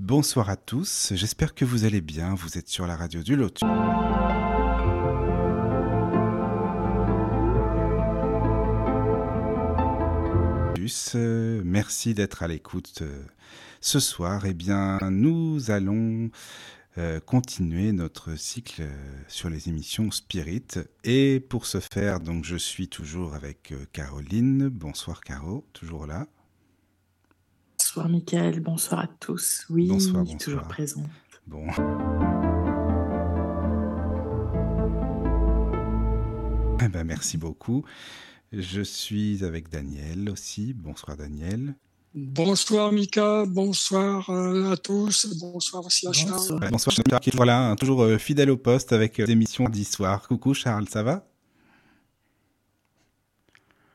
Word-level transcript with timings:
Bonsoir 0.00 0.48
à 0.48 0.56
tous, 0.56 1.12
j'espère 1.14 1.54
que 1.54 1.66
vous 1.66 1.84
allez 1.84 2.00
bien, 2.00 2.34
vous 2.34 2.56
êtes 2.56 2.68
sur 2.68 2.86
la 2.86 2.96
radio 2.96 3.22
du 3.22 3.36
Lotus. 3.36 3.68
Euh, 11.14 11.60
Merci 11.66 12.14
d'être 12.14 12.42
à 12.42 12.48
l'écoute 12.48 13.02
euh, 13.02 13.24
ce 13.82 14.00
soir. 14.00 14.46
Eh 14.46 14.54
bien, 14.54 14.98
nous 15.10 15.70
allons 15.70 16.30
euh, 16.96 17.20
continuer 17.20 17.92
notre 17.92 18.36
cycle 18.36 18.88
sur 19.28 19.50
les 19.50 19.68
émissions 19.68 20.10
Spirit. 20.10 20.78
Et 21.04 21.40
pour 21.40 21.66
ce 21.66 21.78
faire, 21.78 22.20
donc, 22.20 22.46
je 22.46 22.56
suis 22.56 22.88
toujours 22.88 23.34
avec 23.34 23.74
Caroline. 23.92 24.70
Bonsoir 24.70 25.20
Caro, 25.20 25.66
toujours 25.74 26.06
là. 26.06 26.26
Bonsoir 27.90 28.08
Michael, 28.08 28.60
bonsoir 28.60 29.00
à 29.00 29.06
tous. 29.08 29.66
Oui, 29.68 29.88
Bonsoir, 29.88 30.24
toujours 30.38 30.62
présent. 30.62 31.02
Bon. 31.48 31.66
Eh 36.80 36.88
ben, 36.88 37.02
merci 37.02 37.36
beaucoup. 37.36 37.84
Je 38.52 38.82
suis 38.82 39.42
avec 39.44 39.70
Daniel 39.70 40.30
aussi. 40.30 40.72
Bonsoir 40.72 41.16
Daniel. 41.16 41.74
Bonsoir 42.14 42.92
Mika, 42.92 43.44
bonsoir 43.46 44.30
euh, 44.30 44.70
à 44.70 44.76
tous, 44.76 45.26
bonsoir 45.40 45.84
aussi 45.84 46.06
à 46.06 46.12
Charles. 46.12 46.30
Bonsoir. 46.30 46.60
Bonsoir 46.70 46.94
Charles 46.94 47.20
qui 47.20 47.30
est 47.30 47.32
toujours 47.32 47.44
là, 47.44 47.70
hein, 47.70 47.74
toujours 47.74 48.02
euh, 48.02 48.18
fidèle 48.18 48.50
au 48.50 48.56
poste 48.56 48.92
avec 48.92 49.18
euh, 49.18 49.26
mardi 49.58 49.84
soir. 49.84 50.28
Coucou 50.28 50.54
Charles, 50.54 50.88
ça 50.88 51.02
va? 51.02 51.26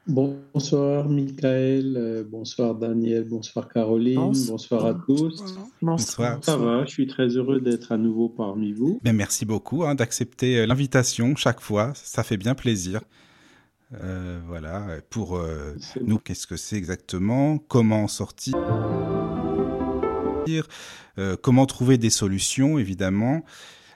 Bonsoir 0.07 1.09
Michael, 1.09 1.95
euh, 1.97 2.23
bonsoir 2.29 2.75
Daniel, 2.75 3.23
bonsoir 3.27 3.67
Caroline, 3.67 4.15
Bonsoir. 4.15 4.51
bonsoir, 4.51 4.85
à 4.85 4.93
tous. 4.93 5.43
Bonsoir. 5.81 6.37
Ça 6.43 6.57
va, 6.57 6.85
je 6.85 6.91
suis 6.91 7.07
très 7.07 7.27
heureux 7.29 7.59
d'être 7.59 7.91
à 7.91 7.97
nouveau 7.97 8.29
parmi 8.29 8.71
vous. 8.71 8.99
Ben, 9.03 9.15
Merci 9.15 9.45
beaucoup 9.45 9.83
hein, 9.83 9.95
d'accepter 9.95 10.59
euh, 10.59 10.67
l'invitation 10.67 11.35
chaque 11.35 11.59
fois, 11.59 11.91
ça 11.95 12.21
fait 12.23 12.37
bien 12.37 12.53
plaisir. 12.53 13.01
Euh, 14.03 14.39
voilà, 14.47 14.85
pour 15.09 15.37
euh, 15.37 15.75
nous, 16.01 16.19
qu'est-ce 16.19 16.45
que 16.45 16.55
c'est 16.57 16.75
exactement? 16.75 17.57
Comment 17.57 18.07
sortir? 18.07 18.55
Euh, 21.17 21.35
Comment 21.41 21.65
trouver 21.65 21.97
des 21.97 22.11
solutions, 22.11 22.77
évidemment? 22.77 23.41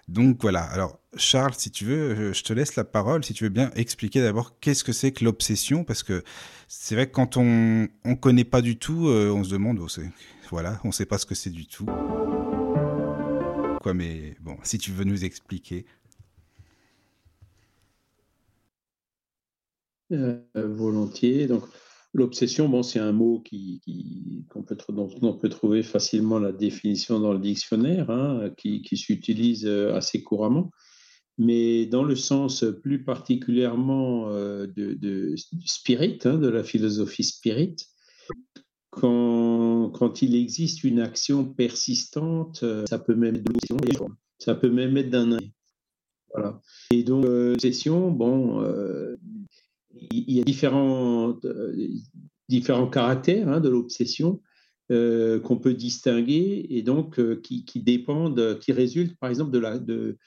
Donc 0.10 0.42
voilà, 0.42 0.64
alors 0.64 1.00
Charles, 1.18 1.54
si 1.56 1.70
tu 1.70 1.86
veux, 1.86 2.16
euh, 2.16 2.34
je 2.34 2.44
te 2.44 2.52
laisse 2.52 2.76
la 2.76 2.84
parole, 2.84 3.24
si 3.24 3.34
tu 3.34 3.44
veux 3.44 3.50
bien 3.50 3.70
expliquer 3.76 4.22
d'abord 4.22 4.60
qu'est-ce 4.60 4.84
que 4.84 4.92
c'est 4.92 5.12
que 5.12 5.24
l'obsession, 5.24 5.84
parce 5.84 6.02
que 6.02 6.24
c'est 6.68 6.96
vrai 6.96 7.08
que 7.08 7.14
quand 7.14 7.38
on 7.38 7.44
ne 7.44 8.14
connaît 8.16 8.44
pas 8.44 8.62
du 8.62 8.78
tout, 8.78 9.08
euh, 9.08 9.32
on 9.32 9.44
se 9.44 9.52
demande, 9.52 9.80
voilà, 10.50 10.80
on 10.84 10.88
ne 10.88 10.94
sait 10.94 11.06
pas 11.06 11.20
ce 11.20 11.28
que 11.28 11.36
c'est 11.36 11.52
du 11.52 11.68
tout. 11.68 11.86
Quoi, 13.82 13.94
mais 13.94 14.36
bon, 14.42 14.58
si 14.64 14.80
tu 14.80 14.92
veux 14.92 15.04
nous 15.04 15.24
expliquer. 15.24 15.86
Euh, 20.12 20.42
volontiers. 20.56 21.46
Donc, 21.46 21.64
l'obsession, 22.14 22.70
bon, 22.70 22.84
c'est 22.84 23.00
un 23.00 23.12
mot 23.12 23.40
qui, 23.42 23.82
peut, 24.54 24.78
dont 24.90 25.10
on 25.22 25.34
peut 25.34 25.50
trouver 25.50 25.84
facilement 25.84 26.40
la 26.40 26.52
définition 26.52 27.20
dans 27.20 27.34
le 27.34 27.40
dictionnaire, 27.40 28.10
hein, 28.10 28.50
qui, 28.58 28.82
qui 28.82 28.98
s'utilise 28.98 29.66
euh, 29.66 29.94
assez 29.94 30.24
couramment, 30.24 30.72
mais 31.38 31.86
dans 31.86 32.04
le 32.04 32.16
sens 32.16 32.66
plus 32.82 33.04
particulièrement 33.04 34.30
euh, 34.30 34.68
de, 34.68 35.36
spirit, 35.66 36.20
hein, 36.26 36.38
de 36.38 36.50
la 36.50 36.64
philosophie 36.64 37.24
spirit, 37.24 37.76
quand, 38.90 39.92
quand 39.92 40.22
il 40.22 40.36
existe 40.36 40.84
une 40.84 41.00
action 41.00 41.46
persistante, 41.46 42.62
euh, 42.64 42.86
ça 42.90 42.98
peut 42.98 43.16
même 43.16 43.36
être 43.36 44.06
ça 44.40 44.56
peut 44.56 44.70
même 44.70 44.98
être 44.98 45.10
d'un 45.10 45.38
voilà. 46.34 46.62
Et 46.92 47.04
donc, 47.04 47.26
l'obsession, 47.26 48.12
bon, 48.12 48.64
il 49.94 50.34
y 50.34 50.40
a 50.40 50.44
différents, 50.44 51.38
euh, 51.46 51.88
différents 52.48 52.90
caractères 52.90 53.48
hein, 53.48 53.60
de 53.60 53.70
l'obsession 53.70 54.42
euh, 54.92 55.40
qu'on 55.40 55.58
peut 55.58 55.74
distinguer 55.74 56.66
et 56.70 56.82
donc 56.82 57.20
euh, 57.20 57.42
qui, 57.42 57.82
dépendent, 57.82 58.60
qui 58.60 58.72
résultent 58.72 59.18
par 59.20 59.30
exemple 59.30 59.52
de 59.52 59.60
la, 59.60 59.78
de, 59.78 60.18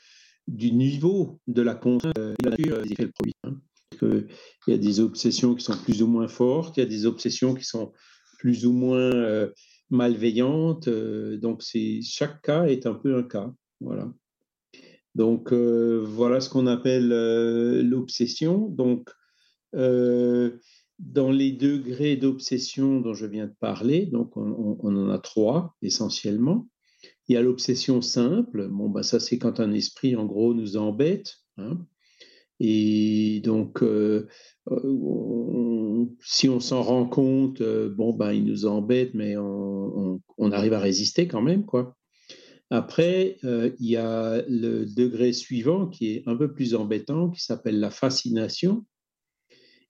du 0.46 0.72
niveau 0.72 1.40
de 1.46 1.62
la 1.62 1.74
nature 1.74 2.82
des 2.82 2.92
effets 2.92 3.04
le 3.04 3.12
produit. 3.12 3.34
hein. 3.44 3.56
Il 4.02 4.26
y 4.68 4.72
a 4.72 4.78
des 4.78 5.00
obsessions 5.00 5.54
qui 5.54 5.64
sont 5.64 5.76
plus 5.76 6.02
ou 6.02 6.08
moins 6.08 6.26
fortes, 6.26 6.76
il 6.76 6.80
y 6.80 6.82
a 6.82 6.86
des 6.86 7.06
obsessions 7.06 7.54
qui 7.54 7.64
sont 7.64 7.92
plus 8.38 8.66
ou 8.66 8.72
moins 8.72 9.48
malveillantes. 9.90 10.88
donc, 10.88 11.62
chaque 12.02 12.42
cas 12.42 12.64
est 12.64 12.86
un 12.86 12.94
peu 12.94 13.16
un 13.16 13.22
cas. 13.22 13.52
Voilà. 13.80 14.12
Donc, 15.14 15.52
voilà 15.52 16.40
ce 16.40 16.50
qu'on 16.50 16.66
appelle 16.66 17.08
l'obsession. 17.88 18.66
Donc, 18.70 19.08
euh, 19.74 20.58
dans 20.98 21.30
les 21.30 21.52
degrés 21.52 22.16
d'obsession 22.16 23.00
dont 23.00 23.14
je 23.14 23.26
viens 23.26 23.46
de 23.46 23.54
parler, 23.58 24.06
donc 24.06 24.36
on, 24.36 24.78
en 24.82 25.08
a 25.08 25.18
trois 25.18 25.74
essentiellement. 25.82 26.68
Il 27.28 27.34
y 27.34 27.36
a 27.36 27.42
l'obsession 27.42 28.00
simple. 28.00 28.68
Bon, 28.68 28.88
bah 28.88 29.02
ça 29.02 29.18
c'est 29.18 29.38
quand 29.38 29.60
un 29.60 29.72
esprit 29.72 30.14
en 30.16 30.26
gros 30.26 30.54
nous 30.54 30.76
embête. 30.76 31.36
hein. 31.56 31.86
Et 32.60 33.40
donc, 33.42 33.82
euh, 33.82 34.28
euh, 34.70 36.06
si 36.20 36.48
on 36.48 36.60
s'en 36.60 36.82
rend 36.82 37.06
compte, 37.06 37.60
bon, 37.60 38.12
ben, 38.12 38.32
il 38.32 38.44
nous 38.44 38.66
embête, 38.66 39.14
mais 39.14 39.36
on, 39.36 40.20
arrive 40.38 40.74
à 40.74 40.78
résister 40.78 41.26
quand 41.26 41.42
même, 41.42 41.64
quoi. 41.64 41.96
Après, 42.70 43.38
il 43.42 43.90
y 43.90 43.96
a 43.96 44.42
le 44.48 44.84
degré 44.86 45.32
suivant 45.32 45.88
qui 45.88 46.12
est 46.12 46.22
un 46.26 46.36
peu 46.36 46.52
plus 46.52 46.74
embêtant, 46.74 47.30
qui 47.30 47.42
s'appelle 47.42 47.80
la 47.80 47.90
fascination. 47.90 48.84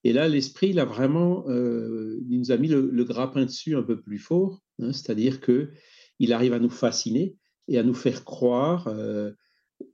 Et 0.04 0.12
là, 0.12 0.28
l'esprit, 0.28 0.70
il 0.70 0.80
a 0.80 0.84
vraiment, 0.84 1.44
euh, 1.48 2.20
il 2.28 2.38
nous 2.38 2.50
a 2.50 2.56
mis 2.56 2.68
le, 2.68 2.90
le 2.90 3.04
grappin 3.04 3.44
dessus 3.44 3.76
un 3.76 3.82
peu 3.82 4.00
plus 4.00 4.18
fort, 4.18 4.60
hein, 4.80 4.92
c'est-à-dire 4.92 5.40
que 5.40 5.70
il 6.18 6.32
arrive 6.32 6.52
à 6.52 6.58
nous 6.58 6.70
fasciner 6.70 7.36
et 7.68 7.78
à 7.78 7.82
nous 7.82 7.94
faire 7.94 8.24
croire 8.24 8.88
euh, 8.88 9.30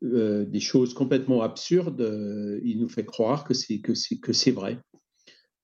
euh, 0.02 0.44
des 0.44 0.60
choses 0.60 0.94
complètement 0.94 1.42
absurdes. 1.42 2.00
il 2.64 2.78
nous 2.80 2.88
fait 2.88 3.04
croire 3.04 3.44
que 3.44 3.54
c'est 3.54 3.80
que 3.80 3.94
c'est 3.94 4.18
que 4.18 4.32
c'est 4.32 4.50
vrai. 4.50 4.78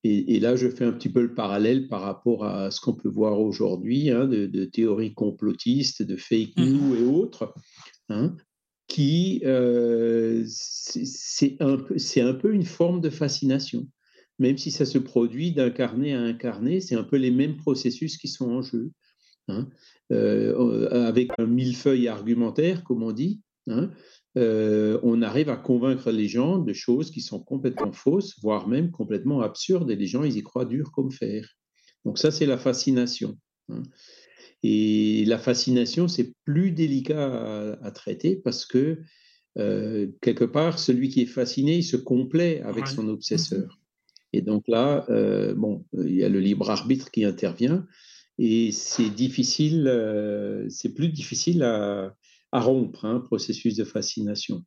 Et, 0.06 0.36
et 0.36 0.40
là, 0.40 0.54
je 0.56 0.68
fais 0.68 0.84
un 0.84 0.92
petit 0.92 1.08
peu 1.08 1.22
le 1.22 1.34
parallèle 1.34 1.88
par 1.88 2.02
rapport 2.02 2.44
à 2.44 2.70
ce 2.70 2.78
qu'on 2.80 2.94
peut 2.94 3.08
voir 3.08 3.40
aujourd'hui 3.40 4.10
hein, 4.10 4.26
de, 4.26 4.44
de 4.44 4.66
théories 4.66 5.14
complotistes, 5.14 6.02
de 6.02 6.16
fake 6.16 6.58
news 6.58 6.94
et 6.96 7.02
autres, 7.04 7.54
hein, 8.10 8.36
qui 8.86 9.40
un 9.46 10.42
c'est 10.44 12.20
un 12.20 12.34
peu 12.34 12.52
une 12.52 12.66
forme 12.66 13.00
de 13.00 13.08
fascination 13.08 13.86
même 14.38 14.58
si 14.58 14.70
ça 14.70 14.84
se 14.84 14.98
produit 14.98 15.52
d'incarné 15.52 16.14
à 16.14 16.20
incarné, 16.20 16.80
c'est 16.80 16.96
un 16.96 17.04
peu 17.04 17.16
les 17.16 17.30
mêmes 17.30 17.56
processus 17.56 18.16
qui 18.18 18.28
sont 18.28 18.50
en 18.50 18.62
jeu. 18.62 18.90
hein. 19.48 19.68
Euh, 20.12 20.88
avec 21.06 21.30
un 21.38 21.46
millefeuille 21.46 22.08
argumentaire, 22.08 22.84
comme 22.84 23.02
on 23.02 23.12
dit, 23.12 23.40
hein, 23.68 23.90
euh, 24.36 24.98
on 25.02 25.22
arrive 25.22 25.48
à 25.48 25.56
convaincre 25.56 26.10
les 26.10 26.28
gens 26.28 26.58
de 26.58 26.72
choses 26.72 27.10
qui 27.10 27.20
sont 27.20 27.40
complètement 27.40 27.92
fausses, 27.92 28.34
voire 28.42 28.68
même 28.68 28.90
complètement 28.90 29.40
absurdes, 29.40 29.90
et 29.90 29.96
les 29.96 30.06
gens, 30.06 30.24
ils 30.24 30.36
y 30.36 30.42
croient 30.42 30.66
dur 30.66 30.90
comme 30.92 31.10
fer. 31.12 31.48
Donc 32.04 32.18
ça, 32.18 32.30
c'est 32.30 32.46
la 32.46 32.58
fascination. 32.58 33.38
hein. 33.70 33.82
Et 34.62 35.24
la 35.26 35.38
fascination, 35.38 36.08
c'est 36.08 36.32
plus 36.44 36.70
délicat 36.72 37.26
à, 37.72 37.86
à 37.86 37.90
traiter 37.90 38.36
parce 38.36 38.64
que, 38.66 38.98
euh, 39.58 40.08
quelque 40.20 40.44
part, 40.44 40.78
celui 40.78 41.08
qui 41.10 41.20
est 41.22 41.26
fasciné, 41.26 41.76
il 41.78 41.84
se 41.84 41.96
complaît 41.96 42.60
avec 42.62 42.84
son 42.88 43.08
obsesseur. 43.08 43.78
Et 44.34 44.42
donc 44.42 44.64
là, 44.66 45.06
euh, 45.10 45.54
bon, 45.54 45.84
il 45.92 46.16
y 46.16 46.24
a 46.24 46.28
le 46.28 46.40
libre 46.40 46.68
arbitre 46.68 47.12
qui 47.12 47.24
intervient 47.24 47.86
et 48.38 48.72
c'est 48.72 49.10
difficile, 49.10 49.86
euh, 49.86 50.68
c'est 50.68 50.92
plus 50.92 51.08
difficile 51.08 51.62
à, 51.62 52.16
rompre 52.52 53.04
un 53.04 53.20
processus 53.20 53.76
de 53.76 53.84
fascination. 53.84 54.64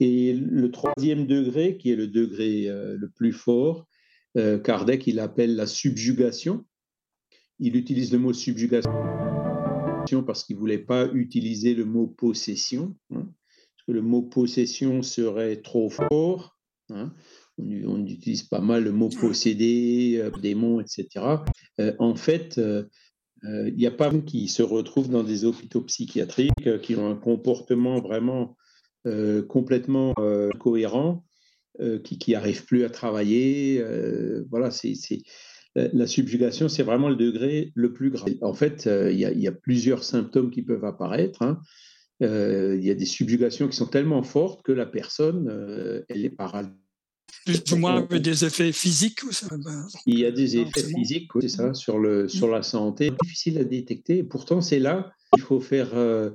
Et 0.00 0.34
le 0.34 0.70
troisième 0.70 1.26
degré, 1.26 1.76
qui 1.78 1.90
est 1.90 1.96
le 1.96 2.06
degré 2.06 2.68
euh, 2.68 2.96
le 2.98 3.10
plus 3.10 3.32
fort, 3.32 3.86
euh, 4.36 4.58
Kardec 4.58 5.06
il 5.06 5.20
appelle 5.20 5.56
la 5.56 5.66
subjugation. 5.66 6.64
il 7.58 7.76
utilise 7.76 8.12
le 8.12 8.18
mot 8.18 8.32
subjugation 8.32 8.90
parce 10.26 10.44
qu'il 10.44 10.56
ne 10.56 10.60
voulait 10.60 10.78
pas 10.78 11.06
utiliser 11.12 11.74
le 11.74 11.84
mot 11.84 12.06
possession, 12.06 12.94
hein, 13.10 13.24
parce 13.24 13.86
que 13.86 13.92
le 13.92 14.02
mot 14.02 14.22
possession 14.22 15.02
serait 15.02 15.62
trop 15.62 15.88
fort. 15.88 16.58
Hein. 16.90 17.14
On, 17.58 18.06
utilise 18.06 18.44
pas 18.44 18.60
mal 18.60 18.84
le 18.84 18.92
mot 18.92 19.08
posséder, 19.08 20.18
euh, 20.18 20.30
démon, 20.40 20.80
etc. 20.80 21.08
Euh, 21.80 21.92
en 21.98 22.14
fait, 22.14 22.58
euh, 22.58 22.84
il 23.44 23.74
n'y 23.74 23.86
a 23.86 23.90
pas 23.90 24.10
qui 24.10 24.48
se 24.48 24.62
retrouvent 24.62 25.10
dans 25.10 25.24
des 25.24 25.44
hôpitaux 25.44 25.82
psychiatriques 25.82 26.80
qui 26.80 26.94
ont 26.94 27.10
un 27.10 27.16
comportement 27.16 28.00
vraiment 28.00 28.56
complètement 29.48 30.14
cohérent, 30.60 31.24
qui 32.04 32.30
n'arrivent 32.30 32.64
plus 32.66 32.84
à 32.84 32.88
travailler. 32.88 33.84
voilà, 34.48 34.70
c'est 34.70 34.94
la 35.74 36.06
subjugation, 36.06 36.68
c'est 36.68 36.84
vraiment 36.84 37.08
le 37.08 37.16
degré 37.16 37.72
le 37.74 37.92
plus 37.92 38.10
grave. 38.10 38.34
En 38.42 38.54
fait, 38.54 38.88
il 39.10 39.18
y, 39.18 39.48
a 39.48 39.52
plusieurs 39.52 40.04
symptômes 40.04 40.52
qui 40.52 40.62
peuvent 40.62 40.84
apparaître. 40.84 41.42
Hein. 41.42 41.60
Il 42.20 42.84
y 42.84 42.92
a 42.92 42.94
des 42.94 43.06
subjugations 43.06 43.66
qui 43.66 43.76
sont 43.76 43.88
tellement 43.88 44.22
fortes 44.22 44.62
que 44.62 44.70
la 44.70 44.86
personne, 44.86 46.04
elle 46.08 46.24
est 46.24 46.30
paralysée 46.30 46.81
plus 47.44 47.72
ou 47.72 47.76
moins 47.76 48.02
des 48.02 48.44
effets 48.44 48.72
physiques 48.72 49.20
ben, 49.50 49.86
Il 50.06 50.18
y 50.18 50.26
a 50.26 50.30
des 50.30 50.56
effets 50.56 50.84
physiques, 50.84 51.30
c'est 51.40 51.48
ça, 51.48 51.74
sur, 51.74 51.98
le, 51.98 52.28
sur 52.28 52.48
la 52.48 52.62
santé. 52.62 53.10
Difficile 53.22 53.58
à 53.58 53.64
détecter. 53.64 54.18
Et 54.18 54.24
pourtant, 54.24 54.60
c'est 54.60 54.78
là 54.78 55.12
qu'il 55.32 55.42
faut 55.42 55.60
faire 55.60 55.90
euh, 55.94 56.30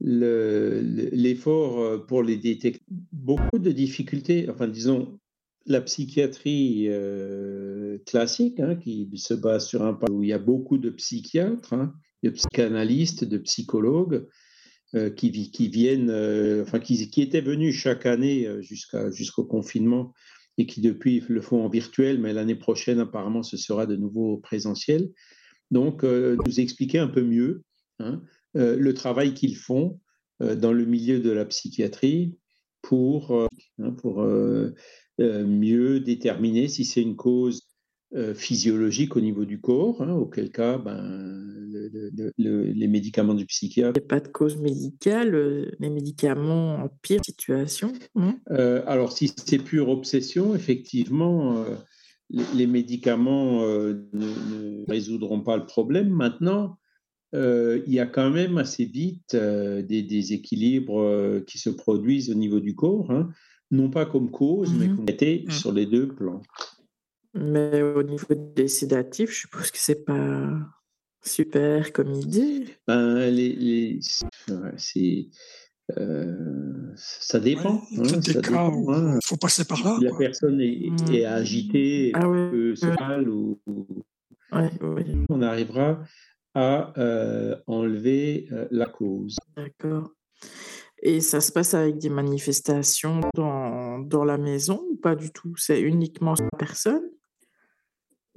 l'effort 0.00 1.80
euh, 1.80 1.98
pour 1.98 2.22
les 2.22 2.36
détecter. 2.36 2.82
Beaucoup 3.12 3.58
de 3.58 3.70
difficultés, 3.72 4.48
enfin, 4.50 4.68
disons, 4.68 5.18
la 5.66 5.80
psychiatrie 5.80 6.86
euh, 6.88 7.98
classique, 8.06 8.60
hein, 8.60 8.76
qui 8.76 9.08
se 9.16 9.34
base 9.34 9.66
sur 9.66 9.82
un 9.82 9.98
où 10.10 10.22
il 10.22 10.30
y 10.30 10.32
a 10.32 10.38
beaucoup 10.38 10.78
de 10.78 10.90
psychiatres, 10.90 11.74
hein, 11.74 11.92
de 12.22 12.30
psychanalystes, 12.30 13.24
de 13.24 13.38
psychologues. 13.38 14.26
qui, 15.16 15.50
qui, 15.50 15.68
viennent, 15.68 16.10
enfin, 16.62 16.80
qui, 16.80 17.10
qui, 17.10 17.20
étaient 17.20 17.42
venus 17.42 17.76
chaque 17.76 18.06
année 18.06 18.48
jusqu'à, 18.62 19.10
jusqu'au 19.10 19.44
confinement 19.44 20.14
et 20.58 20.66
qui 20.66 20.80
depuis 20.80 21.22
le 21.28 21.40
font 21.40 21.64
en 21.64 21.68
virtuel, 21.68 22.20
mais 22.20 22.32
l'année 22.32 22.56
prochaine, 22.56 22.98
apparemment, 22.98 23.44
ce 23.44 23.56
sera 23.56 23.86
de 23.86 23.96
nouveau 23.96 24.36
présentiel. 24.38 25.08
Donc, 25.70 26.04
euh, 26.04 26.36
nous 26.44 26.60
expliquer 26.60 26.98
un 26.98 27.06
peu 27.08 27.22
mieux 27.22 27.62
hein, 28.00 28.20
euh, 28.56 28.76
le 28.76 28.94
travail 28.94 29.34
qu'ils 29.34 29.56
font 29.56 30.00
euh, 30.42 30.56
dans 30.56 30.72
le 30.72 30.84
milieu 30.84 31.20
de 31.20 31.30
la 31.30 31.44
psychiatrie 31.44 32.36
pour, 32.82 33.48
hein, 33.78 33.90
pour 33.92 34.24
mieux 35.18 36.00
déterminer 36.00 36.68
si 36.68 36.84
c'est 36.84 37.02
une 37.02 37.16
cause 37.16 37.67
physiologique 38.34 39.16
au 39.16 39.20
niveau 39.20 39.44
du 39.44 39.60
corps, 39.60 40.00
hein, 40.02 40.14
auquel 40.14 40.50
cas 40.50 40.78
ben, 40.78 41.44
les 42.38 42.88
médicaments 42.88 43.34
du 43.34 43.46
psychiatre. 43.46 43.98
Il 43.98 44.00
n'y 44.00 44.06
a 44.06 44.08
pas 44.08 44.20
de 44.20 44.28
cause 44.28 44.56
médicale, 44.56 45.34
euh, 45.34 45.70
les 45.78 45.90
médicaments 45.90 46.76
en 46.76 46.88
pire 47.02 47.20
situation 47.24 47.92
hein 48.16 48.38
euh, 48.50 48.82
Alors, 48.86 49.12
si 49.12 49.30
c'est 49.36 49.58
pure 49.58 49.90
obsession, 49.90 50.54
effectivement, 50.54 51.64
les, 52.30 52.66
médicaments 52.66 53.62
ne, 53.62 54.88
résoudront 54.88 55.40
pas 55.40 55.56
le 55.56 55.66
problème. 55.66 56.08
Maintenant, 56.08 56.78
il 57.34 57.92
y 57.92 58.00
a 58.00 58.06
quand 58.06 58.30
même 58.30 58.56
assez 58.56 58.86
vite 58.86 59.36
des 59.36 60.02
déséquilibres 60.02 61.44
qui 61.46 61.58
se 61.58 61.70
produisent 61.70 62.30
au 62.30 62.34
niveau 62.34 62.60
du 62.60 62.74
corps, 62.74 63.10
hein, 63.10 63.28
non 63.70 63.90
pas 63.90 64.06
comme 64.06 64.30
cause, 64.30 64.72
mais 64.72 64.88
mmh 64.88 64.96
comme 64.96 65.08
été 65.08 65.44
mmh. 65.46 65.50
sur 65.50 65.72
les 65.72 65.86
deux 65.86 66.08
plans. 66.08 66.40
Mais 67.34 67.82
au 67.82 68.02
niveau 68.02 68.34
des 68.34 68.68
sédatifs, 68.68 69.30
je 69.30 69.40
suppose 69.40 69.70
que 69.70 69.78
c'est 69.78 70.04
pas 70.04 70.50
super 71.22 71.92
comme 71.92 72.14
idée. 72.14 72.66
Ben, 72.86 73.30
les, 73.30 74.00
c'est, 74.76 75.28
euh, 75.96 76.92
ça 76.96 77.40
dépend. 77.40 77.82
il 77.90 78.00
hein, 78.00 78.04
ça 78.22 78.40
dépend 78.40 78.92
hein. 78.92 79.18
faut 79.24 79.36
passer 79.36 79.64
par 79.64 79.82
là. 79.84 79.98
la 80.00 80.14
personne 80.16 80.60
est, 80.60 80.90
mmh. 80.90 81.14
est 81.14 81.24
agitée, 81.24 82.10
ah, 82.14 82.28
ouais, 82.28 82.74
mal, 82.98 83.28
ou, 83.28 83.58
on 85.28 85.42
arrivera 85.42 86.02
à 86.54 86.92
euh, 86.98 87.56
enlever 87.66 88.48
euh, 88.52 88.66
la 88.70 88.86
cause. 88.86 89.36
D'accord. 89.56 90.10
Et 91.02 91.20
ça 91.20 91.40
se 91.40 91.52
passe 91.52 91.74
avec 91.74 91.98
des 91.98 92.08
manifestations 92.08 93.20
dans, 93.34 93.98
dans 93.98 94.24
la 94.24 94.36
maison 94.36 94.84
ou 94.90 94.96
pas 94.96 95.14
du 95.14 95.30
tout? 95.30 95.54
C'est 95.56 95.80
uniquement 95.80 96.34
la 96.38 96.58
personne? 96.58 97.08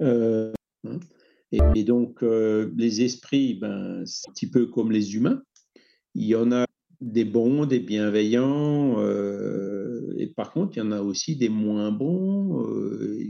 Euh, 0.00 0.52
hein. 0.86 0.98
et, 1.52 1.84
donc, 1.84 2.22
euh, 2.22 2.72
les 2.76 3.02
esprits, 3.02 3.54
ben, 3.54 4.04
c'est 4.06 4.28
un 4.28 4.32
petit 4.32 4.50
peu 4.50 4.66
comme 4.66 4.90
les 4.92 5.14
humains. 5.14 5.42
Il 6.14 6.24
y 6.24 6.34
en 6.34 6.52
a 6.52 6.66
des 7.00 7.24
bons, 7.24 7.66
des 7.66 7.80
bienveillants, 7.80 9.00
euh, 9.00 10.14
et 10.18 10.28
par 10.28 10.52
contre, 10.52 10.76
il 10.76 10.80
y 10.80 10.82
en 10.82 10.92
a 10.92 11.00
aussi 11.00 11.36
des 11.36 11.48
moins 11.48 11.90
bons, 11.90 12.64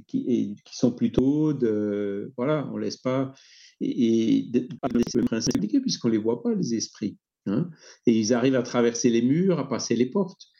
qui, 0.07 0.25
et, 0.29 0.55
qui 0.65 0.77
sont 0.77 0.93
plutôt 0.93 1.53
de. 1.53 2.33
Voilà, 2.37 2.69
on 2.73 2.77
ne 2.77 2.83
laisse 2.83 2.99
pas. 2.99 3.33
Et, 3.81 4.51
le 4.53 5.25
principe 5.25 5.81
puisqu'on 5.83 6.09
ne 6.09 6.13
les 6.13 6.19
voit 6.19 6.43
pas, 6.43 6.55
les 6.55 6.75
esprits. 6.75 7.19
Hein. 7.47 7.71
et 8.07 8.17
ils 8.17 8.33
arrivent 8.33 8.55
à 8.55 8.63
traverser 8.63 9.11
les 9.11 9.23
murs, 9.23 9.59
à 9.59 9.69
passer 9.69 9.97
les 9.97 10.07
portes. 10.07 10.52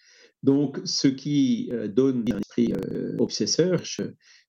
Donc, 0.43 0.81
ce 0.85 1.09
qui 1.09 1.71
donne 1.95 2.25
un 2.33 2.39
esprit 2.39 2.73
obsesseur, 3.19 3.83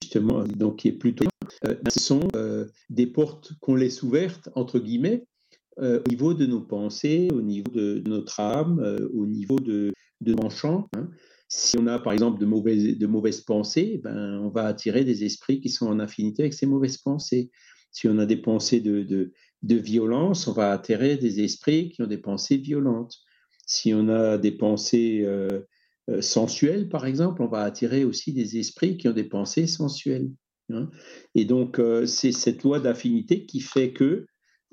justement, 0.01 0.43
donc 0.43 0.77
qui 0.79 0.87
est 0.87 0.93
plutôt 0.93 1.25
euh, 1.65 1.75
ce 1.89 1.99
sont 1.99 2.27
euh, 2.35 2.67
des 2.89 3.07
portes 3.07 3.53
qu'on 3.59 3.75
laisse 3.75 4.03
ouvertes, 4.03 4.49
entre 4.55 4.79
guillemets, 4.79 5.25
euh, 5.79 6.01
au 6.05 6.09
niveau 6.09 6.33
de 6.33 6.45
nos 6.45 6.61
pensées, 6.61 7.29
au 7.33 7.41
niveau 7.41 7.71
de, 7.71 8.03
notre 8.05 8.39
âme, 8.39 8.79
au 9.13 9.25
niveau 9.25 9.59
de, 9.59 9.91
de 10.21 10.33
nos 10.33 10.49
champs. 10.49 10.87
Hein. 10.95 11.09
Si 11.47 11.77
on 11.77 11.87
a, 11.87 11.99
par 11.99 12.13
exemple, 12.13 12.39
de 12.39 12.45
mauvaises, 12.45 12.97
de 12.97 13.07
mauvaises 13.07 13.41
pensées, 13.41 13.99
ben, 14.03 14.39
on 14.43 14.49
va 14.49 14.65
attirer 14.65 15.03
des 15.03 15.23
esprits 15.23 15.61
qui 15.61 15.69
sont 15.69 15.87
en 15.87 15.99
affinité 15.99 16.43
avec 16.43 16.53
ces 16.53 16.65
mauvaises 16.65 16.97
pensées. 16.97 17.51
Si 17.91 18.07
on 18.07 18.17
a 18.17 18.25
des 18.25 18.37
pensées 18.37 18.79
de, 18.79 19.03
de, 19.03 19.33
de 19.61 19.75
violence, 19.75 20.47
on 20.47 20.53
va 20.53 20.71
attirer 20.71 21.17
des 21.17 21.43
esprits 21.43 21.89
qui 21.89 22.01
ont 22.01 22.07
des 22.07 22.17
pensées 22.17 22.57
violentes. 22.57 23.17
Si 23.67 23.93
on 23.93 24.09
a 24.09 24.37
des 24.37 24.51
pensées 24.51 25.25
sensuelles, 26.19 26.89
par 26.89 27.05
exemple, 27.05 27.41
on 27.41 27.47
va 27.47 27.61
attirer 27.61 28.03
aussi 28.03 28.33
des 28.33 28.57
esprits 28.57 28.97
qui 28.97 29.07
ont 29.07 29.13
des 29.13 29.23
pensées 29.23 29.67
sensuelles. 29.67 30.29
Hein. 30.71 30.89
Et 31.35 31.45
donc, 31.45 31.79
euh, 31.79 32.05
c'est 32.05 32.31
cette 32.31 32.63
loi 32.63 32.79
d'affinité 32.79 33.45
qui 33.45 33.59
fait 33.59 33.91
que 33.91 34.25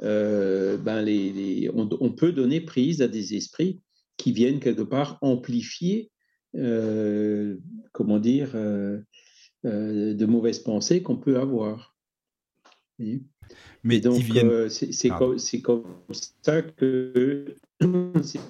euh, 0.02 0.78
ben 0.78 1.02
les, 1.02 1.70
on, 1.74 2.12
peut 2.12 2.32
donner 2.32 2.62
prise 2.62 3.02
à 3.02 3.08
des 3.08 3.34
esprits 3.34 3.82
qui 4.16 4.32
viennent 4.32 4.60
quelque 4.60 4.82
part 4.82 5.18
amplifier, 5.20 6.10
euh, 6.56 7.58
comment 7.92 8.18
dire, 8.18 8.52
de 8.54 10.26
mauvaises 10.26 10.60
pensées 10.60 11.02
qu'on 11.02 11.18
peut 11.18 11.38
avoir. 11.38 11.94
Mais 13.82 14.00
donc, 14.00 14.22
c'est 14.70 15.08
comme, 15.10 15.36
comme, 15.62 15.84
ça 16.42 16.62
que 16.62 17.56
c'est 18.22 18.40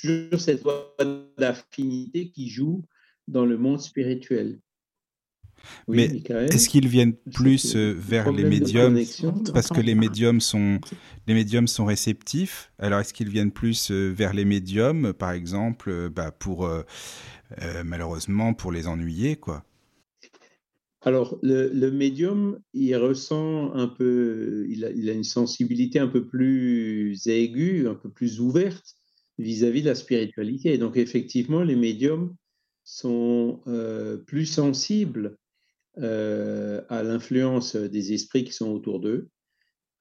toujours 0.00 0.40
cette 0.40 0.64
loi 0.64 0.94
d'affinité 1.38 2.30
qui 2.30 2.48
joue 2.48 2.82
dans 3.28 3.46
le 3.46 3.56
monde 3.56 3.80
spirituel. 3.80 4.60
Mais 5.88 6.04
est-ce 6.04 6.68
qu'ils 6.68 6.88
viennent 6.88 7.16
plus 7.34 7.76
euh, 7.76 7.92
vers 7.96 8.32
les 8.32 8.44
médiums 8.44 8.98
parce 9.52 9.68
que 9.68 9.80
les 9.80 9.94
médiums 9.94 10.40
sont 10.40 10.80
les 11.26 11.34
médiums 11.34 11.68
sont 11.68 11.84
réceptifs. 11.84 12.72
Alors 12.78 13.00
est-ce 13.00 13.12
qu'ils 13.12 13.28
viennent 13.28 13.50
plus 13.50 13.90
euh, 13.90 14.10
vers 14.10 14.32
les 14.32 14.44
médiums, 14.44 15.12
par 15.12 15.32
exemple, 15.32 15.90
euh, 15.90 16.08
bah, 16.08 16.30
pour 16.30 16.68
malheureusement 17.84 18.54
pour 18.54 18.72
les 18.72 18.86
ennuyer, 18.86 19.36
quoi? 19.36 19.64
Alors, 21.02 21.38
le, 21.42 21.90
médium, 21.90 22.60
il 22.74 22.94
ressent 22.94 23.72
un 23.72 23.88
peu, 23.88 24.66
il 24.68 24.84
a, 24.84 24.90
il 24.90 25.08
a, 25.08 25.14
une 25.14 25.24
sensibilité 25.24 25.98
un 25.98 26.06
peu 26.06 26.26
plus 26.26 27.26
aiguë, 27.26 27.88
un 27.88 27.94
peu 27.94 28.10
plus 28.10 28.38
ouverte 28.38 28.99
vis-à-vis 29.40 29.80
-vis 29.80 29.84
de 29.84 29.88
la 29.88 29.94
spiritualité. 29.94 30.74
Et 30.74 30.78
donc, 30.78 30.96
effectivement, 30.96 31.62
les 31.62 31.76
médiums 31.76 32.34
sont 32.84 33.60
plus 34.26 34.46
sensibles 34.46 35.38
euh, 35.98 36.82
à 36.88 37.02
l'influence 37.02 37.74
des 37.74 38.12
esprits 38.12 38.44
qui 38.44 38.52
sont 38.52 38.70
autour 38.70 39.00
d'eux. 39.00 39.28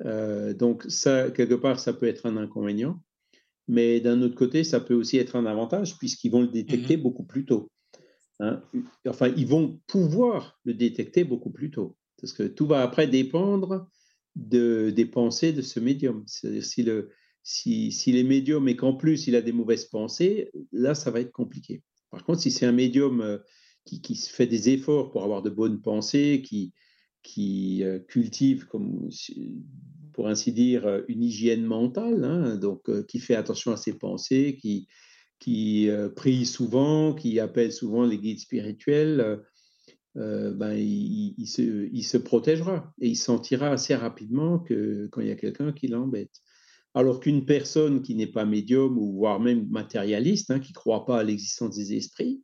Euh, 0.06 0.54
donc 0.54 0.86
ça, 0.88 1.32
quelque 1.32 1.56
part, 1.56 1.80
ça 1.80 1.94
peut 1.94 2.06
être 2.06 2.28
un 2.28 2.38
inconvénient, 2.38 3.02
mais 3.68 4.00
d'un 4.00 4.22
autre 4.22 4.36
côté, 4.36 4.64
ça 4.64 4.80
peut 4.80 4.94
aussi 4.94 5.18
être 5.18 5.36
un 5.36 5.48
avantage 5.48 5.98
puisqu'ils 5.98 6.32
vont 6.32 6.42
le 6.42 6.48
détecter 6.48 6.96
mmh 6.96 7.02
beaucoup 7.02 7.24
plus 7.24 7.44
tôt. 7.44 7.72
Hein. 8.40 8.62
Enfin, 9.08 9.34
ils 9.36 9.48
vont 9.48 9.82
pouvoir 9.88 10.60
le 10.64 10.76
détecter 10.76 11.24
beaucoup 11.24 11.50
plus 11.50 11.72
tôt, 11.72 11.98
parce 12.22 12.34
que 12.34 12.44
tout 12.44 12.68
va 12.68 12.84
après 12.84 13.08
dépendre 13.08 13.90
de, 14.36 14.92
des 14.92 15.06
pensées 15.06 15.54
de 15.54 15.64
ce 15.64 15.80
médium. 15.80 16.24
C'est-à-dire 16.28 16.64
si, 16.64 16.84
le, 16.84 17.10
si, 17.44 17.92
si 17.92 18.12
les 18.12 18.24
médiums 18.24 18.68
et 18.68 18.76
qu'en 18.76 18.94
plus 18.94 19.28
il 19.28 19.36
a 19.36 19.42
des 19.42 19.52
mauvaises 19.52 19.86
pensées, 19.86 20.52
là, 20.72 20.96
ça 20.96 21.12
va 21.12 21.22
être 21.22 21.32
compliqué. 21.32 21.84
Par 22.12 22.24
contre, 22.24 22.42
si 22.42 22.52
c'est 22.52 22.66
un 22.66 22.72
médium 22.72 23.22
euh, 23.22 23.38
qui, 23.86 24.02
qui, 24.02 24.16
fait 24.16 24.48
des 24.48 24.70
efforts 24.70 25.12
pour 25.12 25.24
avoir 25.24 25.42
de 25.42 25.50
bonnes 25.50 25.82
pensées, 25.82 26.44
qui, 26.46 26.74
qui 27.24 27.84
euh, 27.84 28.00
cultive, 28.00 28.66
comme, 28.68 29.10
pour 30.14 30.28
ainsi 30.28 30.52
dire, 30.52 31.04
une 31.08 31.24
hygiène 31.24 31.64
mentale, 31.64 32.24
hein, 32.24 32.56
donc 32.56 32.90
qui 33.08 33.20
fait 33.20 33.36
attention 33.36 33.72
à 33.72 33.78
ses 33.78 33.94
pensées, 33.94 34.58
qui, 34.60 34.88
qui 35.40 35.90
prie 36.16 36.46
souvent, 36.46 37.14
qui 37.14 37.40
appelle 37.40 37.72
souvent 37.72 38.06
les 38.06 38.18
guides 38.18 38.40
spirituels, 38.40 39.42
ben, 40.16 40.74
il, 40.74 41.36
il, 41.38 41.48
se, 41.48 41.88
il, 41.94 42.04
se, 42.04 42.18
protégera 42.18 42.94
et 43.00 43.08
il 43.08 43.16
sentira 43.16 43.70
assez 43.70 43.96
rapidement 43.96 44.60
que 44.60 45.08
quand 45.08 45.22
il 45.22 45.28
y 45.28 45.32
a 45.32 45.36
quelqu'un 45.36 45.72
qui 45.72 45.88
l'embête. 45.88 46.42
Alors 46.96 47.20
qu'une 47.20 47.46
personne 47.46 48.02
qui 48.02 48.16
n'est 48.16 48.28
pas 48.28 48.46
médium 48.46 48.98
ou 48.98 49.14
voire 49.14 49.40
même 49.40 49.68
matérialiste, 49.70 50.52
hein, 50.52 50.60
qui 50.60 50.72
ne 50.72 50.76
croit 50.76 51.06
pas 51.06 51.20
à 51.20 51.24
l'existence 51.24 51.76
des 51.76 51.94
esprits, 51.94 52.44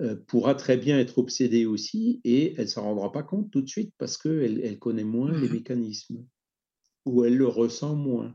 euh, 0.00 0.16
pourra 0.26 0.56
très 0.56 0.76
bien 0.76 0.98
être 0.98 1.18
obsédée 1.18 1.66
aussi 1.66 2.20
et 2.24 2.54
elle 2.56 2.64
ne 2.64 2.68
s'en 2.68 2.82
rendra 2.82 3.12
pas 3.12 3.22
compte 3.22 3.52
tout 3.52 3.62
de 3.62 3.68
suite 3.68 3.94
parce 3.96 4.18
qu'elle 4.18 4.60
elle 4.64 4.80
connaît 4.80 5.04
moins 5.04 5.30
les 5.30 5.48
mmh 5.48 5.52
mécanismes 5.52 6.26
ou 7.04 7.24
elle 7.24 7.36
le 7.36 7.46
ressent 7.46 7.94
moins. 7.94 8.34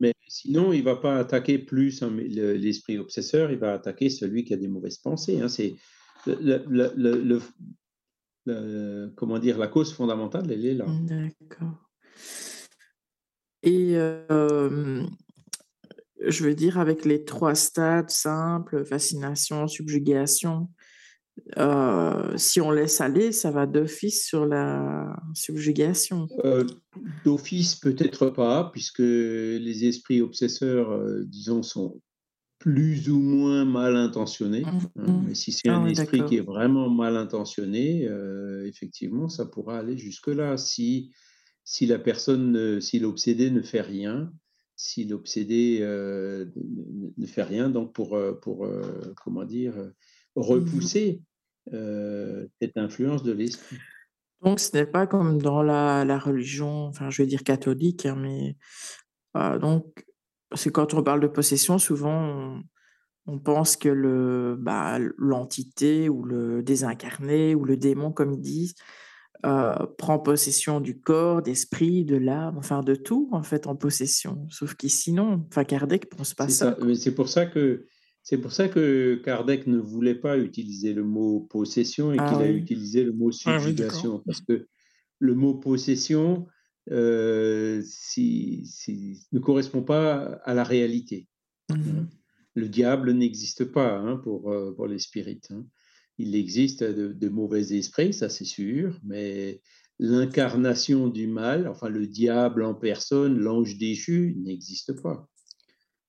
Mais 0.00 0.14
sinon, 0.26 0.72
il 0.72 0.78
ne 0.78 0.84
va 0.84 0.96
pas 0.96 1.18
attaquer 1.18 1.58
plus 1.58 2.02
hein, 2.02 2.10
l'esprit 2.16 2.96
obsesseur, 2.96 3.50
il 3.50 3.58
va 3.58 3.74
attaquer 3.74 4.08
celui 4.08 4.44
qui 4.44 4.54
a 4.54 4.56
des 4.56 4.68
mauvaises 4.68 4.98
pensées. 4.98 5.40
Hein. 5.40 5.48
C'est 5.48 5.76
le, 6.26 7.40
comment 9.16 9.38
dire, 9.38 9.58
la 9.58 9.68
cause 9.68 9.92
fondamentale, 9.92 10.50
elle 10.50 10.64
est 10.64 10.74
là. 10.74 10.86
D'accord. 11.02 11.87
Et 13.62 13.94
je 16.20 16.44
veux 16.44 16.54
dire, 16.54 16.78
avec 16.78 17.04
les 17.04 17.24
trois 17.24 17.54
stades 17.54 18.10
simples, 18.10 18.84
fascination, 18.84 19.68
subjugation, 19.68 20.68
si 22.36 22.60
on 22.60 22.70
laisse 22.70 23.00
aller, 23.00 23.32
ça 23.32 23.50
va 23.50 23.66
d'office 23.66 24.26
sur 24.26 24.46
la 24.46 25.16
subjugation. 25.34 26.28
d'office, 27.24 27.76
peut-être 27.76 28.30
pas, 28.30 28.70
puisque 28.72 28.98
les 28.98 29.84
esprits 29.84 30.20
obsesseurs, 30.20 31.00
disons, 31.24 31.62
sont 31.62 32.00
plus 32.58 33.08
ou 33.08 33.20
moins 33.20 33.64
mal 33.64 33.96
intentionnés. 33.96 34.62
Mmh, 34.62 34.78
hein. 34.96 35.06
mmh. 35.06 35.24
Mais 35.28 35.34
si 35.34 35.52
c'est 35.52 35.68
ah 35.68 35.76
un 35.76 35.86
esprit 35.86 36.24
qui 36.24 36.38
est 36.38 36.44
vraiment 36.44 36.90
mal 36.90 37.16
intentionné, 37.16 38.08
effectivement, 38.64 39.28
ça 39.28 39.46
pourra 39.46 39.78
aller 39.78 39.96
jusque-là. 39.96 40.56
Si 40.56 41.12
si 41.68 41.84
la 41.84 41.98
personne, 41.98 42.80
si 42.80 42.98
l'obsédé 42.98 43.50
ne 43.50 43.60
fait 43.60 43.82
rien, 43.82 44.32
si 44.74 45.04
l'obsédé 45.04 45.80
euh, 45.82 46.46
ne 47.18 47.26
fait 47.26 47.42
rien, 47.42 47.68
donc 47.68 47.92
pour, 47.92 48.16
euh, 48.16 48.32
pour 48.32 48.64
euh, 48.64 49.12
comment 49.22 49.44
dire, 49.44 49.74
repousser 50.34 51.20
cette 51.70 52.78
influence 52.78 53.22
de 53.22 53.32
l'esprit. 53.32 53.76
Donc 54.40 54.60
ce 54.60 54.74
n'est 54.74 54.86
pas 54.86 55.06
comme 55.06 55.42
dans 55.42 55.62
la, 55.62 56.06
la, 56.06 56.18
religion, 56.18 56.86
enfin 56.86 57.10
je 57.10 57.20
veux 57.20 57.28
dire 57.28 57.44
catholique, 57.44 58.06
hein, 58.06 58.16
mais 58.16 58.56
donc 59.60 60.06
c'est 60.54 60.72
quand 60.72 60.94
on 60.94 61.02
parle 61.02 61.20
de 61.20 61.26
possession, 61.26 61.78
souvent 61.78 62.18
on, 62.18 62.62
on 63.26 63.38
pense 63.38 63.76
que 63.76 63.90
le 63.90 64.56
bah, 64.58 64.98
l'entité 65.18 66.08
ou 66.08 66.24
le 66.24 66.62
désincarné 66.62 67.54
ou 67.54 67.66
le 67.66 67.76
démon, 67.76 68.10
comme 68.10 68.32
ils 68.32 68.40
disent, 68.40 68.74
euh, 69.46 69.74
prend 69.98 70.18
possession 70.18 70.80
du 70.80 71.00
corps, 71.00 71.42
d'esprit, 71.42 72.04
de 72.04 72.16
l'âme, 72.16 72.56
enfin 72.58 72.82
de 72.82 72.94
tout 72.94 73.28
en 73.32 73.42
fait 73.42 73.66
en 73.66 73.76
possession. 73.76 74.46
Sauf 74.50 74.74
qu'ici 74.74 75.12
non, 75.12 75.44
enfin 75.48 75.64
Kardec 75.64 76.08
pense 76.08 76.34
pas 76.34 76.48
ça. 76.48 76.76
C'est 76.94 77.14
pour 77.14 77.28
ça 77.28 77.46
que 77.46 77.86
c'est 78.22 78.38
pour 78.38 78.52
ça 78.52 78.68
que 78.68 79.20
Kardec 79.24 79.66
ne 79.66 79.78
voulait 79.78 80.14
pas 80.14 80.38
utiliser 80.38 80.92
le 80.92 81.04
mot 81.04 81.40
possession 81.40 82.12
et 82.12 82.16
ah 82.18 82.28
qu'il 82.28 82.42
a 82.42 82.50
utilisé 82.50 83.04
le 83.04 83.12
mot 83.12 83.30
ah 83.46 83.58
subjugation 83.58 84.22
parce 84.26 84.40
que 84.40 84.66
le 85.18 85.34
mot 85.34 85.54
possession 85.54 86.46
euh, 86.90 87.82
ne 88.16 89.38
correspond 89.38 89.82
pas 89.82 90.40
à 90.44 90.54
la 90.54 90.64
réalité. 90.64 91.26
Mmh 91.70 92.06
le 92.58 92.68
diable 92.68 93.12
n'existe 93.12 93.64
pas 93.64 93.96
hein, 93.96 94.16
pour, 94.16 94.52
euh, 94.52 94.74
pour 94.74 94.86
les 94.86 94.98
spirites. 94.98 95.50
Hein 95.50 95.64
il 96.18 96.34
existe 96.34 96.82
de, 96.82 97.28
mauvais 97.28 97.72
esprits, 97.76 98.12
ça 98.12 98.28
c'est 98.28 98.44
sûr, 98.44 98.98
mais 99.04 99.60
l'incarnation 99.98 101.08
du 101.08 101.26
mal, 101.26 101.68
enfin 101.68 101.88
le 101.88 102.06
diable 102.06 102.62
en 102.62 102.74
personne, 102.74 103.38
l'ange 103.38 103.78
déchu, 103.78 104.36
n'existe 104.38 105.00
pas. 105.00 105.28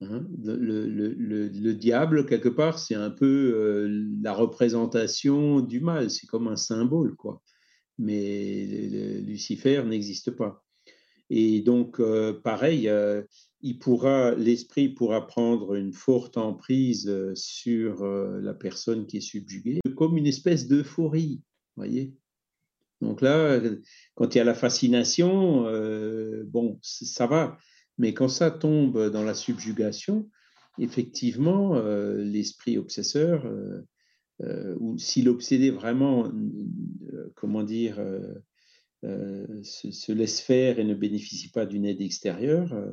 Hein. 0.01 0.25
le, 0.43 1.71
diable, 1.73 2.25
quelque 2.25 2.49
part, 2.49 2.79
c'est 2.79 2.95
un 2.95 3.09
peu 3.09 3.53
euh, 3.53 4.07
la 4.21 4.33
représentation 4.33 5.59
du 5.59 5.81
mal, 5.81 6.09
c'est 6.09 6.27
comme 6.27 6.47
un 6.47 6.55
symbole, 6.55 7.15
quoi. 7.15 7.41
Mais 7.97 8.65
Lucifer 9.25 9.83
n'existe 9.83 10.31
pas. 10.31 10.63
Et 11.29 11.61
donc, 11.61 11.99
euh, 11.99 12.33
pareil, 12.33 12.89
euh, 12.89 13.21
il 13.61 13.79
pourra, 13.79 14.35
l'esprit 14.35 14.89
pourra 14.89 15.27
prendre 15.27 15.75
une 15.75 15.93
forte 15.93 16.37
emprise 16.37 17.07
euh, 17.07 17.33
sur 17.35 18.05
la 18.05 18.53
personne 18.53 19.05
qui 19.05 19.17
est 19.17 19.21
subjuguée, 19.21 19.79
comme 19.95 20.17
une 20.17 20.27
espèce 20.27 20.67
d'euphorie, 20.67 21.41
voyez. 21.75 22.13
Donc 23.01 23.21
là, 23.21 23.61
quand 24.15 24.35
il 24.35 24.39
y 24.39 24.41
a 24.41 24.43
la 24.43 24.53
fascination, 24.53 25.63
bon, 26.47 26.77
ça 26.81 27.27
va. 27.27 27.57
Mais 27.97 28.13
quand 28.13 28.27
ça 28.27 28.51
tombe 28.51 29.09
dans 29.09 29.23
la 29.23 29.33
subjugation, 29.33 30.29
effectivement, 30.79 31.81
l'esprit 32.17 32.77
obsesseur, 32.77 33.49
ou 34.79 34.97
si 34.97 35.21
l'obsédé 35.21 35.71
vraiment, 35.71 36.29
comment 37.35 37.63
dire, 37.63 38.01
euh, 39.05 39.63
se, 39.63 40.11
laisse 40.11 40.41
faire 40.41 40.77
et 40.77 40.83
ne 40.83 40.93
bénéficie 40.93 41.49
pas 41.49 41.65
d'une 41.65 41.85
aide 41.85 42.01
extérieure, 42.01 42.73
euh, 42.73 42.91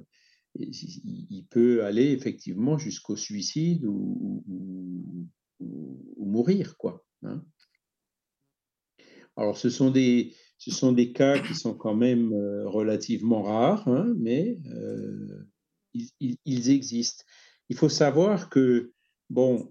il, 0.58 1.44
peut 1.50 1.84
aller 1.84 2.12
effectivement 2.12 2.78
jusqu'au 2.78 3.16
suicide 3.16 3.84
ou, 3.84 4.42
mourir. 6.18 6.76
Quoi, 6.76 7.04
hein. 7.22 7.42
Alors, 9.36 9.56
ce 9.56 9.70
sont, 9.70 9.90
des, 9.90 10.34
ce 10.58 10.70
sont 10.70 10.92
des 10.92 11.12
cas 11.12 11.38
qui 11.38 11.54
sont 11.54 11.75
quand 11.75 11.94
même 11.94 12.32
euh, 12.32 12.68
relativement 12.68 13.42
rares, 13.42 13.88
hein, 13.88 14.12
mais 14.18 14.58
ils, 15.94 16.36
ils, 16.44 16.70
existent. 16.70 17.25
Il 17.68 17.76
faut 17.76 17.88
savoir 17.88 18.50
que, 18.50 18.92
bon, 19.30 19.70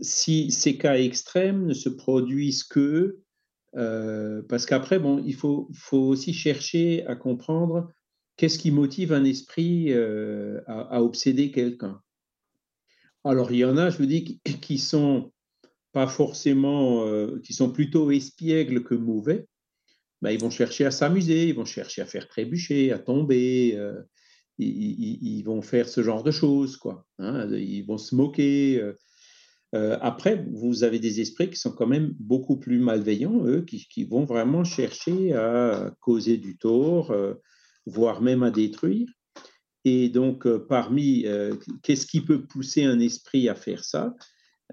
si 0.00 0.50
ces 0.50 0.78
cas 0.78 0.96
extrêmes 0.96 1.66
ne 1.66 1.74
se 1.74 1.88
produisent 1.88 2.64
que 2.64 3.24
euh, 3.76 4.42
parce 4.48 4.66
qu'après, 4.66 4.98
bon, 4.98 5.22
il 5.24 5.34
faut, 5.34 5.68
faut, 5.74 5.98
aussi 5.98 6.32
chercher 6.32 7.04
à 7.06 7.16
comprendre 7.16 7.90
qu'est-ce 8.36 8.58
qui 8.58 8.70
motive 8.70 9.12
un 9.12 9.24
esprit 9.24 9.92
euh, 9.92 10.60
à, 10.66 11.02
obséder 11.02 11.50
quelqu'un? 11.50 12.00
Alors, 13.24 13.52
il 13.52 13.58
y 13.58 13.64
en 13.64 13.76
a, 13.76 13.90
je 13.90 13.98
vous 13.98 14.06
dis, 14.06 14.40
qui 14.60 14.78
sont 14.78 15.32
pas 15.92 16.06
forcément, 16.06 17.06
euh, 17.06 17.40
qui 17.44 17.52
sont 17.52 17.70
plutôt 17.70 18.10
espiègles 18.10 18.82
que 18.82 18.94
mauvais. 18.94 19.46
Ben, 20.22 20.30
ils 20.30 20.40
vont 20.40 20.50
chercher 20.50 20.86
à 20.86 20.90
s'amuser, 20.90 21.48
ils 21.48 21.54
vont 21.54 21.64
chercher 21.64 22.02
à 22.02 22.06
faire 22.06 22.28
trébucher, 22.28 22.92
à 22.92 22.98
tomber, 22.98 23.78
ils, 24.58 25.18
ils, 25.22 25.42
vont 25.42 25.60
faire 25.60 25.88
ce 25.88 26.02
genre 26.02 26.22
de 26.22 26.30
choses, 26.30 26.78
quoi. 26.78 27.06
Hein. 27.18 27.48
ils 27.52 27.82
vont 27.82 27.98
se 27.98 28.14
moquer. 28.14 28.94
Euh, 29.74 29.98
après, 30.00 30.46
vous 30.52 30.84
avez 30.84 31.00
des 31.00 31.20
esprits 31.20 31.50
qui 31.50 31.56
sont 31.56 31.72
quand 31.72 31.86
même 31.86 32.14
beaucoup 32.20 32.56
plus 32.56 32.78
malveillants, 32.78 33.44
eux, 33.44 33.62
qui, 33.62 34.04
vont 34.04 34.24
vraiment 34.24 34.62
chercher 34.62 35.32
à 35.34 35.92
causer 36.00 36.36
du 36.36 36.56
tort, 36.56 37.10
euh, 37.10 37.34
voire 37.86 38.22
même 38.22 38.42
à 38.42 38.50
détruire. 38.50 39.08
Et 39.84 40.08
donc, 40.08 40.46
euh, 40.46 40.58
parmi, 40.58 41.26
qu'est-ce 41.82 42.06
qui 42.06 42.20
peut 42.20 42.44
pousser 42.46 42.84
un 42.84 43.00
esprit 43.00 43.48
à 43.48 43.54
faire 43.54 43.84
ça? 43.84 44.14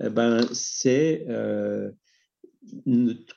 Eh 0.01 0.09
ben, 0.09 0.41
C'est 0.53 1.25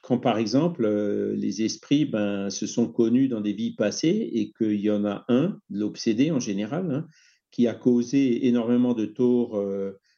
quand, 0.02 0.18
par 0.18 0.38
exemple, 0.38 0.86
les 1.34 1.62
esprits 1.62 2.04
ben, 2.04 2.50
se 2.50 2.66
sont 2.66 2.88
connus 2.88 3.28
dans 3.28 3.40
des 3.40 3.54
vies 3.54 3.74
passées 3.74 4.30
et 4.32 4.52
qu'il 4.52 4.80
y 4.80 4.90
en 4.90 5.04
a 5.04 5.24
un, 5.28 5.58
l'obsédé 5.70 6.30
en 6.30 6.40
général, 6.40 6.90
hein, 6.92 7.06
qui 7.50 7.66
a 7.66 7.74
causé 7.74 8.46
énormément 8.46 8.94
de 8.94 9.06
tort 9.06 9.60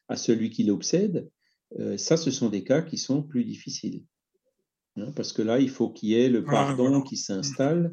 à 0.08 0.16
celui 0.16 0.50
qui 0.50 0.64
l'obsède, 0.64 1.28
euh, 1.78 1.96
ça, 1.96 2.16
ce 2.16 2.30
sont 2.30 2.48
des 2.48 2.64
cas 2.64 2.82
qui 2.82 2.98
sont 2.98 3.22
plus 3.22 3.44
difficiles. 3.44 4.04
Hein, 4.96 5.12
parce 5.14 5.32
que 5.32 5.42
là, 5.42 5.58
il 5.58 5.68
faut 5.68 5.90
qu'il 5.90 6.10
y 6.10 6.14
ait 6.14 6.28
le 6.28 6.44
pardon 6.44 7.02
qui 7.02 7.16
s'installe 7.16 7.92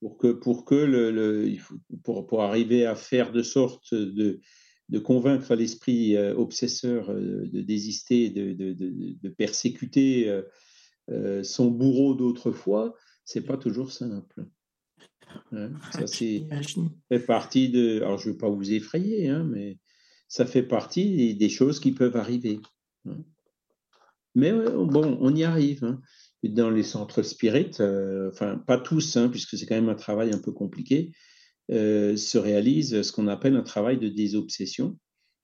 pour 0.00 0.18
que, 0.18 0.28
pour, 0.28 0.64
que 0.64 0.74
le, 0.74 1.56
pour, 2.02 2.26
pour, 2.26 2.42
arriver 2.42 2.86
à 2.86 2.94
faire 2.94 3.32
de 3.32 3.42
sorte 3.42 3.94
de, 3.94 4.40
de 4.88 4.98
convaincre 4.98 5.54
l'esprit 5.54 6.16
euh, 6.16 6.34
obsesseur 6.34 7.10
euh, 7.10 7.48
de 7.52 7.60
désister, 7.60 8.30
de, 8.30 8.52
de, 8.52 8.74
de 8.74 9.28
persécuter 9.28 10.40
son 11.42 11.72
bourreau 11.72 12.14
d'autrefois, 12.14 12.94
c'est 13.24 13.44
pas 13.44 13.56
toujours 13.56 13.90
simple. 13.90 14.46
Hein, 15.52 15.72
ça, 15.92 16.06
c'est 16.06 16.46
fait 17.08 17.20
partie 17.20 17.68
de. 17.68 18.00
Alors, 18.02 18.18
je 18.18 18.28
ne 18.28 18.32
veux 18.32 18.38
pas 18.38 18.48
vous 18.48 18.72
effrayer, 18.72 19.28
hein, 19.28 19.44
mais 19.44 19.78
ça 20.28 20.46
fait 20.46 20.62
partie 20.62 21.34
des 21.34 21.48
choses 21.48 21.80
qui 21.80 21.92
peuvent 21.92 22.16
arriver. 22.16 22.60
Hein. 23.06 23.18
Mais 24.34 24.52
bon, 24.52 25.18
on 25.20 25.34
y 25.34 25.42
arrive. 25.42 25.98
Dans 26.42 26.70
les 26.70 26.82
centres 26.82 27.22
spirit, 27.22 27.70
enfin 28.30 28.56
pas 28.66 28.78
tous, 28.78 29.16
hein, 29.16 29.28
puisque 29.28 29.58
c'est 29.58 29.66
quand 29.66 29.74
même 29.74 29.90
un 29.90 29.94
travail 29.94 30.32
un 30.32 30.38
peu 30.38 30.52
compliqué, 30.52 31.12
se 31.68 32.38
réalise 32.38 33.02
ce 33.02 33.12
qu'on 33.12 33.28
appelle 33.28 33.56
un 33.56 33.62
travail 33.62 33.98
de 33.98 34.08
désobsession. 34.08 34.98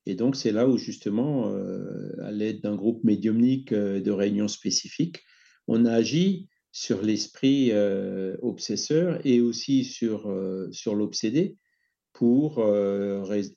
Et 0.07 0.15
donc, 0.15 0.37
c'est 0.37 0.53
là 0.53 0.67
où, 0.69 0.79
justement, 0.79 1.55
à 2.23 2.31
l'aide 2.31 2.63
d'un 2.63 2.77
groupe 2.77 3.05
médiumnique 3.05 3.75
de 3.75 4.11
réunions 4.11 4.49
spécifiques, 4.49 5.23
on 5.69 5.85
agit 5.85 6.49
sur 6.73 7.03
l'esprit 7.03 7.73
obsesseur 8.41 9.21
et 9.27 9.41
aussi 9.41 9.85
sur, 9.85 10.33
sur 10.73 10.95
l'obsédé 10.95 11.59
pour 12.15 12.65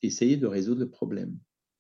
essayer 0.01 0.35
de 0.35 0.47
résoudre 0.47 0.81
le 0.81 0.89
problème. 0.89 1.37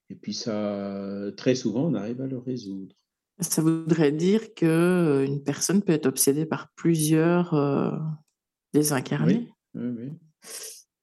Et 0.09 0.15
puis, 0.15 0.33
ça, 0.33 1.31
très 1.35 1.55
souvent, 1.55 1.89
on 1.91 1.95
arrive 1.95 2.21
à 2.21 2.27
le 2.27 2.37
résoudre. 2.37 2.95
Ça 3.39 3.61
voudrait 3.61 4.11
dire 4.11 4.53
qu'une 4.53 5.41
personne 5.43 5.81
peut 5.81 5.93
être 5.93 6.07
obsédée 6.07 6.45
par 6.45 6.69
plusieurs 6.75 7.53
désincarnés 8.73 9.51
Oui, 9.73 9.81
oui, 9.81 9.95
oui. 9.97 10.11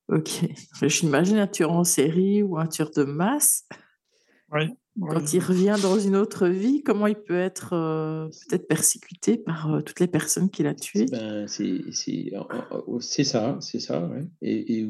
Ok. 0.08 0.44
J'imagine 0.88 1.38
un 1.38 1.46
tueur 1.46 1.72
en 1.72 1.84
série 1.84 2.42
ou 2.42 2.58
un 2.58 2.66
tueur 2.66 2.90
de 2.90 3.04
masse. 3.04 3.66
Oui. 4.52 4.76
Quand 4.98 5.32
il 5.34 5.40
revient 5.40 5.76
dans 5.82 5.98
une 5.98 6.16
autre 6.16 6.48
vie, 6.48 6.82
comment 6.82 7.06
il 7.06 7.16
peut 7.16 7.38
être 7.38 7.74
euh, 7.74 8.28
peut-être 8.48 8.66
persécuté 8.66 9.36
par 9.36 9.74
euh, 9.74 9.80
toutes 9.82 10.00
les 10.00 10.06
personnes 10.06 10.48
qu'il 10.48 10.66
a 10.66 10.74
tuées? 10.74 11.04
ben, 11.10 11.46
C'est 13.00 13.24
ça, 13.24 13.58
c'est 13.60 13.80
ça. 13.80 14.06
Ouais. 14.06 14.26
Et, 14.40 14.78
et 14.78 14.88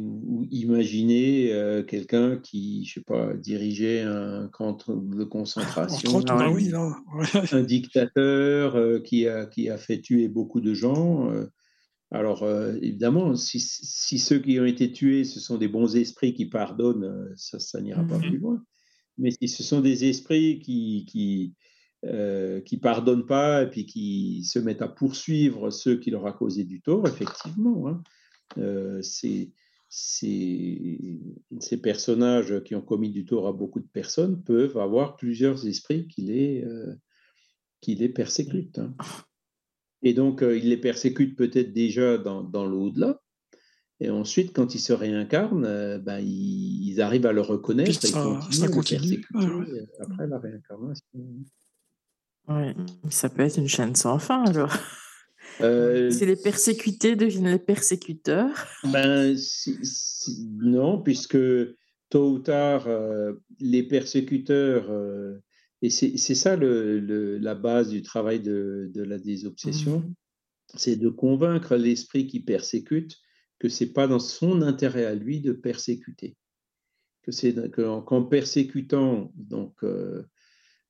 imaginez 0.53 1.53
euh, 1.53 1.83
quelqu'un 1.83 2.37
qui, 2.37 2.85
je 2.85 2.95
sais 2.95 3.05
pas, 3.05 3.35
dirigeait 3.35 4.03
un 4.03 4.49
camp 4.53 4.89
de 4.89 5.25
concentration, 5.25 6.23
ah, 6.29 6.51
oui, 6.53 6.71
un 7.51 7.63
dictateur 7.63 9.03
qui, 9.03 9.27
a, 9.27 9.47
qui 9.47 9.69
a 9.69 9.77
fait 9.77 10.01
tuer 10.01 10.29
beaucoup 10.29 10.61
de 10.61 10.73
gens. 10.73 11.33
Alors, 12.13 12.49
évidemment, 12.81 13.35
si, 13.35 13.59
si, 13.59 14.21
ceux 14.21 14.39
qui 14.39 14.61
ont 14.61 14.65
été 14.65 14.93
tués, 14.93 15.25
ce 15.25 15.41
sont 15.41 15.59
des 15.59 15.69
bons 15.69 15.97
esprits 15.97 16.33
qui 16.33 16.47
pardonnent, 16.47 17.33
ça, 17.35 17.59
ça 17.59 17.81
n'ira 17.81 18.05
pas 18.05 18.19
mmh 18.19 18.21
plus 18.21 18.39
loin. 18.39 18.63
Mais 19.19 19.31
ce 19.31 19.63
sont 19.63 19.81
des 19.81 20.05
esprits 20.05 20.59
qui 20.59 21.55
euh, 22.05 22.61
qui 22.61 22.77
pardonnent 22.77 23.27
pas 23.27 23.63
et 23.63 23.71
puis 23.71 23.85
qui 23.85 24.45
se 24.45 24.59
mettent 24.61 24.83
à 24.83 24.87
poursuivre 24.87 25.71
ceux 25.71 25.99
qui 25.99 26.11
leur 26.11 26.25
ont 26.25 26.33
causé 26.33 26.63
du 26.63 26.81
tort, 26.81 27.09
effectivement, 27.09 27.89
hein, 27.89 28.03
euh, 28.59 29.01
ces, 29.03 29.53
personnages 31.83 32.63
qui 32.65 32.77
ont 32.77 32.83
commis 32.83 33.11
du 33.11 33.25
tort 33.25 33.49
à 33.49 33.53
beaucoup 33.53 33.81
de 33.81 33.89
personnes 33.89 34.43
peuvent 34.45 34.77
avoir 34.77 35.17
plusieurs 35.17 35.67
esprits 35.67 36.07
qui 36.07 36.21
les, 36.23 36.65
euh, 36.65 36.95
qui 37.81 37.97
les 37.97 38.11
persécutent. 38.11 38.79
Hein. 38.79 38.95
Et 40.03 40.13
donc, 40.13 40.43
ils 40.43 40.69
les 40.69 40.77
persécutent 40.77 41.37
peut-être 41.37 41.73
déjà 41.73 42.19
dans, 42.19 42.45
dans 42.45 42.67
l'au-delà, 42.67 43.21
et 43.99 44.11
ensuite, 44.11 44.53
quand 44.53 44.75
ils 44.75 44.81
se 44.81 44.93
réincarnent, 44.93 45.65
euh, 45.65 45.99
ben, 45.99 46.19
ils, 46.19 47.01
arrivent 47.01 47.27
à 47.27 47.33
le 47.33 47.41
reconnaître 47.41 48.05
et 48.05 48.09
ça, 48.09 48.41
ça 48.51 48.69
continue. 48.69 49.25
Euh, 49.35 49.87
après 50.01 50.27
la 50.27 50.39
réincarnation. 50.39 51.05
Oui, 52.49 52.75
ça 53.11 53.29
peut 53.29 53.43
être 53.43 53.59
une 53.59 53.69
chaîne 53.69 53.95
sans 53.95 54.19
fin 54.19 54.45
alors. 54.45 54.75
Euh, 55.61 56.11
si 56.11 56.27
les 56.27 56.37
persécutés 56.37 57.17
deviennent 57.17 57.51
les 57.51 57.59
persécuteurs 57.59 58.67
ben, 58.85 59.35
Non, 60.59 61.03
puisque 61.03 61.39
tôt 62.11 62.31
ou 62.33 62.39
tard, 62.39 62.89
les 63.61 63.83
persécuteurs, 63.83 64.91
et 65.83 65.91
c'est 65.91 66.35
ça 66.35 66.57
le, 66.57 67.39
la 67.39 67.55
base 67.55 67.89
du 67.89 68.03
travail 68.03 68.41
de, 68.41 68.91
de 68.95 69.03
la 69.03 69.19
désobsession, 69.19 70.01
mmh. 70.01 70.15
c'est 70.77 70.97
de 70.97 71.09
convaincre 71.09 71.77
l'esprit 71.77 72.27
qui 72.27 72.41
persécute 72.41 73.17
que 73.59 73.69
c'est 73.69 73.93
pas 73.93 74.07
dans 74.07 74.19
son 74.19 74.63
intérêt 74.63 75.05
à 75.05 75.15
lui 75.15 75.41
de 75.41 75.53
persécuter, 75.53 76.37
que 77.23 77.33
c'est 77.33 77.55
qu'en 77.71 78.25
persécutant 78.25 79.33
donc 79.35 79.83
euh, 79.83 80.23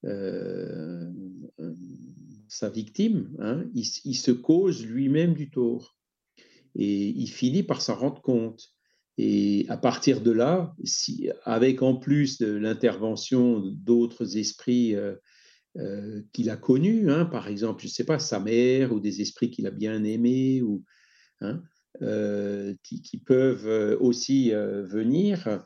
euh, 0.05 1.11
sa 2.49 2.69
victime, 2.71 3.35
hein, 3.41 3.65
il, 3.75 3.85
se 3.85 4.31
cause 4.31 4.85
lui-même 4.85 5.35
du 5.35 5.51
tort 5.51 5.97
et 6.75 7.09
il 7.09 7.29
finit 7.29 7.63
par 7.63 7.83
s'en 7.83 7.97
rendre 7.97 8.23
compte. 8.23 8.73
Et 9.19 9.65
à 9.69 9.79
partir 9.79 10.21
de 10.21 10.31
là, 10.31 10.75
si, 10.85 11.31
avec 11.45 11.83
en 11.83 11.97
plus 11.97 12.39
de 12.39 12.53
l'intervention 12.53 13.61
d'autres 13.61 14.37
esprits 14.37 14.95
euh, 14.95 16.23
qu'il 16.33 16.51
a 16.51 16.57
connus, 16.57 17.11
hein, 17.11 17.25
par 17.25 17.49
exemple, 17.49 17.83
je 17.83 17.87
ne 17.89 17.93
sais 17.93 18.05
pas, 18.05 18.19
sa 18.19 18.41
mère 18.41 18.93
ou 18.93 19.01
des 19.01 19.23
esprits 19.23 19.51
qu'il 19.51 19.67
a 19.67 19.71
bien 19.71 20.05
aimés, 20.05 20.63
ou, 20.63 20.85
hein, 21.41 21.63
euh, 22.03 22.75
qui, 22.83 23.19
peuvent 23.19 23.67
euh, 23.67 23.97
aussi 24.01 24.53
euh, 24.53 24.83
venir, 24.87 25.65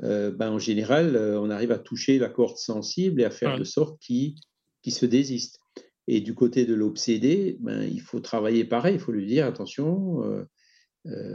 ben, 0.00 0.50
en 0.50 0.58
général, 0.58 1.16
on 1.16 1.50
arrive 1.50 1.72
à 1.72 1.78
toucher 1.78 2.18
la 2.18 2.28
corde 2.28 2.56
sensible 2.56 3.20
et 3.20 3.24
à 3.24 3.30
faire 3.30 3.58
de 3.58 3.64
sorte 3.64 4.00
qu'il 4.00 4.34
qui 4.82 4.92
se 4.92 5.06
désiste. 5.06 5.58
Et 6.06 6.20
du 6.20 6.34
côté 6.34 6.66
de 6.66 6.74
l'obsédé, 6.74 7.56
ben, 7.60 7.82
il 7.82 8.00
faut 8.00 8.20
travailler 8.20 8.64
pareil, 8.64 8.94
il 8.94 9.00
faut 9.00 9.10
lui 9.10 9.26
dire 9.26 9.44
attention, 9.44 10.46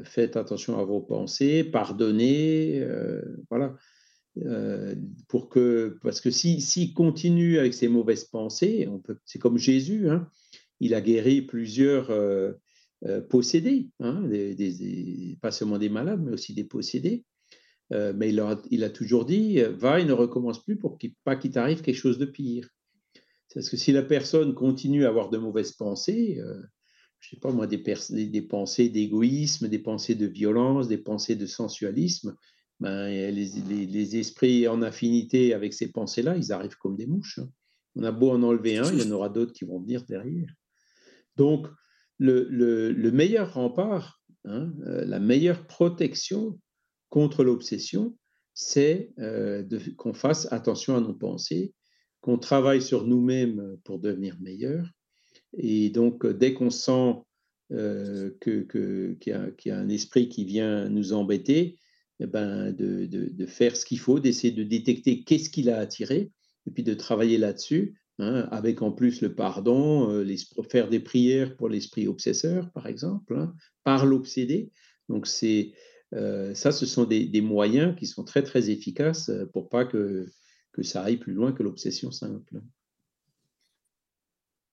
faites 0.06 0.38
attention 0.38 0.80
à 0.80 0.86
vos 0.86 1.02
pensées, 1.02 1.66
pardonnez, 1.66 2.88
voilà. 3.50 3.76
pour 5.28 5.50
que, 5.50 5.98
parce 6.02 6.22
que 6.22 6.32
s'il 6.32 6.62
si, 6.62 6.94
continue 6.94 7.60
avec 7.60 7.74
ses 7.74 7.90
mauvaises 7.90 8.24
pensées, 8.24 8.88
c'est 9.26 9.40
comme 9.40 9.58
Jésus, 9.58 10.10
hein, 10.10 10.30
il 10.80 10.94
a 10.94 11.02
guéri 11.02 11.42
plusieurs 11.42 12.10
euh, 13.06 13.20
possédés, 13.20 13.90
hein, 14.00 14.24
pas 15.42 15.52
seulement 15.52 15.78
des 15.78 15.90
malades, 15.90 16.22
mais 16.24 16.32
aussi 16.32 16.54
des 16.54 16.64
possédés. 16.64 17.26
Euh, 17.92 18.14
mais 18.16 18.30
il 18.30 18.40
a, 18.40 18.62
il 18.72 18.84
a, 18.86 18.90
toujours 18.90 19.26
dit, 19.26 19.60
euh, 19.60 19.74
va 19.74 20.00
et 20.00 20.06
ne 20.06 20.14
recommence 20.14 20.64
plus 20.64 20.78
pour 20.78 20.98
qu'il, 20.98 21.14
pas 21.26 21.36
qu'il 21.36 21.52
t'arrive 21.52 21.82
quelque 21.82 21.98
chose 21.98 22.18
de 22.18 22.26
pire. 22.26 22.70
Parce 23.54 23.70
que 23.70 23.76
si 23.76 23.92
la 23.92 24.04
personne 24.04 24.54
continue 24.56 25.06
à 25.06 25.10
avoir 25.10 25.30
de 25.30 25.38
mauvaises 25.38 25.74
pensées, 25.74 26.42
je 27.20 27.30
sais 27.30 27.40
pas 27.40 27.52
moi, 27.52 27.68
des, 27.68 27.84
des, 28.10 28.42
pensées 28.42 28.90
d'égoïsme, 28.90 29.68
des 29.68 29.80
pensées 29.80 30.16
de 30.16 30.26
violence, 30.26 30.88
des 30.88 30.98
pensées 30.98 31.36
de 31.36 31.46
sensualisme, 31.46 32.36
ben, 32.80 33.10
les, 33.10 33.86
les, 33.86 34.16
esprits 34.18 34.68
en 34.68 34.82
affinité 34.82 35.54
avec 35.54 35.74
ces 35.74 35.92
pensées-là, 35.92 36.36
ils 36.36 36.52
arrivent 36.52 36.78
comme 36.78 36.96
des 36.96 37.06
mouches. 37.06 37.40
Hein. 37.40 37.50
On 37.96 38.04
a 38.04 38.12
beau 38.12 38.32
en 38.32 38.42
enlever 38.42 38.78
un, 38.78 38.92
il 38.92 39.04
y 39.04 39.08
en 39.08 39.12
aura 39.12 39.30
d'autres 39.30 39.54
qui 39.54 39.66
vont 39.66 39.80
venir 39.80 40.04
derrière. 40.06 40.52
Donc, 41.36 41.68
le, 42.20 43.12
meilleur 43.12 43.54
rempart, 43.54 44.22
hein, 44.46 44.72
euh, 44.86 45.06
la 45.06 45.20
meilleure 45.20 45.66
protection 45.68 46.60
contre 47.10 47.44
l'obsession, 47.44 48.18
c'est 48.54 49.12
euh, 49.20 49.64
qu'on 49.98 50.14
fasse 50.14 50.52
attention 50.52 50.96
à 50.96 51.02
nos 51.02 51.14
pensées, 51.14 51.74
qu'on 52.22 52.38
travaille 52.38 52.82
sur 52.82 53.06
nous-mêmes 53.06 53.78
pour 53.84 54.00
devenir 54.00 54.38
meilleurs. 54.40 54.90
Et 55.58 55.90
donc, 55.90 56.26
dès 56.26 56.54
qu'on 56.54 56.70
sent 56.70 57.16
euh, 57.72 58.32
qu'il 58.42 59.18
y, 59.26 59.72
a 59.72 59.78
un 59.78 59.90
esprit 59.90 60.30
qui 60.30 60.46
vient 60.46 60.90
nous 60.90 61.14
embêter, 61.14 61.78
eh 62.20 62.28
ben, 62.28 62.72
de, 62.72 63.46
faire 63.46 63.76
ce 63.76 63.86
qu'il 63.86 64.00
faut, 64.00 64.20
d'essayer 64.20 64.54
de 64.54 64.64
détecter 64.64 65.24
qu'est-ce 65.24 65.50
qui 65.50 65.64
l'a 65.64 65.80
attiré, 65.80 66.32
et 66.68 66.72
puis 66.72 66.84
de 66.84 66.94
travailler 66.94 67.38
là-dessus 67.38 67.96
Hein, 68.20 68.48
avec 68.52 68.84
en 68.84 68.92
plus 68.92 69.22
le 69.22 69.34
pardon, 69.34 70.12
euh, 70.12 70.24
les, 70.24 70.38
faire 70.70 70.88
des 70.88 71.00
prières 71.00 71.58
pour 71.58 71.68
l'esprit 71.68 72.08
obsesseur, 72.08 72.70
par 72.72 72.86
exemple, 72.86 73.36
hein, 73.36 73.56
par 73.84 74.06
l'obsédé. 74.06 74.72
Donc, 75.10 75.26
c'est, 75.26 75.74
euh, 76.14 76.54
ça, 76.54 76.72
ce 76.72 76.86
sont 76.86 77.06
des, 77.06 77.42
moyens 77.42 77.96
qui 77.98 78.06
sont 78.06 78.24
très, 78.24 78.44
très 78.44 78.70
efficaces 78.70 79.30
euh, 79.30 79.48
pour 79.52 79.68
pas 79.68 79.86
que, 79.86 80.28
que 80.74 80.84
ça 80.84 81.02
aille 81.02 81.18
plus 81.18 81.34
loin 81.34 81.54
que 81.54 81.64
l'obsession 81.64 82.12
simple. 82.12 82.62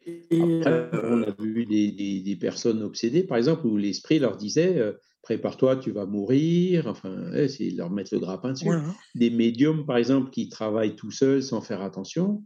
Après, 0.07 0.91
on 1.03 1.23
a 1.23 1.35
vu 1.43 1.65
des, 1.65 2.21
des, 2.21 2.37
personnes 2.37 2.83
obsédées, 2.83 3.23
par 3.23 3.39
exemple, 3.39 3.67
où 3.67 3.79
l'esprit 3.79 4.19
leur 4.19 4.37
disait 4.37 4.95
prépare-toi, 5.23 5.77
tu 5.77 5.93
vas 5.93 6.07
mourir. 6.07 6.87
Enfin, 6.87 7.33
c'est 7.49 7.71
leur 7.71 7.91
mettre 7.91 8.15
le 8.15 8.21
grappin 8.21 8.53
dessus. 8.53 8.71
Hein. 8.71 8.95
Des 9.15 9.31
médiums, 9.31 9.87
par 9.87 9.97
exemple, 9.97 10.31
qui 10.31 10.49
travaillent 10.49 10.97
tout 10.97 11.11
seuls 11.11 11.43
sans 11.43 11.61
faire 11.61 11.83
attention, 11.83 12.43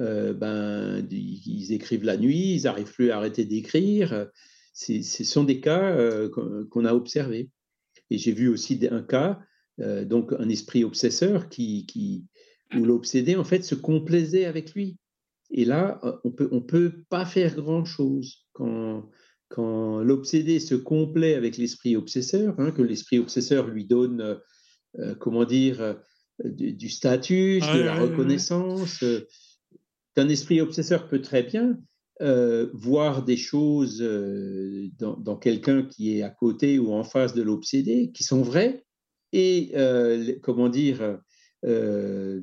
euh, 0.00 0.32
ben, 0.32 1.06
ils 1.10 1.72
écrivent 1.72 2.04
la 2.04 2.16
nuit, 2.16 2.54
ils 2.54 2.62
n'arrivent 2.62 2.92
plus 2.92 3.10
à 3.10 3.18
arrêter 3.18 3.44
d'écrire. 3.44 4.28
Ce 4.72 5.24
sont 5.24 5.44
des 5.44 5.60
cas 5.60 5.92
euh, 5.94 6.30
qu'on 6.70 6.84
a 6.84 6.94
observés. 6.94 7.50
Et 8.10 8.18
j'ai 8.18 8.32
vu 8.32 8.48
aussi 8.48 8.80
un 8.90 9.02
cas, 9.02 9.40
euh, 9.80 10.04
donc 10.04 10.32
un 10.38 10.48
esprit 10.48 10.84
obsesseur 10.84 11.48
qui, 11.48 11.86
qui 11.86 12.24
où 12.74 12.84
l'obsédé 12.84 13.36
en 13.36 13.44
fait 13.44 13.62
se 13.62 13.74
complaisait 13.74 14.46
avec 14.46 14.74
lui. 14.74 14.96
Et 15.50 15.64
là, 15.64 16.00
on 16.24 16.30
peut, 16.30 16.48
on 16.52 16.62
peut 16.62 17.02
pas 17.08 17.26
faire 17.26 17.56
grand 17.56 17.84
chose 17.84 18.46
quand, 18.52 19.10
quand 19.48 20.00
l'obsédé 20.00 20.60
se 20.60 20.76
complaît 20.76 21.34
avec 21.34 21.56
l'esprit 21.56 21.96
obsesseur, 21.96 22.54
hein, 22.58 22.70
que 22.70 22.82
l'esprit 22.82 23.18
obsesseur 23.18 23.66
lui 23.66 23.84
donne, 23.84 24.38
comment 25.18 25.44
dire, 25.44 25.96
du, 26.44 26.88
statut, 26.88 27.58
de 27.58 27.80
la 27.80 27.96
reconnaissance 27.96 29.04
qu'un 30.14 30.28
esprit 30.28 30.60
obsesseur 30.60 31.08
peut 31.08 31.22
très 31.22 31.42
bien 31.42 31.78
voir 32.74 33.24
des 33.24 33.38
choses 33.38 33.98
dans, 34.98 35.16
dans 35.16 35.36
quelqu'un 35.36 35.82
qui 35.84 36.18
est 36.18 36.22
à 36.22 36.28
côté 36.28 36.78
ou 36.78 36.92
en 36.92 37.02
face 37.02 37.32
de 37.32 37.40
l'obsédé 37.40 38.10
qui 38.12 38.24
sont 38.24 38.42
vraies 38.42 38.84
et, 39.32 39.72
comment 40.42 40.68
dire, 40.68 41.18
vous 41.62 42.42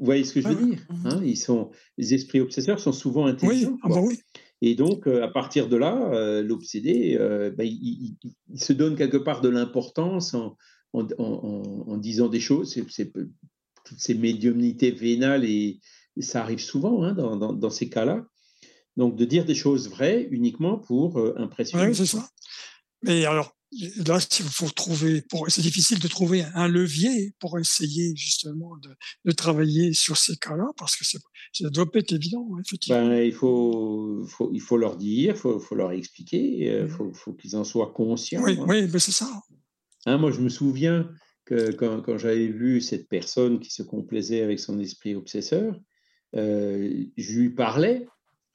voyez 0.00 0.24
ce 0.24 0.34
que 0.34 0.40
je 0.40 0.48
veux 0.48 0.66
dire 0.66 0.86
hein 1.04 1.20
Ils 1.24 1.36
sont, 1.36 1.70
Les 1.98 2.14
esprits 2.14 2.40
obsesseurs 2.40 2.80
sont 2.80 2.92
souvent 2.92 3.26
intelligents. 3.26 3.78
Ah 3.82 3.88
bah 3.88 4.00
oui. 4.00 4.20
Et 4.60 4.76
donc, 4.76 5.08
à 5.08 5.28
partir 5.28 5.68
de 5.68 5.76
là, 5.76 6.40
l'obsédé, 6.42 7.16
bah, 7.56 7.64
il, 7.64 8.16
se 8.54 8.72
donne 8.72 8.94
quelque 8.94 9.16
part 9.16 9.40
de 9.40 9.48
l'importance 9.48 10.34
en, 10.34 10.56
en, 10.92 11.06
en, 11.18 11.96
disant 11.96 12.28
des 12.28 12.40
choses. 12.40 12.78
C'est, 12.88 13.12
toutes 13.84 13.98
ces 13.98 14.14
médiumnités 14.14 14.92
vénales, 14.92 15.44
et, 15.44 15.80
ça 16.20 16.42
arrive 16.42 16.60
souvent 16.60 17.02
hein, 17.02 17.12
dans, 17.12 17.36
dans, 17.36 17.52
dans, 17.52 17.70
ces 17.70 17.88
cas-là. 17.88 18.24
Donc, 18.96 19.16
de 19.16 19.24
dire 19.24 19.44
des 19.44 19.54
choses 19.54 19.88
vraies 19.88 20.28
uniquement 20.30 20.78
pour 20.78 21.18
impressionner. 21.38 21.86
Oui, 21.86 21.94
c'est 21.94 22.06
ça. 22.06 22.28
Mais 23.02 23.24
alors, 23.24 23.56
là, 24.06 24.18
il 24.38 24.44
faut 24.44 24.68
trouver, 24.68 25.24
c'est 25.48 25.62
difficile 25.62 25.98
de 25.98 26.08
trouver 26.08 26.44
un 26.54 26.68
levier 26.68 27.34
pour 27.40 27.58
essayer 27.58 28.14
justement 28.16 28.76
de, 28.76 28.94
de 29.24 29.32
travailler 29.32 29.92
sur 29.92 30.16
ces 30.16 30.36
cas-là, 30.36 30.66
parce 30.76 30.96
que 30.96 31.04
ça 31.04 31.18
doit 31.70 31.90
pas 31.90 32.00
être 32.00 32.12
évident, 32.12 32.48
hein, 32.52 32.62
effectivement. 32.64 33.08
Ben, 33.08 33.22
il, 33.22 33.32
faut, 33.32 34.24
faut, 34.28 34.50
il 34.52 34.60
faut 34.60 34.76
leur 34.76 34.96
dire, 34.96 35.34
il 35.34 35.38
faut, 35.38 35.58
faut, 35.58 35.74
leur 35.74 35.92
expliquer, 35.92 36.42
il 36.42 36.68
euh, 36.68 36.88
faut, 36.88 37.12
faut 37.14 37.32
qu'ils 37.32 37.56
en 37.56 37.64
soient 37.64 37.92
conscients. 37.92 38.42
Oui, 38.42 38.58
hein. 38.60 38.64
oui 38.68 38.86
ben 38.86 38.98
c'est 38.98 39.12
ça. 39.12 39.28
Hein, 40.06 40.18
moi, 40.18 40.30
je 40.30 40.40
me 40.40 40.48
souviens 40.48 41.08
que 41.44 41.72
quand, 41.72 42.02
quand 42.02 42.18
j'avais 42.18 42.48
vu 42.48 42.80
cette 42.80 43.08
personne 43.08 43.58
qui 43.58 43.70
se 43.70 43.82
complaisait 43.82 44.42
avec 44.42 44.60
son 44.60 44.78
esprit 44.78 45.14
obsesseur, 45.14 45.74
euh, 46.34 47.04
je 47.16 47.38
lui 47.38 47.50
parlais 47.50 48.06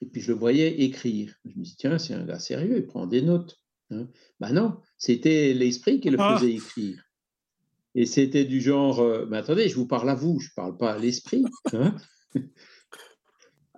et 0.01 0.05
puis 0.05 0.21
je 0.21 0.31
le 0.31 0.37
voyais 0.37 0.81
écrire. 0.81 1.33
Je 1.45 1.57
me 1.57 1.63
dis, 1.63 1.75
tiens, 1.77 1.97
c'est 1.97 2.13
un 2.13 2.25
gars 2.25 2.39
sérieux, 2.39 2.77
il 2.77 2.85
prend 2.85 3.07
des 3.07 3.21
notes. 3.21 3.59
Hein. 3.91 4.07
Ben 4.39 4.51
non, 4.51 4.77
c'était 4.97 5.53
l'esprit 5.53 5.99
qui 5.99 6.09
le 6.09 6.17
ah. 6.19 6.37
faisait 6.37 6.53
écrire. 6.53 7.03
Et 7.95 8.05
c'était 8.05 8.45
du 8.45 8.61
genre, 8.61 8.99
euh, 8.99 9.25
mais 9.29 9.37
attendez, 9.37 9.69
je 9.69 9.75
vous 9.75 9.87
parle 9.87 10.09
à 10.09 10.15
vous, 10.15 10.39
je 10.39 10.49
ne 10.49 10.55
parle 10.55 10.77
pas 10.77 10.93
à 10.93 10.99
l'esprit. 10.99 11.43
Hein. 11.73 11.95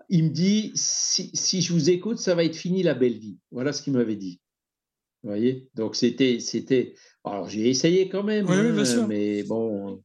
Il 0.10 0.26
me 0.26 0.30
dit, 0.30 0.72
si, 0.74 1.30
si, 1.36 1.62
je 1.62 1.72
vous 1.72 1.90
écoute, 1.92 2.18
ça 2.18 2.34
va 2.34 2.44
être 2.44 2.56
fini 2.56 2.82
la 2.82 2.96
belle 2.96 3.18
vie. 3.18 3.38
Voilà 3.52 3.72
ce 3.72 3.84
qu'il 3.84 3.94
m'avait 3.94 4.16
dit. 4.16 4.42
Vous 5.22 5.30
voyez? 5.30 5.70
Donc 5.76 5.96
c'était, 5.96 6.40
c'était. 6.40 6.96
Alors 7.24 7.48
j'ai 7.48 7.70
essayé 7.70 8.10
quand 8.10 8.24
même, 8.24 8.48
hein, 8.48 9.08
mais 9.08 9.44
bon, 9.44 10.02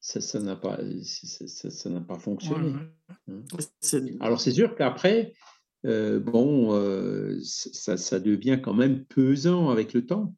ça 0.00 0.40
n'a 0.40 0.56
pas, 0.56 0.78
ça, 1.02 1.90
n'a 1.90 2.00
pas 2.00 2.18
fonctionné. 2.18 2.74
Alors 4.20 4.40
c'est 4.40 4.52
sûr 4.52 4.74
qu'après, 4.74 5.34
euh, 5.86 6.20
bon, 6.20 6.74
euh, 6.74 7.38
ça, 7.42 7.96
ça, 7.96 8.18
devient 8.18 8.60
quand 8.62 8.74
même 8.74 9.04
pesant 9.04 9.70
avec 9.70 9.92
le 9.92 10.06
temps. 10.06 10.34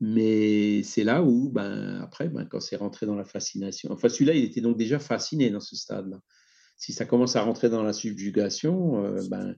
Mais 0.00 0.82
c'est 0.82 1.04
là 1.04 1.22
où, 1.22 1.50
ben, 1.50 2.00
après, 2.02 2.28
ben, 2.28 2.44
quand 2.44 2.60
c'est 2.60 2.76
rentré 2.76 3.06
dans 3.06 3.14
la 3.14 3.24
fascination, 3.24 3.90
enfin 3.92 4.10
celui-là, 4.10 4.34
il 4.34 4.44
était 4.44 4.60
donc 4.60 4.76
déjà 4.76 4.98
fasciné 4.98 5.48
dans 5.48 5.60
ce 5.60 5.74
stade-là. 5.74 6.20
Si 6.76 6.92
ça 6.92 7.06
commence 7.06 7.36
à 7.36 7.42
rentrer 7.42 7.70
dans 7.70 7.82
la 7.82 7.94
subjugation, 7.94 9.02
euh, 9.02 9.22
ben, 9.30 9.56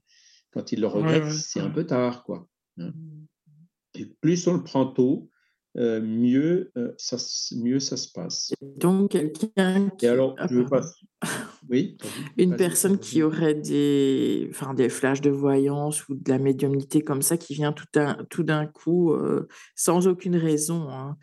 quand 0.52 0.70
il 0.70 0.80
le 0.80 0.86
regrette, 0.86 1.32
c'est 1.32 1.58
un 1.58 1.70
peu 1.70 1.84
tard, 1.84 2.22
quoi. 2.22 2.48
Hein. 2.78 2.92
Et 3.94 4.06
plus 4.20 4.46
on 4.46 4.54
le 4.54 4.62
prend 4.62 4.86
tôt, 4.86 5.28
euh, 5.78 6.00
mieux, 6.00 6.72
euh, 6.76 6.92
ça, 6.98 7.18
mieux 7.56 7.78
ça 7.78 7.96
se 7.96 8.10
passe. 8.10 8.52
Donc, 8.60 9.12
quelqu'un 9.12 9.90
qui... 9.90 10.06
Et 10.06 10.08
alors, 10.08 10.34
je 10.50 10.56
veux 10.56 10.66
pas... 10.66 10.82
Oui 11.70 11.96
Une 12.36 12.56
personne 12.56 12.98
qui 12.98 13.22
aurait 13.22 13.54
des, 13.54 14.48
enfin, 14.50 14.74
des 14.74 14.88
flashs 14.88 15.20
de 15.20 15.30
voyance 15.30 16.08
ou 16.08 16.16
de 16.16 16.28
la 16.28 16.38
médiumnité 16.38 17.02
comme 17.02 17.22
ça, 17.22 17.36
qui 17.36 17.54
vient 17.54 17.72
tout, 17.72 17.86
tout 18.28 18.42
d'un 18.42 18.66
coup, 18.66 19.12
euh, 19.12 19.46
sans 19.76 20.08
aucune 20.08 20.36
raison, 20.36 20.88
hein, 20.90 21.16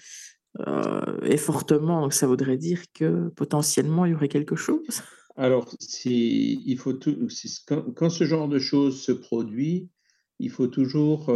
et 1.24 1.36
fortement, 1.36 2.00
donc 2.02 2.14
ça 2.14 2.28
voudrait 2.28 2.56
dire 2.56 2.84
que 2.94 3.28
potentiellement, 3.36 4.06
il 4.06 4.14
y 4.14 4.16
aurait 4.16 4.30
quelque 4.30 4.56
chose. 4.56 5.02
Alors, 5.36 5.70
il 6.06 6.78
faut 6.78 6.94
tout, 6.94 7.28
quand, 7.68 7.94
quand, 7.94 8.10
ce 8.10 8.24
genre 8.24 8.48
de 8.48 8.58
choses 8.58 9.02
se 9.02 9.12
produit, 9.12 9.90
il 10.40 10.50
faut 10.50 10.68
toujours 10.68 11.30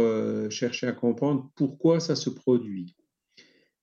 chercher 0.48 0.86
à 0.86 0.92
comprendre 0.92 1.50
pourquoi 1.54 2.00
ça 2.00 2.16
se 2.16 2.30
produit. 2.30 2.96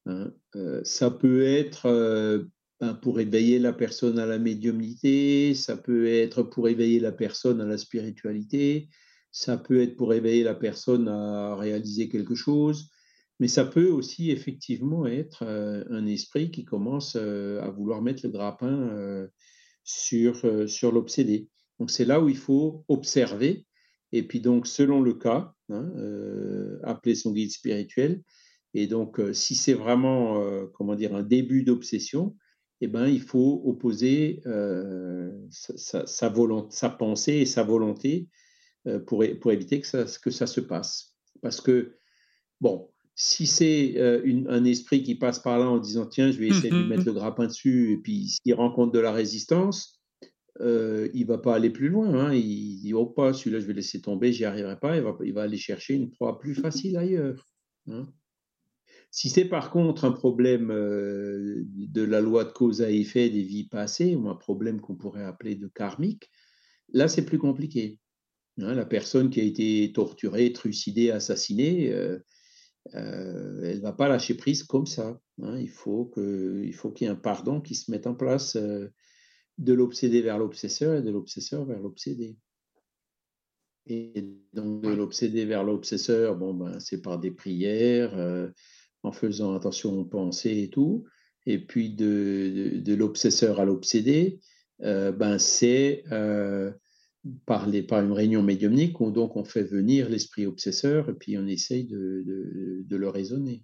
Hein, 0.08 0.32
euh, 0.56 0.82
ça 0.84 1.12
peut 1.12 1.44
être 1.44 1.86
euh, 1.88 2.46
ben, 2.80 2.94
pour 2.94 3.20
éveiller 3.20 3.60
la 3.60 3.74
personne 3.74 4.20
à 4.20 4.26
la 4.26 4.40
médiumnité, 4.40 5.54
ça 5.54 5.76
peut 5.76 6.08
être 6.08 6.44
pour 6.44 6.70
éveiller 6.70 7.00
la 7.00 7.12
personne 7.12 7.60
à 7.60 7.66
la 7.66 7.78
spiritualité, 7.78 8.88
ça 9.32 9.58
peut 9.58 9.82
être 9.82 9.98
pour 9.98 10.14
éveiller 10.14 10.44
la 10.44 10.56
personne 10.56 11.10
à 11.10 11.56
réaliser 11.56 12.08
quelque 12.08 12.36
chose, 12.36 12.90
mais 13.42 13.50
ça 13.50 13.66
peut 13.66 13.90
aussi 13.90 14.32
effectivement 14.32 15.06
être 15.06 15.44
euh, 15.44 15.84
un 15.90 16.06
esprit 16.06 16.52
qui 16.52 16.64
commence 16.64 17.18
à 17.18 17.70
vouloir 17.70 18.02
mettre 18.02 18.26
le 18.26 18.32
grappin 18.32 19.28
sur, 19.84 20.70
sur 20.70 20.92
l'obsédé. 20.92 21.50
Donc 21.80 21.92
c'est 21.92 22.06
là 22.06 22.22
où 22.22 22.30
il 22.30 22.38
faut 22.38 22.86
observer, 22.88 23.66
et 24.14 24.24
puis 24.24 24.40
donc 24.40 24.68
selon 24.68 25.02
le 25.02 25.16
cas, 25.16 25.54
hein, 25.70 25.92
appeler 26.84 27.16
son 27.16 27.34
guide 27.34 27.52
spirituel, 27.52 28.24
et 28.78 28.86
donc, 28.86 29.20
euh, 29.20 29.34
si 29.34 29.56
c'est 29.56 29.74
vraiment, 29.74 30.40
euh, 30.40 30.68
comment 30.76 30.94
dire, 30.94 31.16
un 31.16 31.24
début 31.24 31.64
d'obsession, 31.64 32.36
eh 32.80 32.86
ben, 32.86 33.08
il 33.08 33.22
faut 33.22 33.64
opposer 33.66 34.44
euh, 34.46 35.32
sa, 35.50 36.06
sa, 36.06 36.30
volonté, 36.30 36.68
sa 36.70 36.92
pensée 36.92 37.34
et 37.34 37.48
sa 37.48 37.64
volonté 37.64 38.30
pour, 39.08 39.26
pour 39.42 39.52
éviter 39.52 39.82
que 39.82 39.88
ça, 39.88 40.06
que 40.22 40.30
ça 40.30 40.46
se 40.46 40.62
passe. 40.62 41.16
Parce 41.42 41.60
que, 41.60 41.98
bon, 42.62 42.92
si 43.16 43.48
c'est 43.48 44.00
un 44.00 44.64
esprit 44.64 45.02
qui 45.02 45.16
passe 45.16 45.40
par 45.40 45.58
là 45.58 45.68
en 45.68 45.80
disant 45.80 46.06
tiens, 46.06 46.30
je 46.32 46.38
vais 46.38 46.50
essayer 46.50 46.70
de 46.70 46.76
lui 46.76 46.86
mmh 46.86 46.88
mettre 46.88 47.06
le 47.06 47.14
grappin 47.14 47.48
dessus, 47.48 47.94
et 47.94 47.98
puis 47.98 48.28
s'il 48.28 48.54
rencontre 48.54 48.92
de 48.94 49.00
la 49.00 49.12
résistance, 49.12 50.00
euh, 50.62 51.10
il 51.16 51.26
va 51.26 51.40
pas 51.40 51.56
aller 51.56 51.72
plus 51.72 51.90
loin. 51.90 52.14
Hein. 52.14 52.34
Il 52.34 52.80
dit 52.80 52.94
oh 52.94 53.08
pas, 53.08 53.34
celui-là 53.34 53.60
je 53.60 53.66
vais 53.66 53.74
laisser 53.74 54.02
tomber, 54.02 54.32
j'y 54.32 54.46
arriverai 54.46 54.80
pas. 54.80 54.96
Il 54.96 55.02
va, 55.02 55.18
il 55.24 55.34
va 55.34 55.42
aller 55.42 55.58
chercher 55.58 55.96
une 55.96 56.12
proie 56.12 56.40
plus 56.40 56.54
facile 56.54 56.96
ailleurs. 56.96 57.44
Hein. 57.88 58.06
Si 59.12 59.30
c'est 59.30 59.46
par 59.46 59.72
contre 59.72 60.06
un 60.06 60.12
problème 60.12 60.70
euh, 60.70 61.64
de 61.66 62.02
la 62.04 62.22
loi 62.22 62.44
de 62.44 62.52
cause 62.52 62.82
à 62.82 62.92
effet 62.92 63.30
des 63.30 63.44
vies 63.44 63.68
passées, 63.68 64.16
ou 64.16 64.30
un 64.30 64.36
problème 64.36 64.82
qu'on 64.82 64.96
pourrait 64.96 65.24
appeler 65.24 65.56
de 65.56 65.68
karmique, 65.68 66.30
là 66.94 67.08
c'est 67.08 67.26
plus 67.26 67.40
compliqué. 67.40 68.00
Hein. 68.60 68.74
la 68.74 68.86
personne 68.86 69.30
qui 69.30 69.40
a 69.40 69.44
été 69.44 69.92
torturée, 69.94 70.52
trucidée, 70.52 71.12
assassinée, 71.12 71.92
euh, 71.94 72.18
euh, 72.96 73.62
elle 73.64 73.78
ne 73.78 73.82
va 73.82 73.94
pas 73.94 74.10
lâcher 74.10 74.34
prise 74.34 74.64
comme 74.64 74.88
ça. 74.88 75.20
Hein. 75.42 75.60
il 75.60 75.70
faut 75.70 76.06
qu'il 76.06 76.72
y 76.72 77.04
ait 77.04 77.08
un 77.08 77.16
pardon 77.16 77.62
qui 77.62 77.76
se 77.76 77.92
mette 77.92 78.08
en 78.08 78.16
place 78.16 78.58
de 78.58 79.74
l'obsédé 79.74 80.22
vers 80.22 80.40
l'obsesseur 80.40 80.96
et 80.96 81.02
de 81.02 81.12
l'obsesseur 81.12 81.66
vers 81.66 81.80
l'obsédé. 81.80 82.38
Et 83.86 84.28
donc 84.54 84.84
de 84.84 84.90
l'obsédé 84.90 85.46
vers 85.46 85.64
l'obsesseur, 85.64 86.36
bon, 86.36 86.54
ben, 86.54 86.80
c'est 86.80 87.02
par 87.02 87.20
des 87.20 87.32
prières, 87.32 88.52
en 89.04 89.12
faisant 89.12 89.54
attention 89.56 89.98
aux 90.00 90.06
pensées 90.06 90.64
et 90.64 90.70
tout. 90.70 91.06
Et 91.46 91.60
puis 91.60 91.90
de, 91.90 92.74
de, 92.76 92.94
l'obsesseur 92.94 93.60
à 93.60 93.66
l'obsédé, 93.66 94.40
euh, 94.82 95.12
ben 95.12 95.40
c'est 95.40 96.04
euh, 96.12 96.72
par, 97.46 97.68
les, 97.68 97.82
par 97.82 98.04
une 98.04 98.12
réunion 98.12 98.44
médiumnique 98.44 99.00
où 99.00 99.12
donc 99.12 99.38
on 99.38 99.46
fait 99.46 99.64
venir 99.64 100.10
l'esprit 100.10 100.46
obsesseur 100.46 101.10
et 101.10 101.14
puis 101.14 101.38
on 101.38 101.48
essaye 101.48 101.86
de, 101.86 102.24
de, 102.26 102.84
de 102.86 102.96
le 102.98 103.10
raisonner 103.10 103.64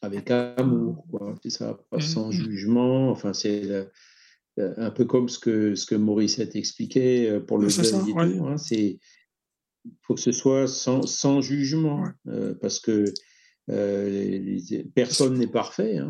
avec 0.00 0.32
amour, 0.32 1.06
quoi. 1.10 1.36
C'est 1.42 1.50
ça, 1.50 1.78
pas 1.90 1.98
mmh, 1.98 2.00
sans 2.00 2.30
jugement. 2.32 3.10
Enfin, 3.10 3.32
c'est 3.32 3.70
euh, 3.70 3.84
un 4.56 4.90
peu 4.90 5.04
comme 5.04 5.28
ce 5.28 5.38
que, 5.38 5.76
ce 5.76 5.86
que 5.86 5.94
Maurice 5.94 6.40
a 6.40 6.44
expliqué 6.54 7.38
pour 7.46 7.58
le 7.58 7.68
deuil 7.68 8.38
hein. 8.40 8.56
C'est 8.58 8.98
faut 10.02 10.14
que 10.14 10.20
ce 10.20 10.32
soit 10.32 10.66
sans, 10.66 11.06
sans 11.06 11.40
jugement, 11.40 12.04
parce 12.60 12.80
que 12.80 13.04
euh, 13.70 14.58
personne 14.94 15.38
n'est 15.38 15.46
parfait. 15.46 15.98
Hein. 15.98 16.08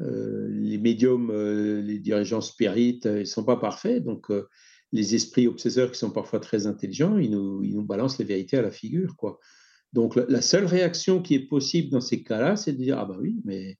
Euh, 0.00 0.48
les 0.50 0.78
médiums, 0.78 1.30
euh, 1.30 1.80
les 1.80 1.98
dirigeants 1.98 2.40
spirites, 2.40 3.06
ils 3.06 3.20
ne 3.20 3.24
sont 3.24 3.44
pas 3.44 3.56
parfaits. 3.56 4.04
Donc, 4.04 4.30
les 4.92 5.14
esprits 5.14 5.48
obsesseurs 5.48 5.90
qui 5.90 5.98
sont 5.98 6.10
parfois 6.10 6.40
très 6.40 6.66
intelligents, 6.66 7.18
ils 7.18 7.30
nous, 7.30 7.62
ils 7.62 7.74
nous 7.74 7.84
balancent 7.84 8.18
les 8.18 8.24
vérités 8.24 8.56
à 8.56 8.62
la 8.62 8.70
figure. 8.70 9.16
Quoi. 9.16 9.38
Donc, 9.92 10.16
la, 10.16 10.42
seule 10.42 10.66
réaction 10.66 11.22
qui 11.22 11.34
est 11.34 11.46
possible 11.46 11.90
dans 11.90 12.00
ces 12.00 12.22
cas-là, 12.22 12.56
c'est 12.56 12.72
de 12.72 12.78
dire 12.78 12.98
Ah, 12.98 13.06
ben 13.06 13.18
oui, 13.20 13.40
mais 13.44 13.78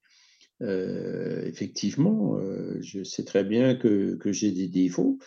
effectivement, 1.49 2.41
je 2.81 3.05
sais 3.05 3.25
très 3.25 3.45
bien 3.45 3.75
que, 3.75 4.17
que 4.17 4.33
j'ai 4.33 4.53
des 4.53 4.69
défauts, 4.69 5.19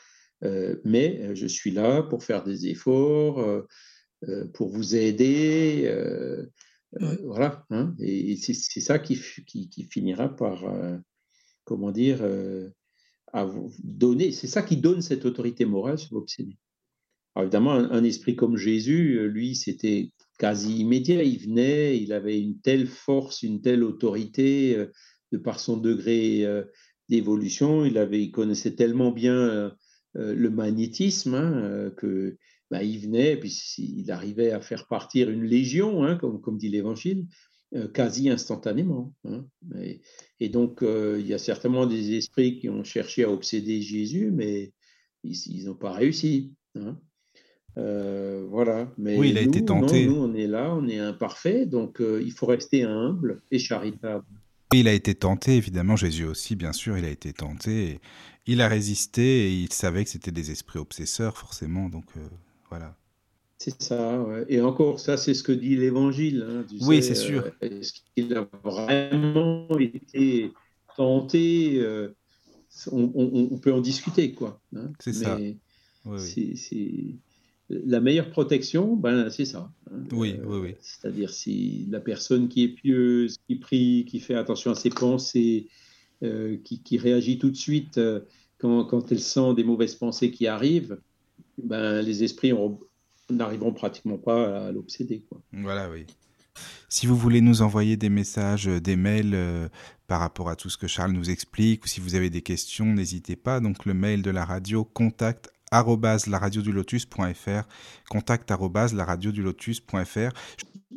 mais 0.41 1.35
je 1.35 1.45
suis 1.45 1.69
là 1.69 2.01
pour 2.01 2.23
faire 2.23 2.43
des 2.43 2.67
efforts, 2.67 3.63
pour 4.53 4.69
vous 4.69 4.95
aider. 4.95 5.87
Euh, 6.95 7.17
voilà. 7.23 7.65
Hein, 7.69 7.95
et, 7.99 8.36
c'est 8.38 8.54
ça 8.82 8.99
qui, 8.99 9.15
finira 9.15 10.36
par, 10.36 10.65
euh, 10.65 10.97
comment 11.63 11.91
dire, 11.91 12.19
euh, 12.21 12.69
donner. 13.84 14.32
C'est 14.32 14.47
ça 14.47 14.62
qui 14.63 14.78
donne 14.78 15.02
cette 15.02 15.25
autorité 15.25 15.65
morale 15.65 15.99
sur 15.99 16.15
l'obsédé. 16.15 16.58
évidemment, 17.38 17.73
un, 17.73 18.04
esprit 18.04 18.36
comme 18.36 18.58
Jésus, 18.58 19.28
lui, 19.30 19.56
c'était 19.56 20.12
quasi 20.39 20.80
immédiat. 20.80 21.23
Il 21.23 21.39
venait, 21.39 21.97
il 21.97 22.13
avait 22.13 22.39
une 22.39 22.60
telle 22.60 22.88
force, 22.88 23.43
une 23.43 23.62
telle 23.62 23.84
autorité 23.84 24.88
de 25.32 25.38
par 25.38 25.60
son 25.60 25.78
degré 25.78 26.43
d'évolution. 27.08 27.86
Il, 27.86 27.97
avait, 27.99 28.23
il 28.23 28.32
connaissait 28.32 28.75
tellement 28.75 29.12
bien 29.12 29.71
le 30.15 30.49
magnétisme 30.49 31.36
hein, 31.36 31.91
que 31.97 32.38
bah, 32.71 32.84
il 32.84 32.99
venait, 32.99 33.38
puis 33.38 33.51
il 33.77 34.12
arrivait 34.12 34.51
à 34.51 34.62
faire 34.62 34.88
partir 34.88 35.29
une 35.29 35.43
légion, 35.43 36.03
hein, 36.03 36.15
comme, 36.15 36.41
comme 36.41 36.58
dit 36.58 36.69
l'Évangile, 36.69 37.25
quasi 37.93 38.29
instantanément. 38.29 39.13
Hein. 39.25 39.45
Et, 40.39 40.49
donc, 40.49 40.79
il 40.82 41.27
y 41.27 41.34
a 41.34 41.38
certainement 41.38 41.86
des 41.86 42.17
esprits 42.17 42.60
qui 42.60 42.67
ont 42.67 42.84
cherché 42.84 43.23
à 43.23 43.29
obséder 43.29 43.82
Jésus, 43.82 44.32
mais 44.32 44.73
ils 45.23 45.65
n'ont 45.65 45.75
pas 45.75 45.91
réussi. 45.91 46.53
voilà. 47.75 48.91
Mais 48.97 49.17
oui, 49.17 49.29
il 49.29 49.38
a 49.38 49.41
été 49.41 49.63
tenté. 49.63 50.08
nous, 50.08 50.15
on 50.15 50.34
est 50.34 50.47
là, 50.47 50.73
on 50.73 50.88
est 50.88 50.97
imparfait, 50.97 51.67
donc 51.67 52.01
il 52.01 52.32
faut 52.32 52.47
rester 52.47 52.84
humble 52.84 53.41
et 53.51 53.60
charitable. 53.60 54.25
Il 54.71 54.88
a 54.88 54.93
été 54.93 55.15
tenté, 55.15 55.55
évidemment, 55.55 55.95
Jésus 55.95 56.25
aussi, 56.25 56.55
bien 56.55 56.73
sûr, 56.73 56.95
il 56.95 57.03
a 57.03 57.10
été 57.10 57.34
tenté. 57.34 57.99
il 58.45 58.62
a 58.62 58.67
résisté 58.67 59.47
et 59.47 59.51
il 59.51 59.73
savait 59.73 60.03
que 60.03 60.12
c'était 60.12 60.32
des 60.32 60.51
esprits 60.51 60.77
obsesseurs, 60.77 61.38
forcément. 61.38 61.89
Donc 61.89 62.05
euh, 62.17 62.19
voilà. 62.69 62.95
C'est 63.58 63.82
ça, 63.82 64.25
et 64.47 64.62
encore, 64.62 65.01
ça, 65.01 65.17
c'est 65.17 65.34
ce 65.34 65.43
que 65.43 65.51
dit 65.51 65.75
l'Évangile. 65.75 66.47
Hein, 66.49 66.65
oui, 66.82 67.03
c'est 67.03 67.15
sûr. 67.15 67.45
Euh, 67.62 67.79
est-ce 67.82 67.91
qu'il 68.15 68.34
a 68.34 68.47
vraiment 68.63 69.67
été 69.77 70.53
tenté 70.95 71.79
euh, 71.79 72.15
on, 72.91 73.58
peut 73.58 73.73
en 73.73 73.82
discuter, 73.82 74.34
quoi. 74.34 74.62
Hein, 74.75 74.91
c'est 74.99 75.13
ça. 75.13 75.38
C'est 76.17 77.15
la 77.69 77.99
meilleure 77.99 78.29
protection, 78.32 78.95
ben, 78.95 79.29
c'est 79.29 79.45
ça. 79.45 79.71
Hein. 79.91 80.03
Oui, 80.12 80.36
oui, 80.43 80.58
oui. 80.58 80.75
C'est-à-dire 80.82 81.29
si 81.29 81.86
la 81.89 81.99
personne 81.99 82.47
qui 82.47 82.63
est 82.63 82.69
pieuse, 82.69 83.38
qui 83.47 83.55
prie, 83.58 84.05
qui 84.08 84.19
fait 84.19 84.34
attention 84.34 84.71
à 84.71 84.75
ses 84.75 84.89
pensées, 84.89 85.67
euh, 86.23 86.58
qui, 86.63 86.97
réagit 86.97 87.38
tout 87.38 87.49
de 87.49 87.55
suite 87.55 87.97
euh, 87.97 88.21
quand, 88.58 88.86
quand, 88.86 89.12
elle 89.12 89.19
sent 89.19 89.53
des 89.55 89.63
mauvaises 89.63 89.95
pensées 89.95 90.32
qui 90.32 90.47
arrivent, 90.47 90.99
ben, 91.63 92.01
les 92.01 92.23
esprits 92.23 92.53
n'arriveront 93.29 93.73
pratiquement 93.73 94.17
pas 94.17 94.67
à 94.67 94.71
l'obséder. 94.71 95.23
Voilà, 95.51 95.89
oui. 95.89 96.05
Si 96.89 97.05
vous 97.05 97.15
voulez 97.15 97.41
nous 97.41 97.61
envoyer 97.61 97.95
des 97.95 98.09
messages, 98.09 98.67
euh, 98.67 98.81
des 98.81 98.95
mails 98.95 99.69
par 100.07 100.19
rapport 100.19 100.49
à 100.49 100.55
tout 100.55 100.69
ce 100.69 100.77
que 100.77 100.87
Charles 100.87 101.11
nous 101.11 101.29
explique, 101.29 101.85
ou 101.85 101.87
si 101.87 102.01
vous 102.01 102.15
avez 102.15 102.29
des 102.29 102.41
questions, 102.41 102.85
n'hésitez 102.85 103.35
pas. 103.35 103.59
Donc 103.59 103.85
le 103.85 103.93
mail 103.93 104.21
de 104.21 104.31
la 104.31 104.43
radio, 104.43 104.83
contact 104.83 105.51
lotus.fr 105.71 107.67
contact 108.09 108.51
lotus.fr 108.51 110.29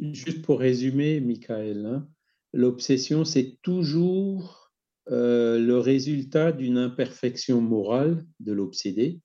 Juste 0.00 0.42
pour 0.42 0.58
résumer, 0.58 1.20
Michael, 1.20 1.86
hein, 1.86 2.08
l'obsession, 2.52 3.24
c'est 3.24 3.58
toujours 3.62 4.72
euh, 5.10 5.58
le 5.58 5.78
résultat 5.78 6.52
d'une 6.52 6.78
imperfection 6.78 7.60
morale 7.60 8.24
de 8.40 8.52
l'obsédé 8.52 9.20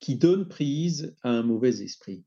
qui 0.00 0.16
donne 0.16 0.48
prise 0.48 1.14
à 1.22 1.30
un 1.30 1.42
mauvais 1.42 1.82
esprit. 1.82 2.24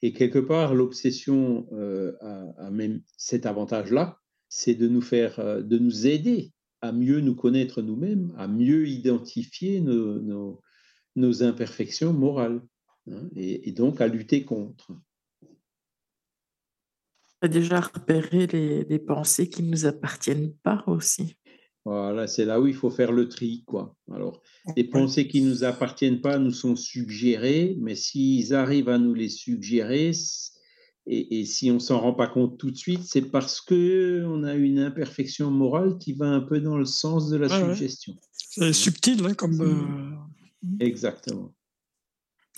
Et 0.00 0.12
quelque 0.12 0.38
part, 0.38 0.74
l'obsession 0.74 1.66
euh, 1.72 2.12
a, 2.20 2.70
même 2.70 3.02
cet 3.16 3.46
avantage-là, 3.46 4.20
c'est 4.48 4.74
de 4.74 4.88
nous 4.88 5.02
faire, 5.02 5.40
euh, 5.40 5.60
de 5.60 5.78
nous 5.78 6.06
aider 6.06 6.52
à 6.80 6.92
mieux 6.92 7.20
nous 7.20 7.34
connaître 7.34 7.82
nous-mêmes, 7.82 8.32
à 8.36 8.46
mieux 8.46 8.86
identifier 8.86 9.80
nos, 9.80 10.62
imperfections 11.16 12.12
morales 12.12 12.62
hein, 13.10 13.28
et, 13.34 13.72
donc 13.72 14.00
à 14.00 14.06
lutter 14.06 14.44
contre. 14.44 14.92
À 17.40 17.48
déjà 17.48 17.80
repérer 17.80 18.46
les, 18.46 18.98
pensées 19.00 19.48
qui 19.48 19.64
ne 19.64 19.70
nous 19.70 19.86
appartiennent 19.86 20.54
pas 20.62 20.84
aussi. 20.86 21.36
Voilà, 21.88 22.26
c'est 22.26 22.44
là 22.44 22.60
où 22.60 22.66
il 22.66 22.74
faut 22.74 22.90
faire 22.90 23.12
le 23.12 23.28
tri, 23.28 23.64
quoi. 23.66 23.96
Alors, 24.12 24.42
les 24.76 24.84
pensées 24.84 25.26
qui 25.26 25.40
ne 25.40 25.48
nous 25.48 25.64
appartiennent 25.64 26.20
pas 26.20 26.38
nous 26.38 26.50
sont 26.50 26.76
suggérées, 26.76 27.78
mais 27.80 27.94
s'ils 27.94 28.54
arrivent 28.54 28.90
à 28.90 28.98
nous 28.98 29.14
les 29.14 29.30
suggérer, 29.30 30.12
et, 31.06 31.44
si 31.46 31.70
on 31.70 31.78
s'en 31.78 32.00
rend 32.00 32.12
pas 32.12 32.26
compte 32.26 32.58
tout 32.58 32.70
de 32.70 32.76
suite, 32.76 33.04
c'est 33.04 33.22
parce 33.22 33.62
que 33.62 34.22
on 34.26 34.44
a 34.44 34.54
une 34.54 34.80
imperfection 34.80 35.50
morale 35.50 35.96
qui 35.96 36.12
va 36.12 36.26
un 36.26 36.42
peu 36.42 36.60
dans 36.60 36.76
le 36.76 36.84
sens 36.84 37.30
de 37.30 37.38
la 37.38 37.48
suggestion. 37.48 38.14
C'est 38.32 38.74
subtil, 38.74 39.24
hein, 39.24 39.32
comme, 39.32 39.58
euh, 39.62 40.14
Mmh. 40.62 40.76
Exactement. 40.80 41.54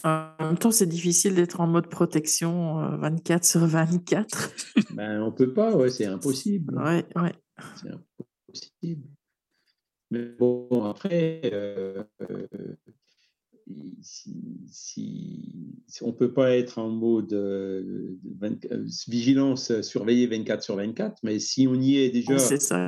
En 0.02 0.32
même 0.40 0.58
temps, 0.58 0.70
c'est 0.70 0.86
difficile 0.86 1.34
d'être 1.34 1.60
en 1.60 1.66
mode 1.66 1.88
protection 1.88 2.96
24 2.98 3.42
euh, 3.42 3.46
sur 3.46 3.66
24. 3.66 4.54
ben, 4.94 5.22
on 5.22 5.30
peut 5.30 5.52
pas, 5.52 5.76
ouais, 5.76 5.90
c'est 5.90 6.06
impossible. 6.06 6.74
Ouais, 6.76 7.06
ouais. 7.16 7.34
C'est 7.76 7.90
impossible. 7.90 9.08
Mais 10.10 10.24
bon, 10.24 10.68
après, 10.84 11.40
euh, 11.44 12.02
si, 14.02 15.84
on 16.02 16.08
ne 16.08 16.12
peut 16.12 16.32
pas 16.32 16.56
être 16.56 16.78
en 16.78 16.88
mode 16.88 17.32
euh, 17.32 18.16
vigilance 19.06 19.80
surveillée 19.82 20.26
24 20.26 20.62
sur 20.62 20.76
24, 20.76 21.18
mais 21.22 21.38
si 21.38 21.68
on 21.68 21.74
y 21.74 21.98
est 21.98 22.10
déjà 22.10 22.36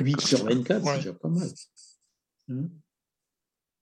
8 0.00 0.20
sur 0.20 0.44
24, 0.44 0.84
c'est 0.84 0.96
déjà 0.96 1.12
pas 1.12 1.28
mal. 1.28 1.48
Hein? 2.48 2.68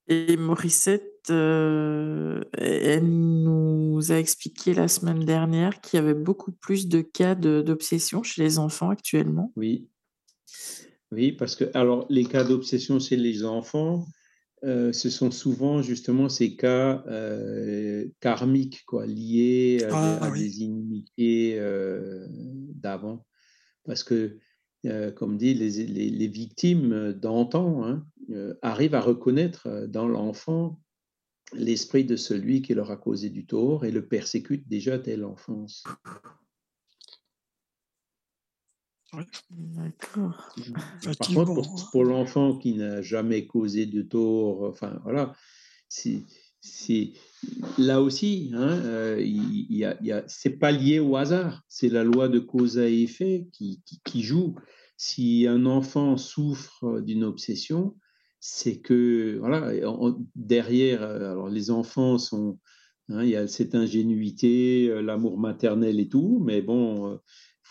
Et 0.09 0.37
Morissette, 0.37 1.31
euh, 1.31 2.43
elle 2.55 3.05
nous 3.05 4.11
a 4.11 4.17
expliqué 4.17 4.75
la 4.75 4.89
semaine 4.89 5.25
dernière 5.25 5.81
qu'il 5.81 5.99
y 5.99 6.03
avait 6.03 6.15
beaucoup 6.15 6.53
plus 6.53 6.89
de 6.89 7.01
cas 7.01 7.37
d'obsession 7.37 8.23
chez 8.23 8.43
les 8.43 8.59
enfants 8.59 8.91
actuellement. 8.91 9.53
Oui. 9.55 9.89
Oui, 11.13 11.33
parce 11.33 11.57
que 11.57 11.65
alors 11.75 12.07
les 12.09 12.25
cas 12.25 12.45
d'obsession 12.45 12.99
chez 13.01 13.17
les 13.17 13.45
enfants, 13.45 14.07
euh, 14.65 14.93
ce 14.93 15.11
sont 15.11 15.31
souvent 15.31 15.83
justement 15.83 16.29
ces 16.29 16.57
cas 16.57 17.03
euh, 17.09 18.07
karmiques, 18.21 18.85
quoi, 18.87 19.07
liés 19.07 19.85
à, 19.91 20.19
ah 20.23 20.31
des 20.31 20.63
inimitiés 20.63 21.61
d'avant. 22.75 23.27
Parce 23.85 24.05
que 24.05 24.39
euh, 24.87 25.11
comme 25.11 25.37
dit, 25.37 25.53
les, 25.55 26.29
victimes 26.29 27.13
d'antan 27.13 27.85
hein, 27.85 28.07
euh, 28.31 28.55
arrivent 28.63 28.95
à 28.95 29.01
reconnaître 29.01 29.67
euh, 29.67 29.87
dans 29.87 30.09
l'enfant 30.09 30.81
l'esprit 31.53 32.05
de 32.05 32.17
celui 32.17 32.63
qui 32.63 32.75
leur 32.75 32.91
a 32.91 32.97
causé 32.97 33.29
du 33.29 33.45
tort 33.45 33.85
et 33.85 33.91
le 33.91 34.07
persécute 34.07 34.69
déjà 34.69 34.97
dès 34.97 35.17
l'enfance. 35.17 35.85
D'accord. 39.51 40.55
Par 41.19 41.29
contre, 41.29 41.91
pour, 41.91 42.05
l'enfant 42.05 42.57
qui 42.57 42.75
n'a 42.75 43.03
jamais 43.03 43.47
causé 43.47 43.87
de 43.87 44.03
tort, 44.03 44.63
enfin 44.63 45.01
voilà, 45.03 45.35
c'est 45.89 47.13
là 47.79 48.03
aussi, 48.03 48.53
hein, 48.55 49.17
il, 49.19 50.25
c'est 50.29 50.59
pas 50.59 50.71
lié 50.71 51.01
au 51.01 51.17
hasard, 51.17 51.65
c'est 51.69 51.89
la 51.89 52.05
loi 52.05 52.29
de 52.29 52.39
cause 52.39 52.79
à 52.79 52.89
effet 52.89 53.49
qui, 53.53 53.83
qui, 54.05 54.23
joue. 54.23 54.55
Si 54.97 55.47
un 55.49 55.67
enfant 55.67 56.17
souffre 56.17 57.01
d'une 57.01 57.25
obsession, 57.25 57.97
c'est 58.39 58.81
que 58.81 59.39
voilà, 59.39 59.73
derrière, 60.37 61.03
alors 61.03 61.49
les 61.49 61.71
enfants 61.71 62.19
sont, 62.19 62.59
hein, 63.09 63.25
il 63.25 63.31
y 63.31 63.37
a 63.37 63.49
cette 63.49 63.75
ingénuité, 63.75 65.03
l'amour 65.03 65.39
maternel 65.39 65.99
et 65.99 66.09
tout, 66.09 66.41
mais 66.45 66.63
bon, 66.63 67.19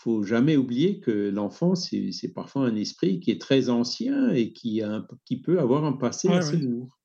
faut 0.02 0.22
jamais 0.22 0.56
oublier 0.56 0.98
que 1.00 1.28
l'enfant, 1.28 1.74
c'est 1.74 2.32
parfois 2.34 2.62
un 2.62 2.74
esprit 2.74 3.20
qui 3.20 3.30
est 3.30 3.40
très 3.40 3.68
ancien 3.68 4.30
et 4.30 4.52
qui, 4.52 4.80
a 4.80 5.06
qui 5.26 5.42
peut 5.42 5.60
avoir 5.60 5.84
un 5.84 5.92
passé 5.92 6.28
assez 6.28 6.56
lourd. 6.56 6.98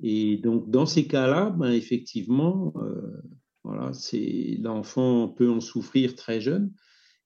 Et 0.00 0.36
donc, 0.36 0.70
dans 0.70 0.86
ces 0.86 1.08
cas-là, 1.08 1.50
ben, 1.50 1.72
effectivement, 1.72 2.72
euh, 2.76 3.22
voilà, 3.64 3.90
l'enfant 4.60 5.28
peut 5.28 5.50
en 5.50 5.60
souffrir 5.60 6.14
très 6.14 6.40
jeune. 6.40 6.72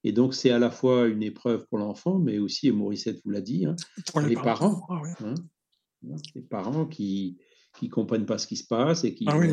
Et 0.03 0.13
donc, 0.13 0.35
c'est 0.35 0.51
à 0.51 0.59
la 0.59 0.71
fois 0.71 1.09
une 1.09 1.23
épreuve 1.23 1.67
pour 1.69 1.79
l'enfant, 1.79 2.19
mais 2.19 2.39
aussi, 2.39 2.69
et 2.69 2.73
Mauricette 2.73 3.21
vous 3.25 3.31
l'a 3.31 3.43
dit, 3.43 3.67
hein, 3.67 3.77
pour 4.11 4.21
les, 4.21 4.35
parents. 4.35 4.87
Ah 4.89 5.03
hein, 5.25 5.35
les 6.35 6.43
parents 6.43 6.87
qui 6.87 7.39
ne 7.83 7.89
comprennent 7.89 8.27
pas 8.27 8.39
ce 8.39 8.47
qui 8.47 8.57
se 8.57 8.67
passe 8.67 9.05
et 9.05 9.15
qui 9.15 9.25
ah 9.29 9.37
oui, 9.37 9.49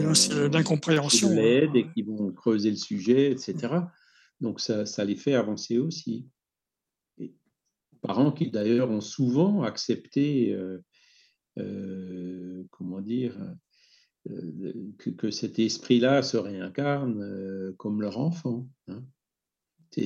d'incompréhension. 0.50 1.30
Hein. 1.30 1.36
l'aide 1.36 1.76
et 1.76 1.88
qui 1.94 2.04
vont 2.04 2.32
creuser 2.32 2.70
le 2.70 2.78
sujet, 2.78 3.32
etc. 3.32 3.74
Donc, 4.42 4.60
ça, 4.60 5.06
les 5.06 5.16
fait 5.16 5.36
avancer 5.36 5.78
aussi. 5.78 6.28
Parents 8.02 8.32
qui, 8.32 8.52
d'ailleurs, 8.52 8.92
ont 8.92 9.02
souvent 9.02 9.64
accepté 9.64 10.54
euh, 10.54 10.80
euh, 11.58 12.64
comment 12.72 13.00
dire, 13.00 13.38
euh, 14.30 14.74
que, 14.98 15.32
cet 15.32 15.60
esprit-là 15.60 16.22
se 16.22 16.38
réincarne 16.38 17.74
comme 17.78 18.02
leur 18.02 18.20
enfant. 18.20 18.68
Hein. 18.88 19.04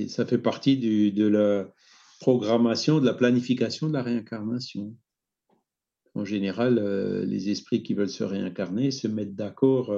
Ça 0.08 0.26
fait 0.26 0.38
partie 0.38 0.78
de 0.78 1.28
la 1.28 1.74
programmation, 2.20 3.00
de 3.00 3.06
la 3.06 3.14
planification 3.14 3.88
de 3.88 3.94
la 3.94 4.04
réincarnation. 4.04 4.96
En 6.14 6.26
général, 6.26 6.80
les 7.26 7.50
esprits 7.50 7.84
qui 7.84 7.94
veulent 7.94 8.10
se 8.10 8.24
réincarner 8.24 8.92
se 8.92 9.08
mettent 9.08 9.36
d'accord 9.36 9.96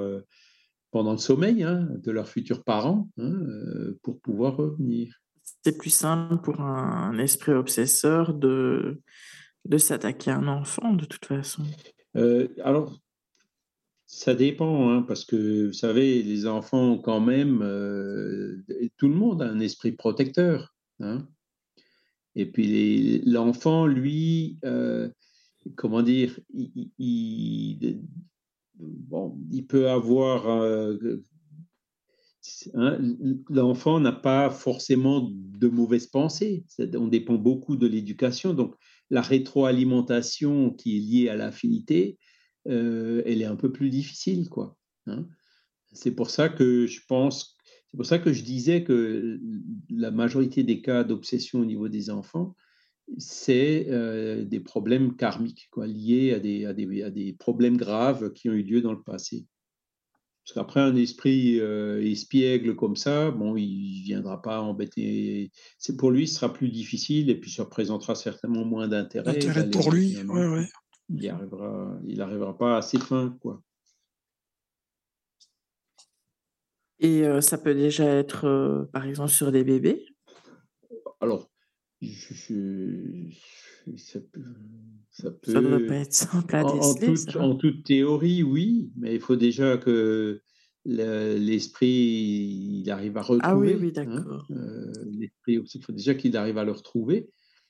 pendant 0.92 1.12
le 1.12 1.18
sommeil 1.18 1.64
hein, 1.64 1.88
de 2.04 2.12
leurs 2.12 2.28
futurs 2.28 2.64
parents 2.64 3.10
hein, 3.18 3.32
euh, 3.32 4.00
pour 4.04 4.20
pouvoir 4.20 4.58
revenir. 4.58 5.14
C'est 5.64 5.78
plus 5.78 5.90
simple 5.90 6.42
pour 6.44 6.62
un 6.62 7.18
esprit 7.18 7.54
obsesseur 7.54 8.34
de, 8.34 9.02
de 9.66 9.78
s'attaquer 9.78 10.32
à 10.32 10.38
un 10.38 10.48
enfant, 10.48 10.94
de 10.94 11.06
toute 11.06 11.26
façon. 11.26 11.64
Euh, 12.16 12.48
alors, 12.64 13.00
ça 14.06 14.34
dépend, 14.34 14.90
hein, 14.90 15.02
parce 15.04 15.26
que 15.26 15.68
vous 15.68 15.74
savez, 15.74 16.24
les 16.24 16.48
enfants, 16.48 16.98
quand 16.98 17.20
même, 17.20 17.62
euh, 17.62 18.64
tout 18.98 19.08
le 19.08 19.16
monde 19.16 19.42
a 19.42 19.50
un 19.50 19.60
esprit 19.60 19.92
protecteur. 19.92 20.74
Et 22.36 22.46
puis 22.46 23.22
l'enfant, 23.26 23.86
lui, 23.86 24.58
euh, 24.66 25.10
comment 25.76 26.02
dire, 26.02 26.40
il, 26.98 28.02
bon, 28.80 29.38
il 29.52 29.66
peut 29.68 29.90
avoir. 29.90 30.48
Hein, 32.74 33.16
l'enfant 33.50 34.00
n'a 34.00 34.12
pas 34.12 34.50
forcément 34.50 35.30
de 35.32 35.68
mauvaises 35.68 36.08
pensées. 36.08 36.66
On 36.96 37.08
dépend 37.08 37.36
beaucoup 37.36 37.76
de 37.76 37.86
l'éducation. 37.86 38.54
Donc, 38.54 38.76
la 39.10 39.22
rétroalimentation 39.22 40.72
qui 40.72 40.98
est 40.98 41.00
liée 41.00 41.30
à 41.30 41.36
l'affinité, 41.36 42.18
euh, 42.68 43.22
elle 43.26 43.42
est 43.42 43.46
un 43.46 43.56
peu 43.56 43.72
plus 43.72 43.90
difficile, 43.90 44.50
quoi. 44.50 44.78
Hein. 45.08 45.28
C'est 45.92 46.12
pour 46.12 46.30
ça 46.30 46.50
que 46.50 46.86
je 46.86 47.02
pense, 47.08 47.58
c'est 47.90 47.98
pour 47.98 48.06
ça 48.06 48.20
que 48.20 48.32
je 48.32 48.44
disais 48.44 48.84
que 48.84 49.40
la 49.90 50.12
majorité 50.12 50.64
des 50.64 50.82
cas 50.82 51.04
d'obsession 51.04 51.60
au 51.60 51.66
niveau 51.66 51.90
des 51.90 52.10
enfants, 52.10 52.56
c'est 53.18 53.88
euh, 53.90 54.44
des 54.44 54.60
problèmes 54.60 55.16
karmiques, 55.16 55.68
quoi, 55.72 55.88
liés 55.88 56.34
à 56.34 56.40
des, 56.40 56.66
à, 56.66 56.74
des, 56.74 57.04
à 57.04 57.10
des, 57.10 57.34
problèmes 57.34 57.78
graves 57.78 58.32
qui 58.34 58.50
ont 58.50 58.54
eu 58.54 58.64
lieu 58.64 58.82
dans 58.82 58.94
le 58.94 59.02
passé. 59.02 59.46
Parce 60.44 60.54
qu'après, 60.54 60.80
un 60.80 60.96
esprit 60.96 61.60
euh, 61.60 62.02
espiègle 62.04 62.76
comme 62.76 62.96
ça, 62.96 63.32
bon, 63.32 63.56
il 63.56 64.00
ne 64.00 64.04
viendra 64.06 64.42
pas 64.42 64.62
embêter. 64.62 65.52
C'est 65.78 65.98
pour 65.98 66.12
lui, 66.12 66.28
ce 66.28 66.36
sera 66.36 66.54
plus 66.54 66.70
difficile 66.70 67.30
et 67.30 67.40
puis 67.40 67.52
ça 67.52 67.64
représentera 67.64 68.16
certainement 68.16 68.66
moins 68.66 68.88
d'intérêt. 68.88 69.36
Intérêt 69.36 69.70
pour 69.70 69.92
lui, 69.92 70.18
ouais, 70.24 70.48
ouais 70.48 70.66
il 71.10 71.30
arrivera, 71.30 72.00
il 72.06 72.22
arrivera 72.22 72.58
pas 72.58 72.78
à 72.78 72.82
ses 72.82 73.00
fins, 73.00 73.36
quoi. 73.42 73.62
Et 77.00 77.26
euh, 77.26 77.40
ça 77.42 77.58
peut 77.58 77.74
déjà 77.74 78.06
être, 78.06 78.46
euh, 78.46 78.84
par 78.92 79.06
exemple, 79.06 79.30
sur 79.30 79.52
des 79.52 79.64
bébés? 79.64 80.06
Alors, 81.22 81.49
je, 82.02 83.30
ça 83.98 84.20
peut. 84.20 84.42
Ça 85.12 85.62
ne 85.62 85.68
doit 85.68 85.88
pas 85.88 85.96
être 85.96 86.14
simple 86.14 86.56
à 86.56 86.64
déceler. 86.64 87.38
En, 87.38 87.56
toute, 87.56 87.84
théorie, 87.84 88.44
oui, 88.44 88.92
mais 88.96 89.16
il 89.16 89.22
faut 89.22 89.36
déjà 89.36 89.78
que 89.78 90.42
l'esprit 90.86 92.82
il 92.84 92.90
arrive 92.90 93.18
à 93.18 93.22
retrouver. 93.22 93.42
Ah 93.44 93.58
oui, 93.58 93.76
oui, 93.80 93.88
hein, 93.90 94.06
d'accord. 94.06 94.48
Euh, 94.52 94.92
l'esprit, 95.12 95.60
il 95.74 95.84
faut 95.84 95.92
déjà 95.92 96.16
qu'il 96.16 96.38
arrive 96.38 96.58
à 96.58 96.64
le 96.64 96.72
retrouver, 96.72 97.30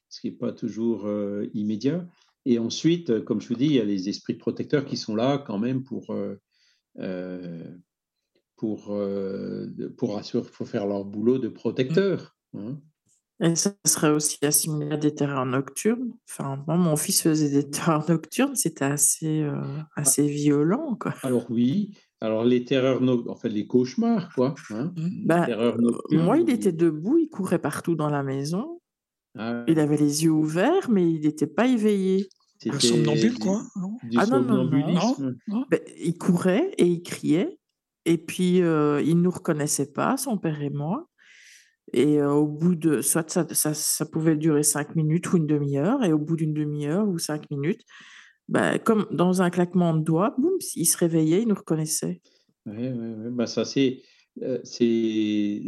ce 0.09 0.21
qui 0.21 0.29
n'est 0.29 0.37
pas 0.37 0.51
toujours 0.51 1.09
immédiat. 1.53 2.07
Et 2.45 2.59
ensuite, 2.59 3.09
euh, 3.09 3.21
comme 3.21 3.41
je 3.41 3.47
vous 3.47 3.55
dis, 3.55 3.65
il 3.65 3.73
y 3.73 3.79
a 3.79 3.85
les 3.85 4.09
esprits 4.09 4.35
protecteurs 4.35 4.85
qui 4.85 4.97
sont 4.97 5.15
là 5.15 5.37
quand 5.37 5.59
même 5.59 5.83
pour, 5.83 6.11
euh, 6.11 6.35
euh, 6.97 7.63
pour, 8.55 8.97
pour 9.97 10.17
assurer, 10.17 10.43
faut 10.43 10.65
faire 10.65 10.85
leur 10.87 11.05
boulot 11.05 11.37
de 11.37 11.47
protecteur. 11.47 12.35
Hein. 12.53 12.81
Et 13.41 13.55
ça 13.55 13.71
serait 13.85 14.09
aussi 14.09 14.37
assimilé 14.43 14.91
à 14.91 14.97
des 14.97 15.15
terreurs 15.15 15.45
nocturnes. 15.45 16.11
Enfin, 16.29 16.63
moi, 16.67 16.75
mon 16.75 16.95
fils 16.97 17.21
faisait 17.21 17.49
des 17.49 17.69
terreurs 17.71 18.09
nocturnes, 18.09 18.55
c'était 18.55 18.85
assez, 18.85 19.47
assez 19.95 20.27
violent. 20.27 20.97
Quoi. 20.99 21.13
Alors 21.23 21.45
oui, 21.49 21.91
alors 22.21 22.43
les 22.43 22.65
terreurs, 22.65 23.01
en 23.01 23.35
fait 23.35 23.49
les 23.49 23.65
cauchemars, 23.65 24.29
quoi. 24.35 24.55
Hein. 24.71 24.93
Bah, 25.25 25.47
moi, 26.11 26.37
il 26.37 26.49
était 26.49 26.73
debout, 26.73 27.17
il 27.17 27.29
courait 27.29 27.59
partout 27.59 27.95
dans 27.95 28.09
la 28.09 28.23
maison. 28.23 28.81
Ah 29.37 29.63
il 29.67 29.79
avait 29.79 29.97
les 29.97 30.23
yeux 30.23 30.31
ouverts, 30.31 30.89
mais 30.89 31.09
il 31.09 31.21
n'était 31.21 31.47
pas 31.47 31.67
éveillé. 31.67 32.27
Un 32.69 32.79
somnambule, 32.79 33.39
quoi 33.39 33.61
Ah 34.17 34.25
non, 34.25 34.41
non, 34.41 34.65
non. 34.65 35.65
Ben, 35.69 35.79
il 35.97 36.17
courait 36.17 36.71
et 36.77 36.85
il 36.85 37.03
criait. 37.03 37.57
Et 38.05 38.17
puis, 38.17 38.61
euh, 38.61 39.01
il 39.01 39.17
ne 39.17 39.21
nous 39.21 39.31
reconnaissait 39.31 39.93
pas, 39.93 40.17
son 40.17 40.37
père 40.37 40.61
et 40.61 40.69
moi. 40.69 41.07
Et 41.93 42.21
euh, 42.21 42.31
au 42.31 42.47
bout 42.47 42.75
de, 42.75 43.01
soit 43.01 43.29
ça, 43.29 43.45
ça, 43.53 44.05
pouvait 44.05 44.35
durer 44.35 44.63
cinq 44.63 44.95
minutes 44.95 45.31
ou 45.33 45.37
une 45.37 45.47
demi-heure, 45.47 46.03
et 46.03 46.13
au 46.13 46.19
bout 46.19 46.35
d'une 46.35 46.53
demi-heure 46.53 47.07
ou 47.07 47.17
cinq 47.17 47.49
minutes, 47.49 47.81
ben, 48.47 48.77
comme 48.79 49.07
dans 49.11 49.41
un 49.41 49.49
claquement 49.49 49.95
de 49.95 50.03
doigts, 50.03 50.35
boum, 50.37 50.53
il 50.75 50.85
se 50.85 50.97
réveillait, 50.97 51.41
il 51.41 51.47
nous 51.47 51.55
reconnaissait. 51.55 52.21
Oui, 52.65 52.89
oui, 52.89 53.13
oui. 53.17 53.31
Ben, 53.31 53.45
ça, 53.45 53.65
c'est 53.65 54.01
euh, 54.41 54.59
c'est 54.63 55.63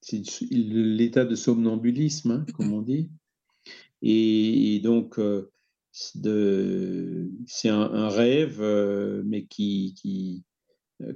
c'est 0.00 0.22
l'état 0.50 1.24
de 1.24 1.34
somnambulisme, 1.34 2.30
hein, 2.30 2.46
comme 2.54 2.72
on 2.72 2.82
dit. 2.82 3.10
Et, 4.02 4.80
donc, 4.82 5.18
euh, 5.18 5.50
c'est 5.92 7.68
un, 7.68 8.08
rêve, 8.08 8.60
euh, 8.60 9.22
mais 9.26 9.44
qui, 9.44 9.94
euh, 10.06 10.49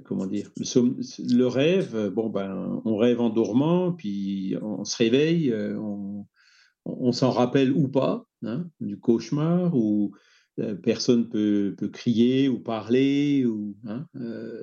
comment 0.03 0.27
dire, 0.27 0.51
le, 0.57 1.45
rêve, 1.45 2.09
bon 2.09 2.29
ben, 2.29 2.81
on 2.85 2.97
rêve 2.97 3.21
en 3.21 3.29
dormant, 3.29 3.91
puis 3.91 4.55
on 4.61 4.83
se 4.83 4.97
réveille, 4.97 5.53
on, 5.53 6.25
on 6.85 7.11
s'en 7.11 7.31
rappelle 7.31 7.71
ou 7.71 7.87
pas, 7.87 8.27
hein, 8.43 8.67
du 8.79 8.99
cauchemar, 8.99 9.75
ou 9.75 10.15
personne 10.83 11.29
peut, 11.29 11.75
peut, 11.77 11.89
crier 11.89 12.49
ou 12.49 12.59
parler, 12.59 13.45
ou 13.45 13.75
hein, 13.85 14.07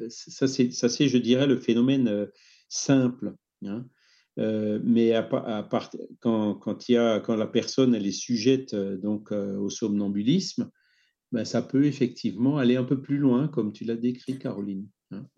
ça 0.09 0.49
c'est, 0.49 0.73
ça 0.73 0.89
c'est, 0.89 1.09
je 1.09 1.19
dirais, 1.19 1.47
le 1.47 1.59
phénomène 1.59 2.29
simple. 2.69 3.35
Hein. 3.65 3.87
Euh, 4.39 4.81
mais 4.83 5.13
à, 5.13 5.23
part, 5.23 5.91
quand, 6.21 6.55
quand, 6.55 6.89
y 6.89 6.97
a, 6.97 7.21
quand 7.21 7.37
la 7.37 7.47
personne 7.47 7.95
elle 7.95 8.07
est 8.07 8.13
sujette 8.13 8.73
euh, 8.73 8.97
donc 8.97 9.31
euh, 9.31 9.59
au 9.59 9.69
somnambulisme, 9.69 10.71
ben, 11.33 11.45
ça 11.45 11.63
peut 11.63 11.85
effectivement 11.85 12.59
aller 12.59 12.77
un 12.77 12.85
peu 12.85 13.01
plus 13.01 13.19
loin, 13.19 13.49
comme 13.49 13.73
tu 13.73 13.85
l'as 13.85 13.97
décrit, 13.97 14.39
Caroline. 14.39 14.89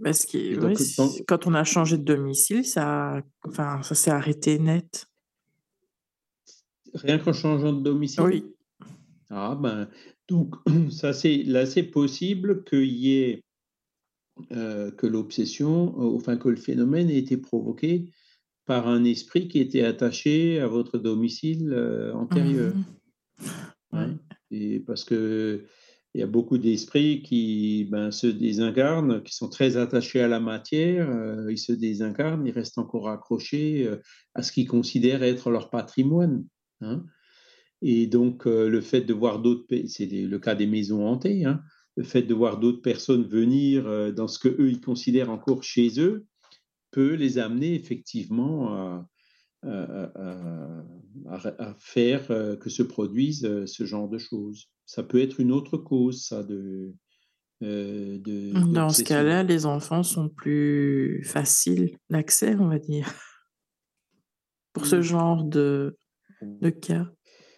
Parce 0.03 0.27
que, 0.27 1.23
quand 1.25 1.47
on 1.47 1.55
a 1.55 1.65
changé 1.65 1.99
de 1.99 2.05
domicile, 2.05 2.65
ça, 2.65 3.23
enfin, 3.47 3.83
ça 3.83 3.95
s'est 3.95 4.11
arrêté 4.11 4.59
net. 4.59 5.07
Rien 6.95 7.19
qu'en 7.19 7.33
changeant 7.33 7.73
de 7.73 7.83
domicile? 7.83 8.23
Oui. 8.23 8.45
Ah 9.31 9.57
ben, 9.61 9.89
donc, 10.29 10.55
ça 10.91 11.13
c'est 11.13 11.43
là 11.45 11.67
c'est 11.67 11.83
possible 11.83 12.65
qu'il 12.65 12.85
y 12.85 13.19
ait 13.19 13.41
que 14.51 15.07
l'obsession, 15.07 15.97
enfin 16.17 16.37
que 16.37 16.49
le 16.49 16.57
phénomène 16.57 17.09
ait 17.09 17.19
été 17.19 17.37
provoqué 17.37 18.11
par 18.67 18.89
un 18.89 19.05
esprit 19.05 19.49
qui 19.49 19.59
était 19.61 19.85
attaché 19.85 20.61
à 20.61 20.67
votre 20.67 20.99
domicile 20.99 21.73
euh, 21.73 22.13
antérieur. 22.15 22.73
Mmh. 23.93 24.15
Et 24.51 24.81
parce 24.81 25.05
que 25.05 25.67
il 26.15 26.21
y 26.21 26.23
a 26.23 26.29
beaucoup 26.29 26.59
d'esprits 26.59 27.23
qui 27.23 27.89
ben, 27.91 28.13
se 28.13 28.29
désincarnent, 28.29 29.23
qui 29.23 29.35
sont 29.35 29.49
très 29.49 29.77
attachés 29.77 30.21
à 30.21 30.29
la 30.29 30.39
matière, 30.39 31.11
euh, 31.11 31.51
ils 31.51 31.59
se 31.59 31.73
désincarnent, 31.73 32.47
ils 32.47 32.53
restent 32.53 32.79
encore 32.79 33.09
accrochés 33.09 33.87
euh, 33.87 33.97
à 34.35 34.43
ce 34.43 34.53
qu'ils 34.53 34.69
considèrent 34.69 35.25
être 35.25 35.51
leur 35.51 35.71
patrimoine. 35.71 36.45
Hein. 36.81 37.05
Et 37.83 38.07
donc, 38.07 38.47
le 38.47 38.81
fait 38.81 39.03
de 39.03 39.13
voir 39.13 39.41
d'autres, 39.41 39.67
c'est 39.89 40.07
le 40.07 40.39
cas 40.39 40.55
des 40.55 40.67
maisons 40.67 41.07
hantées, 41.07 41.45
hein. 41.45 41.61
le 41.97 42.05
fait 42.05 42.23
de 42.23 42.33
voir 42.33 42.59
d'autres 42.59 42.81
personnes 42.81 43.25
venir 43.25 44.15
dans 44.15 44.27
ce 44.27 44.39
que 44.39 44.49
eux 44.49 44.71
ils 44.71 44.81
considèrent 44.81 45.29
encore 45.29 45.63
chez 45.63 46.01
eux, 46.01 46.25
peut 46.93 47.13
les 47.13 47.37
amener 47.37 47.75
effectivement 47.75 48.73
à, 48.73 49.07
faire 51.79 52.31
euh, 52.31 52.57
que 52.57 52.71
se 52.71 52.83
produise 52.83 53.45
euh, 53.45 53.67
ce 53.67 53.85
genre 53.85 54.09
de 54.09 54.19
choses. 54.19 54.69
Ça 54.87 55.03
peut 55.03 55.21
être 55.21 55.41
une 55.41 55.53
autre 55.53 55.77
cause, 55.77 56.25
ça, 56.25 56.43
de... 56.43 56.95
Euh, 57.63 58.19
de 58.19 58.53
Dans 58.73 58.91
ce 58.91 59.03
cas-là, 59.03 59.43
les 59.43 59.65
enfants 59.65 60.03
sont 60.03 60.29
plus 60.29 61.23
faciles 61.25 61.97
d'accès, 62.11 62.57
on 62.57 62.69
va 62.69 62.79
dire, 62.79 63.13
pour 64.73 64.87
ce 64.87 65.01
genre 65.01 65.45
de, 65.45 65.97
de 66.43 66.71
cas. 66.71 67.07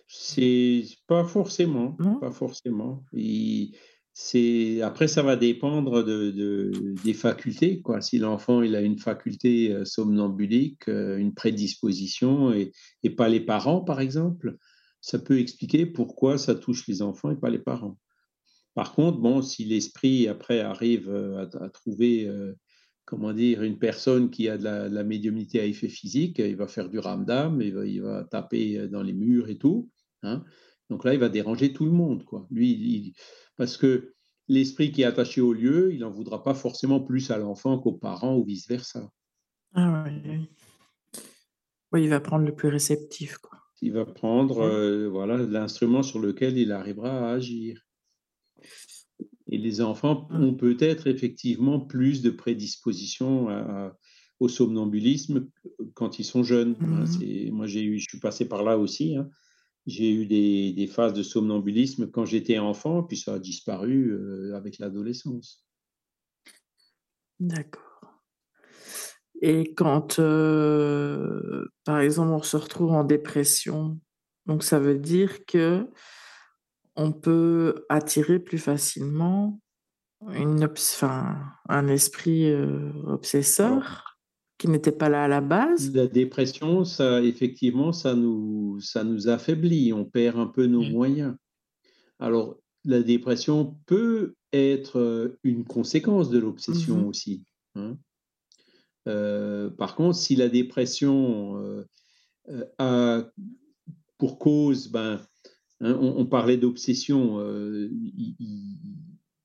C'est 0.07 0.85
pas 1.09 1.24
forcément, 1.24 1.97
pas 2.20 2.30
forcément. 2.30 3.05
Et 3.12 3.72
c'est 4.19 4.81
après 4.81 5.09
ça 5.09 5.23
va 5.23 5.37
dépendre 5.37 6.03
de, 6.03 6.73
des 7.05 7.12
facultés 7.12 7.83
quoi 7.83 8.01
si 8.01 8.17
l'enfant 8.19 8.62
il 8.62 8.75
a 8.75 8.81
une 8.81 8.99
faculté 8.99 9.71
euh, 9.71 9.85
somnambulique 9.85 10.89
euh, 10.89 11.19
une 11.19 11.35
prédisposition 11.35 12.51
et, 12.51 12.73
et, 13.03 13.11
pas 13.11 13.29
les 13.29 13.41
parents 13.41 13.83
par 13.83 14.01
exemple 14.01 14.57
ça 15.03 15.19
peut 15.19 15.39
expliquer 15.39 15.85
pourquoi 15.85 16.39
ça 16.39 16.55
touche 16.55 16.89
les 16.89 17.03
enfants 17.03 17.31
et 17.31 17.37
pas 17.37 17.51
les 17.51 17.59
parents 17.59 17.99
par 18.73 18.95
contre 18.95 19.19
bon 19.19 19.43
si 19.43 19.67
l'esprit 19.67 20.29
après 20.29 20.61
arrive 20.61 21.11
euh, 21.11 21.47
à, 21.61 21.69
trouver 21.69 22.27
comment 23.05 23.35
dire 23.35 23.64
une 23.64 23.79
personne 23.79 24.31
qui 24.31 24.49
a 24.49 24.57
de 24.57 24.64
la, 24.64 25.05
médiumnité 25.05 25.61
à 25.61 25.67
effet 25.67 25.91
physique 25.91 26.39
il 26.39 26.57
va 26.57 26.69
faire 26.69 26.89
du 26.89 26.99
ramdam 26.99 27.61
il 27.61 28.01
va, 28.01 28.25
taper 28.25 28.89
dans 28.89 29.03
les 29.03 29.12
murs 29.12 29.51
et 29.51 29.59
tout 29.59 29.91
hein. 30.23 30.43
Donc 30.91 31.05
là 31.05 31.14
il 31.14 31.20
va 31.20 31.28
déranger 31.28 31.72
tout 31.72 31.84
le 31.84 31.91
monde 31.93 32.24
quoi 32.24 32.47
lui 32.51 32.70
il, 32.72 33.12
parce 33.57 33.76
que 33.76 34.14
l'esprit 34.49 34.93
qui 34.93 35.03
est 35.03 35.07
attaché 35.07 35.41
au 35.41 35.53
lieu, 35.53 35.93
il 35.93 36.01
n'en 36.01 36.11
voudra 36.11 36.43
pas 36.45 36.55
forcément 36.55 37.01
plus 37.01 37.30
à 37.32 37.39
l'enfant 37.39 37.78
qu'aux 37.80 37.95
parents 37.99 38.37
ou 38.37 38.45
vice-versa. 38.45 39.11
Ah 39.74 40.05
oui, 40.07 40.12
oui. 40.24 41.20
Oui, 41.93 42.05
il 42.05 42.11
va 42.11 42.20
prendre 42.20 42.45
le 42.45 42.55
plus 42.55 42.68
réceptif, 42.68 43.39
quoi. 43.39 43.59
Il 43.82 43.93
va 43.93 44.05
prendre 44.05 44.61
euh, 44.61 45.09
voilà 45.09 45.37
l'instrument 45.39 46.05
sur 46.05 46.20
lequel 46.20 46.57
il 46.59 46.70
arrivera 46.70 47.11
à 47.28 47.32
agir. 47.32 47.80
Et 49.49 49.59
les 49.59 49.80
enfants 49.80 50.28
Mmh. 50.30 50.45
ont 50.45 50.55
peut-être 50.55 51.07
effectivement 51.09 51.80
plus 51.80 52.22
de 52.22 52.30
prédisposition 52.30 53.49
à- 53.49 53.97
au 54.39 54.49
somnambulisme 54.49 55.49
quand 55.95 56.18
ils 56.18 56.24
sont 56.24 56.43
jeunes. 56.45 56.76
hein. 56.82 57.07
C'est- 57.07 57.51
moi, 57.51 57.66
j'ai 57.66 57.82
eu, 57.82 57.99
je 57.99 58.07
suis 58.09 58.20
passé 58.20 58.47
par 58.47 58.62
là 58.62 58.78
aussi. 58.78 59.16
hein. 59.16 59.28
J'ai 59.87 60.11
eu 60.11 60.26
des, 60.26 60.87
phases 60.89 61.12
de 61.12 61.22
somnambulisme 61.22 62.11
quand 62.11 62.24
j'étais 62.24 62.59
enfant, 62.59 63.03
puis 63.03 63.16
ça 63.16 63.34
a 63.34 63.39
disparu 63.39 64.11
euh, 64.11 64.57
avec 64.57 64.78
l'adolescence. 64.78 65.64
D'accord. 67.39 68.22
Et 69.43 69.74
quand, 69.74 70.18
euh, 70.18 71.66
par 71.84 72.01
exemple, 72.01 72.32
on 72.32 72.43
se 72.43 72.57
retrouve 72.57 72.93
en 72.93 73.05
dépression, 73.05 74.01
donc 74.47 74.64
ça 74.64 74.78
veut 74.78 74.99
dire 74.99 75.45
que 75.45 75.87
on 76.97 77.12
peut 77.12 77.84
attirer 77.91 78.39
plus 78.39 78.59
facilement 78.59 79.61
une 80.32 80.66
un 81.68 81.89
esprit 81.89 82.51
euh, 82.51 82.91
obsesseur? 83.05 84.05
Qui 84.59 84.68
n'était 84.68 84.92
pas 84.92 85.09
là 85.09 85.24
à 85.24 85.28
la 85.28 85.40
base. 85.40 85.94
La 85.94 86.07
dépression, 86.07 86.84
ça, 86.84 87.22
effectivement, 87.22 87.92
ça 87.92 88.14
nous, 88.14 88.78
ça 88.80 89.04
nous 89.04 89.28
affaiblit. 89.28 89.92
On 89.92 90.04
perd 90.04 90.38
un 90.38 90.46
peu 90.46 90.66
nos 90.66 90.82
Mm. 90.82 90.90
moyens. 90.92 91.34
Alors, 92.18 92.57
la 92.84 93.02
dépression 93.02 93.76
peut 93.86 94.34
être 94.52 94.98
euh, 94.98 95.38
une 95.44 95.64
conséquence 95.64 96.30
de 96.30 96.38
l'obsession 96.38 96.98
Mhm. 96.98 97.07
aussi. 97.07 97.42
hein. 97.74 97.98
Euh, 99.09 99.70
par 99.70 99.94
contre, 99.94 100.16
si 100.16 100.34
la 100.34 100.48
dépression 100.48 101.59
euh, 101.62 101.84
a 102.78 103.24
pour 104.18 104.38
cause, 104.38 104.88
ben, 104.88 105.20
hein, 105.80 105.98
on, 106.00 106.14
on 106.18 106.26
parlait 106.26 106.57
d'obsession, 106.57 107.38
euh, 107.40 107.88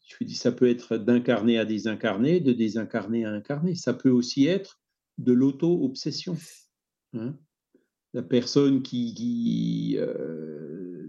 je 0.07 0.23
dis, 0.23 0.35
ça 0.35 0.51
peut 0.51 0.67
être 0.69 0.97
d'incarné 0.97 1.57
à 1.57 1.65
désincarné, 1.65 2.39
de 2.39 2.53
désincarné 2.53 3.25
à 3.25 3.31
incarné. 3.31 3.75
Ça 3.75 3.93
peut 3.93 4.09
aussi 4.09 4.45
être 4.45 4.79
de 5.17 5.33
l'auto-obsession. 5.33 6.37
hein. 7.13 7.37
La 8.13 8.23
personne 8.23 8.83
qui, 8.83 9.95
euh, 9.97 11.07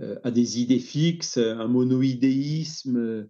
euh, 0.00 0.18
a 0.24 0.30
des 0.30 0.60
idées 0.60 0.80
fixes, 0.80 1.38
un 1.38 1.68
monoïdéisme, 1.68 3.28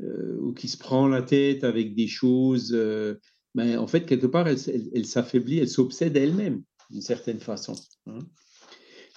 euh, 0.00 0.38
ou 0.40 0.52
qui 0.54 0.68
se 0.68 0.78
prend 0.78 1.06
la 1.06 1.22
tête 1.22 1.64
avec 1.64 1.94
des 1.94 2.08
choses, 2.08 2.72
euh, 2.72 3.20
ben, 3.54 3.78
en 3.78 3.86
fait, 3.86 4.06
quelque 4.06 4.26
part, 4.26 4.48
elle, 4.48 5.06
s'affaiblit, 5.06 5.58
elle 5.58 5.68
s'obsède 5.68 6.16
elle-même, 6.16 6.62
d'une 6.90 7.02
certaine 7.02 7.40
façon. 7.40 7.74
hein. 8.06 8.18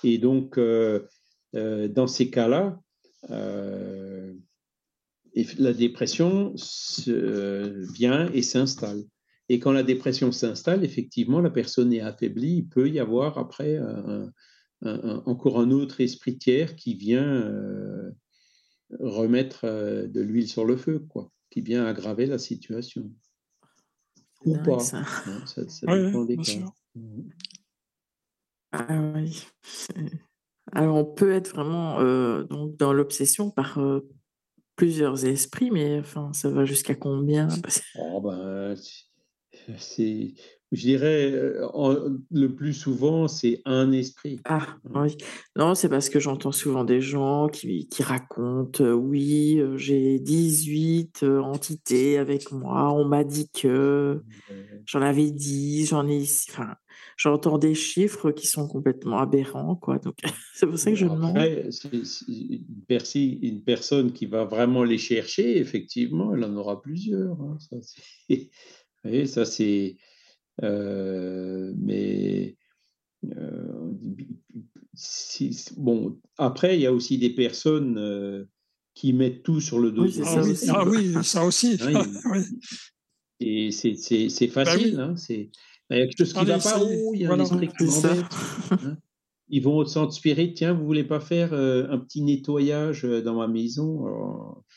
Et 0.04 0.18
donc, 0.18 0.60
dans 1.54 2.08
ces 2.08 2.30
cas-là, 2.30 2.80
la 3.30 4.34
dépression 5.74 6.54
vient 7.08 8.32
et 8.32 8.42
s'installe. 8.44 9.04
Et 9.50 9.60
quand 9.60 9.72
la 9.72 9.84
dépression 9.84 10.32
s'installe, 10.32 10.84
effectivement, 10.84 11.40
la 11.40 11.50
personne 11.50 11.94
est 11.94 12.02
affaiblie. 12.02 12.58
Il 12.58 12.68
peut 12.68 12.90
y 12.90 13.00
avoir 13.00 13.38
après 13.38 13.78
un- 13.78 14.32
un- 14.82 15.00
un- 15.10 15.24
encore 15.26 15.60
un 15.60 15.72
autre 15.72 16.02
esprit 16.02 16.38
tiers 16.38 16.76
qui 16.76 16.96
vient 16.96 17.24
euh, 17.24 18.12
remettre 19.00 19.66
euh, 19.66 20.08
de 20.08 20.22
l'huile 20.22 20.48
sur 20.48 20.66
le 20.66 20.78
feu, 20.78 21.00
quoi, 21.00 21.32
qui 21.50 21.62
vient 21.62 21.86
aggraver 21.86 22.26
la 22.26 22.38
situation. 22.40 23.10
Ou 24.46 24.56
pas. 24.58 24.80
ça. 24.80 25.04
ça, 25.46 25.68
ça 25.68 25.88
Ouais, 25.92 26.06
dépend 26.06 26.22
ouais, 26.22 26.28
des 26.28 26.38
cas. 26.38 26.74
Mhm. 26.96 27.30
Ah 28.74 29.02
oui. 29.16 29.46
Alors 30.74 30.98
on 30.98 31.06
peut 31.06 31.32
être 31.32 31.50
vraiment 31.56 32.00
euh, 32.02 32.44
donc 32.44 32.76
dans 32.76 32.92
l'obsession 32.92 33.50
par 33.50 33.78
euh, 33.80 34.02
plusieurs 34.76 35.26
esprits, 35.26 35.72
mais 35.72 36.00
enfin 36.00 36.34
ça 36.34 36.50
va 36.50 36.66
jusqu'à 36.66 36.94
combien? 36.94 37.48
Parce- 37.64 37.82
Oh, 37.96 38.22
ben, 38.22 38.76
c'est, 39.78 40.34
je 40.72 40.82
dirais, 40.82 41.32
euh, 41.32 41.68
en- 41.74 41.98
le 42.32 42.56
plus 42.56 42.74
souvent, 42.74 43.28
c'est 43.28 43.62
un 43.66 43.92
esprit. 43.92 44.40
Ah 44.46 44.78
oui. 44.94 45.16
Non, 45.56 45.76
c'est 45.76 45.90
parce 45.90 46.10
que 46.10 46.20
j'entends 46.20 46.52
souvent 46.52 46.84
des 46.84 47.02
gens 47.02 47.48
qui, 47.48 47.88
qui 47.88 48.04
racontent, 48.04 48.84
euh, 48.84 48.94
oui, 48.94 49.60
euh, 49.60 49.78
j'ai 49.78 50.20
18 50.20 51.24
euh, 51.24 51.40
entités 51.42 52.18
avec 52.18 52.52
moi, 52.52 52.92
on 52.94 53.06
m'a 53.06 53.24
dit 53.24 53.50
que 53.50 54.22
j'en 54.86 55.02
avais 55.02 55.32
10, 55.32 55.88
j'en 55.88 56.08
ai, 56.08 56.22
enfin, 56.50 56.76
j'entends 57.18 57.58
des 57.58 57.76
chiffres 57.76 58.32
qui 58.32 58.48
sont 58.48 58.68
complètement 58.68 59.20
aberrants, 59.20 59.76
quoi. 59.76 60.00
Donc 60.00 60.16
c'est 60.54 60.66
pour 60.66 60.78
ça 60.78 60.92
que 60.92 60.98
je 60.98 61.06
demande. 61.06 61.38
une, 63.42 63.64
personne 63.64 64.14
qui 64.14 64.26
va 64.26 64.46
vraiment 64.46 64.84
les 64.84 64.98
chercher, 64.98 65.58
effectivement, 65.58 66.34
elle 66.34 66.44
en 66.44 66.56
aura 66.56 66.82
plusieurs. 66.82 67.40
hein, 67.42 67.58
ça, 67.60 67.78
vous 69.04 69.10
voyez, 69.10 69.28
ça, 69.28 69.46
c'est. 69.46 69.98
euh, 70.64 71.74
mais. 71.78 72.58
euh, 73.36 73.92
bon, 75.78 76.20
après, 76.38 76.78
il 76.78 76.82
y 76.82 76.86
a 76.86 76.94
aussi 76.94 77.18
des 77.18 77.30
personnes 77.30 77.98
euh, 77.98 78.46
qui 78.94 79.14
mettent 79.14 79.44
tout 79.44 79.62
sur 79.62 79.80
le 79.80 79.92
dos 79.92 80.04
Oui, 80.04 80.20
Ah 80.26 80.42
oui, 80.44 80.56
ah 80.70 80.86
oui, 80.86 81.24
ça 81.24 81.46
aussi. 81.46 81.78
Hein, 81.82 82.04
Oui. 82.32 82.40
Et 83.40 83.72
c'est, 83.72 83.96
c'est, 83.96 84.30
c'est 84.30 84.48
Bah 84.48 84.66
facile. 84.66 84.96
oui. 84.96 85.02
hein, 85.02 85.16
c'est, 85.16 85.52
il 85.92 85.98
y 85.98 86.02
a 86.02 86.08
quelque 86.08 86.18
chose 86.18 86.34
qui 86.34 86.40
ne 86.40 86.46
va 86.46 86.58
pas. 86.58 86.80
Oh, 86.82 87.12
il 87.14 87.22
y 87.22 87.26
a 87.26 87.28
voilà. 87.28 87.44
un 87.44 87.62
esprit 87.62 87.68
qui 87.68 87.84
Ils 89.50 89.64
vont 89.64 89.78
au 89.78 89.86
centre 89.86 90.14
spirit. 90.14 90.54
Tiens, 90.54 90.74
vous 90.74 90.86
voulez 90.86 91.06
pas 91.06 91.22
faire 91.22 91.54
euh, 91.54 91.88
un 91.90 91.98
petit 91.98 92.22
nettoyage 92.22 93.06
euh, 93.06 93.22
dans 93.22 93.36
ma 93.36 93.48
maison? 93.48 94.06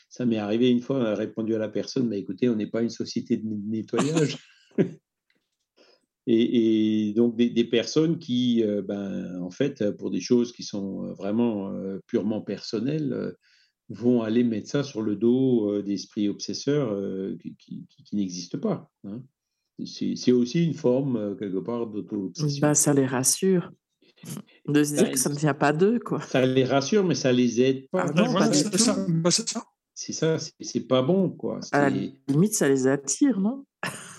Ça 0.09 0.25
m'est 0.25 0.37
arrivé 0.37 0.69
une 0.69 0.79
fois, 0.79 0.97
on 0.97 1.05
a 1.05 1.15
répondu 1.15 1.55
à 1.55 1.57
la 1.57 1.69
personne 1.69 2.09
bah, 2.09 2.15
écoutez, 2.15 2.47
on 2.49 2.55
n'est 2.55 2.69
pas 2.69 2.81
une 2.81 2.89
société 2.89 3.37
de 3.37 3.45
nettoyage. 3.45 4.37
Et, 6.27 7.13
donc 7.15 7.35
des, 7.35 7.63
personnes 7.65 8.19
qui, 8.19 8.63
euh, 8.63 8.81
ben, 8.81 9.41
en 9.41 9.49
fait, 9.49 9.91
pour 9.97 10.11
des 10.11 10.21
choses 10.21 10.53
qui 10.53 10.63
sont 10.63 11.13
vraiment 11.13 11.73
purement 12.07 12.41
personnelles, 12.41 13.35
vont 13.89 14.21
aller 14.21 14.43
mettre 14.45 14.69
ça 14.69 14.83
sur 14.83 15.01
le 15.01 15.17
dos 15.17 15.81
d'esprits 15.81 16.29
obsesseurs 16.29 16.95
qui, 17.59 17.85
n'existent 18.13 18.59
pas. 18.59 18.89
hein. 19.03 19.21
C'est 19.83 20.31
aussi 20.31 20.63
une 20.63 20.75
forme, 20.75 21.35
quelque 21.37 21.57
part, 21.57 21.87
d'auto-obsession. 21.87 22.61
Bah, 22.61 22.75
ça 22.75 22.93
les 22.93 23.07
rassure 23.07 23.71
de 24.67 24.83
se 24.83 24.93
dire 24.93 25.03
Ben, 25.03 25.11
que 25.13 25.19
ça 25.19 25.29
ne 25.29 25.35
vient 25.35 25.53
pas 25.53 25.73
d'eux, 25.73 25.99
quoi. 25.99 26.21
Ça 26.21 26.45
les 26.45 26.63
rassure, 26.65 27.03
mais 27.03 27.15
ça 27.15 27.31
les 27.31 27.61
aide 27.61 27.87
pas. 27.89 28.05
Ah 28.07 28.11
non, 28.13 28.25
c'est 28.53 28.77
ça. 28.77 28.95
C'est 29.29 29.49
ça. 29.49 29.63
C'est 29.93 30.13
ça, 30.13 30.39
c'est- 30.39 30.53
c'est 30.61 30.87
pas 30.87 31.01
bon, 31.01 31.29
quoi. 31.29 31.59
À 31.71 31.89
la 31.89 31.95
C'est 31.95 32.13
limite, 32.29 32.53
ça 32.55 32.67
les 32.69 32.87
attire, 32.87 33.39
non? 33.39 33.65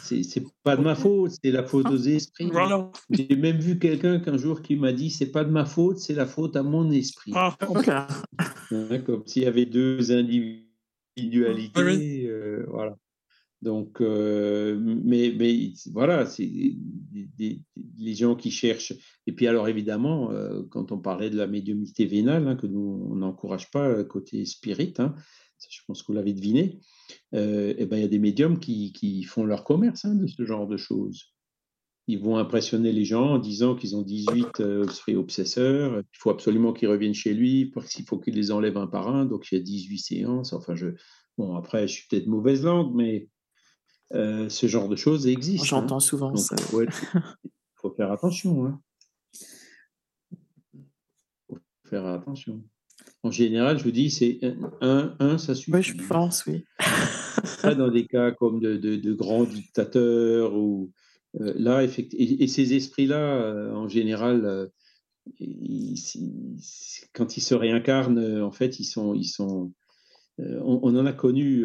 c'est- 0.02 0.22
c'est 0.22 0.44
pas 0.62 0.76
de 0.76 0.82
ma 0.82 0.94
faute, 0.94 1.32
c'est 1.42 1.50
la 1.50 1.64
faute 1.64 1.86
aux 1.86 1.96
esprits. 1.96 2.50
Voilà. 2.52 2.90
J'ai 3.10 3.34
même 3.36 3.58
vu 3.58 3.78
quelqu'un 3.78 4.20
qu'un 4.20 4.36
jour 4.36 4.60
qui 4.62 4.76
m'a 4.76 4.92
dit 4.92 5.10
c'est 5.10 5.30
pas 5.30 5.44
de 5.44 5.50
ma 5.50 5.64
faute, 5.64 5.98
c'est 5.98 6.14
la 6.14 6.26
faute 6.26 6.56
à 6.56 6.62
mon 6.62 6.90
esprit. 6.90 7.32
Ah. 7.34 7.56
Voilà. 7.68 8.06
Hein, 8.70 8.98
comme 9.06 9.22
s'il 9.26 9.42
y 9.44 9.46
avait 9.46 9.66
deux 9.66 10.12
individualités. 10.12 11.82
Oui. 11.82 12.26
euh, 12.26 12.64
voilà. 12.68 12.96
Donc, 13.62 14.00
euh, 14.00 14.76
mais, 14.80 15.32
voilà, 15.92 16.26
c'est 16.26 16.50
les 17.14 18.14
gens 18.14 18.34
qui 18.34 18.50
cherchent. 18.50 18.92
Et 19.28 19.32
puis, 19.32 19.46
alors 19.46 19.68
évidemment, 19.68 20.32
euh, 20.32 20.62
quand 20.68 20.90
on 20.90 20.98
parlait 20.98 21.30
de 21.30 21.36
la 21.36 21.46
médiumnité 21.46 22.04
vénale, 22.04 22.48
hein, 22.48 22.56
que 22.56 22.66
nous, 22.66 23.08
on 23.10 23.14
n'encourage 23.14 23.70
pas 23.70 23.88
euh, 23.88 24.04
côté 24.04 24.44
spirit, 24.44 24.94
hein, 24.98 25.14
je 25.70 25.80
pense 25.86 26.02
que 26.02 26.08
vous 26.08 26.14
l'avez 26.14 26.32
deviné, 26.32 26.80
euh, 27.34 27.74
eh 27.78 27.86
ben, 27.86 27.98
il 27.98 28.02
y 28.02 28.04
a 28.04 28.08
des 28.08 28.18
médiums 28.18 28.58
qui, 28.58 29.22
font 29.22 29.44
leur 29.44 29.62
commerce 29.62 30.04
hein, 30.04 30.14
de 30.14 30.26
ce 30.26 30.44
genre 30.44 30.66
de 30.66 30.76
choses. 30.76 31.32
Ils 32.08 32.18
vont 32.18 32.36
impressionner 32.36 32.90
les 32.90 33.04
gens 33.04 33.34
en 33.34 33.38
disant 33.38 33.76
qu'ils 33.76 33.94
ont 33.94 34.02
18 34.02 34.58
euh, 34.58 34.88
esprits 34.88 35.14
obsesseurs, 35.14 36.00
il 36.00 36.18
faut 36.18 36.30
absolument 36.30 36.72
qu'ils 36.72 36.88
reviennent 36.88 37.14
chez 37.14 37.32
lui, 37.32 37.66
parce 37.66 37.94
qu'il 37.94 38.04
faut 38.04 38.18
qu'il 38.18 38.34
les 38.34 38.50
enlève 38.50 38.76
un 38.76 38.88
par 38.88 39.08
un, 39.08 39.24
donc 39.24 39.46
il 39.52 39.58
y 39.58 39.60
a 39.60 39.62
18 39.62 39.98
séances. 39.98 40.52
Enfin, 40.52 40.74
je, 40.74 40.88
bon, 41.38 41.54
après, 41.54 41.86
je 41.86 41.92
suis 41.92 42.08
peut-être 42.08 42.26
mauvaise 42.26 42.64
langue, 42.64 42.92
mais 42.92 43.28
euh, 44.14 44.48
ce 44.48 44.66
genre 44.66 44.88
de 44.88 44.96
choses 44.96 45.26
existe. 45.26 45.64
hein. 45.64 45.66
J'entends 45.68 46.00
souvent 46.00 46.28
Donc, 46.30 46.38
ça. 46.38 46.56
il 46.58 46.88
faut, 47.76 47.90
faire 47.94 48.12
attention. 48.12 48.66
Hein. 48.66 48.80
faut 51.48 51.58
faire 51.84 52.06
attention. 52.06 52.62
En 53.22 53.30
général, 53.30 53.78
je 53.78 53.84
vous 53.84 53.90
dis, 53.92 54.10
c'est 54.10 54.40
un, 54.80 55.14
un, 55.20 55.38
ça 55.38 55.54
suffit. 55.54 55.72
Oui, 55.72 55.82
je 55.82 55.94
pense, 56.06 56.44
oui. 56.46 56.64
Pas 57.62 57.74
dans 57.74 57.90
des 57.90 58.06
cas 58.06 58.32
comme 58.32 58.60
de, 58.60 58.76
de- 58.76 58.96
de 58.96 59.12
grands 59.12 59.44
dictateurs 59.44 60.54
ou 60.56 60.90
euh, 61.40 61.52
là, 61.56 61.82
effect- 61.84 62.14
et, 62.14 62.42
et 62.42 62.48
ces 62.48 62.74
esprits-là, 62.74 63.36
euh, 63.42 63.72
en 63.74 63.88
général, 63.88 64.44
euh, 64.44 64.66
ils- 65.38 65.94
ils- 66.16 66.60
quand 67.14 67.36
ils 67.36 67.40
se 67.40 67.54
réincarnent, 67.54 68.18
euh, 68.18 68.44
en 68.44 68.50
fait, 68.52 68.80
ils 68.80 68.84
sont, 68.84 69.14
ils 69.14 69.24
sont, 69.24 69.72
on, 70.38 70.96
en 70.96 71.06
a 71.06 71.12
connu 71.12 71.64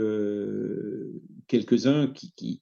quelques-uns 1.47 2.07
qui, 2.07 2.61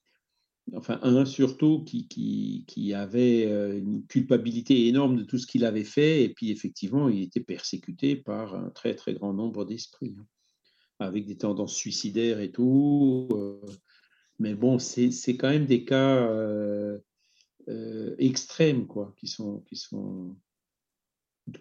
enfin 0.75 0.99
un 1.03 1.25
surtout 1.25 1.83
qui, 1.83 2.07
qui, 2.07 2.93
avait 2.93 3.43
une 3.77 4.05
culpabilité 4.07 4.87
énorme 4.87 5.17
de 5.17 5.23
tout 5.23 5.37
ce 5.37 5.47
qu'il 5.47 5.65
avait 5.65 5.83
fait, 5.83 6.23
et 6.23 6.29
puis 6.29 6.51
effectivement, 6.51 7.09
il 7.09 7.23
était 7.23 7.39
persécuté 7.39 8.15
par 8.15 8.55
un 8.55 8.69
très 8.69 8.95
très 8.95 9.13
grand 9.13 9.33
nombre 9.33 9.65
d'esprits, 9.65 10.15
hein, 10.19 10.25
avec 10.99 11.25
des 11.25 11.37
tendances 11.37 11.75
suicidaires 11.75 12.39
et 12.39 12.51
tout. 12.51 13.29
mais 14.39 14.55
bon, 14.55 14.79
c'est 14.79 15.37
quand 15.37 15.49
même 15.49 15.65
des 15.65 15.85
cas 15.85 16.29
extrêmes, 18.17 18.87
quoi, 18.87 19.13
qui 19.17 19.27
sont, 19.27 19.61
qui 19.61 19.75
sont 19.75 20.35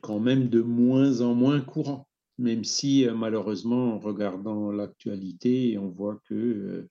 quand 0.00 0.20
même 0.20 0.48
de 0.48 0.60
moins 0.60 1.20
en 1.20 1.34
moins 1.34 1.60
courants, 1.60 2.08
même 2.38 2.64
si 2.64 3.06
malheureusement, 3.14 3.94
en 3.94 3.98
regardant 3.98 4.72
l'actualité, 4.72 5.78
on 5.78 5.88
voit 5.88 6.20
que 6.24 6.88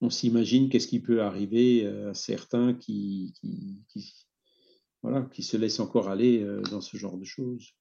on 0.00 0.10
s'imagine 0.10 0.68
qu'est-ce 0.68 0.88
qui 0.88 1.00
peut 1.00 1.22
arriver 1.22 1.86
à 1.86 2.14
certains 2.14 2.74
qui, 2.74 3.34
voilà, 5.02 5.22
qui 5.32 5.42
se 5.42 5.56
laissent 5.56 5.80
encore 5.80 6.08
aller 6.08 6.46
dans 6.70 6.80
ce 6.80 6.96
genre 6.96 7.16
de 7.16 7.24
choses. 7.24 7.72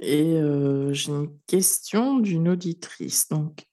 Et 0.00 0.38
j'ai 0.92 1.12
une 1.12 1.38
question 1.46 2.18
d'une 2.18 2.48
auditrice 2.48 3.28
donc, 3.28 3.66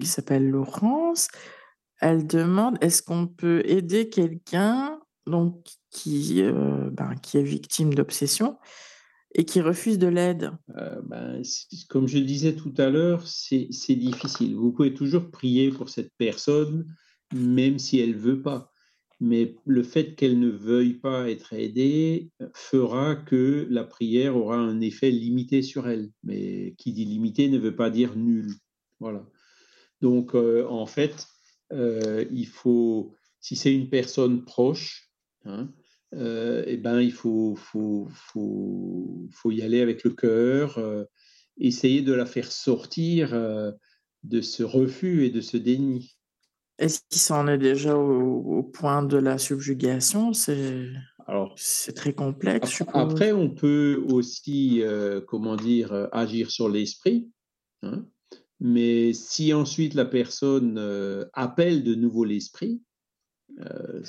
qui 0.00 0.06
s'appelle 0.06 0.50
Laurence. 0.50 1.28
Elle 2.00 2.26
demande 2.26 2.78
est-ce 2.80 3.02
qu'on 3.02 3.26
peut 3.26 3.62
aider 3.64 4.08
quelqu'un 4.08 4.98
donc, 5.26 5.64
qui, 5.90 6.42
ben, 6.42 7.14
qui 7.22 7.38
est 7.38 7.42
victime 7.42 7.94
d'obsession 7.94 8.58
et 9.34 9.44
qui 9.44 9.60
refuse 9.60 9.98
de 9.98 10.08
l'aide 10.08 10.52
euh, 10.76 11.00
ben, 11.02 11.42
Comme 11.88 12.08
je 12.08 12.18
disais 12.18 12.54
tout 12.54 12.74
à 12.78 12.90
l'heure, 12.90 13.26
c'est 13.26 13.94
difficile. 13.94 14.56
Vous 14.56 14.72
pouvez 14.72 14.94
toujours 14.94 15.30
prier 15.30 15.70
pour 15.70 15.88
cette 15.88 16.12
personne, 16.18 16.94
même 17.32 17.78
si 17.78 18.00
elle 18.00 18.12
ne 18.12 18.18
veut 18.18 18.42
pas. 18.42 18.72
Mais 19.20 19.54
le 19.66 19.82
fait 19.82 20.14
qu'elle 20.14 20.40
ne 20.40 20.48
veuille 20.48 20.94
pas 20.94 21.30
être 21.30 21.52
aidée 21.52 22.30
fera 22.54 23.14
que 23.14 23.66
la 23.70 23.84
prière 23.84 24.36
aura 24.36 24.56
un 24.56 24.80
effet 24.80 25.10
limité 25.10 25.62
sur 25.62 25.88
elle. 25.88 26.10
Mais 26.24 26.74
qui 26.78 26.92
dit 26.92 27.04
limité 27.04 27.48
ne 27.48 27.58
veut 27.58 27.76
pas 27.76 27.90
dire 27.90 28.16
nul. 28.16 28.54
Voilà. 28.98 29.26
Donc, 30.00 30.34
euh, 30.34 30.66
en 30.68 30.86
fait, 30.86 31.26
euh, 31.72 32.24
il 32.30 32.46
faut, 32.46 33.14
si 33.40 33.56
c'est 33.56 33.74
une 33.74 33.90
personne 33.90 34.44
proche, 34.44 35.10
hein, 35.44 35.68
euh, 36.14 36.64
eh 36.66 36.76
ben, 36.76 37.00
il 37.00 37.12
faut, 37.12 37.54
faut, 37.54 38.08
faut, 38.12 39.28
faut, 39.30 39.50
y 39.50 39.62
aller 39.62 39.80
avec 39.80 40.02
le 40.02 40.10
cœur, 40.10 40.78
euh, 40.78 41.04
essayer 41.58 42.02
de 42.02 42.12
la 42.12 42.26
faire 42.26 42.50
sortir 42.50 43.32
euh, 43.32 43.70
de 44.24 44.40
ce 44.40 44.64
refus 44.64 45.24
et 45.24 45.30
de 45.30 45.40
ce 45.40 45.56
déni. 45.56 46.16
Est-ce 46.78 47.00
qu'il 47.08 47.20
s'en 47.20 47.46
est 47.46 47.58
déjà 47.58 47.96
au, 47.96 48.62
point 48.62 49.02
de 49.02 49.18
la 49.18 49.38
subjugation? 49.38 50.32
C'est 50.32 50.88
alors 51.26 51.54
c'est 51.56 51.92
très 51.92 52.12
complexe. 52.12 52.82
Après, 52.92 53.32
on 53.32 53.50
peut 53.50 54.02
aussi, 54.08 54.82
comment 55.28 55.56
dire, 55.56 56.08
agir 56.10 56.50
sur 56.50 56.68
l'esprit. 56.68 57.30
Hein, 57.82 58.06
mais 58.58 59.12
si 59.12 59.52
ensuite 59.52 59.94
la 59.94 60.06
personne 60.06 60.78
appelle 61.34 61.84
de 61.84 61.94
nouveau 61.94 62.24
l'esprit, 62.24 62.80
euh, 63.60 64.02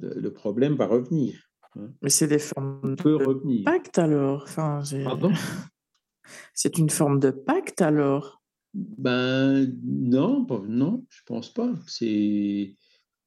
le 0.00 0.32
problème 0.32 0.74
va 0.74 0.86
revenir. 0.86 1.38
Hein. 1.76 1.90
Mais 2.02 2.10
c'est 2.10 2.26
des 2.26 2.38
formes 2.38 2.96
de 2.96 3.62
pacte 3.64 3.98
alors. 3.98 4.42
Enfin, 4.44 4.82
c'est 6.54 6.78
une 6.78 6.90
forme 6.90 7.20
de 7.20 7.30
pacte 7.30 7.82
alors? 7.82 8.42
Ben 8.74 9.66
non, 9.82 10.46
non, 10.68 11.04
je 11.08 11.22
pense 11.26 11.52
pas. 11.52 11.72
C'est 11.86 12.76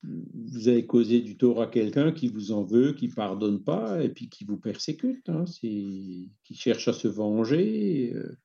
vous 0.03 0.67
avez 0.67 0.85
causé 0.85 1.21
du 1.21 1.37
tort 1.37 1.61
à 1.61 1.67
quelqu'un 1.67 2.11
qui 2.11 2.27
vous 2.27 2.51
en 2.51 2.63
veut, 2.63 2.93
qui 2.93 3.07
pardonne 3.07 3.63
pas 3.63 4.03
et 4.03 4.09
puis 4.09 4.29
qui 4.29 4.45
vous 4.45 4.57
persécute, 4.57 5.29
hein. 5.29 5.45
qui 5.61 6.31
cherche 6.53 6.87
à 6.87 6.93
se 6.93 7.07
venger. 7.07 8.11
Euh. 8.15 8.35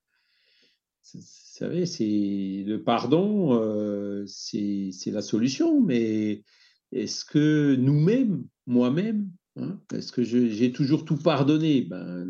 Vous 1.13 1.21
savez, 1.23 1.85
c'est 1.85 2.63
le 2.67 2.83
pardon, 2.83 3.55
euh, 3.59 4.25
c'est 4.27 4.91
la 5.07 5.21
solution, 5.21 5.81
mais 5.81 6.43
est-ce 6.91 7.25
que 7.25 7.75
nous-mêmes, 7.75 8.45
moi-même, 8.65 9.29
hein, 9.57 9.79
est-ce 9.93 10.11
que 10.11 10.23
j'ai 10.23 10.71
toujours 10.71 11.05
tout 11.05 11.17
pardonné? 11.17 11.81
Ben, 11.81 12.25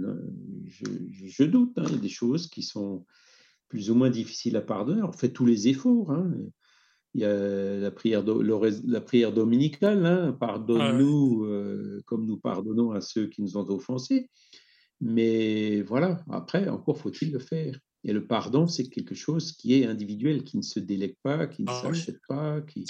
je, 0.65 1.43
doute. 1.43 1.73
Hein, 1.77 1.83
il 1.87 1.95
y 1.95 1.97
a 1.97 2.01
des 2.01 2.09
choses 2.09 2.47
qui 2.47 2.63
sont 2.63 3.05
plus 3.69 3.91
ou 3.91 3.95
moins 3.95 4.09
difficiles 4.09 4.55
à 4.57 4.61
pardonner. 4.61 5.01
On 5.03 5.11
fait 5.11 5.31
tous 5.31 5.45
les 5.45 5.67
efforts. 5.67 6.11
Hein. 6.11 6.31
Il 7.13 7.21
y 7.21 7.25
a 7.25 7.77
la 7.77 7.91
prière, 7.91 8.23
la 8.23 9.01
prière 9.01 9.33
dominicale, 9.33 10.35
pardonne-nous 10.39 11.45
euh, 11.45 12.01
comme 12.05 12.25
nous 12.25 12.37
pardonnons 12.37 12.91
à 12.91 13.01
ceux 13.01 13.27
qui 13.27 13.41
nous 13.41 13.57
ont 13.57 13.67
offensés. 13.69 14.29
Mais 14.99 15.81
voilà, 15.81 16.23
après, 16.29 16.67
encore 16.69 16.97
faut-il 16.97 17.31
le 17.31 17.39
faire. 17.39 17.79
Et 18.03 18.13
le 18.13 18.25
pardon, 18.25 18.67
c'est 18.67 18.87
quelque 18.89 19.15
chose 19.15 19.51
qui 19.51 19.73
est 19.81 19.85
individuel, 19.85 20.43
qui 20.43 20.57
ne 20.57 20.61
se 20.61 20.79
délègue 20.79 21.17
pas, 21.23 21.47
qui 21.47 21.63
ne 21.63 21.69
ah 21.69 21.81
s'achète 21.81 22.19
pas. 22.27 22.61
Qui... 22.61 22.85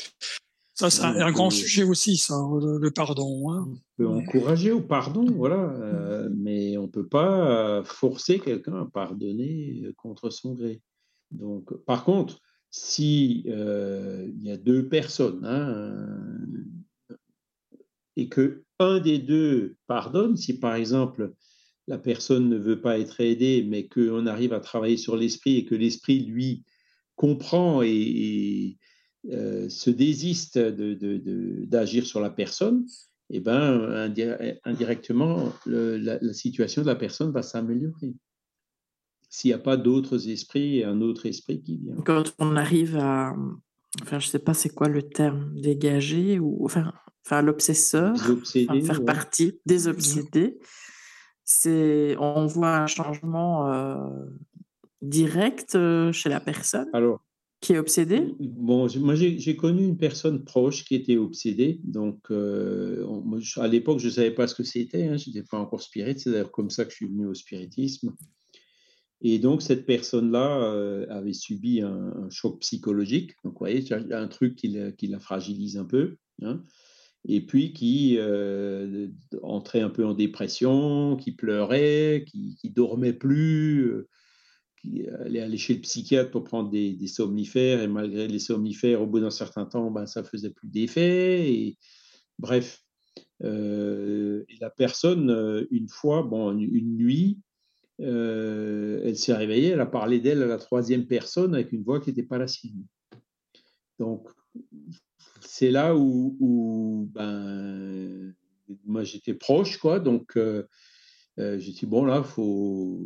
Ça, 0.77 0.91
c'est 0.91 1.01
un, 1.01 1.31
grand 1.31 1.49
sujet 1.49 1.83
aussi, 1.83 2.17
ça, 2.17 2.35
le, 2.35 2.91
pardon. 2.91 3.51
Hein. 3.51 3.65
On 3.67 3.79
peut 3.97 4.07
encourager 4.07 4.71
au 4.71 4.79
pardon, 4.79 5.25
voilà, 5.25 5.55
euh, 5.55 6.29
mais 6.37 6.77
on 6.77 6.83
ne 6.83 6.87
peut 6.87 7.07
pas 7.07 7.83
forcer 7.83 8.37
quelqu'un 8.37 8.81
à 8.81 8.85
pardonner 8.85 9.91
contre 9.97 10.29
son 10.29 10.53
gré. 10.53 10.83
Donc, 11.31 11.73
par 11.85 12.03
contre, 12.03 12.41
si 12.69 13.43
euh, 13.47 14.27
il 14.37 14.43
y 14.43 14.51
a 14.51 14.57
deux 14.57 14.87
personnes 14.87 15.43
hein, 15.45 16.37
et 18.15 18.29
que 18.29 18.63
un 18.77 18.99
des 18.99 19.17
deux 19.17 19.77
pardonne, 19.87 20.37
si 20.37 20.59
par 20.59 20.75
exemple 20.75 21.33
la 21.87 21.97
personne 21.97 22.49
ne 22.49 22.57
veut 22.57 22.81
pas 22.81 22.99
être 22.99 23.19
aidée, 23.19 23.65
mais 23.67 23.87
qu'on 23.87 24.27
arrive 24.27 24.53
à 24.53 24.59
travailler 24.59 24.97
sur 24.97 25.17
l'esprit 25.17 25.57
et 25.57 25.65
que 25.65 25.73
l'esprit 25.73 26.19
lui 26.19 26.63
comprend 27.15 27.81
et 27.81 28.77
euh, 29.31 29.69
se 29.69 29.89
désiste 29.89 30.57
d'agir 30.57 32.05
sur 32.05 32.19
la 32.19 32.29
personne, 32.29 32.85
eh 33.29 33.39
ben, 33.39 34.13
indirectement, 34.63 35.51
la, 35.65 36.33
situation 36.33 36.81
de 36.81 36.87
la 36.87 36.95
personne 36.95 37.31
va 37.31 37.41
s'améliorer. 37.41 38.13
S'il 39.29 39.49
n'y 39.49 39.55
a 39.55 39.59
pas 39.59 39.75
d'autres 39.75 40.29
esprits 40.29 40.77
et 40.79 40.85
un 40.85 41.01
autre 41.01 41.25
esprit 41.25 41.61
qui 41.61 41.77
vient. 41.77 41.95
Quand 42.05 42.33
on 42.39 42.55
arrive 42.55 42.95
à, 42.95 43.35
enfin, 44.01 44.19
je 44.19 44.27
sais 44.27 44.39
pas 44.39 44.53
c'est 44.53 44.69
quoi 44.69 44.87
le 44.87 45.03
terme, 45.03 45.53
dégager 45.59 46.39
ou 46.39 46.63
enfin, 46.63 46.93
enfin 47.25 47.41
l'obsesseur, 47.41 48.15
faire 48.45 49.03
partie 49.03 49.59
des 49.65 49.89
obsédés, 49.89 50.57
c'est, 51.43 52.15
on 52.19 52.45
voit 52.45 52.77
un 52.77 52.87
changement 52.87 53.71
euh, 53.71 53.95
direct 55.01 55.75
euh, 55.75 56.11
chez 56.11 56.29
la 56.29 56.39
personne. 56.39 56.89
Alors, 56.93 57.21
qui 57.59 57.73
est 57.73 57.77
obsédé? 57.79 58.35
Bon, 58.39 58.87
moi 58.99 59.15
j'ai 59.15 59.55
connu 59.55 59.83
une 59.83 59.97
personne 59.97 60.43
proche 60.43 60.85
qui 60.85 60.95
était 60.95 61.17
obsédée. 61.17 61.79
Donc, 61.83 62.19
euh, 62.29 63.03
à 63.57 63.67
l'époque, 63.67 63.99
je 63.99 64.07
ne 64.07 64.11
savais 64.11 64.31
pas 64.31 64.47
ce 64.47 64.55
que 64.55 64.63
c'était. 64.63 65.07
Hein, 65.07 65.17
je 65.17 65.29
n'étais 65.29 65.43
pas 65.43 65.57
encore 65.57 65.81
spirit. 65.81 66.19
C'est 66.19 66.31
d'ailleurs 66.31 66.51
comme 66.51 66.69
ça 66.69 66.85
que 66.85 66.91
je 66.91 66.97
suis 66.97 67.07
venu 67.07 67.25
au 67.25 67.33
spiritisme. 67.33 68.13
Et 69.21 69.39
donc, 69.39 69.63
cette 69.63 69.87
personne-là 69.87 70.61
euh, 70.61 71.07
avait 71.09 71.33
subi 71.33 71.81
un, 71.81 72.29
choc 72.29 72.59
psychologique. 72.59 73.31
Donc, 73.43 73.53
vous 73.53 73.59
voyez, 73.59 73.83
un 73.91 74.27
truc 74.27 74.55
qui 74.55 74.67
la, 75.07 75.19
fragilise 75.19 75.77
un 75.77 75.85
peu. 75.85 76.17
Hein, 76.43 76.63
et 77.25 77.41
puis 77.41 77.73
qui 77.73 78.17
euh, 78.19 79.07
entrait 79.41 79.81
un 79.81 79.89
peu 79.89 80.05
en 80.05 80.13
dépression, 80.13 81.17
qui 81.17 81.31
pleurait, 81.31 82.23
qui, 82.27 82.55
qui 82.61 82.69
dormait 82.69 83.13
plus 83.13 84.05
elle 84.83 85.35
est 85.35 85.41
allée 85.41 85.57
chez 85.57 85.75
le 85.75 85.81
psychiatre 85.81 86.31
pour 86.31 86.43
prendre 86.43 86.69
des, 86.69 87.07
somnifères 87.07 87.81
et 87.81 87.87
malgré 87.87 88.27
les 88.27 88.39
somnifères, 88.39 89.01
au 89.01 89.07
bout 89.07 89.19
d'un 89.19 89.31
certain 89.31 89.65
temps, 89.65 89.91
ben, 89.91 90.05
ça 90.05 90.23
faisait 90.23 90.51
plus 90.51 90.67
d'effet. 90.67 91.51
Et, 91.51 91.77
bref, 92.39 92.83
euh, 93.43 94.43
la 94.59 94.69
personne, 94.69 95.29
euh, 95.29 95.65
une 95.71 95.89
fois, 95.89 96.23
bon, 96.23 96.57
une, 96.57 96.97
nuit, 96.97 97.39
euh, 98.01 99.01
elle 99.03 99.17
s'est 99.17 99.33
réveillée, 99.33 99.69
elle 99.69 99.81
a 99.81 99.85
parlé 99.85 100.19
d'elle 100.19 100.43
à 100.43 100.47
la 100.47 100.57
troisième 100.57 101.07
personne 101.07 101.53
avec 101.53 101.71
une 101.71 101.83
voix 101.83 101.99
qui 101.99 102.09
n'était 102.09 102.23
pas 102.23 102.37
la 102.37 102.47
sienne. 102.47 102.85
Donc, 103.99 104.29
c'est 105.41 105.71
là 105.71 105.95
où, 105.95 107.09
ben, 107.13 108.33
moi 108.85 109.03
j'étais 109.03 109.33
proche, 109.33 109.77
quoi. 109.77 109.99
Donc, 109.99 110.37
euh, 110.37 110.63
j'ai 111.37 111.71
dit, 111.71 111.85
bon, 111.85 112.05
là, 112.05 112.23
faut. 112.23 113.05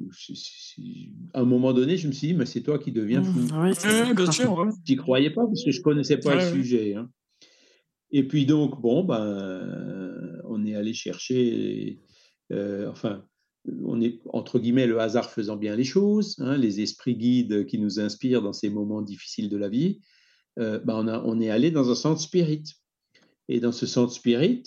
À 1.34 1.42
un 1.42 1.46
moment 1.46 1.74
donné, 1.74 1.98
je 1.98 2.08
me 2.08 2.14
suis 2.14 2.30
dit, 2.30 2.34
mais 2.34 2.46
c'est 2.46 2.62
toi 2.62 2.80
qui 2.80 2.92
deviens 2.92 3.24
fou. 3.24 3.40
Mmh, 3.40 3.64
oui, 3.64 4.14
bien 4.16 4.32
sûr. 4.32 4.70
J'y 4.86 4.96
croyais 4.96 5.32
pas 5.32 5.46
parce 5.46 5.64
que 5.64 5.72
je 5.72 5.80
ne 5.80 5.84
connaissais 5.84 6.18
pas 6.18 6.36
le 6.36 6.52
sujet. 6.52 6.96
Hein. 6.96 7.10
Et 8.12 8.28
puis, 8.28 8.46
donc, 8.46 8.82
bon, 8.82 9.04
ben, 9.04 10.42
on 10.46 10.66
est 10.66 10.76
allé 10.76 10.94
chercher. 10.94 12.00
Euh, 12.52 12.90
enfin, 12.90 13.24
on 13.84 14.02
est, 14.02 14.22
entre 14.34 14.60
guillemets, 14.60 14.88
le 14.88 15.00
hasard 15.00 15.30
faisant 15.30 15.56
bien 15.56 15.76
les 15.76 15.84
choses, 15.84 16.36
hein, 16.40 16.58
les 16.58 16.82
esprits 16.82 17.16
guides 17.16 17.66
qui 17.66 17.80
nous 17.80 18.00
inspirent 18.00 18.42
dans 18.42 18.54
ces 18.54 18.70
moments 18.70 19.02
difficiles 19.02 19.50
de 19.50 19.58
la 19.58 19.70
vie, 19.70 20.02
euh, 20.60 20.80
ben 20.80 20.96
on, 20.96 21.08
a, 21.08 21.22
on, 21.24 21.40
est 21.40 21.50
allé 21.50 21.72
dans 21.72 21.90
un 21.90 21.96
centre 21.96 22.20
spirit. 22.20 22.64
Et 23.48 23.60
dans 23.60 23.72
ce 23.72 23.86
centre 23.86 24.14
spirit, 24.14 24.64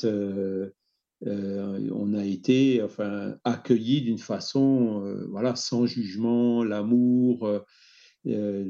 euh, 1.27 1.79
euh, 1.79 1.91
on 1.93 2.15
a 2.15 2.25
été 2.25 2.83
enfin, 2.83 3.37
accueillis 3.45 4.03
d'une 4.03 4.19
façon 4.19 5.03
voilà, 5.31 5.57
sans 5.57 5.87
jugement, 5.87 6.65
l'amour, 6.65 7.63
la 8.25 8.69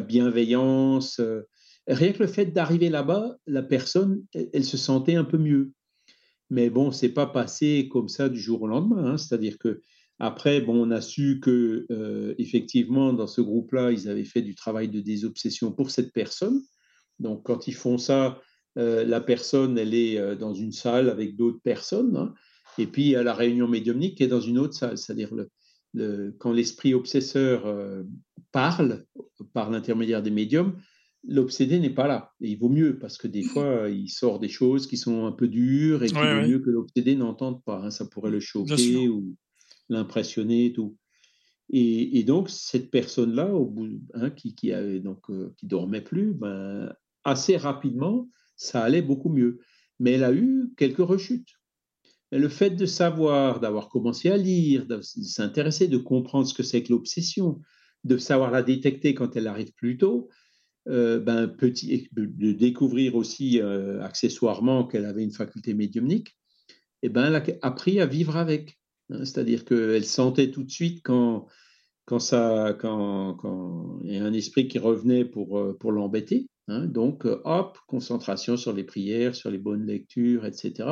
bienveillance. 0.00 1.20
rien 1.86 2.12
que 2.12 2.22
le 2.22 2.28
fait 2.28 2.46
d'arriver 2.46 2.88
là-bas, 2.88 3.36
la 3.46 3.62
personne, 3.62 4.22
elle, 4.52 4.64
se 4.64 4.76
sentait 4.76 5.16
un 5.16 5.24
peu 5.24 5.38
mieux. 5.38 5.72
Mais 6.48 6.70
bon, 6.70 6.92
c'est 6.92 7.08
pas 7.08 7.26
passé 7.26 7.88
comme 7.90 8.08
ça 8.08 8.28
du 8.28 8.38
jour 8.38 8.62
au 8.62 8.68
lendemain. 8.68 9.12
Hein. 9.12 9.18
C'est-à-dire 9.18 9.58
que 9.58 9.80
après, 10.18 10.60
bon, 10.60 10.86
on 10.86 10.90
a 10.90 11.00
su 11.00 11.40
que 11.40 11.86
euh, 11.90 12.34
effectivement, 12.38 13.12
dans 13.12 13.26
ce 13.26 13.40
groupe-là, 13.40 13.92
ils 13.92 14.08
avaient 14.08 14.24
fait 14.24 14.42
du 14.42 14.54
travail 14.54 14.88
de 14.88 15.00
désobsession 15.00 15.72
pour 15.72 15.90
cette 15.90 16.12
personne. 16.12 16.62
Donc, 17.18 17.44
quand 17.44 17.68
ils 17.68 17.74
font 17.74 17.98
ça, 17.98 18.26
euh, 18.26 18.40
la 18.76 19.20
personne, 19.20 19.78
elle 19.78 19.94
est 19.94 20.18
euh, 20.18 20.34
dans 20.34 20.54
une 20.54 20.72
salle 20.72 21.08
avec 21.08 21.36
d'autres 21.36 21.60
personnes. 21.62 22.16
Hein. 22.16 22.34
et 22.78 22.86
puis, 22.86 23.16
a 23.16 23.22
la 23.22 23.34
réunion 23.34 23.68
médiumnique 23.68 24.20
est 24.20 24.28
dans 24.28 24.40
une 24.40 24.58
autre 24.58 24.74
salle. 24.74 24.98
C'est-à-dire 24.98 25.30
le, 25.94 26.36
quand 26.38 26.52
l'esprit 26.52 26.92
obsesseur 26.92 27.64
parle 28.52 29.06
par 29.54 29.70
l'intermédiaire 29.70 30.22
des 30.22 30.30
médiums, 30.30 30.76
l'obsédé 31.26 31.80
n'est 31.80 31.90
pas 31.90 32.06
là. 32.06 32.32
Et 32.42 32.50
il 32.50 32.58
vaut 32.58 32.68
mieux 32.68 32.98
parce 32.98 33.16
que 33.16 33.28
des 33.28 33.42
mmh. 33.44 33.48
fois, 33.48 33.88
il 33.88 34.08
sort 34.08 34.38
des 34.38 34.48
choses 34.48 34.86
qui 34.86 34.98
sont 34.98 35.24
un 35.24 35.32
peu 35.32 35.48
dures 35.48 36.02
et 36.02 36.08
qu'il 36.08 36.18
vaut 36.18 36.46
mieux 36.46 36.58
que 36.58 36.70
l'obsédé 36.70 37.16
n'entende 37.16 37.62
pas. 37.64 37.80
Hein. 37.82 37.90
Ça 37.90 38.04
pourrait 38.04 38.30
le 38.30 38.40
choquer 38.40 39.08
ou 39.08 39.36
l'impressionner 39.88 40.66
et 40.66 40.72
tout. 40.72 40.96
Et, 41.70 42.22
donc, 42.22 42.48
cette 42.48 42.90
personne-là, 42.90 43.52
au 43.52 43.66
bout, 43.66 43.88
hein, 44.14 44.30
qui, 44.30 44.54
qui, 44.54 44.72
donc, 45.00 45.28
euh, 45.30 45.52
qui 45.56 45.66
dormait 45.66 46.00
plus, 46.00 46.32
ben, 46.32 46.94
assez 47.24 47.56
rapidement, 47.56 48.28
ça 48.56 48.82
allait 48.82 49.02
beaucoup 49.02 49.28
mieux. 49.28 49.60
Mais 49.98 50.12
elle 50.12 50.24
a 50.24 50.32
eu 50.32 50.72
quelques 50.76 50.98
rechutes. 50.98 51.54
Mais 52.32 52.38
le 52.38 52.48
fait 52.48 52.70
de 52.70 52.86
savoir, 52.86 53.60
d'avoir 53.60 53.88
commencé 53.88 54.30
à 54.30 54.36
lire, 54.36 54.86
de 54.86 55.00
s'intéresser, 55.00 55.88
de 55.88 55.98
comprendre 55.98 56.46
ce 56.46 56.54
que 56.54 56.62
c'est 56.62 56.82
que 56.82 56.92
l'obsession, 56.92 57.60
de 58.04 58.18
savoir 58.18 58.50
la 58.50 58.62
détecter 58.62 59.14
quand 59.14 59.36
elle 59.36 59.46
arrive 59.46 59.72
plus 59.74 59.96
tôt, 59.96 60.28
euh, 60.88 61.18
ben, 61.18 61.48
petit, 61.48 62.08
de 62.12 62.52
découvrir 62.52 63.16
aussi 63.16 63.60
euh, 63.60 64.00
accessoirement 64.02 64.86
qu'elle 64.86 65.04
avait 65.04 65.24
une 65.24 65.32
faculté 65.32 65.74
médiumnique, 65.74 66.36
et 67.02 67.06
eh 67.06 67.08
ben, 67.08 67.26
elle 67.26 67.34
a 67.34 67.44
appris 67.62 68.00
à 68.00 68.06
vivre 68.06 68.36
avec. 68.36 68.78
Hein. 69.10 69.24
C'est-à-dire 69.24 69.64
qu'elle 69.64 70.04
sentait 70.04 70.50
tout 70.50 70.62
de 70.62 70.70
suite 70.70 71.00
quand, 71.02 71.46
quand, 72.06 72.18
ça, 72.18 72.76
quand, 72.80 73.34
quand 73.34 74.00
il 74.04 74.14
y 74.14 74.18
a 74.18 74.24
un 74.24 74.32
esprit 74.32 74.68
qui 74.68 74.78
revenait 74.78 75.24
pour, 75.24 75.58
euh, 75.58 75.76
pour 75.78 75.92
l'embêter. 75.92 76.48
Hein. 76.68 76.86
donc, 76.86 77.24
hop, 77.44 77.78
concentration 77.86 78.56
sur 78.56 78.72
les 78.72 78.82
prières, 78.82 79.36
sur 79.36 79.52
les 79.52 79.58
bonnes 79.58 79.86
lectures, 79.86 80.44
etc. 80.46 80.88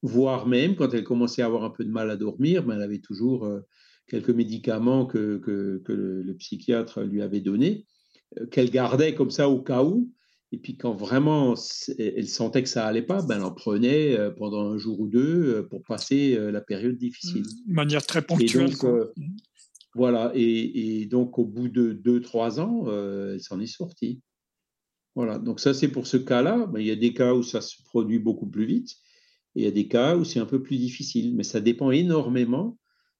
Voire 0.00 0.46
même, 0.46 0.76
quand 0.76 0.94
elle 0.94 1.04
commençait 1.04 1.42
à 1.42 1.46
avoir 1.46 1.64
un 1.64 1.70
peu 1.70 1.84
de 1.84 1.90
mal 1.90 2.10
à 2.10 2.16
dormir, 2.16 2.64
ben, 2.64 2.76
elle 2.76 2.82
avait 2.82 3.00
toujours 3.00 3.46
quelques 4.08 4.30
médicaments 4.30 5.06
que, 5.06 5.38
que, 5.38 5.82
que 5.84 5.92
le, 5.92 6.34
psychiatre 6.34 7.02
lui 7.02 7.22
avait 7.22 7.40
donnés 7.40 7.86
euh, 8.38 8.46
qu'elle 8.46 8.70
gardait 8.70 9.14
comme 9.14 9.30
ça 9.30 9.48
au 9.48 9.62
cas 9.62 9.82
où. 9.82 10.10
Et 10.52 10.58
puis 10.58 10.76
quand 10.76 10.94
vraiment 10.94 11.54
elle 11.98 12.28
sentait 12.28 12.62
que 12.62 12.68
ça 12.68 12.86
allait 12.86 13.02
pas, 13.02 13.22
ben 13.22 13.38
elle 13.38 13.42
en 13.42 13.50
prenait 13.50 14.16
euh, 14.16 14.30
pendant 14.30 14.70
un 14.70 14.78
jour 14.78 15.00
ou 15.00 15.08
deux 15.08 15.56
euh, 15.56 15.62
pour 15.62 15.82
passer 15.82 16.38
la 16.52 16.60
période 16.60 16.96
difficile. 16.96 17.42
De 17.66 17.72
manière 17.72 18.06
très 18.06 18.22
ponctuelle. 18.22 18.70
Mmh. 18.70 19.22
Voilà. 19.94 20.32
Et, 20.34 21.06
donc 21.06 21.38
au 21.38 21.44
bout 21.44 21.68
de 21.68 21.92
deux, 21.92 22.20
trois 22.20 22.60
ans, 22.60 22.86
elle 22.88 23.40
s'en 23.40 23.60
est 23.60 23.66
sortie. 23.66 24.20
Voilà. 25.14 25.38
Donc 25.38 25.60
ça 25.60 25.74
c'est 25.74 25.88
pour 25.88 26.06
ce 26.06 26.16
cas-là. 26.16 26.66
Ben, 26.66 26.80
il 26.80 26.86
y 26.86 26.90
a 26.90 26.96
des 26.96 27.14
cas 27.14 27.34
où 27.34 27.42
ça 27.42 27.60
se 27.60 27.82
produit 27.84 28.18
beaucoup 28.18 28.46
plus 28.48 28.66
vite. 28.66 28.96
Et 29.54 29.60
il 29.60 29.64
y 29.64 29.68
a 29.68 29.70
des 29.70 29.88
cas 29.88 30.16
où 30.16 30.24
c'est 30.24 30.40
un 30.40 30.46
peu 30.46 30.62
plus 30.62 30.78
difficile. 30.78 31.34
Mais 31.36 31.44
ça 31.44 31.60
dépend 31.60 31.90
énormément 31.90 32.78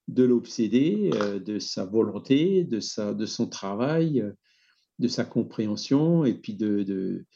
de 0.08 0.24
l'obsédé, 0.24 1.10
de 1.44 1.58
sa 1.58 1.84
volonté, 1.86 2.64
de, 2.64 2.80
sa, 2.80 3.14
de 3.14 3.24
son 3.24 3.48
travail 3.48 4.24
de 4.98 5.08
sa 5.08 5.24
compréhension 5.24 6.24
et 6.24 6.34
puis 6.34 6.54
de, 6.54 6.82
de, 6.82 7.26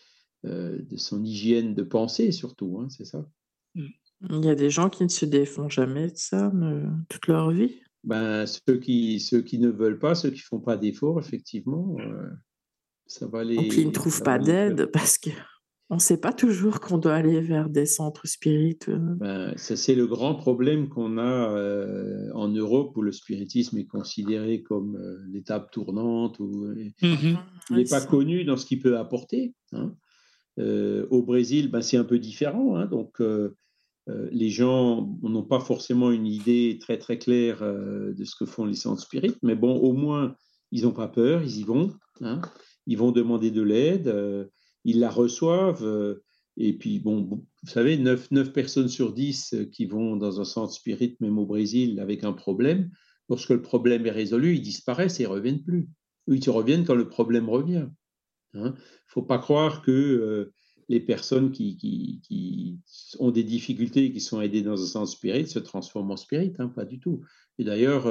euh, 0.44 0.78
de 0.82 0.96
son 0.96 1.24
hygiène 1.24 1.74
de 1.74 1.82
pensée 1.82 2.32
surtout, 2.32 2.78
hein, 2.80 2.88
c'est 2.90 3.04
ça. 3.04 3.26
Il 3.74 4.44
y 4.44 4.50
a 4.50 4.54
des 4.54 4.70
gens 4.70 4.90
qui 4.90 5.04
ne 5.04 5.08
se 5.08 5.24
défont 5.24 5.68
jamais 5.68 6.08
de 6.08 6.16
ça 6.16 6.52
toute 7.08 7.26
leur 7.28 7.50
vie. 7.50 7.80
Ben, 8.04 8.46
ceux, 8.46 8.78
qui, 8.78 9.20
ceux 9.20 9.42
qui 9.42 9.58
ne 9.58 9.68
veulent 9.68 9.98
pas, 9.98 10.14
ceux 10.14 10.30
qui 10.30 10.40
font 10.40 10.60
pas 10.60 10.76
d'efforts, 10.76 11.18
effectivement, 11.18 11.96
euh, 11.98 12.30
ça 13.06 13.26
va 13.26 13.44
les... 13.44 13.58
Ou 13.58 13.68
qui 13.68 13.84
ne 13.84 13.90
trouvent 13.90 14.22
pas 14.22 14.38
d'aide 14.38 14.86
parce 14.92 15.18
que 15.18 15.30
on 15.90 15.94
ne 15.94 16.00
sait 16.00 16.18
pas 16.18 16.34
toujours 16.34 16.80
qu'on 16.80 16.98
doit 16.98 17.14
aller 17.14 17.40
vers 17.40 17.70
des 17.70 17.86
centres 17.86 18.26
spirituels. 18.26 19.16
Ben, 19.18 19.54
c'est 19.56 19.94
le 19.94 20.06
grand 20.06 20.34
problème 20.34 20.90
qu'on 20.90 21.16
a 21.16 21.50
euh, 21.56 22.30
en 22.34 22.48
Europe 22.48 22.94
où 22.96 23.02
le 23.02 23.12
spiritisme 23.12 23.78
est 23.78 23.86
considéré 23.86 24.62
comme 24.62 24.96
euh, 24.96 25.16
l'étape 25.30 25.70
tournante. 25.70 26.38
Où, 26.40 26.66
euh, 26.66 26.74
mmh 27.00 27.36
Il 27.70 27.76
n'est 27.76 27.84
pas 27.84 28.02
connu 28.02 28.44
dans 28.44 28.58
ce 28.58 28.66
qu'il 28.66 28.80
peut 28.80 28.98
apporter. 28.98 29.54
Hein. 29.72 29.94
au 30.58 31.22
Brésil, 31.22 31.70
ben, 31.70 31.80
c'est 31.80 31.96
un 31.96 32.04
peu 32.04 32.18
différent. 32.18 32.76
Hein. 32.76 32.86
donc, 32.86 33.22
les 34.30 34.50
gens 34.50 35.18
n'ont 35.22 35.44
pas 35.44 35.60
forcément 35.60 36.10
une 36.10 36.26
idée 36.26 36.78
très 36.80 36.98
très 36.98 37.18
claire 37.18 37.60
de 37.60 38.24
ce 38.24 38.34
que 38.36 38.46
font 38.46 38.64
les 38.64 38.74
centres 38.74 39.02
spirites, 39.02 39.38
mais 39.42 39.54
bon, 39.54 39.76
au 39.76 39.92
moins, 39.92 40.34
ils 40.72 40.84
n'ont 40.84 40.92
pas 40.92 41.08
peur, 41.08 41.42
ils 41.42 41.58
y 41.58 41.64
vont. 41.64 41.92
Hein. 42.20 42.40
ils 42.86 42.98
vont 42.98 43.12
demander 43.12 43.50
de 43.50 43.62
l'aide 43.62 44.48
ils 44.88 45.00
la 45.00 45.10
reçoivent. 45.10 45.84
Euh, 45.84 46.22
et 46.56 46.72
puis, 46.76 46.98
bon, 46.98 47.22
vous 47.62 47.70
savez, 47.70 47.96
9, 47.98 48.30
9 48.30 48.52
personnes 48.52 48.88
sur 48.88 49.12
10 49.12 49.54
euh, 49.54 49.64
qui 49.66 49.86
vont 49.86 50.16
dans 50.16 50.40
un 50.40 50.44
centre 50.44 50.72
spirit, 50.72 51.16
même 51.20 51.38
au 51.38 51.46
Brésil, 51.46 52.00
avec 52.00 52.24
un 52.24 52.32
problème, 52.32 52.90
lorsque 53.28 53.50
le 53.50 53.62
problème 53.62 54.06
est 54.06 54.10
résolu, 54.10 54.56
ils 54.56 54.62
disparaissent 54.62 55.20
et 55.20 55.24
ils 55.24 55.28
ne 55.28 55.32
reviennent 55.32 55.62
plus. 55.62 55.88
Ils 56.26 56.50
reviennent 56.50 56.84
quand 56.84 56.94
le 56.94 57.08
problème 57.08 57.48
revient. 57.48 57.88
Il 58.54 58.60
hein. 58.60 58.74
ne 58.74 58.80
faut 59.08 59.22
pas 59.22 59.38
croire 59.38 59.82
que 59.82 59.90
euh, 59.90 60.52
les 60.88 61.00
personnes 61.00 61.52
qui, 61.52 61.76
qui, 61.76 62.78
ont 63.18 63.30
des 63.30 63.44
difficultés, 63.44 64.12
qui 64.12 64.20
sont 64.20 64.40
aidées 64.40 64.62
dans 64.62 64.82
un 64.82 64.86
centre 64.86 65.10
spirit, 65.10 65.46
se 65.46 65.58
transforment 65.58 66.12
en 66.12 66.16
spirit, 66.16 66.52
hein, 66.58 66.68
pas 66.68 66.84
du 66.84 66.98
tout. 66.98 67.22
Et 67.58 67.64
d'ailleurs, 67.64 68.06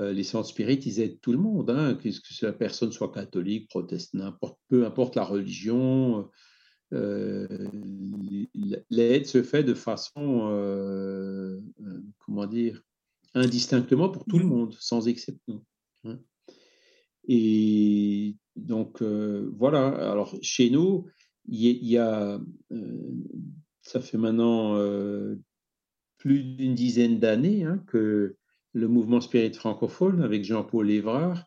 euh, 0.00 0.12
les 0.12 0.24
centres 0.24 0.48
spirites, 0.48 0.86
ils 0.86 1.00
aident 1.00 1.20
tout 1.20 1.32
le 1.32 1.38
monde, 1.38 1.70
hein, 1.70 1.94
que, 1.94 2.08
la 2.42 2.52
personne 2.52 2.92
soit 2.92 3.12
catholique, 3.12 3.68
protestante, 3.68 4.36
peu 4.68 4.86
importe 4.86 5.16
la 5.16 5.24
religion. 5.24 6.28
Euh, 6.92 7.46
l'aide 8.90 9.26
se 9.26 9.42
fait 9.42 9.62
de 9.62 9.74
façon, 9.74 10.48
euh, 10.50 11.60
comment 12.18 12.46
dire, 12.46 12.82
indistinctement 13.34 14.08
pour 14.08 14.24
tout 14.24 14.38
le 14.38 14.44
mmh. 14.44 14.48
monde, 14.48 14.74
sans 14.78 15.06
exception. 15.06 15.64
Hein. 16.04 16.18
Et 17.28 18.36
donc, 18.56 19.02
voilà. 19.02 19.88
Alors, 20.10 20.34
chez 20.40 20.70
nous, 20.70 21.06
il 21.50 21.84
y, 21.84 21.98
a, 21.98 22.40
ça 23.82 24.00
fait 24.00 24.18
maintenant 24.18 24.76
plus 26.18 26.44
d'une 26.44 26.74
dizaine 26.74 27.18
d'années 27.18 27.64
hein, 27.64 27.82
que 27.88 28.36
le 28.72 28.88
mouvement 28.88 29.20
Spirit 29.20 29.52
francophone 29.54 30.22
avec 30.22 30.44
Jean-Paul 30.44 30.90
Évrard, 30.90 31.44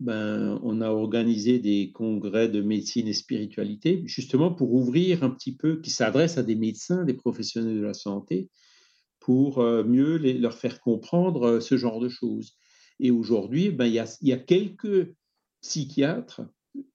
ben, 0.00 0.58
on 0.64 0.80
a 0.80 0.90
organisé 0.90 1.58
des 1.60 1.92
congrès 1.92 2.48
de 2.48 2.60
médecine 2.60 3.06
et 3.06 3.12
spiritualité, 3.12 4.02
justement 4.06 4.52
pour 4.52 4.72
ouvrir 4.74 5.22
un 5.22 5.30
petit 5.30 5.54
peu, 5.54 5.80
qui 5.80 5.90
s'adressent 5.90 6.38
à 6.38 6.42
des 6.42 6.56
médecins, 6.56 7.04
des 7.04 7.14
professionnels 7.14 7.76
de 7.76 7.84
la 7.84 7.94
santé, 7.94 8.48
pour 9.20 9.60
euh, 9.60 9.84
mieux 9.84 10.16
leur 10.16 10.54
faire 10.54 10.80
comprendre 10.80 11.44
euh, 11.44 11.60
ce 11.60 11.76
genre 11.76 12.00
de 12.00 12.08
choses. 12.08 12.56
Et 12.98 13.12
aujourd'hui, 13.12 13.70
ben, 13.70 13.86
il, 13.86 13.94
y 13.94 14.32
a, 14.32 14.38
quelques 14.38 15.14
psychiatres 15.60 16.42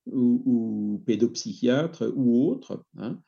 ou, 0.06 1.02
pédopsychiatres 1.06 2.12
ou 2.16 2.48
autres 2.48 2.84
hein, 2.98 3.20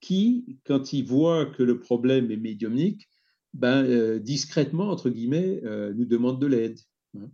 qui, 0.00 0.58
quand 0.64 0.92
ils 0.92 1.04
voient 1.04 1.46
que 1.46 1.62
le 1.62 1.80
problème 1.80 2.30
est 2.30 2.36
médiumnique, 2.36 3.08
ben, 3.54 3.84
euh, 3.84 4.18
discrètement, 4.18 4.90
entre 4.90 5.10
guillemets, 5.10 5.62
euh, 5.64 5.92
nous 5.94 6.04
demandent 6.04 6.40
de 6.40 6.46
l'aide. 6.46 6.78
Hein. 7.16 7.30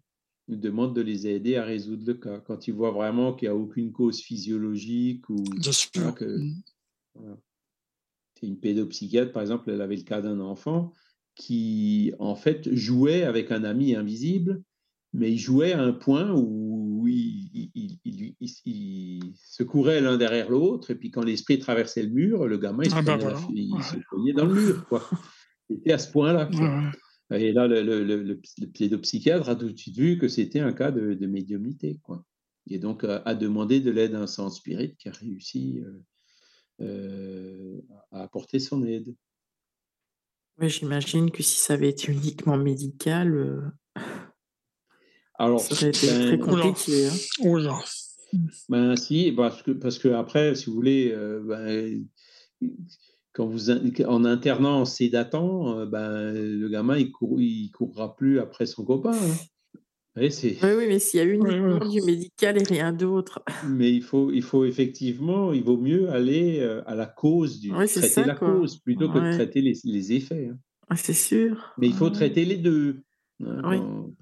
Nous 0.49 0.57
demandent 0.57 0.95
de 0.95 1.01
les 1.01 1.27
aider 1.27 1.57
à 1.57 1.65
résoudre 1.65 2.05
le 2.07 2.15
cas. 2.15 2.39
Quand 2.41 2.69
ils 2.69 2.75
voient 2.75 2.91
vraiment 2.91 3.35
qu'il 3.35 3.49
n'y 3.49 3.55
a 3.55 3.57
aucune 3.57 3.93
cause 3.93 4.21
physiologique 4.21 5.29
ou 5.29 5.43
que 6.13 6.39
mmh. 6.39 7.37
c'est 8.35 8.47
une 8.47 8.59
pédopsychiatre, 8.59 9.33
par 9.33 9.43
exemple, 9.43 9.71
elle 9.71 9.81
avait 9.81 9.97
le 9.97 10.03
cas 10.03 10.21
d'un 10.21 10.41
enfant 10.41 10.93
qui, 11.35 12.13
en 12.19 12.35
fait, 12.35 12.73
jouait 12.75 13.23
avec 13.23 13.51
un 13.51 13.65
ami 13.65 13.95
invisible, 13.95 14.63
mais 15.13 15.33
il 15.33 15.39
jouait 15.39 15.73
à 15.73 15.83
un 15.83 15.93
point 15.93 16.33
où 16.33 16.72
il, 18.65 19.35
se 19.37 19.63
courait 19.63 20.01
l'un 20.01 20.17
derrière 20.17 20.51
l'autre, 20.51 20.91
et 20.91 20.95
puis 20.95 21.11
quand 21.11 21.23
l'esprit 21.23 21.59
traversait 21.59 22.03
le 22.03 22.11
mur, 22.11 22.47
le 22.47 22.59
gamin, 22.59 22.85
il, 22.85 22.91
se, 22.91 22.97
ah 22.97 23.03
ben 23.03 23.19
se 23.21 24.33
dans 24.35 24.47
le 24.47 24.55
mur. 24.55 24.87
Quoi. 24.89 25.09
C'était 25.71 25.93
à 25.93 25.99
ce 25.99 26.11
point-là. 26.11 26.51
Et 27.31 27.53
là, 27.53 27.67
le, 27.67 27.83
le, 27.83 28.05
le, 28.05 28.23
le 28.25 28.67
pédopsychiatre 28.67 29.49
a 29.49 29.57
tout 29.57 29.71
de 29.71 29.79
suite 29.79 29.97
vu 29.97 30.19
que 30.19 30.29
c'était 30.29 30.61
un 30.61 30.73
cas 30.73 30.91
de, 30.91 31.15
de 31.15 31.27
médiumnité. 31.27 31.99
Quoi. 32.03 32.25
Et 32.69 32.79
donc, 32.79 33.05
a, 33.05 33.23
a 33.25 33.35
demandé 33.35 33.81
de 33.81 33.91
l'aide 33.91 34.15
à 34.15 34.21
un 34.21 34.27
sang 34.27 34.51
spirit 34.51 34.95
qui 34.99 35.09
a 35.09 35.13
réussi 35.13 35.81
euh, 35.81 36.03
euh, 36.83 37.81
à 38.11 38.23
apporter 38.23 38.59
son 38.59 38.85
aide. 38.85 39.15
Ouais, 40.59 40.69
j'imagine 40.69 41.31
que 41.31 41.43
si 41.43 41.59
ça 41.59 41.73
avait 41.73 41.89
été 41.89 42.13
uniquement 42.13 42.59
médical, 42.59 43.35
euh, 43.35 43.63
Alors, 45.35 45.61
ça 45.61 45.75
aurait 45.75 45.89
été 45.89 46.07
très 46.09 46.39
compliqué. 46.39 47.07
hein. 47.07 47.15
Oh 47.41 47.57
là. 47.57 47.79
Ben, 48.69 48.97
si, 48.97 49.33
parce 49.33 49.63
que, 49.63 49.71
parce 49.73 49.99
que 49.99 50.09
après, 50.09 50.55
si 50.55 50.67
vous 50.71 50.75
voulez, 50.77 51.13
euh, 51.13 51.41
ben, 51.45 52.07
quand 53.33 53.47
vous 53.47 53.71
en 53.71 54.25
internant, 54.25 54.81
en 54.81 54.85
sédatant, 54.85 55.79
euh, 55.79 55.87
ben, 55.87 56.33
le 56.35 56.69
gamin, 56.69 56.97
il 56.99 57.11
cour, 57.13 57.41
il 57.41 57.71
courra 57.71 58.15
plus 58.17 58.39
après 58.41 58.67
son 58.67 58.85
copain. 58.85 59.13
hein. 59.13 59.37
Vous 60.15 60.21
voyez, 60.21 60.31
c'est... 60.31 60.59
Oui, 60.63 60.71
oui, 60.77 60.85
mais 60.89 60.99
s'il 60.99 61.21
y 61.21 61.23
a 61.23 61.27
uniquement 61.27 61.79
oui. 61.81 61.89
du 61.89 62.03
médical 62.03 62.61
et 62.61 62.65
rien 62.65 62.93
d'autre. 62.93 63.43
Mais 63.71 63.91
il 63.91 64.03
faut, 64.03 64.31
il 64.31 64.43
faut 64.43 64.67
effectivement, 64.67 65.55
il 65.55 65.63
vaut 65.65 65.79
mieux 65.79 66.11
aller 66.11 66.61
euh, 66.61 66.83
à 66.87 66.95
la 66.95 67.07
cause, 67.07 67.61
du, 67.61 67.71
c'est 67.87 68.01
traiter 68.01 68.09
ça, 68.09 68.27
la 68.27 68.35
quoi. 68.35 68.53
cause 68.59 68.77
plutôt 68.77 69.09
que 69.09 69.19
de 69.19 69.21
Ouais. 69.25 69.31
traiter 69.31 69.63
les, 69.63 69.73
les 69.85 70.13
effets. 70.13 70.49
hein. 70.53 70.59
Ah, 70.91 70.97
C'est 70.97 71.15
sûr. 71.15 71.73
Mais 71.79 71.87
il 71.87 71.95
faut 71.95 72.07
Ouais. 72.07 72.13
traiter 72.13 72.45
les 72.45 72.59
deux. 72.59 73.01
hein, 73.43 73.63
quand, 73.65 74.13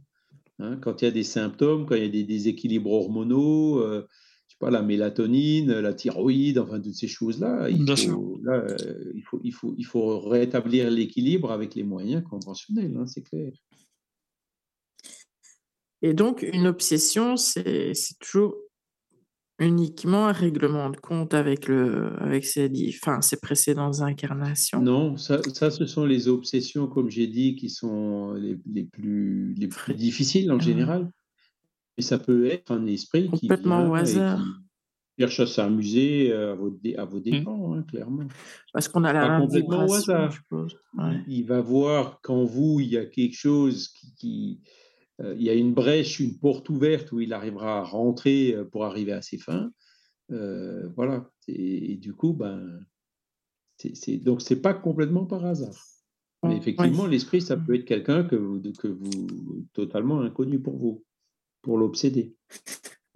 hein, 0.60 0.76
quand 0.80 1.02
il 1.02 1.06
y 1.06 1.08
a 1.08 1.10
des 1.12 1.24
symptômes, 1.24 1.86
quand 1.86 1.94
il 1.94 2.02
y 2.02 2.06
a 2.06 2.10
des 2.10 2.24
déséquilibres 2.24 2.92
hormonaux, 2.92 3.80
euh, 3.80 4.06
je 4.46 4.54
sais 4.54 4.58
pas, 4.58 4.70
la 4.70 4.82
mélatonine, 4.82 5.80
la 5.80 5.94
thyroïde, 5.94 6.58
enfin 6.58 6.80
toutes 6.80 6.94
ces 6.94 7.08
choses-là, 7.08 7.68
il 7.70 7.84
euh, 7.90 9.12
il 9.14 9.22
faut, 9.22 9.40
il 9.42 9.52
faut, 9.52 9.74
il 9.78 9.84
faut 9.84 10.20
rétablir 10.20 10.90
l'équilibre 10.90 11.50
avec 11.50 11.74
les 11.74 11.84
moyens 11.84 12.22
conventionnels, 12.24 12.96
hein, 12.96 13.06
c'est 13.06 13.22
clair. 13.22 13.52
Et 16.02 16.14
donc, 16.14 16.42
une 16.42 16.66
obsession, 16.66 17.36
c'est 17.36 17.92
c'est 17.94 18.18
toujours 18.18 18.56
uniquement 19.60 20.26
un 20.26 20.32
règlement 20.32 20.90
de 20.90 20.96
compte 20.96 21.34
avec, 21.34 21.68
le, 21.68 22.12
avec 22.20 22.44
ses, 22.44 22.70
enfin, 23.02 23.20
ses 23.20 23.36
précédentes 23.38 24.00
incarnations. 24.00 24.80
Non, 24.80 25.16
ça, 25.16 25.40
ça, 25.52 25.70
ce 25.70 25.86
sont 25.86 26.04
les 26.06 26.28
obsessions, 26.28 26.86
comme 26.88 27.10
j'ai 27.10 27.26
dit, 27.26 27.54
qui 27.56 27.68
sont 27.70 28.32
les, 28.32 28.58
les 28.72 28.84
plus, 28.84 29.54
les 29.58 29.68
plus 29.68 29.94
difficiles 29.94 30.50
en 30.50 30.56
Ah. 30.56 30.62
général. 30.62 31.10
Et 31.98 32.02
ça 32.02 32.18
peut 32.18 32.46
être 32.46 32.70
un 32.72 32.86
esprit 32.86 33.30
qui 33.32 33.48
Complètement 33.48 33.82
au 33.82 33.86
vient 33.94 33.96
et 33.96 34.00
hasard. 34.00 34.38
qui 34.38 35.22
cherche 35.22 35.40
à 35.40 35.46
s'amuser 35.46 36.32
à 36.32 36.54
vos, 36.54 36.70
dé- 36.70 36.96
à 36.96 37.04
vos 37.04 37.20
dépens, 37.20 37.74
hein, 37.74 37.82
clairement. 37.82 38.26
Parce 38.72 38.88
qu'on 38.88 39.04
a 39.04 39.12
la 39.12 39.40
complètement 39.40 39.84
au 39.86 39.92
hasard. 39.92 40.30
je. 40.32 40.56
Ouais. 40.96 41.20
Il 41.28 41.44
va 41.44 41.60
voir 41.60 42.20
qu'en 42.22 42.44
vous, 42.44 42.80
il 42.80 42.88
y 42.88 42.96
a 42.96 43.04
quelque 43.04 43.36
chose 43.36 43.88
qui, 43.88 44.14
qui- 44.14 44.60
il 45.36 45.42
y 45.42 45.50
a 45.50 45.54
une 45.54 45.74
brèche, 45.74 46.20
une 46.20 46.38
porte 46.38 46.68
ouverte 46.70 47.12
où 47.12 47.20
il 47.20 47.32
arrivera 47.32 47.78
à 47.78 47.82
rentrer 47.82 48.54
euh, 48.54 48.64
pour 48.64 48.84
arriver 48.84 49.12
à 49.12 49.22
ses 49.22 49.38
fins. 49.38 49.70
Euh, 50.30 50.88
voilà. 50.96 51.30
Et, 51.48 51.92
et 51.92 51.96
du 51.96 52.14
coup, 52.14 52.32
ben, 52.32 52.80
c'est, 53.76 54.16
donc 54.18 54.42
c'est 54.42 54.60
pas 54.60 54.74
complètement 54.74 55.26
par 55.26 55.44
hasard. 55.44 55.76
Mais 56.42 56.50
Ouais. 56.50 56.56
effectivement, 56.56 57.06
l'esprit, 57.06 57.42
ça 57.42 57.56
Mm. 57.56 57.66
peut 57.66 57.74
être 57.74 57.84
quelqu'un 57.84 58.24
que 58.24 58.36
vous, 58.36 58.60
que 58.78 58.88
vous 58.88 59.66
totalement 59.72 60.20
inconnu 60.22 60.58
pour 60.58 60.76
vous, 60.78 61.04
pour 61.62 61.76
l'obséder. 61.76 62.34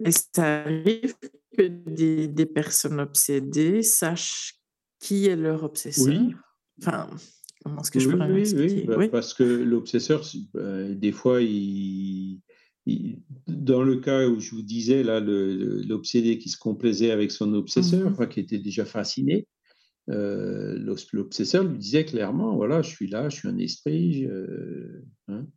Et 0.03 0.11
ça 0.11 0.63
arrive 0.63 1.15
que 1.57 1.67
des, 1.67 2.27
des 2.27 2.45
personnes 2.45 2.99
obsédées 2.99 3.81
sachent 3.81 4.59
qui 4.99 5.27
est 5.27 5.35
leur 5.35 5.63
obsesseur? 5.63 6.07
Oui. 6.07 6.35
Enfin, 6.79 7.09
comment 7.65 7.81
est-ce 7.81 7.91
que 7.91 7.99
je 7.99 8.07
Oui, 8.07 8.13
pourrais 8.13 8.27
oui, 8.27 8.33
m'expliquer 8.35 8.75
oui, 8.81 8.85
bah, 8.85 8.95
Oui. 8.97 9.07
parce 9.09 9.33
que 9.33 9.43
l'obsesseur, 9.43 10.21
euh, 10.55 10.93
des 10.93 11.11
fois, 11.11 11.41
il, 11.41 12.39
il- 12.85 13.19
dans 13.47 13.81
le 13.83 13.97
cas 13.97 14.27
où 14.27 14.39
je 14.39 14.51
vous 14.53 14.61
disais, 14.61 15.01
là, 15.03 15.19
l'obsédé 15.19 16.37
qui 16.37 16.49
se 16.49 16.57
complaisait 16.57 17.11
avec 17.11 17.31
son 17.31 17.53
obsesseur, 17.55 18.01
Mhm. 18.05 18.13
enfin, 18.13 18.27
qui 18.27 18.39
était 18.39 18.59
déjà 18.59 18.85
fasciné, 18.85 19.47
euh, 20.11 20.77
l'obs- 20.77 21.11
l'obsesseur 21.11 21.63
lui 21.63 21.79
disait 21.79 22.05
clairement, 22.05 22.55
voilà, 22.55 22.83
je 22.83 22.89
suis 22.91 23.07
là, 23.07 23.29
je 23.29 23.37
suis 23.37 23.47
un 23.47 23.57
esprit, 23.57 24.21
je- 24.23 25.01
hein. 25.29 25.47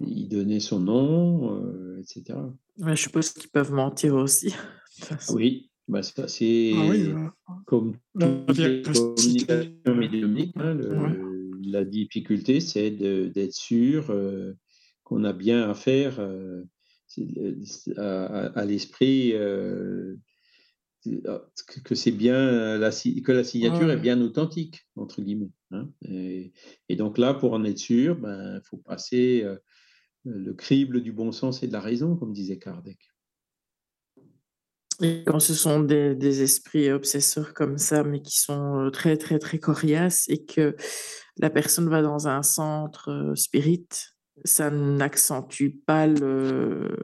il 0.00 0.28
donnait 0.28 0.60
son 0.60 0.80
nom, 0.80 1.60
euh, 1.62 2.00
etc. 2.00 2.38
Je 2.78 2.94
suppose 2.94 3.30
qu'ils 3.32 3.50
peuvent 3.50 3.72
mentir 3.72 4.14
aussi. 4.14 4.54
Oui, 5.38 5.70
bah, 5.88 6.02
ça, 6.02 6.28
c'est 6.28 6.70
Ah 6.74 6.86
oui, 6.88 7.10
euh, 7.10 7.28
comme 7.66 7.96
toutes 8.18 8.56
les 8.58 8.80
communications 8.82 9.94
médiumniques, 9.96 10.54
hein, 10.56 10.74
le- 10.74 10.98
Ouais. 10.98 11.18
La 11.70 11.84
difficulté, 11.84 12.60
c'est 12.60 12.90
d'être 12.90 13.52
sûr 13.54 14.10
euh, 14.10 14.54
qu'on 15.02 15.24
a 15.24 15.32
bien 15.32 15.68
affaire 15.70 16.20
euh, 16.20 16.62
euh, 17.18 17.54
à, 17.96 18.24
à- 18.26 18.58
à 18.60 18.64
l'esprit, 18.64 19.32
euh, 19.34 20.16
que, 21.84 21.94
c'est 21.94 22.12
bien 22.12 22.78
la, 22.78 22.90
que 22.90 23.32
la 23.32 23.44
signature 23.44 23.88
Ouais. 23.88 23.94
est 23.94 24.00
bien 24.00 24.20
authentique 24.22 24.86
entre 24.96 25.20
guillemets. 25.20 25.50
hein. 25.70 25.90
Et, 26.08 26.52
et 26.88 26.96
donc 26.96 27.18
là, 27.18 27.34
pour 27.34 27.52
en 27.52 27.64
être 27.64 27.78
sûr, 27.78 28.16
ben, 28.16 28.60
faut 28.64 28.78
passer 28.78 29.44
le 30.24 30.54
crible 30.54 31.02
du 31.02 31.12
bon 31.12 31.30
sens 31.32 31.62
et 31.62 31.66
de 31.66 31.72
la 31.72 31.80
raison, 31.80 32.16
comme 32.16 32.32
disait 32.32 32.58
Kardec. 32.58 32.98
Et 35.02 35.24
quand 35.26 35.40
ce 35.40 35.54
sont 35.54 35.80
des, 35.80 36.14
des 36.14 36.42
esprits 36.42 36.90
obsesseurs 36.90 37.52
comme 37.52 37.78
ça, 37.78 38.04
mais 38.04 38.22
qui 38.22 38.38
sont 38.38 38.90
très, 38.92 39.16
très, 39.16 39.38
très 39.40 39.58
coriaces 39.58 40.28
et 40.28 40.44
que 40.44 40.76
la 41.38 41.50
personne 41.50 41.88
va 41.88 42.02
dans 42.02 42.28
un 42.28 42.42
centre 42.42 43.10
euh, 43.10 43.34
spirit, 43.34 43.86
ça 44.44 44.70
n'accentue 44.70 45.70
pas 45.86 46.06
le. 46.06 46.96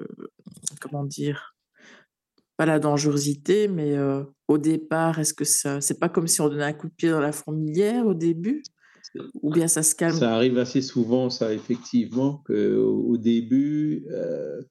Comment 0.81 1.05
dire 1.05 1.55
Pas 2.57 2.67
la 2.67 2.79
dangerosité, 2.79 3.69
mais 3.69 3.97
euh, 3.97 4.23
au 4.49 4.59
départ, 4.59 5.19
est-ce 5.19 5.35
que 5.35 5.45
ça. 5.45 5.81
C'est 5.81 5.99
pas 5.99 6.09
comme 6.09 6.27
si 6.27 6.41
on 6.41 6.49
donnait 6.49 6.65
un 6.65 6.73
coup 6.73 6.89
de 6.89 6.95
pied 6.95 7.11
dans 7.11 7.21
la 7.21 7.33
fourmilière 7.33 8.07
au 8.07 8.15
début? 8.15 8.63
Ou 9.43 9.51
bien 9.51 9.67
ça 9.67 9.83
se 9.83 9.95
calme? 9.95 10.17
Ça 10.17 10.35
arrive 10.35 10.59
assez 10.59 10.83
souvent, 10.83 11.31
ça, 11.31 11.53
effectivement, 11.53 12.43
qu'au 12.47 13.05
au 13.09 13.17
début, 13.17 14.07
euh, 14.11 14.63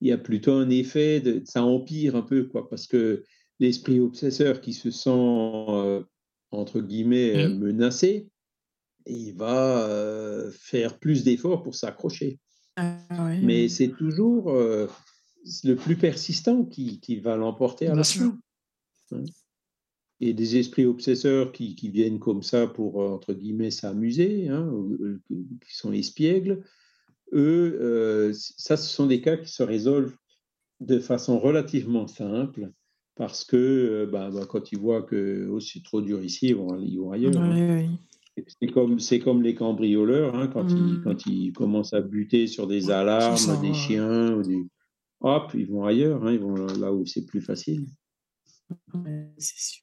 il 0.00 0.08
y 0.08 0.12
a 0.12 0.18
plutôt 0.18 0.52
un 0.52 0.68
effet, 0.68 1.20
de, 1.20 1.42
ça 1.44 1.64
empire 1.64 2.16
un 2.16 2.22
peu, 2.22 2.44
quoi, 2.44 2.68
parce 2.68 2.86
que 2.86 3.22
l'esprit 3.60 4.00
obsesseur 4.00 4.60
qui 4.60 4.72
se 4.72 4.90
sent, 4.90 5.10
euh, 5.10 6.02
entre 6.50 6.80
guillemets, 6.80 7.44
euh, 7.44 7.48
Mhm. 7.48 8.28
Il 9.06 9.32
va 9.34 9.86
euh, 9.88 10.50
faire 10.52 10.98
plus 10.98 11.24
d'efforts 11.24 11.62
pour 11.62 11.74
s'accrocher. 11.74 12.38
Ah, 12.76 12.98
Mais 13.42 13.68
c'est 13.68 13.88
toujours 13.88 14.50
euh, 14.50 14.86
le 15.64 15.74
plus 15.74 15.96
persistant 15.96 16.64
qui, 16.64 17.00
qui 17.00 17.16
va 17.16 17.36
l'emporter 17.36 17.86
à 17.86 17.94
la 17.94 18.02
fin. 18.04 18.38
hein. 19.12 19.22
Et 20.20 20.32
des 20.32 20.56
esprits 20.56 20.86
obsesseurs 20.86 21.52
qui, 21.52 21.74
qui 21.74 21.90
viennent 21.90 22.18
comme 22.20 22.42
ça 22.42 22.66
pour, 22.66 22.96
entre 22.96 23.34
guillemets, 23.34 23.70
s'amuser, 23.70 24.48
hein, 24.48 24.72
qui 25.66 25.76
sont 25.76 25.92
espiègles, 25.92 26.64
eux, 27.32 27.78
euh, 27.80 28.32
ça, 28.34 28.76
ce 28.76 28.88
sont 28.88 29.06
des 29.06 29.20
cas 29.20 29.36
qui 29.36 29.50
se 29.50 29.62
résolvent 29.62 30.16
de 30.80 30.98
façon 30.98 31.38
relativement 31.38 32.06
simple, 32.06 32.70
parce 33.16 33.44
que 33.44 34.08
bah, 34.10 34.30
bah, 34.30 34.46
quand 34.48 34.72
ils 34.72 34.78
voient 34.78 35.02
que 35.02 35.48
oh, 35.50 35.60
c'est 35.60 35.82
trop 35.82 36.00
dur 36.00 36.22
ici, 36.22 36.48
ils 36.48 36.56
vont, 36.56 36.80
ils 36.80 36.98
vont 36.98 37.12
ailleurs. 37.12 37.36
hein. 37.36 37.54
Ouais, 37.54 37.68
ouais. 37.68 37.88
C'est 38.60 38.66
comme, 38.66 38.98
c'est 38.98 39.20
comme 39.20 39.42
les 39.42 39.54
cambrioleurs, 39.54 40.34
hein, 40.34 40.48
quand, 40.48 40.68
ils, 40.70 40.98
Mm. 40.98 41.02
quand 41.04 41.26
ils 41.26 41.52
commencent 41.52 41.92
à 41.92 42.00
buter 42.00 42.46
sur 42.48 42.66
des 42.66 42.90
alarmes, 42.90 43.36
ça, 43.36 43.56
des 43.56 43.68
ouais. 43.68 43.74
chiens, 43.74 44.34
ou 44.34 44.42
des... 44.42 44.58
hop, 45.20 45.52
ils 45.54 45.66
vont 45.68 45.84
ailleurs, 45.84 46.24
hein, 46.24 46.32
ils 46.32 46.40
vont 46.40 46.54
là 46.54 46.92
où 46.92 47.06
c'est 47.06 47.24
plus 47.26 47.40
facile. 47.40 47.86
Ouais, 48.92 49.30
c'est 49.38 49.58
sûr. 49.58 49.82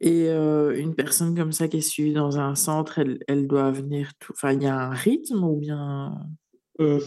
Et 0.00 0.28
euh, 0.28 0.76
une 0.76 0.94
personne 0.96 1.34
comme 1.36 1.52
ça 1.52 1.68
qui 1.68 1.76
est 1.76 1.80
suivie 1.80 2.12
dans 2.12 2.38
un 2.38 2.56
centre, 2.56 2.98
elle, 2.98 3.20
elle 3.28 3.46
doit 3.46 3.70
venir 3.70 4.12
tout. 4.18 4.32
Enfin, 4.32 4.52
il 4.52 4.62
y 4.62 4.66
a 4.66 4.76
un 4.88 4.90
rythme 4.90 5.44
ou 5.44 5.56
bien? 5.56 6.26
Euh, 6.80 7.00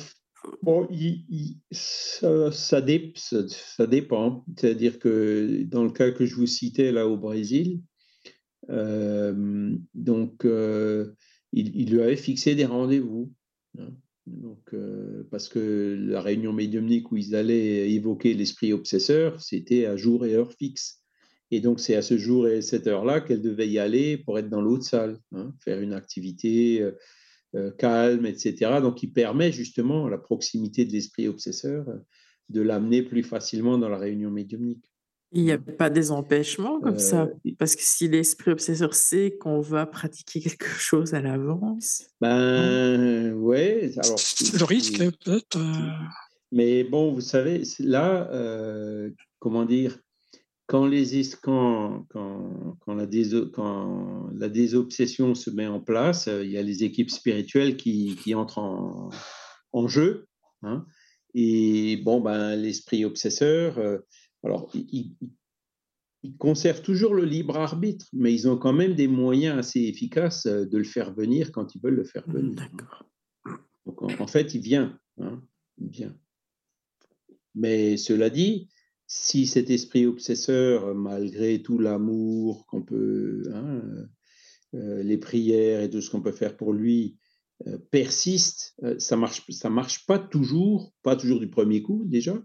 bon, 0.63 0.87
il- 0.89 1.25
il- 1.29 1.59
ça, 1.71 2.51
ça, 2.53 2.79
dé- 2.81 3.11
ça- 3.17 3.47
ça 3.49 3.85
dépend. 3.85 4.45
C'est-à-dire 4.57 4.97
que 4.97 5.63
dans 5.63 5.83
le 5.83 5.91
cas 5.91 6.11
que 6.11 6.25
je 6.25 6.35
vous 6.35 6.47
citais 6.47 6.93
là 6.93 7.05
au 7.05 7.17
Brésil, 7.17 7.81
euh, 8.69 9.75
donc 9.93 10.45
euh, 10.45 11.13
il, 11.51 11.89
lui 11.89 12.01
avait 12.01 12.15
fixé 12.15 12.55
des 12.55 12.65
rendez-vous. 12.65 13.31
hein. 13.79 13.89
Donc, 14.27 14.73
euh, 14.73 15.23
parce 15.29 15.47
que 15.47 15.95
la 15.99 16.19
réunion 16.19 16.51
médiumnique 16.51 17.11
où 17.11 17.17
ils 17.17 17.35
allaient 17.35 17.91
évoquer 17.91 18.33
l'esprit 18.33 18.73
obsesseur, 18.73 19.39
c'était 19.39 19.85
à 19.85 19.95
jour 19.97 20.25
et 20.25 20.33
heure 20.33 20.51
fixe. 20.51 21.03
Et 21.51 21.59
donc, 21.59 21.79
c'est 21.79 21.95
à 21.95 22.01
ce 22.01 22.17
jour 22.17 22.47
et 22.47 22.63
cette 22.63 22.87
heure-là 22.87 23.21
qu'elle 23.21 23.43
devait 23.43 23.69
y 23.69 23.77
aller 23.77 24.17
pour 24.17 24.39
être 24.39 24.49
dans 24.49 24.61
l'autre 24.61 24.83
salle, 24.83 25.19
hein, 25.31 25.53
faire 25.63 25.79
une 25.79 25.93
activité 25.93 26.83
calme, 27.77 28.25
etc. 28.25 28.79
Donc, 28.81 29.03
il 29.03 29.13
permet 29.13 29.51
justement 29.51 30.09
la 30.09 30.17
proximité 30.17 30.85
de 30.85 30.91
l'esprit 30.91 31.27
obsesseur 31.27 31.85
de 32.49 32.61
l'amener 32.61 33.03
plus 33.03 33.23
facilement 33.23 33.77
dans 33.77 33.89
la 33.89 33.97
réunion 33.97 34.31
médiumnique. 34.31 34.94
Il 35.31 35.43
n'y 35.43 35.51
a 35.51 35.57
pas 35.57 35.89
des 35.89 36.11
empêchements 36.11 36.79
comme 36.79 36.99
ça? 36.99 37.23
Euh, 37.23 37.51
Parce 37.59 37.75
que 37.75 37.81
si 37.83 38.07
l'esprit 38.07 38.51
obsesseur 38.51 38.93
sait 38.93 39.35
qu'on 39.39 39.59
va 39.59 39.85
pratiquer 39.85 40.39
quelque 40.39 40.65
chose 40.67 41.13
à 41.13 41.21
l'avance, 41.21 42.03
ben 42.21 43.33
ouais, 43.33 43.91
alors 43.97 44.15
le 44.57 44.63
risque, 44.63 45.01
hein, 45.01 45.11
peut-être. 45.23 45.57
euh, 45.57 45.89
Mais 46.51 46.83
bon, 46.83 47.11
vous 47.11 47.21
savez, 47.21 47.63
là, 47.79 48.29
euh, 48.31 49.09
comment 49.39 49.65
dire, 49.65 49.97
quand, 50.67 50.85
les, 50.85 51.19
es- 51.19 51.35
quand, 51.41 52.05
quand, 52.09 52.77
quand, 52.79 52.93
la 52.93 53.05
déso- 53.05 53.51
quand 53.51 54.29
la 54.35 54.47
désobsession 54.47 55.35
se 55.35 55.49
met 55.49 55.67
en 55.67 55.79
place, 55.81 56.27
il 56.27 56.49
y 56.49 56.57
a 56.57 56.61
les 56.61 56.83
équipes 56.83 57.11
spirituelles 57.11 57.75
qui, 57.77 58.15
qui 58.23 58.33
entrent 58.35 58.59
en, 58.59 59.09
en 59.73 59.87
jeu. 59.87 60.27
hein. 60.63 60.85
et 61.33 61.97
bon, 61.97 62.21
ben, 62.21 62.55
l'esprit 62.55 63.03
obsesseur, 63.05 63.77
euh, 63.79 63.97
alors, 64.45 64.69
il, 64.73 64.85
il- 64.91 65.15
il- 65.21 65.29
il 66.23 66.37
conserve 66.37 66.81
toujours 66.81 67.13
le 67.13 67.23
libre 67.25 67.55
arbitre, 67.57 68.07
mais 68.13 68.33
ils 68.33 68.47
ont 68.47 68.57
quand 68.57 68.73
même 68.73 68.95
des 68.95 69.07
moyens 69.07 69.59
assez 69.59 69.81
efficaces 69.81 70.47
euh, 70.47 70.65
de 70.65 70.77
le 70.79 70.83
faire 70.83 71.13
venir 71.13 71.51
quand 71.51 71.75
ils 71.75 71.81
veulent 71.81 71.95
le 71.95 72.03
faire 72.03 72.27
venir. 72.27 72.59
hein. 72.61 72.67
D'accord. 72.73 73.03
Donc, 73.85 74.01
en, 74.01 74.07
en 74.23 74.27
fait, 74.27 74.55
il 74.55 74.61
vient. 74.61 74.97
hein, 75.19 75.43
il 75.77 75.89
vient. 75.89 76.17
Mais 77.53 77.95
cela 77.97 78.29
dit, 78.29 78.69
si 79.07 79.45
cet 79.45 79.69
esprit 79.69 80.05
obsesseur, 80.07 80.95
malgré 80.95 81.61
tout 81.61 81.77
l'amour 81.77 82.65
qu'on 82.65 82.81
peut, 82.81 83.43
hein, 83.53 83.81
euh, 84.73 85.03
les 85.03 85.17
prières 85.17 85.81
et 85.81 85.89
tout 85.89 86.01
ce 86.01 86.09
qu'on 86.09 86.21
peut 86.21 86.31
faire 86.31 86.57
pour 86.57 86.73
lui, 86.73 87.17
euh, 87.67 87.77
persiste, 87.91 88.73
euh, 88.83 88.97
ça 88.99 89.15
marche, 89.15 89.43
ça 89.51 89.69
marche 89.69 90.05
pas 90.07 90.19
toujours, 90.19 90.91
pas 91.03 91.15
toujours 91.15 91.39
du 91.39 91.49
premier 91.49 91.81
coup 91.81 92.03
déjà. 92.05 92.41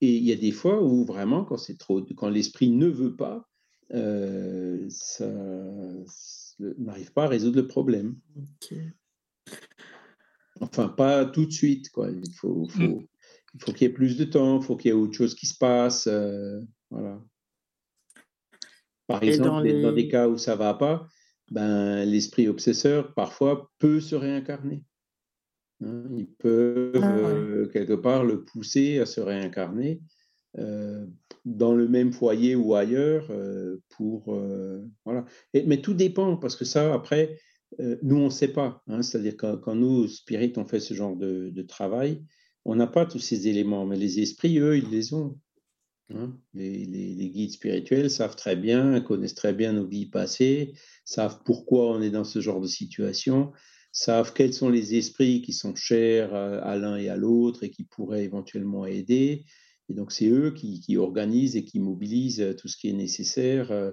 Et 0.00 0.16
il 0.16 0.24
y 0.24 0.32
a 0.32 0.36
des 0.36 0.52
fois 0.52 0.82
où 0.82 1.04
vraiment, 1.04 1.44
quand 1.44 1.56
c'est 1.56 1.78
trop, 1.78 2.02
quand 2.16 2.28
l'esprit 2.28 2.70
ne 2.70 2.86
veut 2.86 3.16
pas, 3.16 3.48
euh, 3.94 4.86
ça 4.90 5.28
ça 6.06 6.64
n'arrive 6.78 7.12
pas 7.12 7.24
à 7.24 7.28
résoudre 7.28 7.56
le 7.60 7.66
problème. 7.66 8.16
Enfin, 10.60 10.88
pas 10.88 11.24
tout 11.26 11.44
de 11.46 11.52
suite, 11.52 11.90
quoi. 11.90 12.10
Il 12.10 12.32
faut, 12.32 12.66
faut, 12.68 13.00
Mm. 13.00 13.06
il 13.54 13.60
faut 13.60 13.72
qu'il 13.72 13.82
y 13.82 13.90
ait 13.90 13.92
plus 13.94 14.16
de 14.16 14.24
temps, 14.24 14.58
il 14.60 14.64
faut 14.64 14.76
qu'il 14.76 14.88
y 14.88 14.90
ait 14.90 14.96
autre 14.96 15.12
chose 15.14 15.34
qui 15.34 15.46
se 15.46 15.56
passe. 15.56 16.06
euh, 16.06 16.60
voilà. 16.90 17.22
Par 19.06 19.22
Et 19.22 19.28
exemple, 19.28 19.50
dans 19.50 19.60
les- 19.60 19.82
dans 19.82 19.92
des 19.92 20.08
cas 20.08 20.28
où 20.28 20.36
ça 20.38 20.56
va 20.56 20.74
pas, 20.74 21.06
ben, 21.50 22.04
l'esprit 22.04 22.48
obsesseur, 22.48 23.14
parfois, 23.14 23.70
peut 23.78 24.00
se 24.00 24.14
réincarner. 24.14 24.82
Hein. 25.84 26.04
Ils 26.16 26.28
peuvent, 26.38 26.92
Ah 27.02 27.14
ouais. 27.14 27.32
euh, 27.34 27.68
quelque 27.72 27.94
part, 27.94 28.24
le 28.24 28.44
pousser 28.44 28.98
à 28.98 29.06
se 29.06 29.20
réincarner 29.20 30.00
euh, 30.58 31.06
dans 31.44 31.74
le 31.74 31.88
même 31.88 32.12
foyer 32.12 32.54
ou 32.56 32.74
ailleurs 32.74 33.26
euh, 33.30 33.78
pour... 33.90 34.34
voilà. 35.04 35.24
Et- 35.54 35.64
mais 35.64 35.80
tout 35.80 35.94
dépend, 35.94 36.36
parce 36.36 36.56
que 36.56 36.64
ça, 36.64 36.94
après, 36.94 37.38
nous, 38.02 38.16
on 38.16 38.26
ne 38.26 38.30
sait 38.30 38.48
pas. 38.48 38.82
hein. 38.88 39.02
C'est-à-dire 39.02 39.36
quand, 39.36 39.58
quand 39.58 39.74
nous, 39.74 40.08
Spirit, 40.08 40.52
on 40.56 40.64
fait 40.66 40.80
ce 40.80 40.94
genre 40.94 41.16
de, 41.16 41.50
de 41.50 41.62
travail, 41.62 42.24
on 42.64 42.74
n'a 42.76 42.86
pas 42.86 43.06
tous 43.06 43.18
ces 43.18 43.48
éléments, 43.48 43.86
mais 43.86 43.96
les 43.96 44.20
esprits, 44.20 44.58
eux, 44.58 44.78
ils 44.78 44.90
les 44.90 45.12
ont. 45.14 45.38
hein. 46.14 46.36
Les, 46.54 46.84
les- 46.86 47.14
les 47.14 47.30
guides 47.30 47.52
spirituels 47.52 48.10
savent 48.10 48.36
très 48.36 48.56
bien, 48.56 49.00
connaissent 49.00 49.34
très 49.34 49.52
bien 49.52 49.72
nos 49.74 49.86
vies 49.86 50.06
passées, 50.06 50.74
savent 51.04 51.40
pourquoi 51.44 51.90
on 51.96 52.02
est 52.02 52.10
dans 52.10 52.24
ce 52.24 52.40
genre 52.40 52.60
de 52.60 52.66
situation, 52.68 53.52
savent 53.98 54.32
quels 54.34 54.52
sont 54.52 54.68
les 54.68 54.94
esprits 54.94 55.40
qui 55.40 55.52
sont 55.54 55.74
chers 55.74 56.34
à, 56.34 56.58
à 56.58 56.76
l'un 56.76 56.96
et 56.96 57.08
à 57.08 57.16
l'autre 57.16 57.64
et 57.64 57.70
qui 57.70 57.84
pourraient 57.84 58.24
éventuellement 58.24 58.84
aider. 58.84 59.44
Et 59.88 59.94
donc, 59.94 60.12
c'est 60.12 60.28
eux 60.28 60.50
qui, 60.50 60.80
qui 60.80 60.96
organisent 60.98 61.56
et 61.56 61.64
qui 61.64 61.80
mobilisent 61.80 62.40
euh, 62.42 62.52
tout 62.54 62.68
ce 62.68 62.76
qui 62.76 62.88
est 62.90 62.92
nécessaire 62.92 63.70
euh, 63.72 63.92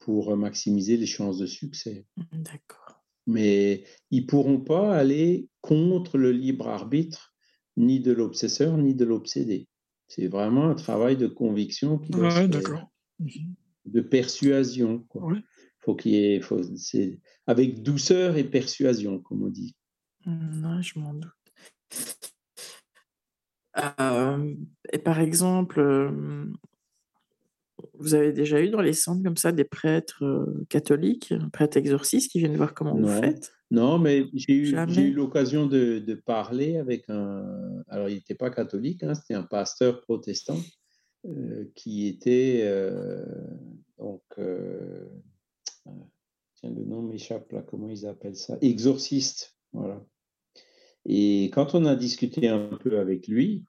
pour 0.00 0.36
maximiser 0.36 0.96
les 0.96 1.06
chances 1.06 1.38
de 1.38 1.46
succès 1.46 2.04
D'accord. 2.32 3.04
mais 3.26 3.84
ils 4.10 4.26
pourront 4.26 4.60
pas 4.60 4.94
aller 4.94 5.48
contre 5.60 6.18
le 6.18 6.32
libre 6.32 6.68
arbitre 6.68 7.34
ni 7.76 8.00
de 8.00 8.12
l'obsesseur 8.12 8.76
ni 8.76 8.94
de 8.94 9.04
l'obsédé. 9.04 9.68
C'est 10.08 10.26
vraiment 10.28 10.68
un 10.68 10.74
travail 10.74 11.16
de 11.16 11.26
conviction 11.26 11.98
qui 11.98 12.10
doit 12.10 12.30
se 12.30 12.36
Ouais, 12.36 12.42
faire, 12.42 12.50
d'accord. 12.50 12.90
Mhm. 13.20 13.54
de 13.86 14.00
persuasion. 14.00 14.98
Quoi. 15.08 15.24
Ouais. 15.24 15.40
Faut 15.84 15.94
qu'il 15.94 16.14
ait, 16.14 16.40
faut, 16.40 16.62
c'est 16.76 17.20
avec 17.46 17.82
douceur 17.82 18.36
et 18.38 18.44
persuasion, 18.44 19.18
comme 19.20 19.42
on 19.42 19.48
dit. 19.48 19.76
Non, 20.26 20.80
je 20.80 20.98
m'en 20.98 21.12
doute. 21.12 21.30
Euh, 24.00 24.54
et 24.92 24.98
par 24.98 25.20
exemple, 25.20 25.80
euh, 25.80 26.46
vous 27.98 28.14
avez 28.14 28.32
déjà 28.32 28.60
eu 28.62 28.70
dans 28.70 28.80
les 28.80 28.92
centres 28.92 29.22
comme 29.22 29.36
ça 29.36 29.52
des 29.52 29.64
prêtres 29.64 30.24
euh, 30.24 30.64
catholiques, 30.68 31.34
prêtres 31.52 31.76
exorcistes 31.76 32.30
qui 32.30 32.38
viennent 32.38 32.56
voir 32.56 32.72
comment 32.72 32.94
vous 32.94 33.00
Non, 33.00 33.20
faites? 33.20 33.52
non, 33.70 33.98
mais 33.98 34.26
j'ai 34.32 34.54
eu, 34.54 34.64
j'ai 34.64 34.72
eu 34.72 34.76
Jamais. 34.76 35.10
l'occasion 35.10 35.66
de, 35.66 35.98
de 35.98 36.14
parler 36.14 36.76
avec 36.78 37.04
un. 37.10 37.82
Alors, 37.88 38.08
il 38.08 38.14
n'était 38.14 38.34
pas 38.36 38.50
catholique, 38.50 39.02
hein, 39.02 39.14
c'était 39.14 39.34
un 39.34 39.42
pasteur 39.42 40.00
protestant 40.00 40.58
qui 41.74 42.06
était 42.06 42.66
donc. 43.98 44.22
Euh, 45.86 45.90
tiens, 46.54 46.70
le 46.70 46.84
nom 46.84 47.02
m'échappe 47.02 47.52
là, 47.52 47.62
comment 47.62 47.88
ils 47.88 48.06
appellent 48.06 48.36
ça? 48.36 48.58
Exorciste, 48.60 49.56
voilà. 49.72 50.04
Et 51.06 51.50
quand 51.52 51.74
on 51.74 51.84
a 51.84 51.96
discuté 51.96 52.48
un 52.48 52.68
peu 52.80 52.98
avec 52.98 53.28
lui, 53.28 53.64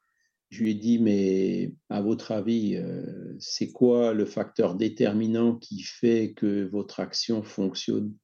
je 0.50 0.64
lui 0.64 0.72
ai 0.72 0.76
dit, 0.76 1.00
mais 1.00 1.74
à 1.90 2.02
votre 2.02 2.32
avis, 2.32 2.76
euh, 2.76 3.36
c'est 3.40 3.72
quoi 3.72 4.14
le 4.14 4.26
facteur 4.26 4.76
déterminant 4.76 5.58
qui 5.58 5.82
fait 5.82 6.34
que 6.34 6.64
votre 6.64 7.00
action 7.00 7.44
fonctionne? 7.44 8.16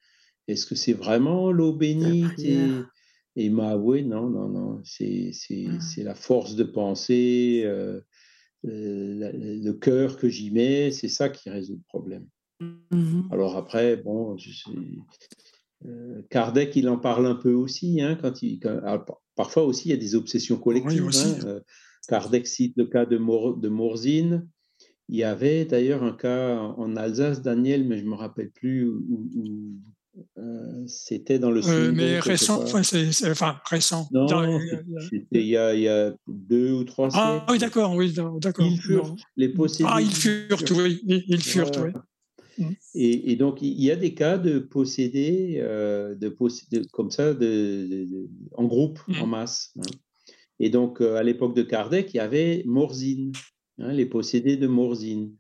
Est-ce 0.48 0.66
que 0.66 0.76
c'est 0.76 0.94
vraiment 0.94 1.52
l'eau 1.52 1.74
bénite 1.74 2.40
et, 2.40 2.68
et 3.36 3.46
il 3.46 3.54
m'a 3.54 3.72
avoué, 3.72 4.04
non, 4.04 4.30
non, 4.30 4.48
non, 4.48 4.82
c'est, 4.84 5.32
c'est, 5.34 5.66
Ah. 5.70 5.80
c'est 5.82 6.04
la 6.04 6.16
force 6.16 6.56
de 6.56 6.64
penser, 6.64 7.64
euh, 7.66 8.02
euh, 8.66 9.16
la- 9.16 9.32
le 9.34 9.72
cœur 9.74 10.18
que 10.18 10.30
j'y 10.30 10.52
mets, 10.52 10.92
c'est 10.92 11.10
ça 11.10 11.30
qui 11.30 11.50
résout 11.50 11.76
le 11.76 11.84
problème. 11.88 12.28
Mhm. 12.92 13.28
Alors 13.32 13.58
après, 13.58 13.98
bon, 13.98 14.38
je 14.38 14.52
sais- 14.52 14.70
euh, 15.88 16.22
Kardec, 16.30 16.76
il 16.76 16.88
en 16.90 16.98
parle 16.98 17.26
un 17.26 17.36
peu 17.36 17.54
aussi, 17.54 18.02
hein, 18.02 18.18
quand 18.22 18.42
il, 18.44 18.60
quand- 18.60 18.80
alors, 18.84 19.06
par- 19.06 19.22
parfois 19.36 19.64
aussi, 19.64 19.90
il 19.90 19.92
y 19.92 19.96
a 19.96 19.98
des 19.98 20.16
obsessions 20.16 20.56
Oui, 20.58 20.64
collectives. 20.64 21.06
aussi. 21.06 21.26
hein, 21.26 21.40
euh, 21.46 21.60
Kardec 22.08 22.46
cite 22.48 22.74
le 22.78 22.86
cas 22.86 23.06
de, 23.06 23.18
Mor- 23.18 23.58
de 23.58 23.70
Morzine. 23.70 24.48
Il 25.10 25.18
y 25.18 25.24
avait 25.24 25.66
d'ailleurs 25.66 26.04
un 26.04 26.14
cas 26.14 26.58
en, 26.58 26.96
Alsace, 26.96 27.42
Daniel, 27.42 27.86
mais 27.88 27.98
je 27.98 28.06
me 28.06 28.16
rappelle 28.16 28.50
plus 28.52 28.88
où, 28.88 29.04
où- 29.10 29.30
où, 29.36 30.22
euh, 30.38 30.88
c'était 30.88 31.40
dans 31.40 31.52
le 31.52 31.62
Euh, 31.68 31.92
mais 31.92 32.20
récent, 32.20 32.62
enfin, 32.64 32.82
enfin, 33.32 33.60
récent. 33.66 34.08
Non, 34.12 34.28
c'était 35.10 35.42
il 35.42 35.48
y 35.48 35.58
a, 35.58 35.74
il 35.74 35.82
y 35.82 35.88
a 35.88 36.14
deux 36.28 36.72
ou 36.74 36.84
trois 36.84 37.10
ah 37.14 37.46
oui, 37.50 37.58
siècles. 37.58 37.62
d'accord, 37.76 37.96
oui, 37.96 38.14
d'accord. 38.40 38.66
Ils 38.66 38.80
furent, 38.80 39.08
non. 39.08 39.16
les 39.36 39.50
possédés. 39.50 39.90
Ah, 39.92 40.02
ils 40.02 40.14
furent, 40.14 40.58
oui, 40.72 41.02
ils, 41.06 41.24
ils 41.28 41.42
furent, 41.42 41.72
oui. 41.84 41.92
Et, 42.96 43.32
et 43.32 43.36
donc, 43.36 43.62
il 43.62 43.82
y 43.82 43.92
a 43.92 43.96
des 43.96 44.14
cas 44.14 44.38
de 44.38 44.60
possédés, 44.60 45.56
euh, 45.60 46.16
de 46.16 46.30
comme 46.92 47.12
ça, 47.12 47.34
de, 47.34 47.40
de- 47.40 48.06
de- 48.06 48.30
en 48.54 48.66
groupe, 48.66 49.00
en 49.20 49.26
Mm. 49.28 49.30
masse. 49.30 49.72
hein. 49.80 49.84
Et 50.60 50.70
donc, 50.70 51.02
euh, 51.02 51.16
à 51.16 51.24
l'époque 51.24 51.56
de 51.56 51.64
Kardec, 51.64 52.14
il 52.14 52.18
y 52.18 52.20
avait 52.20 52.64
Morzine, 52.66 53.32
hein, 53.80 53.92
les 53.94 54.06
possédés 54.06 54.58
de 54.58 54.68
Morzine. 54.68 55.36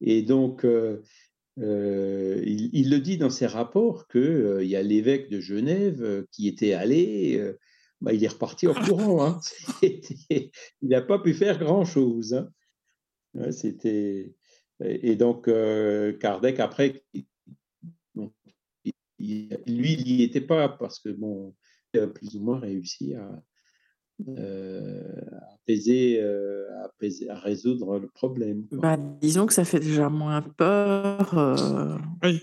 Et 0.00 0.22
donc, 0.22 0.64
euh, 0.64 1.02
euh, 1.58 2.42
il, 2.46 2.70
il 2.72 2.90
le 2.90 2.98
dit 2.98 3.16
dans 3.18 3.30
ses 3.30 3.46
rapports 3.46 4.08
qu'il 4.08 4.62
y 4.62 4.74
a 4.76 4.82
l'évêque 4.82 5.28
de 5.30 5.40
Genève 5.40 6.24
qui 6.32 6.48
était 6.48 6.72
allé, 6.72 7.40
bah, 8.00 8.12
il 8.12 8.24
est 8.24 8.28
reparti 8.28 8.66
en 8.66 8.74
courant. 8.74 9.24
hein. 9.24 9.40
Il 9.82 10.88
n'a 10.88 11.02
pas 11.02 11.18
pu 11.18 11.32
faire 11.34 11.58
grand-chose. 11.58 12.46
Ouais, 13.34 13.52
C'était... 13.52 14.34
Et 14.82 15.10
et 15.12 15.16
donc, 15.16 15.48
euh, 15.48 16.12
Kardec, 16.14 16.58
après, 16.60 17.04
il- 17.14 17.24
lui, 19.66 19.92
il 19.94 20.16
n'y 20.16 20.22
était 20.22 20.40
pas 20.40 20.68
parce 20.68 20.98
que, 20.98 21.08
bon, 21.10 21.54
il 21.92 22.00
a 22.00 22.06
plus 22.08 22.34
ou 22.36 22.40
moins 22.40 22.58
réussi 22.58 23.14
à, 23.14 23.42
euh, 24.28 25.02
apaiser, 25.54 26.20
euh, 26.20 26.66
à 26.80 26.86
apaiser- 26.86 27.28
à 27.30 27.38
résoudre 27.38 27.98
le 27.98 28.08
problème. 28.08 28.66
Bah, 28.72 28.96
disons 28.96 29.46
que 29.46 29.52
ça 29.54 29.64
fait 29.64 29.80
déjà 29.80 30.08
moins 30.08 30.42
peur 30.42 31.38
euh, 31.38 31.96
Oui. 32.22 32.42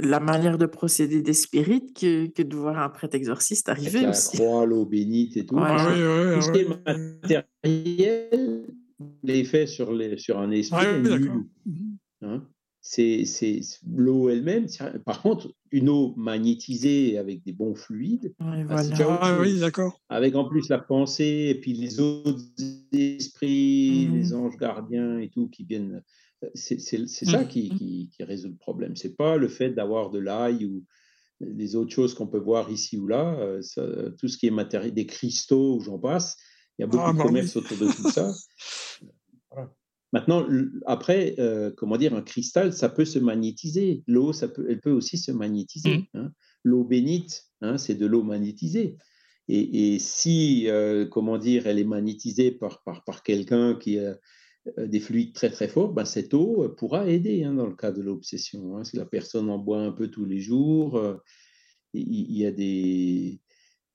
la 0.00 0.20
manière 0.20 0.56
de 0.58 0.66
procéder 0.66 1.20
des 1.22 1.34
spirites 1.34 1.94
que, 1.98 2.26
que 2.26 2.42
de 2.42 2.56
voir 2.56 2.78
un 2.78 2.88
prêtre 2.88 3.14
exorciste 3.14 3.68
Avec 3.68 3.82
arriver 3.84 4.00
la 4.02 4.10
aussi. 4.10 4.38
croix, 4.38 4.64
l'eau 4.66 4.86
bénite 4.86 5.36
et 5.36 5.44
tout. 5.46 5.54
Voilà. 5.56 5.76
Ah 5.76 5.88
oui, 5.92 6.00
oui, 6.02 6.34
Tout 6.34 6.42
ce 6.42 6.52
qui 6.52 8.02
est 8.02 8.30
oui. 8.64 8.81
L'effet 9.22 9.66
sur, 9.66 9.92
les, 9.92 10.18
sur 10.18 10.38
un 10.38 10.50
esprit 10.50 10.78
Ah 10.80 10.98
oui, 11.02 11.28
hein. 12.22 12.48
C'est 12.84 13.24
l'eau 13.94 14.28
elle-même. 14.28 14.66
Par 15.06 15.22
contre, 15.22 15.54
une 15.70 15.88
eau 15.88 16.14
magnétisée 16.16 17.16
avec 17.16 17.44
des 17.44 17.52
bons 17.52 17.76
fluides, 17.76 18.34
Ouais, 18.40 18.64
voilà. 18.64 18.96
Ah 19.20 19.38
oui, 19.40 19.60
d'accord. 19.60 20.00
Avec 20.08 20.34
en 20.34 20.48
plus 20.48 20.68
la 20.68 20.78
pensée 20.78 21.46
et 21.50 21.60
puis 21.60 21.74
les 21.74 22.00
autres 22.00 22.40
esprits, 22.92 24.06
Mhm. 24.08 24.14
les 24.14 24.34
anges 24.34 24.56
gardiens 24.56 25.18
et 25.20 25.28
tout 25.30 25.48
qui 25.48 25.64
viennent 25.64 26.02
C'est 26.54 26.80
ça 26.80 27.44
qui, 27.44 27.70
Mhm. 27.70 27.78
qui, 27.78 28.10
qui 28.16 28.24
résout 28.24 28.48
le 28.48 28.56
problème. 28.56 28.96
C'est 28.96 29.16
pas 29.16 29.36
le 29.36 29.46
fait 29.46 29.70
d'avoir 29.70 30.10
de 30.10 30.18
l'ail 30.18 30.64
ou 30.66 30.82
les 31.40 31.76
autres 31.76 31.92
choses 31.92 32.14
qu'on 32.14 32.26
peut 32.26 32.38
voir 32.40 32.68
ici 32.68 32.96
ou 32.98 33.06
là. 33.06 33.36
euh, 33.38 33.62
ça- 33.62 34.10
tout 34.18 34.26
ce 34.26 34.36
qui 34.38 34.48
est 34.48 34.50
matériel, 34.50 34.92
des 34.92 35.06
cristaux, 35.06 35.78
j'en 35.80 36.00
passe. 36.00 36.36
Il 36.78 36.82
y 36.82 36.84
a 36.84 36.86
beaucoup 36.86 37.04
Ah, 37.06 37.12
de 37.12 37.18
bah 37.18 37.24
commerce 37.24 37.56
autour 37.56 37.76
de 37.78 37.86
tout 37.92 38.10
ça. 38.10 38.32
Voilà. 39.50 39.70
Maintenant, 40.14 40.46
après, 40.86 41.34
euh, 41.38 41.70
comment 41.76 41.96
dire, 41.98 42.14
un 42.14 42.22
cristal, 42.22 42.72
ça 42.72 42.88
peut 42.88 43.04
se 43.04 43.18
magnétiser. 43.18 44.02
L'eau, 44.06 44.32
ça 44.32 44.48
peut, 44.48 44.66
elle 44.68 44.80
peut 44.80 44.90
aussi 44.90 45.18
se 45.18 45.30
magnétiser. 45.32 45.98
Mhm. 45.98 46.06
hein. 46.14 46.32
L'eau 46.64 46.84
bénite, 46.84 47.44
hein, 47.60 47.76
c'est 47.78 47.94
de 47.94 48.06
l'eau 48.06 48.22
magnétisée. 48.22 48.96
Et, 49.48 49.94
et 49.94 49.98
si, 49.98 50.68
euh, 50.68 51.06
comment 51.06 51.36
dire, 51.38 51.66
elle 51.66 51.78
est 51.78 51.84
magnétisée 51.84 52.50
par, 52.52 52.82
par, 52.84 53.04
par 53.04 53.22
quelqu'un 53.22 53.74
qui 53.74 53.98
a 53.98 54.16
euh, 54.78 54.86
des 54.86 55.00
fluides 55.00 55.34
très 55.34 55.50
très 55.50 55.68
forts, 55.68 55.92
ben, 55.92 56.04
cette 56.04 56.32
eau 56.34 56.68
pourra 56.78 57.08
aider 57.08 57.44
hein, 57.44 57.54
dans 57.54 57.66
le 57.66 57.74
cas 57.74 57.90
de 57.90 58.00
l'obsession. 58.02 58.76
hein. 58.76 58.84
Si 58.84 58.96
la 58.96 59.04
personne 59.06 59.50
en 59.50 59.58
boit 59.58 59.80
un 59.80 59.92
peu 59.92 60.08
tous 60.08 60.24
les 60.24 60.40
jours, 60.40 60.96
euh, 60.96 61.16
il 61.94 62.30
il 62.30 62.36
y, 62.38 62.46
a 62.46 62.52
des... 62.52 63.40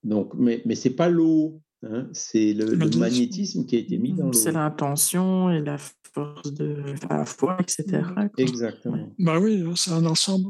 Donc, 0.03 0.34
mais 0.36 0.61
mais 0.65 0.75
ce 0.75 0.89
n'est 0.89 0.95
pas 0.95 1.09
l'eau, 1.09 1.61
hein, 1.84 2.07
c'est 2.13 2.53
le, 2.53 2.65
le 2.65 2.75
Magnétisme. 2.78 2.99
magnétisme 2.99 3.65
qui 3.65 3.75
a 3.75 3.80
été 3.80 3.97
mis 3.97 4.13
dans 4.13 4.32
C'est 4.34 4.51
l'eau. 4.51 4.57
l'intention 4.59 5.51
et 5.51 5.61
la 5.61 5.78
force 6.13 6.53
de 6.53 6.84
enfin, 6.93 7.17
la 7.17 7.25
foi, 7.25 7.57
etc. 7.59 8.01
Exactement. 8.38 9.09
Bah 9.19 9.39
oui, 9.39 9.63
c'est 9.75 9.91
un 9.91 10.05
ensemble. 10.05 10.49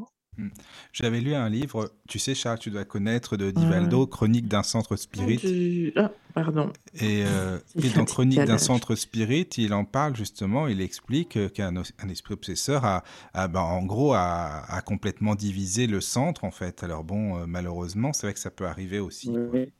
J'avais 0.93 1.19
lu 1.19 1.33
un 1.33 1.49
livre, 1.49 1.91
tu 2.07 2.19
sais 2.19 2.35
Charles, 2.35 2.59
tu 2.59 2.69
dois 2.69 2.85
connaître, 2.85 3.37
de 3.37 3.49
Divaldo, 3.49 4.05
Chronique 4.05 4.47
d'un 4.47 4.61
centre 4.61 4.95
spirit. 4.95 5.37
Du- 5.37 5.91
Ah, 5.95 6.11
pardon. 6.35 6.71
Et, 6.93 7.23
euh, 7.25 7.57
C'est 7.75 7.87
et 7.87 7.89
dans 7.89 8.05
Chronique 8.05 8.43
d'un 8.45 8.59
centre 8.59 8.93
spirit, 8.93 9.49
il 9.57 9.73
en 9.73 9.83
parle 9.83 10.15
justement, 10.15 10.67
il 10.67 10.79
explique 10.79 11.37
euh, 11.37 11.49
qu'un 11.49 11.75
esprit 12.07 12.35
obsesseur 12.35 12.85
a, 12.85 13.03
a, 13.33 13.47
ben, 13.47 13.61
en 13.61 13.83
gros, 13.83 14.13
a, 14.13 14.63
a 14.71 14.81
complètement 14.83 15.33
divisé 15.33 15.87
le 15.87 16.01
centre, 16.01 16.43
en 16.43 16.51
fait. 16.51 16.83
Alors 16.83 17.03
bon, 17.03 17.39
euh, 17.39 17.45
malheureusement, 17.47 18.13
c'est 18.13 18.27
vrai 18.27 18.33
que 18.35 18.39
ça 18.39 18.51
peut 18.51 18.67
arriver 18.67 18.99
aussi. 18.99 19.29
Oui. 19.29 19.71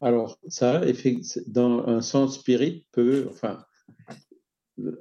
Alors, 0.00 0.38
ça, 0.48 0.82
dans 1.46 1.86
un 1.86 2.02
sens 2.02 2.38
spirit 2.38 2.86
peut, 2.92 3.26
enfin, 3.30 3.64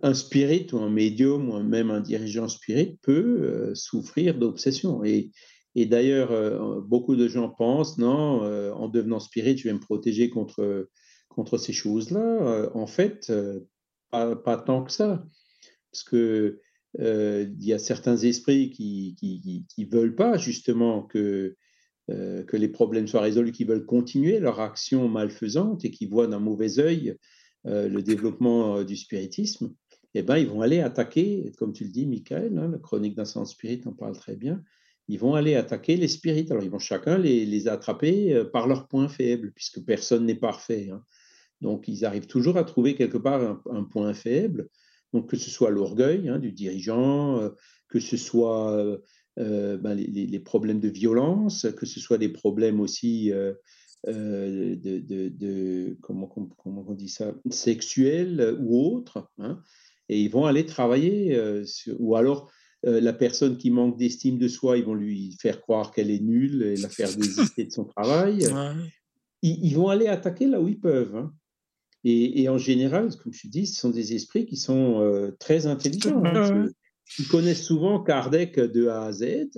un 0.01 0.13
spirit 0.13 0.67
ou 0.71 0.77
un 0.77 0.89
médium 0.89 1.49
ou 1.49 1.61
même 1.61 1.91
un 1.91 1.99
dirigeant 1.99 2.47
spirit 2.47 2.97
peut 3.01 3.39
euh, 3.41 3.75
souffrir 3.75 4.37
d'obsession. 4.37 5.03
Et, 5.03 5.31
d'ailleurs, 5.75 6.31
euh, 6.31 6.79
beaucoup 6.81 7.17
de 7.17 7.27
gens 7.27 7.49
pensent, 7.49 7.97
non, 7.97 8.43
euh, 8.43 8.71
en 8.71 8.87
devenant 8.87 9.19
spirit, 9.19 9.57
je 9.57 9.67
vais 9.67 9.73
me 9.73 9.79
protéger 9.79 10.29
contre, 10.29 10.89
contre 11.27 11.57
ces 11.57 11.73
choses-là. 11.73 12.71
En 12.73 12.87
fait, 12.87 13.31
pas, 14.11 14.63
tant 14.65 14.83
que 14.83 14.91
ça. 14.91 15.25
Parce 15.91 16.03
que 16.03 16.61
il 16.97 17.65
y 17.65 17.73
a 17.73 17.79
certains 17.79 18.15
esprits 18.15 18.69
qui 18.69 19.17
qui 19.67 19.85
veulent 19.85 20.15
pas 20.15 20.37
justement 20.37 21.03
que 21.03 21.57
euh, 22.11 22.43
que 22.43 22.55
les 22.55 22.67
problèmes 22.67 23.07
soient 23.07 23.21
résolus, 23.21 23.51
qui 23.51 23.63
veulent 23.63 23.85
continuer 23.85 24.39
leur 24.39 24.59
action 24.59 25.09
malfaisante 25.09 25.85
et 25.85 25.89
qui 25.89 26.05
voient 26.05 26.27
d'un 26.27 26.39
mauvais 26.39 26.77
œil 26.77 27.17
euh, 27.65 27.89
le 27.89 28.03
développement 28.03 28.77
euh, 28.77 28.83
du 28.83 28.95
spiritisme, 28.95 29.73
eh 30.13 30.21
ben, 30.21 30.37
ils 30.37 30.47
vont 30.47 30.61
aller 30.61 30.81
attaquer, 30.81 31.51
comme 31.57 31.73
tu 31.73 31.83
le 31.83 31.89
dis, 31.89 32.05
Michael, 32.05 32.59
hein, 32.59 32.69
la 32.71 32.77
chronique 32.77 33.15
d'un 33.15 33.25
sens 33.25 33.53
spirit 33.53 33.81
en 33.87 33.91
parle 33.91 34.15
très 34.15 34.35
bien, 34.35 34.61
ils 35.07 35.17
vont 35.17 35.33
aller 35.33 35.55
attaquer 35.55 35.97
les 35.97 36.07
spirites. 36.07 36.51
Alors, 36.51 36.63
ils 36.63 36.69
vont 36.69 36.77
chacun 36.77 37.17
les, 37.17 37.67
attraper 37.67 38.43
par 38.53 38.67
leurs 38.67 38.87
points 38.87 39.09
faibles, 39.09 39.51
puisque 39.55 39.83
personne 39.83 40.25
n'est 40.25 40.35
parfait. 40.35 40.89
hein. 40.91 41.03
Donc, 41.61 41.87
ils 41.87 42.05
arrivent 42.05 42.27
toujours 42.27 42.57
à 42.57 42.63
trouver 42.63 42.93
quelque 42.93 43.17
part 43.17 43.61
un, 43.69 43.83
point 43.83 44.13
faible. 44.13 44.69
Donc, 45.11 45.29
que 45.29 45.37
ce 45.37 45.49
soit 45.49 45.69
l'orgueil 45.71 46.29
hein, 46.29 46.39
du 46.39 46.51
dirigeant, 46.51 47.51
que 47.89 47.99
ce 47.99 48.17
soit 48.17 48.99
ben, 49.38 49.93
les, 49.95 50.39
problèmes 50.39 50.79
de 50.79 50.89
violence, 50.89 51.67
que 51.77 51.86
ce 51.86 51.99
soit 51.99 52.17
des 52.17 52.29
problèmes 52.29 52.79
aussi 52.79 53.31
euh, 53.31 53.53
euh, 54.07 54.75
de, 54.75 54.99
de- 54.99 55.29
de- 55.29 55.97
comment, 56.01 56.29
on 56.65 56.93
dit 56.93 57.09
ça, 57.09 57.33
sexuels 57.49 58.55
ou 58.59 58.79
autres. 58.95 59.29
hein. 59.39 59.59
et 60.09 60.21
ils 60.21 60.29
vont 60.29 60.45
aller 60.45 60.65
travailler, 60.65 61.36
euh, 61.36 61.65
sur- 61.65 61.95
ou 61.99 62.15
alors 62.15 62.49
euh, 62.86 63.01
la 63.01 63.13
personne 63.13 63.57
qui 63.57 63.71
manque 63.71 63.97
d'estime 63.97 64.38
de 64.38 64.47
soi, 64.47 64.77
ils 64.77 64.83
vont 64.86 64.93
lui 64.93 65.36
faire 65.41 65.59
croire 65.61 65.91
qu'elle 65.91 66.11
est 66.11 66.19
nulle 66.21 66.61
et 66.63 66.75
la 66.77 66.89
faire 66.89 67.09
désister 67.15 67.65
de 67.65 67.71
son 67.71 67.86
travail. 67.86 68.39
Ouais. 68.53 68.73
Ils, 69.41 69.65
ils 69.65 69.73
vont 69.75 69.89
aller 69.89 70.07
attaquer 70.07 70.47
là 70.47 70.61
où 70.61 70.67
ils 70.67 70.79
peuvent. 70.79 71.15
hein. 71.15 71.33
Et, 72.03 72.41
et 72.43 72.49
en 72.49 72.57
général, 72.59 73.09
comme 73.15 73.33
je 73.33 73.47
dis, 73.47 73.65
ce 73.65 73.79
sont 73.79 73.89
des 73.89 74.13
esprits 74.13 74.45
qui 74.45 74.55
sont 74.57 75.01
euh, 75.01 75.31
très 75.39 75.65
intelligents. 75.65 76.21
hein. 76.23 76.67
Ils 77.19 77.27
connaissent 77.27 77.63
souvent 77.63 78.03
Kardec 78.03 78.59
de 78.59 78.87
A 78.87 79.05
à 79.05 79.11
Z, 79.11 79.49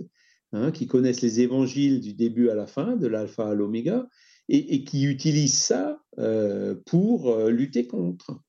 hein, 0.53 0.71
qui 0.71 0.87
connaissent 0.87 1.21
les 1.21 1.41
évangiles 1.41 2.01
du 2.01 2.13
début 2.13 2.49
à 2.49 2.55
la 2.55 2.67
fin, 2.67 2.95
de 2.95 3.07
l'alpha 3.07 3.49
à 3.49 3.53
l'oméga, 3.53 4.07
et, 4.49 4.83
qui 4.83 5.03
utilisent 5.03 5.59
ça 5.59 6.01
euh, 6.19 6.75
pour 6.85 7.29
euh, 7.29 7.49
lutter 7.49 7.85
contre. 7.85 8.39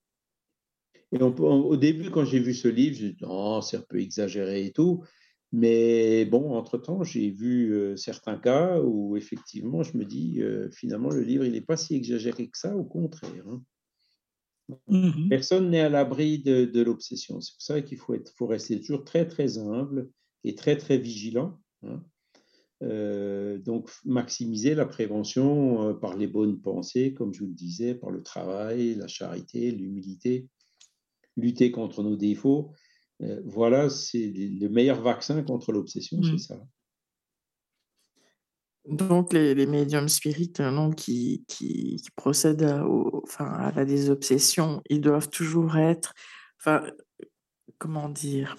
Et 1.11 1.21
au 1.23 1.77
début, 1.77 2.11
quand 2.11 2.25
j'ai 2.25 2.39
vu 2.39 2.53
ce 2.53 2.69
livre, 2.69 2.97
j'ai 2.97 3.13
dit 3.13 3.23
non, 3.23 3.63
c'est 3.63 3.79
un 3.79 3.85
peu 3.89 3.99
exagéré 3.99 4.67
et 4.67 4.73
tout. 4.73 5.03
Mais 5.53 6.27
bon, 6.27 6.53
entre-temps, 6.53 7.03
j'ai 7.03 7.31
vu 7.31 7.73
euh, 7.73 7.97
certains 7.97 8.37
cas 8.37 8.79
où 8.81 9.17
effectivement, 9.17 9.83
je 9.83 9.97
me 9.97 10.05
dis, 10.05 10.43
finalement, 10.71 11.09
le 11.09 11.23
livre, 11.23 11.45
il 11.45 11.53
n'est 11.53 11.63
pas 11.63 11.79
si 11.79 11.95
exagéré 11.95 12.49
que 12.49 12.59
ça, 12.59 12.77
au 12.77 12.85
contraire. 12.85 13.45
hein. 13.49 13.63
Mhm. 14.89 15.29
Personne 15.29 15.71
n'est 15.71 15.81
à 15.81 15.89
l'abri 15.89 16.39
de, 16.41 16.65
de 16.65 16.83
l'obsession. 16.83 17.41
C'est 17.41 17.53
pour 17.55 17.63
ça 17.63 17.83
qu'il 17.83 17.99
faut, 17.99 18.15
être, 18.15 18.33
faut 18.37 18.47
rester 18.47 18.79
toujours 18.81 19.05
très, 19.05 19.27
très 19.27 19.59
humble 19.59 20.11
et 20.45 20.55
très, 20.55 20.77
très 20.77 20.99
vigilant. 20.99 21.59
hein. 21.83 22.05
Euh, 22.85 23.59
donc, 23.59 23.91
maximiser 24.05 24.77
la 24.77 24.87
prévention 24.87 25.89
euh, 25.89 25.95
par 25.95 26.17
les 26.17 26.29
bonnes 26.29 26.61
pensées, 26.61 27.13
comme 27.13 27.35
je 27.35 27.41
vous 27.41 27.49
le 27.49 27.55
disais, 27.55 27.95
par 27.95 28.11
le 28.11 28.23
travail, 28.23 28.95
la 28.95 29.09
charité, 29.09 29.73
l'humilité, 29.73 30.47
lutter 31.37 31.73
contre 31.73 32.05
nos 32.05 32.15
défauts. 32.15 32.73
Euh, 33.23 33.43
voilà, 33.47 33.91
c'est 33.91 34.33
le 34.33 34.69
meilleur 34.69 35.03
vaccin 35.03 35.43
contre 35.43 35.73
l'obsession, 35.73 36.23
c'est 36.23 36.39
ça. 36.39 36.65
Donc, 38.91 39.33
les, 39.33 39.55
les 39.55 39.67
médiums 39.67 40.09
spirites 40.09 40.61
euh, 40.61 40.71
non, 40.71 40.91
qui, 40.91 41.45
qui, 41.49 41.97
qui 42.03 42.11
procèdent 42.17 42.63
à, 42.63 42.87
au- 42.87 43.23
enfin, 43.25 43.45
à 43.47 43.73
la 43.73 43.85
désobsession, 43.85 44.83
ils 44.89 45.01
doivent 45.01 45.29
toujours 45.31 45.77
être, 45.77 46.15
enfin, 46.61 46.83
comment 47.79 48.09
dire, 48.09 48.57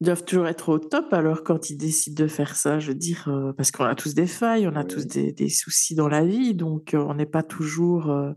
ils 0.00 0.04
doivent 0.06 0.24
toujours 0.24 0.46
être 0.46 0.68
au 0.68 0.78
top 0.78 1.12
alors 1.12 1.42
quand 1.42 1.70
ils 1.70 1.76
décident 1.76 2.22
de 2.22 2.28
faire 2.28 2.54
ça, 2.56 2.78
je 2.78 2.88
veux 2.88 2.94
dire, 2.94 3.28
euh, 3.28 3.52
parce 3.52 3.70
qu'on 3.72 3.84
a 3.84 3.94
tous 3.94 4.14
des 4.14 4.26
failles, 4.28 4.68
on 4.68 4.76
a 4.76 4.84
tous 4.84 5.06
des, 5.06 5.32
des 5.32 5.48
soucis 5.48 5.94
dans 5.94 6.08
la 6.08 6.24
vie, 6.24 6.54
donc 6.54 6.94
euh, 6.94 6.98
on 6.98 7.14
n'est 7.14 7.26
pas 7.26 7.42
toujours... 7.42 8.10
euh, 8.10 8.30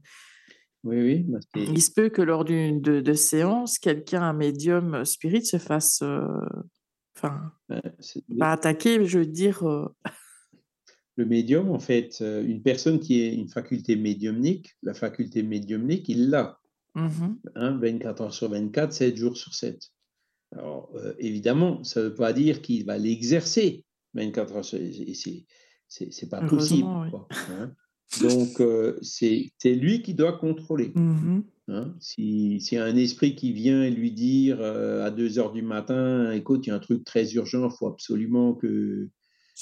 Oui, 0.83 0.99
oui. 1.01 1.25
bah, 1.27 1.39
il 1.55 1.81
se 1.81 1.91
peut 1.91 2.09
que 2.09 2.21
lors 2.23 2.45
d'une 2.45 2.81
de, 2.81 2.99
de 2.99 3.13
séance, 3.13 3.77
quelqu'un, 3.79 4.23
un 4.23 4.33
médium 4.33 5.05
spirit, 5.05 5.45
se 5.45 5.57
fasse, 5.59 6.01
enfin, 7.15 7.51
c'est- 7.99 8.23
pas 8.39 8.51
attaquer, 8.53 8.97
mais 8.97 9.05
je 9.05 9.19
veux 9.19 9.25
dire, 9.27 9.63
Le 11.17 11.25
médium, 11.25 11.69
en 11.69 11.79
fait, 11.79 12.19
euh, 12.21 12.43
une 12.45 12.61
personne 12.61 12.99
qui 12.99 13.21
a 13.21 13.27
une 13.33 13.49
faculté 13.49 13.95
médiumnique, 13.95 14.75
la 14.81 14.93
faculté 14.93 15.43
médiumnique, 15.43 16.07
il 16.09 16.29
l'a. 16.29 16.59
mhm, 16.95 17.37
hein, 17.55 17.77
24 17.77 18.21
heures 18.21 18.33
sur 18.33 18.49
24, 18.49 18.93
7 18.93 19.15
jours 19.17 19.37
sur 19.37 19.53
7. 19.53 19.91
Alors, 20.53 20.91
euh, 20.95 21.13
évidemment, 21.19 21.83
ça 21.83 22.01
ne 22.01 22.07
veut 22.09 22.15
pas 22.15 22.33
dire 22.33 22.61
qu'il 22.61 22.85
va 22.85 22.97
l'exercer 22.97 23.83
24 24.13 24.55
heures 24.57 24.65
sur 24.65 24.79
et 24.79 25.13
c'est 25.13 25.45
c'est 25.87 26.11
c'est 26.13 26.29
pas 26.29 26.41
possible. 26.41 26.87
Oui. 26.87 27.09
hein. 27.49 27.73
Donc, 28.21 28.59
euh, 28.59 28.97
c'est 29.01 29.51
lui 29.65 30.01
qui 30.01 30.13
doit 30.13 30.37
contrôler. 30.37 30.91
mhm. 30.95 31.43
hein. 31.69 31.95
Si- 31.99 32.59
S'il 32.61 32.77
y 32.77 32.81
a 32.81 32.85
un 32.85 32.95
esprit 32.97 33.35
qui 33.35 33.51
vient 33.53 33.89
lui 33.89 34.11
dire 34.11 34.59
euh, 34.61 35.03
à 35.05 35.11
2 35.11 35.39
heures 35.39 35.51
du 35.53 35.61
matin, 35.61 36.31
écoute, 36.31 36.65
il 36.65 36.69
y 36.69 36.73
a 36.73 36.75
un 36.75 36.79
truc 36.79 37.03
très 37.05 37.33
urgent, 37.33 37.69
il 37.69 37.75
faut 37.77 37.87
absolument 37.87 38.53
que, 38.53 39.09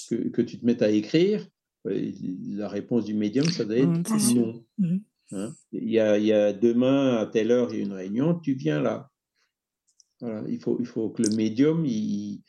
que, 0.08 0.16
que 0.30 0.42
tu 0.42 0.60
te 0.60 0.66
mettes 0.66 0.82
à 0.82 0.90
écrire, 0.92 1.48
euh, 1.88 2.12
la 2.48 2.68
réponse 2.68 3.06
du 3.06 3.14
médium, 3.14 3.46
ça 3.46 3.66
doit 3.66 3.78
être 3.78 4.14
Mm, 4.14 4.20
sûr. 4.20 4.36
non. 4.46 4.64
Mhm. 4.78 5.02
Hein? 5.32 5.54
Il, 5.72 5.90
y 5.90 6.00
a, 6.00 6.18
il 6.18 6.26
y 6.26 6.34
a 6.34 6.54
demain 6.54 7.18
à 7.18 7.26
telle 7.28 7.52
heure, 7.52 7.72
il 7.74 7.78
y 7.80 7.82
a 7.82 7.86
une 7.86 7.94
réunion, 7.94 8.34
tu 8.40 8.54
viens 8.54 8.82
là. 8.82 9.10
Voilà, 10.22 10.44
il, 10.50 10.60
faut, 10.60 10.78
il 10.80 10.86
faut 10.86 11.10
que 11.10 11.22
le 11.22 11.30
médium 11.36 11.86
il, 11.86 12.42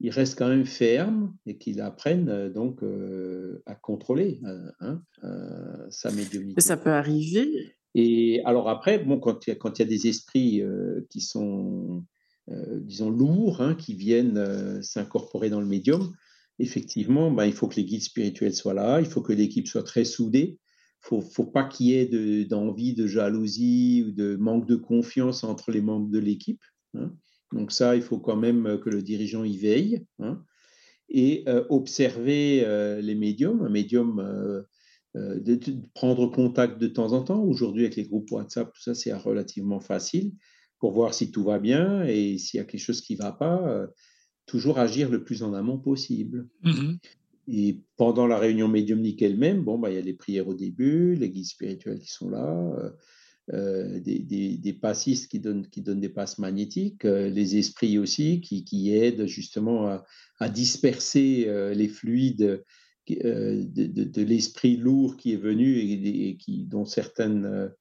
il 0.00 0.10
reste 0.10 0.38
quand 0.38 0.48
même 0.48 0.64
ferme 0.64 1.34
et 1.46 1.58
qu'il 1.58 1.80
apprenne 1.80 2.28
euh, 2.28 2.48
donc 2.48 2.82
euh, 2.82 3.62
à 3.66 3.74
contrôler 3.74 4.40
hein, 4.80 5.02
euh, 5.24 5.86
sa 5.90 6.10
médiumnité. 6.12 6.60
Ça 6.60 6.76
peut 6.76 6.90
arriver. 6.92 7.74
Et 7.94 8.40
alors 8.44 8.68
après, 8.68 8.98
bon, 9.00 9.18
quand 9.18 9.46
il 9.46 9.50
y 9.50 9.52
a, 9.52 9.56
quand 9.56 9.78
il 9.78 9.82
y 9.82 9.84
a 9.84 9.88
des 9.88 10.06
esprits 10.06 10.62
euh, 10.62 11.04
qui 11.10 11.20
sont, 11.20 12.04
euh, 12.50 12.78
disons, 12.80 13.10
lourds, 13.10 13.60
hein, 13.60 13.74
qui 13.74 13.94
viennent 13.94 14.38
euh, 14.38 14.80
s'incorporer 14.82 15.50
dans 15.50 15.60
le 15.60 15.66
médium, 15.66 16.12
effectivement, 16.58 17.30
ben, 17.30 17.44
il 17.44 17.52
faut 17.52 17.68
que 17.68 17.76
les 17.76 17.84
guides 17.84 18.02
spirituels 18.02 18.54
soient 18.54 18.74
là, 18.74 19.00
il 19.00 19.06
faut 19.06 19.22
que 19.22 19.32
l'équipe 19.32 19.66
soit 19.66 19.82
très 19.82 20.04
soudée, 20.04 20.58
faut, 21.00 21.20
faut 21.20 21.46
pas 21.46 21.64
qu'il 21.64 21.86
y 21.86 21.94
ait 21.94 22.44
d'envie, 22.44 22.94
de, 22.94 23.06
jalousie 23.06 24.04
ou 24.06 24.12
de 24.12 24.36
manque 24.36 24.66
de 24.66 24.76
confiance 24.76 25.44
entre 25.44 25.70
les 25.70 25.80
membres 25.80 26.10
de 26.10 26.18
l'équipe. 26.18 26.62
Hein. 26.94 27.12
Donc 27.52 27.72
ça, 27.72 27.96
il 27.96 28.02
faut 28.02 28.18
quand 28.18 28.36
même 28.36 28.78
que 28.80 28.90
le 28.90 29.02
dirigeant 29.02 29.44
y 29.44 29.56
veille. 29.56 30.04
Hein. 30.18 30.44
Et 31.08 31.44
euh, 31.48 31.64
observer 31.70 32.62
euh, 32.64 33.00
les 33.00 33.14
médiums, 33.14 33.62
un 33.62 33.70
médium, 33.70 34.20
euh, 34.20 35.40
de, 35.40 35.58
prendre 35.94 36.26
contact 36.26 36.78
de 36.78 36.86
temps 36.86 37.12
en 37.12 37.22
temps. 37.22 37.42
Aujourd'hui, 37.42 37.84
avec 37.84 37.96
les 37.96 38.04
groupes 38.04 38.30
WhatsApp, 38.30 38.70
tout 38.72 38.82
ça, 38.82 38.94
c'est 38.94 39.12
relativement 39.14 39.80
facile 39.80 40.32
pour 40.78 40.92
voir 40.92 41.14
si 41.14 41.30
tout 41.30 41.42
va 41.42 41.58
bien 41.58 42.04
et 42.04 42.38
s'il 42.38 42.58
y 42.58 42.60
a 42.60 42.64
quelque 42.64 42.80
chose 42.80 43.00
qui 43.00 43.14
ne 43.14 43.22
va 43.22 43.32
pas, 43.32 43.88
toujours 44.48 44.80
agir 44.80 45.08
le 45.10 45.22
plus 45.22 45.44
en 45.44 45.54
amont 45.54 45.78
possible. 45.78 46.48
Mmh 46.62 46.96
et 47.50 47.80
pendant 47.96 48.26
la 48.26 48.38
réunion 48.38 48.68
médiumnique 48.68 49.22
elle-même, 49.22 49.62
bon, 49.62 49.78
bah, 49.78 49.88
il 49.88 49.94
y 49.94 49.98
a 49.98 50.02
les 50.02 50.12
prières 50.12 50.48
au 50.48 50.52
début, 50.52 51.14
les 51.14 51.30
guides 51.30 51.46
spirituels 51.46 51.98
qui 51.98 52.10
sont 52.10 52.28
là, 52.28 52.92
euh, 53.54 53.98
des, 54.00 54.18
des, 54.58 54.72
passistes 54.74 55.30
qui 55.30 55.40
donnent, 55.40 55.66
qui 55.66 55.80
donnent 55.80 56.00
des 56.00 56.10
passes 56.10 56.36
magnétiques, 56.36 57.06
euh, 57.06 57.30
les 57.30 57.56
esprits 57.56 57.96
aussi 57.96 58.42
qui, 58.42 58.62
qui 58.62 58.94
aident 58.94 59.24
justement 59.24 59.86
à, 59.86 60.04
à 60.38 60.50
disperser 60.50 61.46
euh, 61.46 61.72
les 61.72 61.88
fluides 61.88 62.62
de, 63.08 64.04
de, 64.04 64.22
l'esprit 64.22 64.76
lourd 64.76 65.16
qui 65.16 65.32
est 65.32 65.38
venu 65.38 65.78
et, 65.78 66.36
qui, 66.36 66.66
dont 66.66 66.84
certaines, 66.84 67.72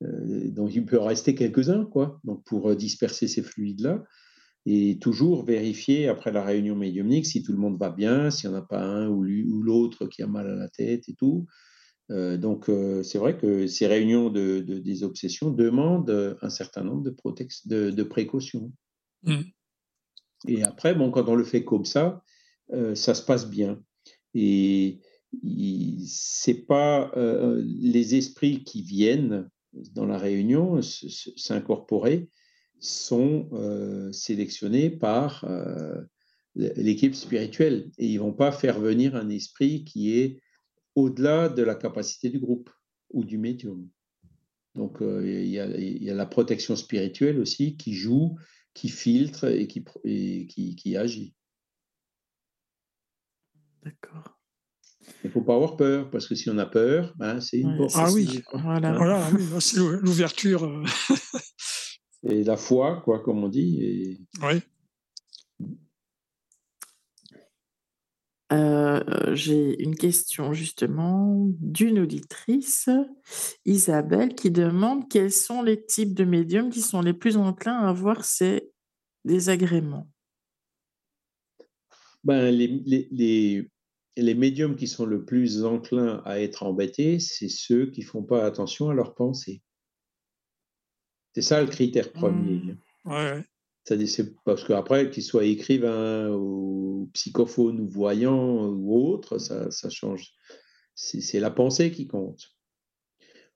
dont 0.00 0.68
il 0.68 0.86
peut 0.86 1.00
rester 1.00 1.34
quelques-uns, 1.34 1.84
quoi, 1.84 2.20
donc 2.22 2.44
pour 2.44 2.76
disperser 2.76 3.26
ces 3.26 3.42
fluides-là. 3.42 4.04
Et 4.70 4.98
toujours 4.98 5.46
vérifier 5.46 6.08
après 6.08 6.30
la 6.30 6.44
réunion 6.44 6.76
médiumnique 6.76 7.24
si 7.24 7.42
tout 7.42 7.52
le 7.52 7.58
monde 7.58 7.78
va 7.78 7.88
bien, 7.88 8.30
s'il 8.30 8.50
n'y 8.50 8.56
en 8.56 8.58
a 8.58 8.62
pas 8.62 8.82
un 8.82 9.08
ou 9.08 9.22
l'autre 9.62 10.04
qui 10.06 10.22
a 10.22 10.26
mal 10.26 10.46
à 10.46 10.54
la 10.54 10.68
tête 10.68 11.08
et 11.08 11.14
tout. 11.14 11.46
Euh, 12.10 12.36
donc, 12.36 12.68
euh, 12.68 13.02
c'est 13.02 13.16
vrai 13.16 13.38
que 13.38 13.66
ces 13.66 13.86
réunions 13.86 14.28
de, 14.28 14.60
des 14.60 15.02
obsessions 15.04 15.50
demandent 15.50 16.36
un 16.42 16.50
certain 16.50 16.84
nombre 16.84 17.02
de, 17.02 17.90
de, 17.90 18.02
précautions. 18.02 18.70
Mmh. 19.22 19.40
Et 20.48 20.62
après, 20.62 20.94
bon, 20.94 21.10
quand 21.10 21.28
on 21.28 21.34
le 21.34 21.44
fait 21.44 21.64
comme 21.64 21.86
ça, 21.86 22.22
euh, 22.74 22.94
ça 22.94 23.14
se 23.14 23.22
passe 23.22 23.48
bien. 23.48 23.82
Et 24.34 25.00
c'est 26.06 26.66
pas 26.66 27.10
les 27.14 28.16
esprits 28.16 28.64
qui 28.64 28.82
viennent 28.82 29.48
dans 29.94 30.06
la 30.06 30.16
réunion 30.16 30.80
s'incorporer 30.82 32.28
sont 32.80 33.48
sélectionnés 34.12 34.90
par 34.90 35.44
l'équipe 36.54 37.14
spirituelle 37.14 37.90
et 37.98 38.06
ils 38.06 38.18
vont 38.18 38.32
pas 38.32 38.52
faire 38.52 38.80
venir 38.80 39.14
un 39.14 39.28
esprit 39.28 39.84
qui 39.84 40.18
est 40.18 40.40
au-delà 40.94 41.48
de 41.48 41.62
la 41.62 41.74
capacité 41.74 42.28
du 42.28 42.40
groupe 42.40 42.70
ou 43.10 43.24
du 43.24 43.38
médium. 43.38 43.88
Donc 44.74 45.00
euh, 45.02 45.22
il 45.26 45.48
y, 45.48 46.10
a 46.10 46.14
la 46.14 46.26
protection 46.26 46.76
spirituelle 46.76 47.40
aussi 47.40 47.76
qui 47.76 47.94
joue, 47.94 48.36
qui 48.74 48.88
filtre 48.88 49.44
et 49.44 49.66
qui, 49.66 49.84
qui, 50.76 50.96
agit. 50.96 51.34
D'accord. 53.82 54.38
Il 55.24 55.28
ne 55.28 55.30
faut 55.30 55.40
pas 55.40 55.54
avoir 55.54 55.76
peur, 55.76 56.10
parce 56.10 56.28
que 56.28 56.34
si 56.34 56.50
on 56.50 56.58
a 56.58 56.66
peur, 56.66 57.14
ben, 57.16 57.40
c'est 57.40 57.58
une 57.58 57.76
porte. 57.76 57.92
Ah 57.96 58.12
oui, 58.12 58.42
voilà. 58.52 58.92
voilà 58.92 59.30
c'est 59.60 59.78
l'ouverture. 59.78 60.82
Et 62.24 62.42
la 62.44 62.56
foi, 62.56 63.00
quoi, 63.04 63.20
comme 63.20 63.44
on 63.44 63.48
dit. 63.48 63.82
Et... 63.82 64.20
Oui. 64.42 64.60
Euh, 68.50 69.34
j'ai 69.34 69.82
une 69.82 69.94
question 69.94 70.54
justement 70.54 71.46
d'une 71.60 71.98
auditrice, 71.98 72.88
Isabelle, 73.66 74.34
qui 74.34 74.50
demande 74.50 75.08
quels 75.08 75.32
sont 75.32 75.62
les 75.62 75.84
types 75.84 76.14
de 76.14 76.24
médiums 76.24 76.70
qui 76.70 76.80
sont 76.80 77.02
les 77.02 77.12
plus 77.12 77.36
enclins 77.36 77.78
à 77.78 77.90
avoir 77.90 78.24
ces 78.24 78.70
désagréments. 79.24 80.08
Ben, 82.24 82.50
les, 82.50 82.66
les, 83.10 83.70
les, 84.16 84.34
médiums 84.34 84.76
qui 84.76 84.86
sont 84.86 85.06
le 85.06 85.24
plus 85.24 85.64
enclins 85.64 86.22
à 86.24 86.40
être 86.40 86.62
embêtés, 86.62 87.20
c'est 87.20 87.48
ceux 87.48 87.90
qui 87.90 88.00
ne 88.00 88.06
font 88.06 88.22
pas 88.22 88.44
attention 88.44 88.88
à 88.88 88.94
leurs 88.94 89.14
pensées. 89.14 89.62
C'est 91.38 91.42
ça 91.42 91.60
le 91.60 91.68
critère 91.68 92.10
premier. 92.10 92.56
Mmh. 92.56 92.76
Ouais 93.12 93.44
c'est 94.06 94.34
parce 94.44 94.64
qu'après, 94.64 95.08
qu'il 95.08 95.22
soit 95.22 95.44
écrivain 95.44 96.30
ou 96.32 97.08
psychophone 97.14 97.80
ou 97.80 97.88
voyant 97.88 98.66
ou 98.68 99.08
autre, 99.08 99.38
ça, 99.38 99.70
ça 99.70 99.88
change. 99.88 100.32
C'est 100.94 101.40
la 101.40 101.50
pensée 101.50 101.92
qui 101.92 102.08
compte. 102.08 102.50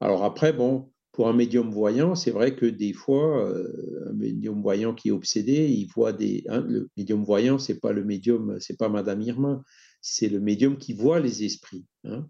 Alors 0.01 0.25
après, 0.25 0.53
bon, 0.53 0.93
pour 1.11 1.29
un 1.29 1.33
médium 1.33 1.71
voyant, 1.71 2.15
c'est 2.15 2.31
vrai 2.31 2.55
que 2.55 2.67
des 2.67 2.93
fois, 2.93 3.47
euh, 3.49 4.09
un 4.11 4.13
médium 4.13 4.63
voyant 4.63 4.95
qui 4.95 5.09
est 5.09 5.13
obsédé, 5.13 5.69
il 5.69 5.89
voit 5.89 6.13
des. 6.13 6.45
Hein, 6.49 6.65
le 6.69 6.89
médium 6.97 7.25
voyant, 7.25 7.59
c'est 7.59 7.81
pas 7.81 7.93
le 7.93 8.05
médium, 8.05 8.59
c'est 8.61 8.79
pas 8.79 8.89
Madame 8.89 9.21
Irma, 9.23 9.63
c'est 10.01 10.29
le 10.29 10.41
médium 10.41 10.79
qui 10.79 10.95
voit 10.95 11.21
les 11.21 11.45
esprits. 11.45 11.85
Hein. 12.05 12.29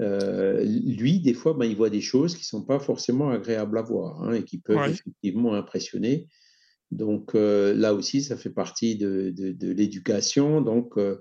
Euh, 0.00 0.62
lui, 0.62 1.20
des 1.20 1.34
fois, 1.34 1.54
ben, 1.54 1.66
il 1.66 1.76
voit 1.76 1.90
des 1.90 2.00
choses 2.00 2.36
qui 2.36 2.44
sont 2.44 2.62
pas 2.62 2.78
forcément 2.78 3.30
agréables 3.30 3.78
à 3.78 3.82
voir 3.82 4.22
hein, 4.22 4.32
et 4.32 4.44
qui 4.44 4.58
peuvent 4.58 4.90
effectivement 4.90 5.54
impressionner. 5.54 6.28
Donc 6.90 7.34
euh, 7.34 7.74
là 7.74 7.94
aussi, 7.94 8.22
ça 8.22 8.36
fait 8.36 8.50
partie 8.50 8.96
de, 8.96 9.34
l'éducation, 9.60 10.60
donc 10.60 10.96
euh, 10.96 11.20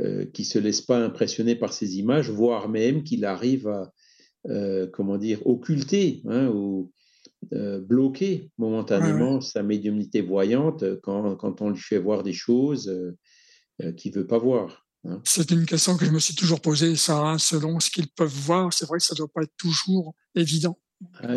euh, 0.00 0.24
qui 0.26 0.44
se 0.44 0.58
laisse 0.58 0.80
pas 0.80 0.98
impressionner 0.98 1.54
par 1.54 1.72
ces 1.72 1.98
images, 1.98 2.30
voire 2.30 2.68
même 2.68 3.04
qu'il 3.04 3.24
arrive 3.24 3.68
à, 3.68 3.92
comment 4.92 5.16
dire, 5.16 5.46
occulter 5.46 6.22
hein, 6.26 6.48
ou 6.48 6.92
bloquer 7.50 8.50
momentanément 8.58 9.40
sa 9.40 9.62
médiumnité 9.62 10.20
voyante 10.20 11.00
quand, 11.02 11.36
quand, 11.36 11.62
on 11.62 11.70
lui 11.70 11.80
fait 11.80 11.98
voir 11.98 12.22
des 12.22 12.34
choses 12.34 12.92
qu'il 13.96 14.12
veut 14.12 14.26
pas 14.26 14.38
voir. 14.38 14.83
C'est 15.24 15.50
une 15.50 15.66
question 15.66 15.96
que 15.96 16.04
je 16.04 16.10
me 16.10 16.18
suis 16.18 16.34
toujours 16.34 16.60
posée, 16.60 16.94
hein, 17.08 17.38
selon 17.38 17.78
ce 17.80 17.90
qu'ils 17.90 18.08
peuvent 18.08 18.28
voir, 18.28 18.72
c'est 18.72 18.86
vrai 18.86 18.98
que 18.98 19.04
ça 19.04 19.14
doit 19.14 19.28
pas 19.28 19.42
être 19.42 19.56
toujours 19.58 20.14
évident. 20.34 20.78
Ah, 21.20 21.36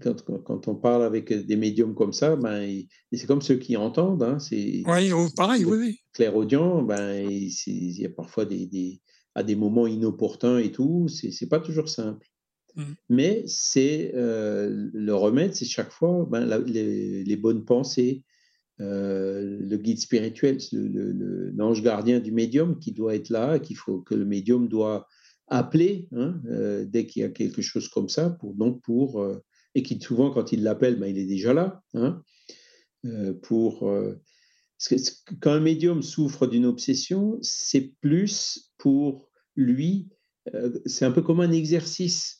quand, 0.00 0.22
quand, 0.22 0.68
on 0.68 0.74
parle 0.76 1.02
avec 1.02 1.32
des 1.32 1.56
médiums 1.56 1.94
comme 1.94 2.12
ça, 2.12 2.36
ben, 2.36 2.82
c'est 3.12 3.26
comme 3.26 3.42
ceux 3.42 3.56
qui 3.56 3.76
entendent. 3.76 4.22
Hein, 4.22 4.38
c'est, 4.38 4.82
oui, 4.86 5.12
oh, 5.12 5.28
pareil, 5.36 5.64
oui, 5.64 5.78
oui. 5.78 5.98
Clairaudient, 6.12 6.82
ben, 6.82 7.28
il 7.28 8.00
y 8.00 8.06
a 8.06 8.10
parfois 8.10 8.44
des, 8.44 8.66
des, 8.66 9.00
à 9.34 9.42
des 9.42 9.56
moments 9.56 9.86
inopportuns 9.86 10.58
et 10.58 10.70
tout, 10.70 11.08
c'est, 11.08 11.30
c'est 11.30 11.48
pas 11.48 11.60
toujours 11.60 11.88
simple. 11.88 12.26
Mmh. 12.76 12.84
Mais 13.08 13.42
c'est 13.46 14.12
euh, 14.14 14.88
le 14.92 15.14
remède, 15.14 15.54
c'est 15.54 15.64
chaque 15.64 15.90
fois 15.90 16.26
ben, 16.30 16.46
les, 16.66 17.24
les, 17.24 17.36
bonnes 17.36 17.64
pensées, 17.64 18.22
euh, 18.80 19.58
le 19.60 19.76
guide 19.76 19.98
spirituel, 19.98 20.58
l'ange 20.72 21.82
gardien 21.82 22.20
du 22.20 22.32
médium 22.32 22.78
qui 22.78 22.92
doit 22.92 23.14
être 23.14 23.28
là, 23.28 23.58
qu'il 23.58 23.76
faut 23.76 24.00
que 24.00 24.14
le 24.14 24.24
médium 24.24 24.68
doit 24.68 25.06
appeler 25.48 26.08
hein, 26.12 26.40
euh, 26.46 26.84
dès 26.86 27.06
qu'il 27.06 27.22
y 27.22 27.24
a 27.24 27.28
quelque 27.28 27.62
chose 27.62 27.88
comme 27.88 28.08
ça, 28.08 28.38
donc 28.54 28.82
pour 28.82 29.24
et 29.74 29.82
qui 29.82 30.00
souvent, 30.00 30.30
quand 30.30 30.52
il 30.52 30.62
l'appelle, 30.62 30.98
ben, 30.98 31.06
il 31.06 31.18
est 31.18 31.26
déjà 31.26 31.54
là. 31.54 31.82
Hein, 31.94 32.22
euh, 33.06 33.34
pour, 33.34 33.88
euh, 33.88 34.20
quand 35.40 35.52
un 35.52 35.60
médium 35.60 36.02
souffre 36.02 36.46
d'une 36.46 36.66
obsession, 36.66 37.38
c'est 37.42 37.94
plus 38.00 38.72
pour 38.78 39.28
lui, 39.56 40.08
euh, 40.54 40.80
c'est 40.86 41.04
un 41.04 41.12
peu 41.12 41.22
comme 41.22 41.40
un 41.40 41.52
exercice 41.52 42.39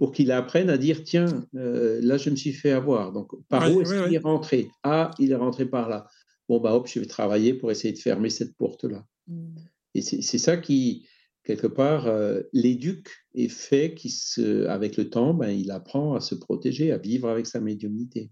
pour 0.00 0.12
qu'il 0.12 0.32
apprenne 0.32 0.70
à 0.70 0.78
dire 0.78 1.04
tiens, 1.04 1.46
là 1.52 2.16
je 2.16 2.30
me 2.30 2.36
suis 2.36 2.54
fait 2.54 2.70
avoir. 2.70 3.12
Donc 3.12 3.32
par 3.48 3.70
où 3.70 3.82
est-ce 3.82 4.02
qu'il 4.02 4.14
est 4.14 4.18
rentré? 4.18 4.70
Ah, 4.82 5.10
il 5.18 5.30
est 5.30 5.36
rentré 5.36 5.66
par 5.66 5.90
là. 5.90 6.06
Bon 6.48 6.58
bah 6.58 6.74
hop, 6.74 6.88
je 6.88 7.00
vais 7.00 7.06
travailler 7.06 7.52
pour 7.52 7.70
essayer 7.70 7.92
de 7.92 7.98
fermer 7.98 8.30
cette 8.30 8.56
porte 8.56 8.84
là. 8.84 9.04
Mmh. 9.28 9.56
Et 9.94 10.00
c'est 10.00 10.38
ça 10.38 10.56
qui, 10.56 11.06
quelque 11.44 11.66
part, 11.66 12.06
euh, 12.06 12.40
l'éduque 12.54 13.10
est 13.34 13.50
fait 13.50 13.92
qui 13.94 14.08
se, 14.08 14.66
avec 14.68 14.96
le 14.96 15.10
temps, 15.10 15.34
ben, 15.34 15.50
il 15.50 15.70
apprend 15.70 16.14
à 16.14 16.20
se 16.20 16.34
protéger, 16.34 16.92
à 16.92 16.96
vivre 16.96 17.28
avec 17.28 17.46
sa 17.46 17.60
médiumnité. 17.60 18.30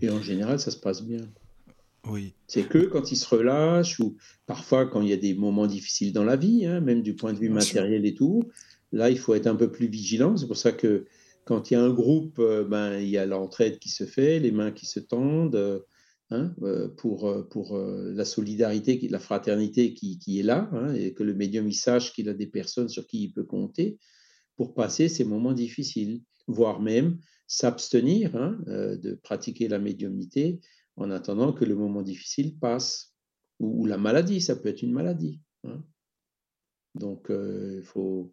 Et 0.00 0.10
en 0.10 0.20
général, 0.20 0.58
ça 0.58 0.72
se 0.72 0.78
passe 0.78 1.04
bien. 1.04 1.28
Oui. 2.08 2.34
C'est 2.48 2.64
que 2.64 2.78
quand 2.78 3.12
il 3.12 3.16
se 3.16 3.28
relâche, 3.28 4.00
ou 4.00 4.16
parfois 4.46 4.86
quand 4.86 5.00
il 5.00 5.10
y 5.10 5.12
a 5.12 5.16
des 5.16 5.34
moments 5.34 5.68
difficiles 5.68 6.12
dans 6.12 6.24
la 6.24 6.34
vie, 6.34 6.66
hein, 6.66 6.80
même 6.80 7.02
du 7.02 7.14
point 7.14 7.32
de 7.32 7.38
vue 7.38 7.50
matériel 7.50 8.04
et 8.04 8.14
tout, 8.14 8.42
là, 8.92 9.10
il 9.10 9.18
faut 9.18 9.34
être 9.34 9.46
un 9.46 9.56
peu 9.56 9.70
plus 9.70 9.88
vigilant. 9.88 10.36
C'est 10.36 10.46
pour 10.46 10.56
ça 10.56 10.72
que 10.72 11.06
quand 11.44 11.70
il 11.70 11.74
y 11.74 11.76
a 11.76 11.82
un 11.82 11.92
groupe, 11.92 12.38
euh, 12.38 12.64
ben, 12.64 12.98
il 12.98 13.08
y 13.08 13.18
a 13.18 13.26
l'entraide 13.26 13.78
qui 13.78 13.88
se 13.88 14.04
fait, 14.04 14.38
les 14.38 14.52
mains 14.52 14.72
qui 14.72 14.86
se 14.86 15.00
tendent, 15.00 15.56
euh, 15.56 15.80
Hein, 16.30 16.54
euh, 16.62 16.88
pour, 16.88 17.46
pour 17.50 17.76
la 17.76 18.24
solidarité, 18.24 19.06
la 19.10 19.18
fraternité 19.18 19.92
qui, 19.92 20.18
qui 20.18 20.40
est 20.40 20.42
là, 20.42 20.70
hein, 20.72 20.94
et 20.94 21.12
que 21.12 21.24
le 21.24 21.34
médium 21.34 21.70
sache 21.72 22.14
qu'il 22.14 22.26
a 22.30 22.32
des 22.32 22.46
personnes 22.46 22.88
sur 22.88 23.06
qui 23.06 23.24
il 23.24 23.32
peut 23.34 23.44
compter 23.44 23.98
pour 24.56 24.72
passer 24.72 25.10
ces 25.10 25.24
moments 25.24 25.52
difficiles, 25.52 26.22
voire 26.46 26.80
même 26.80 27.18
s'abstenir 27.46 28.34
hein, 28.34 28.58
de 28.66 29.14
pratiquer 29.22 29.68
la 29.68 29.78
médiumnité 29.78 30.60
en 30.96 31.10
attendant 31.10 31.52
que 31.52 31.66
le 31.66 31.74
moment 31.74 32.00
difficile 32.00 32.58
passe, 32.58 33.14
ou, 33.58 33.84
la 33.84 33.98
maladie, 33.98 34.40
ça 34.40 34.56
peut 34.56 34.70
être 34.70 34.80
une 34.80 34.92
maladie. 34.92 35.38
Donc, 36.94 37.26
il 37.28 37.82
faut 37.84 38.32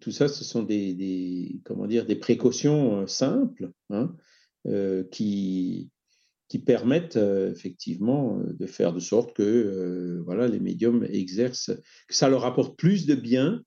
tout, 0.00 0.10
ça, 0.10 0.28
ce 0.28 0.44
sont 0.44 0.62
des, 0.62 1.60
comment 1.64 1.86
dire, 1.86 2.06
des 2.06 2.16
précautions 2.16 3.06
simples 3.06 3.70
hein, 3.90 4.14
qui, 5.10 5.90
qui 6.48 6.58
permettent 6.58 7.16
effectivement 7.16 8.40
de 8.42 8.66
faire 8.66 8.92
de 8.92 9.00
sorte 9.00 9.34
que 9.34 10.20
voilà, 10.24 10.48
les 10.48 10.60
médiums 10.60 11.06
exercent, 11.08 11.72
que 12.08 12.14
ça 12.14 12.28
leur 12.28 12.44
apporte 12.44 12.78
plus 12.78 13.06
de 13.06 13.14
bien 13.14 13.62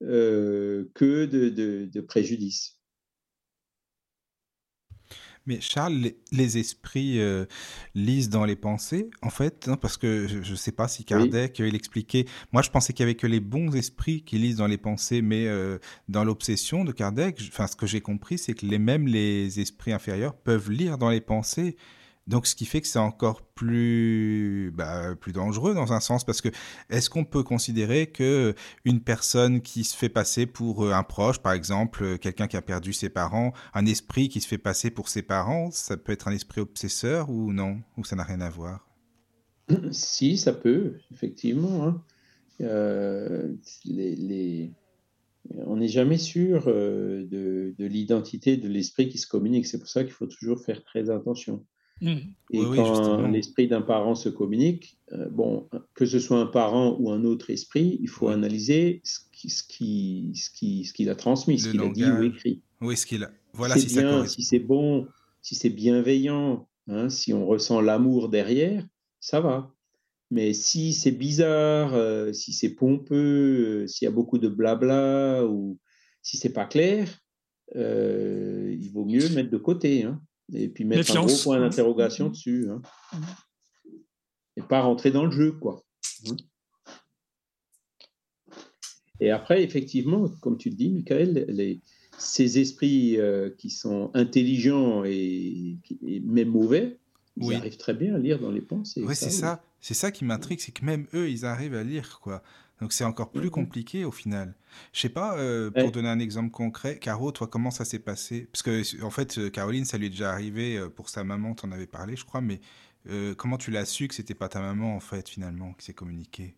que 0.00 1.26
de 1.26 2.00
préjudice. 2.00 2.80
Mais 5.46 5.60
Charles, 5.60 6.12
les, 6.32 6.58
esprits 6.58 7.20
euh, 7.20 7.44
lisent 7.94 8.30
dans 8.30 8.46
les 8.46 8.56
pensées, 8.56 9.10
en 9.20 9.28
fait, 9.28 9.68
hein, 9.68 9.76
parce 9.76 9.98
que 9.98 10.26
je 10.26 10.50
ne 10.50 10.56
sais 10.56 10.72
pas 10.72 10.88
si 10.88 11.04
Kardec, 11.04 11.60
euh, 11.60 11.68
il 11.68 11.74
expliquait. 11.74 12.24
Moi, 12.52 12.62
je 12.62 12.70
pensais 12.70 12.94
qu'il 12.94 13.04
n'y 13.04 13.10
avait 13.10 13.16
que 13.16 13.26
les 13.26 13.40
bons 13.40 13.74
esprits 13.74 14.22
qui 14.22 14.38
lisent 14.38 14.56
dans 14.56 14.66
les 14.66 14.78
pensées, 14.78 15.20
mais 15.20 15.46
euh, 15.46 15.78
dans 16.08 16.24
l'obsession 16.24 16.84
de 16.84 16.92
Kardec, 16.92 17.38
enfin, 17.48 17.66
ce 17.66 17.76
que 17.76 17.86
j'ai 17.86 18.00
compris, 18.00 18.38
c'est 18.38 18.54
que 18.54 18.64
les, 18.64 18.78
même 18.78 19.06
les 19.06 19.60
esprits 19.60 19.92
inférieurs 19.92 20.34
peuvent 20.34 20.70
lire 20.70 20.96
dans 20.96 21.10
les 21.10 21.20
pensées. 21.20 21.76
Donc, 22.26 22.46
ce 22.46 22.54
qui 22.54 22.64
fait 22.64 22.80
que 22.80 22.86
c'est 22.86 22.98
encore 22.98 23.42
plus, 23.42 24.72
bah, 24.74 25.14
plus 25.14 25.32
dangereux 25.32 25.74
dans 25.74 25.92
un 25.92 26.00
sens, 26.00 26.24
parce 26.24 26.40
que 26.40 26.48
est-ce 26.88 27.10
qu'on 27.10 27.24
peut 27.24 27.42
considérer 27.42 28.06
que 28.06 28.54
une 28.86 29.00
personne 29.00 29.60
qui 29.60 29.84
se 29.84 29.94
fait 29.94 30.08
passer 30.08 30.46
pour 30.46 30.86
euh, 30.86 30.92
un 30.92 31.02
proche, 31.02 31.40
par 31.40 31.52
exemple, 31.52 32.02
euh, 32.02 32.16
quelqu'un 32.16 32.46
qui 32.46 32.56
a 32.56 32.62
perdu 32.62 32.94
ses 32.94 33.10
parents, 33.10 33.52
un 33.74 33.84
esprit 33.84 34.30
qui 34.30 34.40
se 34.40 34.48
fait 34.48 34.58
passer 34.58 34.90
pour 34.90 35.08
ses 35.08 35.20
parents, 35.20 35.70
ça 35.70 35.98
peut 35.98 36.12
être 36.12 36.26
un 36.26 36.32
esprit 36.32 36.62
obsesseur 36.62 37.28
ou 37.28 37.52
non, 37.52 37.82
ou 37.98 38.04
ça 38.04 38.16
n'a 38.16 38.24
rien 38.24 38.40
à 38.40 38.48
voir? 38.48 38.88
Si, 39.92 40.38
ça 40.38 40.54
peut, 40.54 40.98
effectivement. 41.12 41.86
Hein. 41.86 42.02
Euh, 42.62 43.54
On 45.66 45.76
n'est 45.76 45.88
jamais 45.88 46.18
sûr 46.18 46.66
de 46.66 47.74
l'identité 47.78 48.56
de 48.56 48.68
l'esprit 48.68 49.10
qui 49.10 49.18
se 49.18 49.26
communique. 49.26 49.66
C'est 49.66 49.78
pour 49.78 49.88
ça 49.88 50.04
qu'il 50.04 50.12
faut 50.12 50.26
toujours 50.26 50.62
faire 50.64 50.82
très 50.84 51.10
attention. 51.10 51.66
Mmh. 52.00 52.16
Et 52.50 52.58
quand 52.58 53.26
l'esprit 53.28 53.68
d'un 53.68 53.82
parent 53.82 54.14
se 54.14 54.28
communique, 54.28 54.98
euh, 55.12 55.28
bon, 55.30 55.68
que 55.94 56.06
ce 56.06 56.18
soit 56.18 56.38
un 56.38 56.46
parent 56.46 56.96
ou 56.98 57.10
un 57.10 57.24
autre 57.24 57.50
esprit, 57.50 57.98
il 58.00 58.08
faut 58.08 58.28
analyser 58.28 59.00
ce 59.04 59.20
qu'il 59.32 59.50
ce 59.50 59.62
qui, 59.62 60.32
ce 60.34 60.50
qui, 60.50 60.84
ce 60.84 60.92
qu'il 60.92 61.08
a 61.08 61.14
transmis, 61.14 61.58
ce 61.58 61.70
qu'il 61.70 61.80
a 61.80 61.88
dit 61.88 62.04
ou 62.04 62.22
écrit. 62.22 62.62
Oui, 62.80 62.96
ce 62.96 63.06
qu'il 63.06 63.22
a. 63.22 63.30
Voilà, 63.52 63.76
si, 63.76 63.86
bien, 63.86 64.26
si 64.26 64.42
c'est 64.42 64.58
bon, 64.58 65.06
si 65.40 65.54
c'est 65.54 65.70
bienveillant, 65.70 66.68
hein, 66.88 67.08
si 67.08 67.32
on 67.32 67.46
ressent 67.46 67.80
l'amour 67.80 68.28
derrière, 68.28 68.84
ça 69.20 69.40
va. 69.40 69.72
Mais 70.30 70.52
si 70.52 70.92
c'est 70.92 71.12
bizarre, 71.12 71.94
euh, 71.94 72.32
si 72.32 72.52
c'est 72.52 72.74
pompeux, 72.74 73.82
euh, 73.84 73.86
s'il 73.86 74.06
y 74.06 74.08
a 74.08 74.12
beaucoup 74.12 74.38
de 74.38 74.48
blabla 74.48 75.44
ou 75.46 75.78
si 76.22 76.36
c'est 76.38 76.52
pas 76.52 76.64
clair, 76.64 77.20
il 77.74 78.90
vaut 78.92 79.04
mieux 79.04 79.28
mettre 79.30 79.50
de 79.50 79.58
côté. 79.58 80.02
Hein 80.02 80.20
et 80.52 80.68
puis 80.68 80.84
mettre 80.84 81.16
un 81.16 81.24
gros 81.24 81.36
point 81.42 81.60
d'interrogation 81.60 82.28
dessus. 82.28 82.68
Hein. 82.70 82.82
Et 84.56 84.62
pas 84.62 84.82
rentrer 84.82 85.10
dans 85.10 85.24
le 85.24 85.30
jeu, 85.30 85.52
quoi. 85.52 85.84
Hein. 86.28 86.36
Et 89.20 89.30
après, 89.30 89.62
effectivement, 89.62 90.28
comme 90.40 90.58
tu 90.58 90.70
le 90.70 90.76
dis, 90.76 90.90
Michael, 90.90 91.46
les, 91.48 91.80
ces 92.18 92.58
esprits 92.58 93.18
euh, 93.18 93.50
qui 93.50 93.70
sont 93.70 94.10
intelligents 94.14 95.04
et, 95.04 95.78
même 96.02 96.48
mauvais, 96.48 96.98
ils 97.36 97.54
arrivent 97.54 97.76
très 97.76 97.94
bien 97.94 98.14
à 98.14 98.18
lire 98.18 98.38
dans 98.38 98.50
les 98.50 98.60
pensées. 98.60 99.02
Oui, 99.04 99.16
c'est 99.16 99.30
ça. 99.30 99.62
C'est 99.80 99.94
ça 99.94 100.10
qui 100.10 100.24
m'intrigue, 100.24 100.60
c'est 100.60 100.72
que 100.72 100.84
même 100.84 101.06
eux, 101.12 101.28
ils 101.28 101.44
arrivent 101.44 101.74
à 101.74 101.84
lire, 101.84 102.20
quoi. 102.22 102.42
Donc 102.84 102.92
c'est 102.92 103.04
encore 103.04 103.30
plus 103.30 103.48
mm-hmm. 103.48 103.50
compliqué 103.50 104.04
au 104.04 104.10
final. 104.10 104.54
Je 104.92 105.00
sais 105.00 105.08
pas, 105.08 105.38
euh, 105.38 105.70
pour 105.70 105.90
donner 105.90 106.10
un 106.10 106.18
exemple 106.18 106.50
concret, 106.50 106.98
Caro, 106.98 107.32
toi, 107.32 107.46
comment 107.46 107.70
ça 107.70 107.86
s'est 107.86 107.98
passé? 107.98 108.46
Parce 108.52 108.62
que 108.62 109.02
en 109.02 109.08
fait, 109.08 109.38
euh, 109.38 109.48
Caroline, 109.48 109.86
ça 109.86 109.96
lui 109.96 110.08
est 110.08 110.10
déjà 110.10 110.30
arrivé 110.30 110.76
euh, 110.76 110.90
pour 110.90 111.08
sa 111.08 111.24
maman, 111.24 111.54
tu 111.54 111.64
en 111.64 111.72
avais 111.72 111.86
parlé, 111.86 112.14
je 112.14 112.26
crois, 112.26 112.42
mais 112.42 112.60
comment 113.38 113.56
tu 113.56 113.70
l'as 113.70 113.86
su 113.86 114.06
que 114.06 114.14
c'était 114.14 114.34
pas 114.34 114.50
ta 114.50 114.60
maman, 114.60 114.94
en 114.94 115.00
fait, 115.00 115.30
finalement, 115.30 115.72
qui 115.72 115.86
s'est 115.86 115.94
communiquée? 115.94 116.56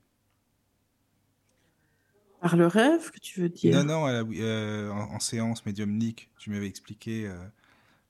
Par 2.41 2.57
le 2.57 2.67
rêve, 2.67 3.13
que 3.13 3.21
tu 3.21 3.41
veux 3.41 3.49
dire? 3.49 3.85
Non, 3.85 4.09
non, 4.09 4.91
en, 4.91 5.21
séance 5.21 5.65
médiumnique, 5.65 6.29
tu 6.41 6.51
m'avais 6.51 6.67
expliqué, 6.67 7.31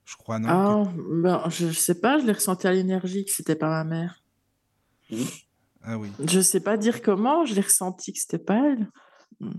je 0.06 0.16
crois, 0.16 0.38
non 0.38 0.48
Ah, 0.48 0.92
ben, 0.96 1.44
je, 1.50 1.70
sais 1.70 2.00
pas, 2.00 2.18
je 2.18 2.24
l'ai 2.24 2.32
ressenti 2.32 2.66
à 2.66 2.72
l'énergie 2.72 3.26
que 3.26 3.30
c'était 3.30 3.56
pas 3.56 3.68
ma 3.68 3.84
mère. 3.84 4.22
Ah 5.86 5.98
oui. 5.98 6.08
Je 6.26 6.40
sais 6.40 6.60
pas 6.60 6.76
dire 6.76 7.00
comment, 7.00 7.44
je 7.44 7.54
l'ai 7.54 7.60
ressenti 7.60 8.12
que 8.12 8.18
c'était 8.18 8.38
pas 8.38 8.72
elle. 8.72 8.90
Hmm. 9.40 9.52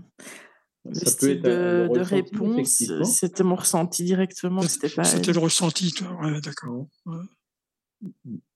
Le 0.84 0.94
style 0.94 1.42
de, 1.42 2.00
réponse, 2.00 2.82
c'était 3.04 3.42
mon 3.42 3.56
ressenti 3.56 4.04
directement, 4.04 4.62
c'était 4.62 4.88
pas 4.88 5.04
C'était 5.04 5.32
le 5.32 5.38
ressenti, 5.38 5.92
toi, 5.92 6.16
ouais, 6.22 6.40
d'accord. 6.40 6.86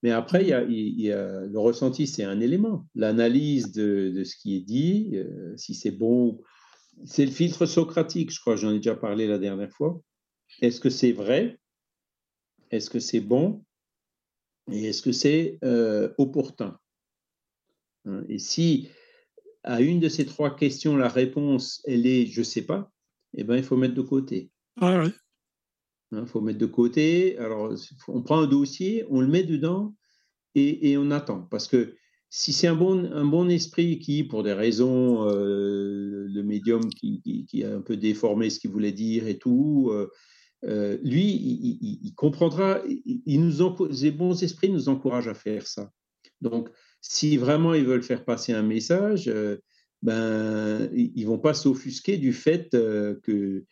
Mais 0.01 0.11
après, 0.11 0.43
il 0.43 1.01
y 1.01 1.11
a, 1.11 1.41
le 1.45 1.59
ressenti, 1.59 2.07
c'est 2.07 2.23
un 2.23 2.39
élément. 2.39 2.87
L'analyse 2.95 3.71
de, 3.71 4.11
de, 4.15 4.23
ce 4.23 4.35
qui 4.37 4.55
est 4.55 4.61
dit, 4.61 5.11
euh, 5.15 5.53
si 5.57 5.75
c'est 5.75 5.91
bon, 5.91 6.41
c'est 7.05 7.25
le 7.25 7.31
filtre 7.31 7.65
socratique, 7.65 8.31
je 8.31 8.39
crois, 8.39 8.55
j'en 8.55 8.71
ai 8.71 8.77
déjà 8.77 8.95
parlé 8.95 9.27
la 9.27 9.39
dernière 9.39 9.71
fois. 9.71 9.99
Est-ce 10.61 10.79
que 10.79 10.89
c'est 10.89 11.11
vrai? 11.11 11.59
Est-ce 12.71 12.89
que 12.89 12.99
c'est 12.99 13.19
bon? 13.19 13.63
Et 14.71 14.85
est-ce 14.85 15.01
que 15.01 15.11
c'est 15.11 15.59
euh, 15.63 16.13
opportun? 16.17 16.79
Et 18.27 18.39
si 18.39 18.89
à 19.63 19.81
une 19.81 19.99
de 19.99 20.09
ces 20.09 20.25
trois 20.25 20.55
questions, 20.55 20.97
la 20.97 21.07
réponse, 21.07 21.81
elle 21.85 22.05
est 22.05 22.25
je 22.25 22.41
ne 22.41 22.45
sais 22.45 22.63
pas, 22.63 22.91
eh 23.35 23.43
ben, 23.43 23.57
il 23.57 23.63
faut 23.63 23.77
mettre 23.77 23.95
de 23.95 24.01
côté. 24.01 24.51
Ah 24.79 25.03
il 26.11 26.17
hein, 26.17 26.25
faut 26.25 26.41
mettre 26.41 26.59
de 26.59 26.65
côté. 26.65 27.37
Alors, 27.37 27.73
on 28.07 28.21
prend 28.21 28.41
un 28.41 28.47
dossier, 28.47 29.05
on 29.09 29.21
le 29.21 29.27
met 29.27 29.43
dedans 29.43 29.95
et, 30.55 30.95
on 30.97 31.09
attend. 31.09 31.47
Parce 31.49 31.67
que 31.67 31.95
si 32.29 32.53
c'est 32.53 32.67
un 32.67 32.75
bon, 32.75 33.11
un 33.11 33.25
bon 33.25 33.49
esprit 33.49 33.99
qui, 33.99 34.23
pour 34.23 34.43
des 34.43 34.53
raisons, 34.53 35.27
euh, 35.27 36.27
le 36.27 36.43
médium 36.43 36.87
qui, 36.89 37.45
qui, 37.47 37.63
a 37.63 37.75
un 37.75 37.81
peu 37.81 37.97
déformé 37.97 38.49
ce 38.49 38.59
qu'il 38.59 38.69
voulait 38.69 38.91
dire 38.91 39.27
et 39.27 39.37
tout, 39.39 39.89
euh, 39.91 40.11
euh, 40.65 40.97
lui, 41.03 41.25
il, 41.25 42.13
comprendra. 42.15 42.81
Il 43.25 43.41
nous 43.41 43.87
les 43.89 44.11
bons 44.11 44.43
esprits 44.43 44.69
nous 44.69 44.89
encouragent 44.89 45.27
à 45.27 45.33
faire 45.33 45.67
ça. 45.67 45.91
Donc, 46.41 46.69
si 47.03 47.35
vraiment 47.35 47.73
ils 47.73 47.85
veulent 47.85 48.01
faire 48.01 48.23
passer 48.23 48.53
un 48.53 48.63
message, 48.63 49.27
euh, 49.27 49.57
ben, 50.01 50.89
ils 50.93 51.25
vont 51.25 51.37
pas 51.37 51.53
s'offusquer 51.53 52.17
du 52.17 52.33
fait 52.33 52.73
euh, 52.73 53.19
que 53.23 53.65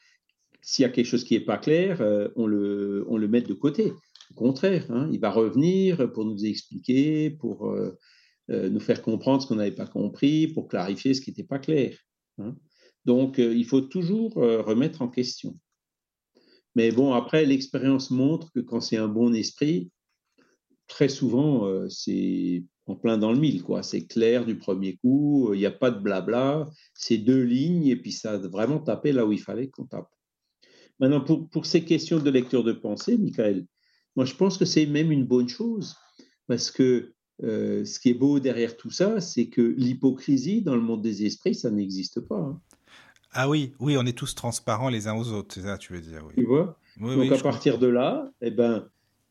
s'il 0.62 0.84
y 0.84 0.86
a 0.86 0.90
quelque 0.90 1.06
chose 1.06 1.24
qui 1.24 1.34
n'est 1.34 1.46
pas 1.46 1.58
clair, 1.58 2.02
euh, 2.02 2.28
on, 2.36 2.46
le, 2.46 3.06
on 3.08 3.18
le 3.18 3.28
met 3.30 3.42
de 3.42 3.54
côté. 3.54 3.94
Au 4.32 4.34
contraire, 4.36 4.86
hein, 4.92 5.10
il 5.14 5.20
va 5.20 5.32
revenir 5.32 6.12
pour 6.12 6.26
nous 6.26 6.46
expliquer, 6.46 7.32
pour 7.32 7.76
nous 8.48 8.80
faire 8.80 9.02
comprendre 9.02 9.42
ce 9.42 9.48
qu'on 9.48 9.56
n'avait 9.56 9.72
pas 9.72 9.88
compris, 9.88 10.48
pour 10.48 10.68
clarifier 10.68 11.14
ce 11.14 11.22
qui 11.22 11.32
n'était 11.32 11.44
pas 11.44 11.60
clair. 11.60 11.98
Hein. 12.38 12.56
Donc, 13.04 13.40
il 13.40 13.66
faut 13.66 13.82
toujours 13.82 14.36
remettre 14.36 15.02
en 15.02 15.10
question. 15.10 15.58
Mais 16.76 16.92
bon, 16.92 17.14
après, 17.14 17.46
l'expérience 17.46 18.10
montre 18.10 18.52
que 18.54 18.62
quand 18.62 18.80
c'est 18.80 18.98
un 18.98 19.10
bon 19.10 19.34
esprit, 19.34 19.92
très 20.88 21.10
souvent, 21.10 21.90
c'est 21.90 22.64
en 22.92 22.96
plein 22.96 23.18
dans 23.18 23.32
le 23.32 23.40
mille, 23.40 23.64
quoi. 23.64 23.84
C'est 23.84 24.06
clair 24.06 24.46
du 24.46 24.58
premier 24.58 24.98
coup, 24.98 25.54
il 25.54 25.60
n'y 25.60 25.66
a 25.66 25.72
pas 25.72 25.92
de 25.92 26.00
blabla, 26.00 26.70
c'est 26.94 27.18
deux 27.18 27.44
lignes 27.44 27.88
et 27.88 27.96
puis 27.96 28.12
ça 28.12 28.34
a 28.34 28.38
vraiment 28.38 28.80
tapé 28.80 29.12
là 29.12 29.26
où 29.26 29.32
il 29.32 29.42
fallait 29.42 29.70
qu'on 29.70 29.86
tape. 29.86 30.10
Maintenant, 31.00 31.22
pour, 31.22 31.50
pour 31.50 31.66
ces 31.66 31.84
questions 31.84 32.20
de 32.20 32.30
lecture 32.30 32.64
de 32.64 32.74
pensée, 32.74 33.18
Michael, 33.18 33.66
moi 34.16 34.26
je 34.26 34.36
pense 34.36 34.58
que 34.58 34.66
c'est 34.66 34.86
même 34.86 35.12
une 35.12 35.26
bonne 35.26 35.50
chose 35.50 35.96
parce 36.48 36.70
que 36.70 37.14
euh, 37.44 37.86
ce 37.86 38.00
qui 38.00 38.10
est 38.10 38.14
beau 38.14 38.40
derrière 38.40 38.78
tout 38.78 38.92
ça, 38.92 39.20
c'est 39.20 39.48
que 39.48 39.62
l'hypocrisie 39.62 40.62
dans 40.62 40.76
le 40.76 40.82
monde 40.82 41.02
des 41.02 41.26
esprits, 41.26 41.56
ça 41.56 41.72
n'existe 41.72 42.20
pas. 42.20 42.38
Hein. 42.38 42.62
Ah 43.34 43.50
oui, 43.50 43.74
oui, 43.80 43.96
on 43.98 44.06
est 44.06 44.18
tous 44.18 44.36
transparents 44.36 44.90
les 44.90 45.08
uns 45.08 45.16
aux 45.16 45.32
autres, 45.32 45.56
c'est 45.56 45.62
ça, 45.62 45.78
tu 45.78 45.94
veux 45.94 46.02
dire. 46.02 46.24
Oui. 46.28 46.34
Tu 46.36 46.46
vois? 46.46 46.78
Donc 47.00 47.32
à 47.32 47.38
partir 47.38 47.80
de 47.80 47.88
là, 47.88 48.30
eh 48.42 48.52
ben, 48.52 48.88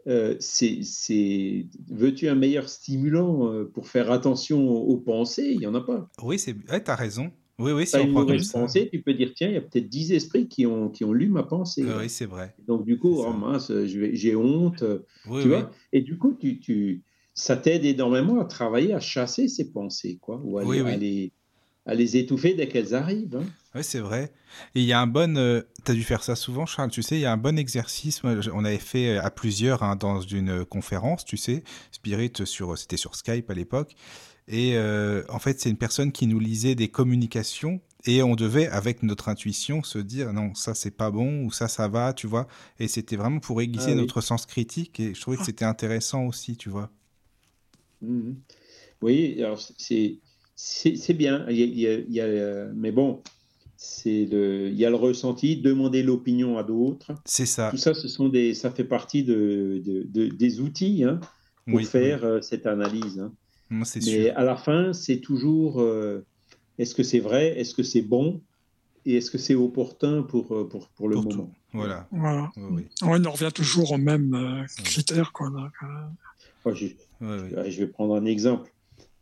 euh, 0.07 0.37
c'est, 0.41 1.67
veux-tu 1.91 2.29
un 2.29 2.35
meilleur 2.35 2.69
stimulant 2.69 3.53
euh, 3.53 3.65
pour 3.65 3.89
faire 3.89 4.11
attention 4.11 4.69
aux 4.69 4.97
pensées? 4.97 5.51
Il 5.53 5.59
n'y 5.59 5.67
en 5.67 5.75
a 5.75 5.81
pas. 5.81 6.09
Oui, 6.23 6.39
c'est, 6.39 6.55
tu 6.55 6.91
as 6.91 6.95
raison. 6.97 7.31
Oui, 7.59 7.73
oui, 7.73 7.87
si 7.87 7.97
on 7.97 8.05
une 8.05 8.13
mauvaise 8.13 8.51
pensée, 8.51 8.89
tu 8.91 9.03
peux 9.03 9.13
dire 9.13 9.33
tiens, 9.35 9.49
il 9.49 9.55
y 9.55 9.59
a 9.59 9.61
peut-être 9.61 9.89
dix 9.89 10.13
esprits 10.13 10.49
qui 10.49 10.65
ont, 10.65 10.89
qui 10.89 11.05
ont 11.05 11.13
lu 11.13 11.29
ma 11.29 11.43
pensée. 11.43 11.85
oui, 11.85 12.09
c'est 12.09 12.25
vrai. 12.25 12.55
Donc 12.67 12.87
du 12.87 12.99
coup, 12.99 13.21
oh 13.21 13.33
mince, 13.33 13.71
j'ai 13.85 14.35
honte, 14.35 14.83
tu 15.25 15.49
vois. 15.49 15.71
Et 15.93 16.01
du 16.01 16.17
coup, 16.17 16.35
tu, 16.41 16.59
tu, 16.59 17.03
ça 17.35 17.57
t'aide 17.57 17.85
énormément 17.85 18.41
à 18.41 18.47
travailler, 18.47 18.95
à 18.95 19.01
chasser 19.01 19.49
ces 19.49 19.73
pensées, 19.73 20.19
quoi, 20.21 20.41
ou 20.43 20.59
à, 20.59 20.65
les, 20.65 20.81
à 20.81 20.97
les 20.97 21.33
étouffer 21.99 22.55
dès 22.55 22.69
qu'elles 22.69 22.95
arrivent. 22.95 23.37
Hein. 23.37 23.47
Oui, 23.75 23.85
c'est 23.85 24.01
vrai. 24.01 24.33
Et 24.75 24.81
il 24.81 24.87
y 24.87 24.93
a 24.93 25.01
un 25.01 25.07
bon. 25.07 25.37
Euh, 25.37 25.63
tu 25.85 25.93
as 25.93 25.95
dû 25.95 26.03
faire 26.03 26.23
ça 26.23 26.35
souvent, 26.37 26.67
Charles. 26.67 26.91
Tu 26.91 27.03
sais, 27.03 27.17
il 27.17 27.21
y 27.21 27.27
a 27.27 27.33
un 27.33 27.37
bon 27.37 27.59
exercice. 27.59 28.23
on 28.25 28.65
avait 28.65 28.79
fait 28.79 29.17
à 29.17 29.31
plusieurs 29.31 29.83
hein, 29.83 29.97
dans 29.97 30.21
une 30.21 30.65
conférence, 30.65 31.25
tu 31.25 31.37
sais, 31.37 31.63
Spirit, 31.93 32.33
sur, 32.45 32.77
c'était 32.77 32.97
sur 32.97 33.15
Skype 33.15 33.49
à 33.51 33.55
l'époque. 33.55 33.95
Et 34.49 34.73
euh, 34.75 35.23
en 35.29 35.39
fait, 35.39 35.61
c'est 35.61 35.71
une 35.71 35.77
personne 35.77 36.11
qui 36.11 36.27
nous 36.27 36.41
lisait 36.41 36.75
des 36.75 36.89
communications 36.89 37.81
et 38.07 38.23
on 38.23 38.35
devait, 38.35 38.67
avec 38.67 39.03
notre 39.03 39.29
intuition, 39.29 39.83
se 39.83 39.99
dire 39.99 40.33
non, 40.33 40.55
ça 40.55 40.75
c'est 40.75 40.91
pas 40.91 41.11
bon 41.11 41.45
ou 41.45 41.53
ça 41.53 41.69
ça 41.69 41.87
va, 41.87 42.13
tu 42.15 42.27
vois. 42.27 42.49
Et 42.79 42.89
c'était 42.89 43.17
vraiment 43.17 43.41
pour 43.41 43.61
aiguiser 43.61 43.93
ah 43.93 43.97
notre 43.97 44.21
sens 44.21 44.47
critique 44.47 44.99
et 44.99 45.15
je 45.15 45.21
trouvais 45.21 45.37
que 45.37 45.45
c'était 45.45 45.67
intéressant 45.67 46.25
aussi, 46.25 46.57
tu 46.57 46.69
vois. 46.69 46.91
Mmh 48.03 48.33
oui, 49.03 49.43
alors 49.43 49.59
c'est 49.79 50.19
c'est 50.63 51.15
bien. 51.15 51.47
Il 51.49 51.57
y 51.57 51.87
a, 51.87 51.95
il 51.95 52.13
y 52.13 52.21
a, 52.21 52.67
mais 52.75 52.93
bon, 52.93 53.23
c'est 53.77 54.27
le, 54.27 54.69
il 54.69 54.79
y 54.79 54.85
a 54.85 54.91
le 54.91 54.97
ressenti, 54.97 55.57
demander 55.57 56.03
l'opinion 56.03 56.59
à 56.59 56.63
d'autres. 56.63 57.13
C'est 57.25 57.47
ça. 57.47 57.71
Tout 57.71 57.79
ça, 57.79 57.95
ce 57.95 58.09
sont 58.09 58.29
des, 58.29 58.53
ça 58.55 58.71
fait 58.71 58.85
partie 58.85 59.23
de, 59.23 59.83
de, 59.85 60.27
des 60.29 60.61
outils 60.61 61.05
hein, 61.05 61.19
pour 61.67 61.81
faire 61.83 62.25
euh, 62.25 62.41
cette 62.43 62.67
analyse. 62.67 63.21
Hein. 63.21 63.33
Mais 63.71 64.31
à 64.31 64.45
la 64.45 64.57
fin, 64.57 64.93
c'est 64.93 65.19
toujours 65.19 65.81
euh, 65.81 66.25
est-ce 66.79 66.95
que 66.95 67.03
c'est 67.03 67.21
vrai, 67.21 67.59
est-ce 67.59 67.75
que 67.75 67.83
c'est 67.83 68.03
bon 68.03 68.41
et 69.07 69.17
est-ce 69.17 69.31
que 69.31 69.39
c'est 69.39 69.55
opportun 69.55 70.23
pour, 70.23 70.55
euh, 70.55 70.69
pour, 70.69 70.89
pour 70.89 71.09
le 71.09 71.17
moment. 71.17 71.51
Voilà. 71.73 72.07
voilà. 72.11 72.51
Oui, 72.57 72.87
on 73.03 73.31
revient 73.31 73.53
toujours 73.55 73.93
aux 73.93 73.99
mêmes 73.99 74.35
euh, 74.35 74.67
critères 74.85 75.33
qu'on 75.33 75.57
a. 75.57 75.71
je, 76.75 76.87
je, 77.21 77.79
vais 77.79 77.87
prendre 77.87 78.15
un 78.15 78.27
exemple. 78.27 78.71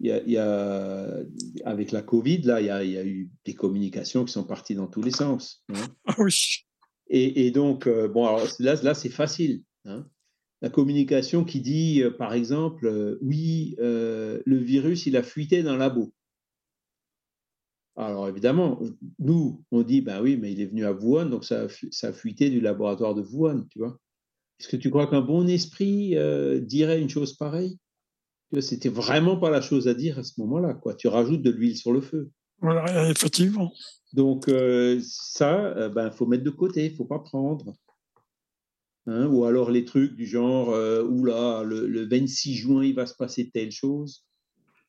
Y, 0.00 0.10
a, 0.12 0.22
il 0.22 0.32
y 0.32 0.38
a, 0.38 1.18
avec 1.64 1.90
la 1.90 2.02
Covid, 2.02 2.42
là, 2.42 2.60
il 2.60 2.66
y, 2.66 2.70
a, 2.70 2.84
il 2.84 2.90
y, 2.92 2.98
a, 2.98 3.04
eu 3.04 3.30
des 3.44 3.54
communications 3.54 4.24
qui 4.24 4.32
sont 4.32 4.44
parties 4.44 4.74
dans 4.74 4.86
tous 4.86 5.02
les 5.02 5.10
sens. 5.10 5.64
Hein. 5.74 5.86
Ah 6.06 6.14
oui. 6.18 6.64
Et, 7.10 7.46
et 7.46 7.50
donc, 7.50 7.88
bon, 7.88 8.26
alors, 8.26 8.46
là, 8.58 8.74
là 8.82 8.94
c'est 8.94 9.08
facile. 9.08 9.62
Hein 9.84 10.06
la 10.60 10.70
communication 10.70 11.44
qui 11.44 11.60
dit, 11.60 12.02
euh, 12.02 12.10
par 12.10 12.32
exemple, 12.32 12.86
euh, 12.86 13.18
oui, 13.22 13.76
euh, 13.78 14.40
le 14.44 14.56
virus, 14.56 15.06
il 15.06 15.16
a 15.16 15.22
fuité 15.22 15.62
d'un 15.62 15.76
labo. 15.76 16.12
Alors 17.96 18.28
évidemment, 18.28 18.80
nous, 19.18 19.64
on 19.72 19.82
dit, 19.82 20.00
ben 20.00 20.22
oui, 20.22 20.36
mais 20.36 20.52
il 20.52 20.60
est 20.60 20.66
venu 20.66 20.84
à 20.84 20.92
Wuhan, 20.92 21.26
donc 21.26 21.44
ça 21.44 21.64
a, 21.64 21.68
ça 21.90 22.08
a 22.08 22.12
fuité 22.12 22.48
du 22.48 22.60
laboratoire 22.60 23.14
de 23.14 23.22
Wuhan, 23.22 23.64
tu 23.70 23.80
vois. 23.80 23.98
Est-ce 24.60 24.68
que 24.68 24.76
tu 24.76 24.90
crois 24.90 25.08
qu'un 25.08 25.20
bon 25.20 25.48
esprit 25.48 26.16
dirait 26.62 27.00
une 27.00 27.08
chose 27.08 27.34
pareille? 27.34 27.78
C'était 28.60 28.88
vraiment 28.88 29.36
pas 29.36 29.50
la 29.50 29.60
chose 29.60 29.88
à 29.88 29.94
dire 29.94 30.18
à 30.18 30.22
ce 30.22 30.40
moment-là, 30.40 30.74
quoi. 30.74 30.94
Tu 30.94 31.08
rajoutes 31.08 31.42
de 31.42 31.50
l'huile 31.50 31.76
sur 31.76 31.92
le 31.92 32.00
feu. 32.00 32.30
Voilà, 32.60 33.10
effectivement. 33.10 33.72
Donc 34.14 34.50
ça, 35.02 35.88
ben 35.90 36.10
faut 36.10 36.26
mettre 36.26 36.44
de 36.44 36.50
côté, 36.50 36.86
il 36.86 36.96
faut 36.96 37.04
pas 37.04 37.18
prendre. 37.18 37.74
Hein, 39.08 39.26
ou 39.26 39.46
alors 39.46 39.70
les 39.70 39.86
trucs 39.86 40.14
du 40.16 40.26
genre, 40.26 40.68
euh, 40.68 41.02
oula, 41.02 41.62
le, 41.64 42.06
26 42.06 42.54
juin, 42.54 42.84
il 42.84 42.94
va 42.94 43.06
se 43.06 43.14
passer 43.14 43.48
telle 43.48 43.70
chose. 43.70 44.26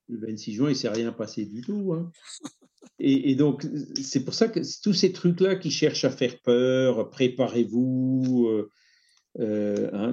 Le 0.10 0.20
26 0.20 0.54
juin, 0.54 0.68
il 0.68 0.74
ne 0.74 0.78
s'est 0.78 0.90
rien 0.90 1.14
passé 1.14 1.46
du 1.46 1.62
tout. 1.62 1.94
Hein. 1.94 2.12
Et, 3.00 3.36
donc, 3.36 3.66
c'est 3.96 4.26
pour 4.26 4.34
ça 4.34 4.50
que 4.50 4.60
tous 4.84 4.92
ces 4.92 5.14
trucs-là 5.14 5.56
qui 5.56 5.72
cherchent 5.72 6.04
à 6.04 6.10
faire 6.10 6.38
peur, 6.42 7.10
préparez-vous. 7.10 8.48
Euh, 8.50 8.70
euh, 9.40 9.90
hein, 9.94 10.12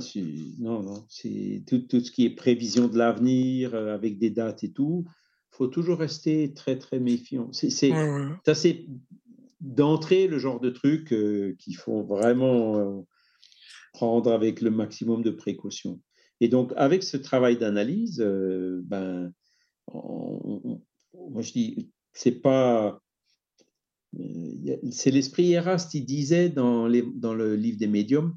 non, 0.58 0.82
non, 0.82 1.04
c'est 1.08 1.62
tout, 1.66 1.78
tout, 1.80 2.00
ce 2.00 2.10
qui 2.10 2.26
est 2.26 2.30
prévision 2.30 2.88
de 2.88 2.98
l'avenir 2.98 3.74
avec 3.74 4.18
des 4.18 4.30
dates 4.30 4.64
et 4.64 4.72
tout. 4.72 5.04
Il 5.52 5.56
faut 5.56 5.66
toujours 5.68 5.98
rester 5.98 6.52
très, 6.52 6.78
très 6.78 7.00
méfiant. 7.00 7.50
C'est 7.52 7.70
c'est 7.70 8.86
d'entrer 9.60 10.26
le 10.26 10.38
genre 10.38 10.60
de 10.60 10.68
trucs 10.68 11.14
qui 11.58 11.72
font 11.72 12.02
vraiment 12.02 13.06
prendre 13.94 14.30
avec 14.30 14.60
le 14.60 14.70
maximum 14.70 15.22
de 15.22 15.30
précautions. 15.30 16.00
Et 16.40 16.48
donc, 16.48 16.72
avec 16.76 17.02
ce 17.02 17.16
travail 17.16 17.56
d'analyse, 17.56 18.20
euh, 18.20 18.82
ben, 18.84 19.32
moi 19.92 21.42
je 21.42 21.52
dis, 21.52 21.90
c'est 22.12 22.42
pas. 22.42 23.00
Euh, 24.18 24.76
c'est 24.90 25.10
l'esprit 25.10 25.52
Eraste, 25.52 25.94
il 25.94 26.04
disait 26.04 26.48
dans, 26.48 26.86
les, 26.86 27.02
dans 27.14 27.34
le 27.34 27.56
livre 27.56 27.78
des 27.78 27.86
médiums 27.86 28.36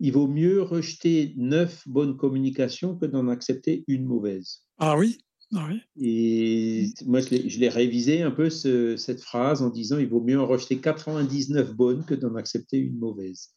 il 0.00 0.12
vaut 0.12 0.28
mieux 0.28 0.62
rejeter 0.62 1.34
neuf 1.36 1.86
bonnes 1.88 2.16
communications 2.16 2.96
que 2.96 3.06
d'en 3.06 3.28
accepter 3.28 3.84
une 3.88 4.04
mauvaise. 4.04 4.62
Ah 4.78 4.96
oui, 4.96 5.18
ah 5.54 5.68
oui. 5.68 5.80
Et 6.00 6.88
moi, 7.06 7.20
je 7.20 7.58
l'ai 7.58 7.68
révisé 7.68 8.22
un 8.22 8.30
peu 8.30 8.50
cette 8.50 9.20
phrase 9.20 9.62
en 9.62 9.70
disant 9.70 9.98
il 9.98 10.08
vaut 10.08 10.20
mieux 10.20 10.40
en 10.40 10.46
rejeter 10.46 10.78
99 10.78 11.74
bonnes 11.74 12.04
que 12.04 12.14
d'en 12.14 12.34
accepter 12.34 12.78
une 12.78 12.98
mauvaise. 12.98 13.54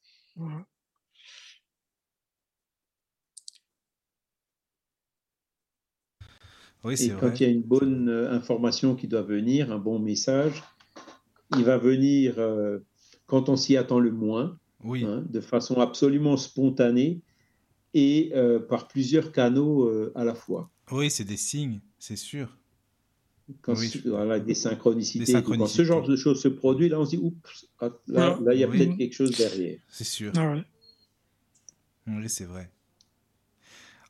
et 6.86 7.10
quand 7.20 7.40
il 7.40 7.44
y 7.44 7.46
a 7.46 7.50
une 7.50 7.64
bonne 7.64 8.08
euh, 8.08 8.32
information 8.32 8.96
qui 8.96 9.08
doit 9.08 9.22
venir, 9.22 9.72
un 9.72 9.80
bon 9.80 10.00
message, 10.00 10.64
il 11.58 11.64
va 11.66 11.78
venir 11.78 12.36
euh, 12.38 12.80
quand 13.26 13.50
on 13.50 13.58
s'y 13.58 13.76
attend 13.76 14.00
le 14.00 14.12
moins, 14.12 14.58
hein, 14.84 15.24
de 15.30 15.42
façon 15.42 15.80
absolument 15.80 16.38
spontanée 16.38 17.22
et 17.94 18.32
euh, 18.36 18.60
par 18.60 18.88
plusieurs 18.88 19.32
canaux 19.32 19.90
à 20.16 20.24
la 20.24 20.36
fois. 20.36 20.70
Oui, 20.92 21.10
c'est 21.10 21.24
des 21.24 21.38
signes, 21.38 21.80
c'est 21.98 22.16
sûr. 22.16 22.58
Quand 23.62 23.74
voilà, 24.06 24.40
des 24.40 24.54
synchronicités. 24.54 25.34
Quand 25.42 25.66
ce 25.66 25.84
genre 25.84 26.08
de 26.08 26.16
choses 26.16 26.42
se 26.42 26.48
produit, 26.48 26.88
là 26.88 27.00
on 27.00 27.06
se 27.06 27.12
dit, 27.12 27.18
oups, 27.18 27.68
ah, 27.80 27.90
là, 28.08 28.38
il 28.54 28.60
y 28.60 28.64
a 28.64 28.68
peut-être 28.68 28.96
quelque 28.96 29.14
chose 29.14 29.36
derrière. 29.36 29.80
C'est 29.90 30.04
sûr. 30.04 30.32
Ah 30.36 30.56
oui, 32.08 32.30
c'est 32.30 32.46
vrai. 32.46 32.70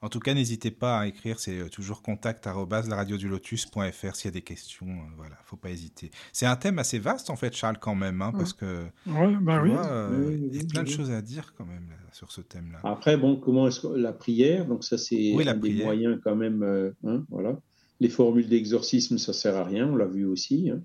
En 0.02 0.08
tout 0.08 0.20
cas, 0.20 0.34
n'hésitez 0.34 0.72
pas 0.72 1.00
à 1.00 1.08
écrire, 1.08 1.40
c'est 1.40 1.60
euh, 1.60 1.68
toujours 1.68 2.02
contact 2.02 2.48
lotus.fr 2.48 4.16
s'il 4.16 4.26
y 4.26 4.28
a 4.28 4.32
des 4.32 4.42
questions. 4.42 4.88
Euh, 4.88 5.16
voilà, 5.18 5.36
faut 5.44 5.58
pas 5.58 5.70
hésiter. 5.70 6.10
C'est 6.32 6.46
un 6.46 6.56
thème 6.56 6.80
assez 6.80 7.00
vaste 7.00 7.30
en 7.30 7.36
fait, 7.36 7.54
Charles, 7.54 7.78
quand 7.80 7.96
même, 7.96 8.22
hein, 8.22 8.32
parce 8.32 8.54
que 8.54 8.86
ouais, 9.08 9.36
bah 9.42 9.62
oui. 9.62 9.72
Euh, 9.76 10.38
il 10.52 10.56
y 10.56 10.62
a 10.62 10.68
plein 10.68 10.84
de 10.84 10.90
choses 10.90 11.12
à 11.12 11.22
dire 11.22 11.54
quand 11.58 11.66
même 11.66 11.90
sur 12.14 12.32
ce 12.32 12.40
thème-là. 12.40 12.80
Après, 12.84 13.18
bon, 13.18 13.36
comment 13.36 13.68
est-ce 13.68 13.82
que 13.82 13.88
la 13.88 14.14
prière 14.14 14.66
Donc 14.66 14.86
ça, 14.86 14.98
c'est 14.98 15.34
un 15.34 15.56
des 15.56 15.84
moyens 15.84 16.20
quand 16.24 16.36
même. 16.36 16.94
Hein, 17.04 17.26
voilà. 17.30 17.60
Les 18.00 18.10
formules 18.10 18.48
d'exorcisme, 18.48 19.18
ça 19.18 19.34
sert 19.34 19.58
à 19.58 19.66
rien, 19.66 19.86
on 19.88 19.98
l'a 19.98 20.06
vu 20.06 20.24
aussi. 20.26 20.70
Hein. 20.70 20.82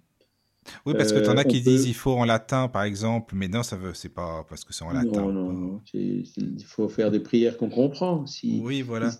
Oui, 0.86 0.94
parce 0.94 1.12
que 1.12 1.18
tu 1.18 1.28
en 1.28 1.36
as 1.36 1.44
qui 1.44 1.60
disent 1.60 1.86
il 1.86 1.94
faut 1.94 2.12
en 2.12 2.24
latin, 2.24 2.68
par 2.68 2.84
exemple, 2.84 3.34
mais 3.34 3.48
non, 3.48 3.62
ça 3.62 3.76
veut, 3.76 3.94
c'est 3.94 4.08
pas 4.08 4.44
parce 4.48 4.64
que 4.64 4.72
c'est 4.72 4.84
en 4.84 4.92
latin. 4.92 5.22
Non, 5.22 5.32
non, 5.32 5.52
non. 5.52 5.80
Il 5.92 6.64
faut 6.64 6.88
faire 6.88 7.10
des 7.10 7.20
prières 7.20 7.56
qu'on 7.56 7.70
comprend. 7.70 8.26
Si, 8.26 8.60
oui, 8.62 8.82
voilà. 8.82 9.10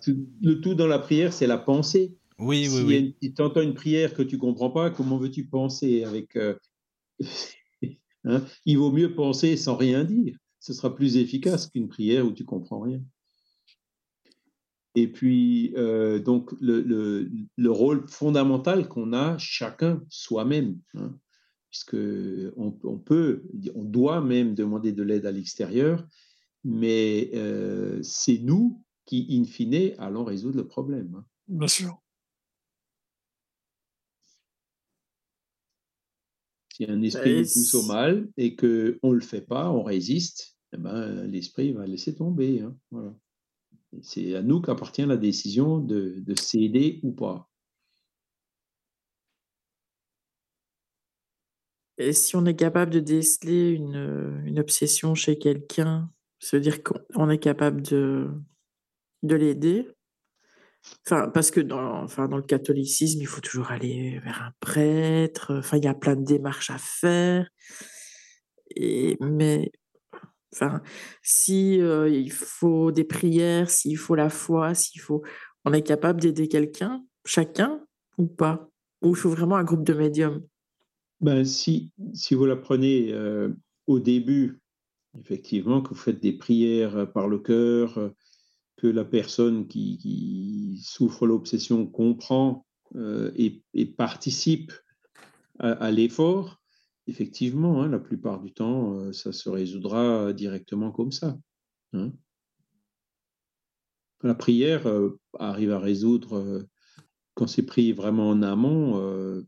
le 0.41 0.61
tout 0.61 0.75
dans 0.75 0.87
la 0.87 0.99
prière, 0.99 1.33
c'est 1.33 1.47
la 1.47 1.57
pensée. 1.57 2.17
Oui, 2.37 2.67
oui, 2.69 2.81
oui. 2.85 3.15
Si 3.21 3.33
tu 3.33 3.41
entends 3.41 3.61
une 3.61 3.73
prière 3.73 4.13
que 4.13 4.21
tu 4.21 4.37
comprends 4.37 4.69
pas, 4.69 4.89
comment 4.89 5.17
veux-tu 5.17 5.45
penser 5.45 6.03
avec 6.03 6.35
euh, 6.35 6.55
hein? 8.25 8.43
Il 8.65 8.77
vaut 8.77 8.91
mieux 8.91 9.15
penser 9.15 9.55
sans 9.55 9.75
rien 9.75 10.03
dire. 10.03 10.37
Ce 10.59 10.73
sera 10.73 10.93
plus 10.93 11.17
efficace 11.17 11.67
qu'une 11.67 11.87
prière 11.87 12.25
où 12.25 12.31
tu 12.31 12.43
comprends 12.43 12.81
rien. 12.81 13.01
Et 14.95 15.07
puis, 15.07 15.73
euh, 15.75 16.19
donc, 16.19 16.51
le, 16.59 16.81
le, 16.81 17.29
le, 17.57 17.71
rôle 17.71 18.07
fondamental 18.07 18.87
qu'on 18.87 19.11
a 19.11 19.37
chacun 19.37 20.01
soi-même. 20.09 20.79
Hein 20.93 21.17
puisque 21.75 21.97
on, 22.55 22.71
peut, 22.71 23.43
on 23.75 23.83
doit 23.83 24.21
même 24.21 24.55
demander 24.55 24.93
de 24.93 25.03
l'aide 25.03 25.25
à 25.25 25.31
l'extérieur, 25.31 26.07
mais 26.63 27.31
euh, 27.33 28.01
c'est 28.01 28.37
nous 28.37 28.81
qui, 29.03 29.27
in 29.29 29.43
fine, 29.43 29.93
allons 29.97 30.23
résoudre 30.23 30.55
le 30.55 30.65
problème. 30.65 31.13
Hein. 31.15 31.25
Bien 31.49 31.67
sûr. 31.67 32.01
Si 36.71 36.85
un 36.85 37.01
esprit 37.01 37.39
nous 37.39 37.43
pousse 37.43 37.73
au 37.73 37.83
mal 37.83 38.29
et 38.37 38.55
qu'on 38.55 38.65
ne 39.09 39.13
le 39.13 39.19
fait 39.19 39.41
pas, 39.41 39.69
on 39.69 39.83
résiste, 39.83 40.57
eh 40.71 40.77
ben, 40.77 41.25
l'esprit 41.27 41.73
va 41.73 41.85
laisser 41.85 42.15
tomber. 42.15 42.61
Hein. 42.61 42.73
Voilà. 42.91 43.13
C'est 44.01 44.33
à 44.35 44.41
nous 44.41 44.61
qu'appartient 44.61 45.05
la 45.05 45.17
décision 45.17 45.79
de, 45.79 46.15
de 46.19 46.39
céder 46.39 47.01
ou 47.03 47.11
pas. 47.11 47.49
Et 51.97 52.13
si 52.13 52.35
on 52.35 52.45
est 52.45 52.55
capable 52.55 52.91
de 52.91 52.99
déceler 52.99 53.69
une, 53.69 54.59
obsession 54.59 55.15
chez 55.15 55.37
quelqu'un, 55.37 56.09
se 56.39 56.57
dire 56.57 56.79
qu'on 56.83 57.29
est 57.29 57.39
capable 57.39 57.81
de, 57.81 58.29
de 59.23 59.35
l'aider, 59.35 59.87
Enfin, 61.07 61.29
parce 61.29 61.51
que 61.51 61.59
dans, 61.59 62.03
enfin, 62.03 62.27
dans 62.27 62.37
le 62.37 62.43
catholicisme, 62.43 63.19
il 63.21 63.27
faut 63.27 63.41
toujours 63.41 63.71
aller 63.71 64.19
vers 64.23 64.43
un 64.43 64.51
prêtre. 64.59 65.55
Enfin, 65.57 65.77
il 65.77 65.83
y 65.83 65.87
a 65.87 65.93
plein 65.93 66.15
de 66.15 66.23
démarches 66.23 66.69
à 66.69 66.77
faire. 66.77 67.49
Et, 68.75 69.17
mais, 69.21 69.71
enfin, 70.53 70.81
si 71.21 71.81
euh, 71.81 72.09
il 72.09 72.31
faut 72.31 72.91
des 72.91 73.03
prières, 73.03 73.69
s'il 73.69 73.97
faut 73.97 74.15
la 74.15 74.29
foi, 74.29 74.73
s'il 74.73 75.01
faut, 75.01 75.23
on 75.63 75.73
est 75.73 75.83
capable 75.83 76.21
d'aider 76.21 76.47
quelqu'un, 76.47 77.03
chacun 77.25 77.81
ou 78.17 78.27
pas? 78.27 78.67
Ou 79.01 79.09
il 79.11 79.15
faut 79.15 79.29
vraiment 79.29 79.57
un 79.57 79.63
groupe 79.63 79.85
de 79.85 79.93
médiums? 79.93 80.43
Ben, 81.21 81.45
si, 81.45 81.91
si 82.13 82.35
vous 82.35 82.45
la 82.45 82.55
prenez 82.55 83.11
euh, 83.13 83.53
au 83.87 83.99
début, 83.99 84.61
effectivement, 85.19 85.81
que 85.81 85.89
vous 85.89 85.95
faites 85.95 86.21
des 86.21 86.33
prières 86.33 87.11
par 87.13 87.27
le 87.27 87.39
cœur, 87.39 87.97
euh, 87.97 88.09
que 88.77 88.87
la 88.87 89.05
personne 89.05 89.67
qui, 89.67 90.81
souffre 90.83 91.25
l'obsession 91.25 91.87
comprend 91.87 92.65
euh, 92.95 93.31
et, 93.35 93.85
participe 93.85 94.73
à, 95.59 95.89
l'effort, 95.89 96.61
effectivement, 97.07 97.81
hein, 97.81 97.87
la 97.87 97.99
plupart 97.99 98.41
du 98.41 98.53
temps, 98.53 98.93
euh, 98.99 99.13
ça 99.13 99.31
se 99.31 99.49
résoudra 99.49 100.33
directement 100.33 100.91
comme 100.91 101.13
ça. 101.13 101.37
Hein. 101.93 102.11
La 104.21 104.35
prière 104.35 104.87
euh, 104.87 105.19
arrive 105.39 105.71
à 105.71 105.79
résoudre, 105.79 106.37
euh, 106.37 106.67
quand 107.35 107.47
c'est 107.47 107.65
pris 107.65 107.93
vraiment 107.93 108.29
en 108.29 108.41
amont, 108.41 109.45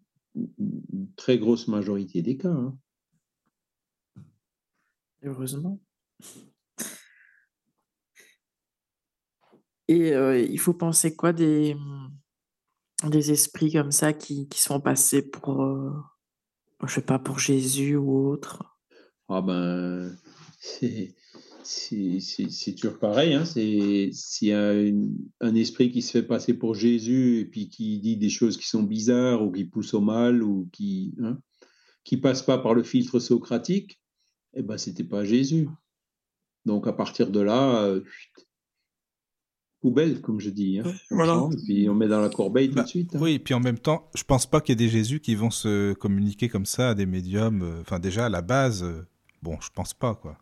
une 0.60 1.12
très 1.16 1.38
grosse 1.38 1.68
majorité 1.68 2.22
des 2.22 2.38
cas. 2.38 2.50
Hein. 2.50 2.78
Heureusement. 5.24 5.80
Et 9.88 10.14
euh, 10.14 10.40
il 10.40 10.60
faut 10.60 10.74
penser 10.74 11.16
quoi 11.16 11.34
des, 11.34 11.76
des 13.04 13.32
esprits 13.32 13.72
comme 13.72 13.92
ça 13.92 14.14
qui, 14.14 14.48
qui 14.48 14.60
sont 14.60 14.82
passés 14.82 15.22
pour, 15.22 15.64
euh, 15.64 15.92
je 16.86 16.94
sais 16.94 17.02
pas, 17.02 17.20
pour 17.20 17.40
Jésus 17.40 17.96
ou 17.96 18.28
autre? 18.28 18.64
Ah 19.30 19.42
ben, 19.42 20.16
c'est 20.60 21.16
c'est 21.68 22.76
toujours 22.76 22.98
pareil. 22.99 23.34
Hein, 23.34 23.44
S'il 23.45 24.48
y 24.48 24.53
a 24.53 24.73
une, 24.73 25.18
un 25.41 25.53
esprit 25.56 25.91
qui 25.91 26.02
se 26.02 26.11
fait 26.11 26.23
passer 26.23 26.53
pour 26.53 26.76
Jésus 26.76 27.39
et 27.39 27.45
puis 27.45 27.68
qui 27.69 27.99
dit 27.99 28.18
des 28.18 28.30
choses 28.30 28.57
qui 28.57 28.68
sont 28.68 28.84
bizarres 28.84 29.44
ou 29.44 29.52
qui 29.52 29.65
pousse 29.65 29.94
au 29.94 30.02
mal 30.02 30.44
ou 30.44 30.69
qui 30.72 31.14
hein, 31.22 31.38
qui 32.03 32.18
passe 32.18 32.41
pas 32.41 32.57
par 32.57 32.73
le 32.73 32.84
filtre 32.84 33.19
socratique, 33.19 33.99
eh 34.53 34.61
ben 34.64 34.77
c'était 34.77 35.03
pas 35.03 35.26
Jésus. 35.26 35.68
Donc 36.65 36.88
à 36.88 36.94
partir 36.94 37.31
de 37.31 37.41
là, 37.41 37.84
euh, 37.84 38.02
poubelle, 39.81 40.22
comme 40.22 40.39
je 40.39 40.49
dis. 40.49 40.80
Hein. 40.80 40.94
Voilà. 41.11 41.48
Et 41.52 41.64
puis 41.65 41.89
on 41.89 41.95
met 41.95 42.07
dans 42.07 42.22
la 42.22 42.30
corbeille 42.30 42.69
tout 42.69 42.76
Bah, 42.76 42.84
de 42.84 42.88
suite. 42.88 43.15
hein. 43.15 43.19
Oui, 43.22 43.34
et 43.34 43.39
puis 43.39 43.53
en 43.53 43.60
même 43.60 43.77
temps, 43.80 44.10
je 44.15 44.23
pense 44.23 44.45
pas 44.45 44.61
qu'il 44.61 44.73
y 44.73 44.73
ait 44.73 44.85
des 44.88 44.89
Jésus 44.91 45.19
qui 45.19 45.35
vont 45.35 45.52
se 45.52 45.94
communiquer 45.94 46.49
comme 46.49 46.65
ça 46.65 46.89
à 46.89 46.95
des 46.95 47.06
médiums. 47.06 47.61
euh, 47.61 47.81
Enfin, 47.81 47.99
déjà, 47.99 48.26
à 48.26 48.30
la 48.30 48.41
base, 48.41 48.84
euh, 48.84 49.06
bon, 49.41 49.57
je 49.61 49.69
pense 49.73 49.94
pas, 49.94 50.15
quoi. 50.15 50.38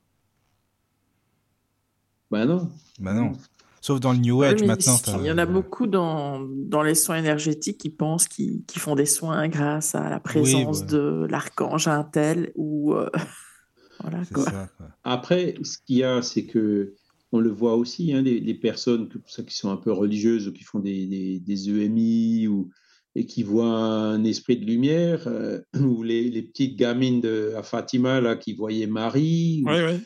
Ben 2.31 2.45
non. 2.45 2.69
Bah 2.99 3.13
non. 3.13 3.33
Sauf 3.81 3.99
dans 3.99 4.13
le 4.13 4.17
New 4.17 4.41
Age, 4.41 4.61
mais 4.61 4.67
maintenant. 4.67 4.97
il 5.19 5.27
y 5.27 5.31
en 5.31 5.37
a 5.37 5.45
beaucoup 5.45 5.85
dans, 5.85 6.41
dans 6.41 6.81
les 6.81 6.95
soins 6.95 7.17
énergétiques 7.17 7.77
qui 7.77 7.91
pensent 7.91 8.27
qu'ils 8.27 8.63
qu'ils 8.65 8.81
font 8.81 8.95
des 8.95 9.05
soins 9.05 9.47
grâce 9.47 9.93
à 9.93 10.09
la 10.09 10.19
présence 10.19 10.79
ouais. 10.79 10.87
de 10.87 11.27
l'archange 11.29 11.87
Intel 11.87 12.51
ou 12.55 12.93
euh, 12.95 13.09
voilà 14.01 14.23
quoi. 14.33 14.43
ça, 14.45 14.69
quoi. 14.77 14.87
Après, 15.03 15.53
ce 15.61 15.77
qu'il 15.85 15.97
y 15.97 16.03
a, 16.03 16.23
c'est 16.23 16.45
que 16.45 16.95
on 17.31 17.39
le 17.39 17.51
voit 17.51 17.75
aussi, 17.75 18.11
hein, 18.13 18.21
les, 18.23 18.39
les 18.39 18.53
personnes 18.55 19.07
que, 19.07 19.17
qui 19.41 19.55
sont 19.55 19.69
un 19.69 19.77
peu 19.77 19.91
religieuses 19.91 20.47
ou 20.47 20.53
qui 20.53 20.63
font 20.63 20.79
des, 20.79 21.05
des, 21.05 21.39
des 21.39 21.69
EMI 21.69 22.47
ou, 22.47 22.69
et 23.13 23.25
qui 23.25 23.43
voient 23.43 23.67
un 23.67 24.23
esprit 24.23 24.57
de 24.57 24.65
lumière, 24.65 25.27
euh, 25.27 25.59
ou 25.79 26.01
les, 26.01 26.29
les 26.31 26.41
petites 26.41 26.75
gamines 26.75 27.21
de 27.21 27.53
à 27.55 27.61
Fatima 27.61 28.19
là, 28.19 28.35
qui 28.35 28.53
voyaient 28.53 28.87
Marie, 28.87 29.61
ou- 29.63 29.69
Oui, 29.69 29.75
oui. 29.85 29.99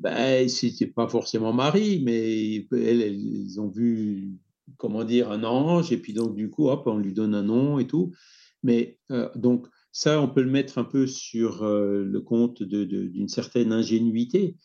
Ben, 0.00 0.48
c'était 0.48 0.86
pas 0.86 1.08
forcément 1.08 1.52
Marie, 1.52 2.02
mais 2.04 2.66
elles, 2.72 3.02
elles 3.02 3.60
ont 3.60 3.68
vu, 3.68 4.38
comment 4.78 5.04
dire, 5.04 5.30
un 5.30 5.44
ange, 5.44 5.92
et 5.92 5.98
puis 5.98 6.12
donc 6.12 6.34
du 6.34 6.50
coup, 6.50 6.68
hop, 6.68 6.84
on 6.86 6.98
lui 6.98 7.12
donne 7.12 7.34
un 7.34 7.42
nom 7.42 7.78
et 7.78 7.86
tout. 7.86 8.12
Mais 8.62 8.98
euh, 9.10 9.28
donc 9.36 9.66
ça, 9.92 10.20
on 10.22 10.28
peut 10.28 10.42
le 10.42 10.50
mettre 10.50 10.78
un 10.78 10.84
peu 10.84 11.06
sur 11.06 11.62
euh, 11.62 12.04
le 12.04 12.20
compte 12.20 12.62
de- 12.62 12.84
de- 12.84 13.06
d'une 13.08 13.28
certaine 13.28 13.72
ingénuité. 13.72 14.56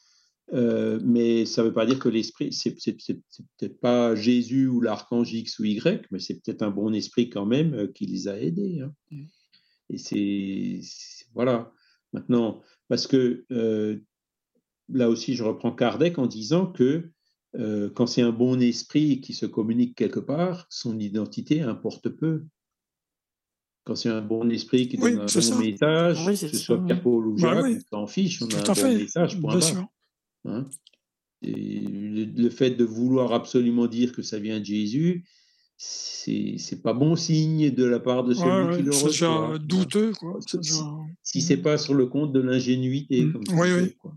Euh, 0.53 0.99
mais 1.03 1.45
ça 1.45 1.61
ne 1.61 1.67
veut 1.67 1.73
pas 1.73 1.85
dire 1.85 1.99
que 1.99 2.07
l'esprit, 2.07 2.53
c'est 2.53 2.71
peut-être 2.73 3.79
pas 3.81 4.15
Jésus 4.15 4.67
ou 4.67 4.79
l'archange 4.79 5.33
X 5.33 5.59
ou 5.59 5.65
Y, 5.65 6.05
mais 6.09 6.19
c'est 6.19 6.35
peut-être 6.41 6.61
un 6.61 6.71
bon 6.71 6.93
esprit 6.93 7.29
quand 7.29 7.45
même 7.45 7.91
qui 7.93 8.05
les 8.05 8.29
a 8.29 8.39
aidés. 8.39 8.79
hein. 8.79 8.93
Et 9.89 9.97
c'est 9.97 10.79
voilà. 11.33 11.73
Maintenant, 12.13 12.61
parce 12.87 13.07
que 13.07 13.43
là 14.89 15.09
aussi, 15.09 15.35
je 15.35 15.43
reprends 15.43 15.71
Kardec 15.71 16.17
en 16.17 16.27
disant 16.27 16.65
que 16.67 17.09
euh, 17.55 17.89
quand 17.89 18.07
c'est 18.07 18.21
un 18.21 18.31
bon 18.31 18.61
esprit 18.61 19.21
qui 19.21 19.33
se 19.33 19.45
communique 19.45 19.95
quelque 19.95 20.19
part, 20.19 20.67
son 20.69 20.99
identité 20.99 21.61
importe 21.61 22.09
peu. 22.09 22.45
Quand 23.85 23.95
c'est 23.95 24.09
un 24.09 24.21
bon 24.21 24.49
esprit 24.51 24.89
qui 24.89 24.97
Oui, 24.99 25.13
donne 25.13 25.21
un 25.21 25.27
c'est 25.27 25.39
bon 25.39 25.45
ça. 25.55 25.59
message, 25.59 26.19
Oui, 26.25 26.33
que 26.33 26.35
c'est 26.35 26.47
ce 26.49 26.57
soit. 26.57 26.83
Pierre-Paul 26.85 27.27
ou 27.27 27.35
Bah 27.35 27.53
Jacques, 27.55 27.63
oui. 27.65 27.77
on 27.91 27.97
s'en 28.01 28.07
fiche, 28.07 28.41
on 28.41 28.47
a 28.47 28.49
Tout 28.49 28.57
un 28.57 28.61
à 28.61 28.67
bon 28.67 28.73
fait. 28.75 28.95
message, 28.97 29.39
point. 29.39 29.59
Hein. 30.45 30.65
Et 31.41 31.79
le, 31.79 32.25
le 32.25 32.49
fait 32.49 32.71
de 32.71 32.83
vouloir 32.83 33.31
absolument 33.31 33.87
dire 33.87 34.11
que 34.11 34.21
ça 34.23 34.39
vient 34.39 34.59
de 34.59 34.65
Jésus, 34.65 35.25
c'est 35.77 36.55
c'est 36.57 36.81
pas 36.81 36.93
bon 36.93 37.15
signe 37.15 37.69
de 37.71 37.83
la 37.85 37.99
part 37.99 38.23
de 38.23 38.33
celui 38.33 38.49
Ouais, 38.49 38.71
qui 38.71 38.77
ouais, 38.77 38.81
le 38.83 38.91
C'est 38.91 39.05
reçoit. 39.05 39.27
hein. 39.55 39.59
douteux, 39.59 40.11
quoi. 40.13 40.37
C'est 40.41 40.61
Si, 40.63 40.71
déjà- 40.73 40.89
si 41.23 41.41
c'est 41.41 41.57
pas 41.57 41.77
sur 41.77 41.93
le 41.93 42.07
compte 42.07 42.33
de 42.33 42.39
l'ingénuité, 42.39 43.23
Mm. 43.25 43.33
comme 43.33 43.43
Oui, 43.59 43.67
oui. 43.79 43.93
quoi. 43.99 44.15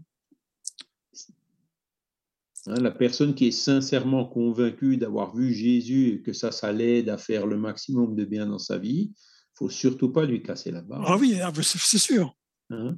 Hein, 2.70 2.80
la 2.80 2.92
personne 2.92 3.34
qui 3.34 3.48
est 3.48 3.50
sincèrement 3.50 4.24
convaincue 4.24 4.96
d'avoir 4.96 5.34
vu 5.34 5.52
Jésus 5.52 6.08
et 6.08 6.22
que 6.22 6.32
ça, 6.32 6.52
ça 6.52 6.72
l'aide 6.72 7.08
à 7.08 7.18
faire 7.18 7.46
le 7.46 7.56
maximum 7.56 8.14
de 8.14 8.24
bien 8.24 8.46
dans 8.46 8.58
sa 8.58 8.78
vie, 8.78 9.12
faut 9.54 9.68
surtout 9.68 10.12
pas 10.12 10.24
lui 10.24 10.42
casser 10.42 10.70
la 10.70 10.80
barre. 10.80 11.02
Ah 11.04 11.16
oui, 11.16 11.40
ah, 11.42 11.50
c'est 11.60 11.98
sûr. 11.98 12.36
Hein. 12.70 12.96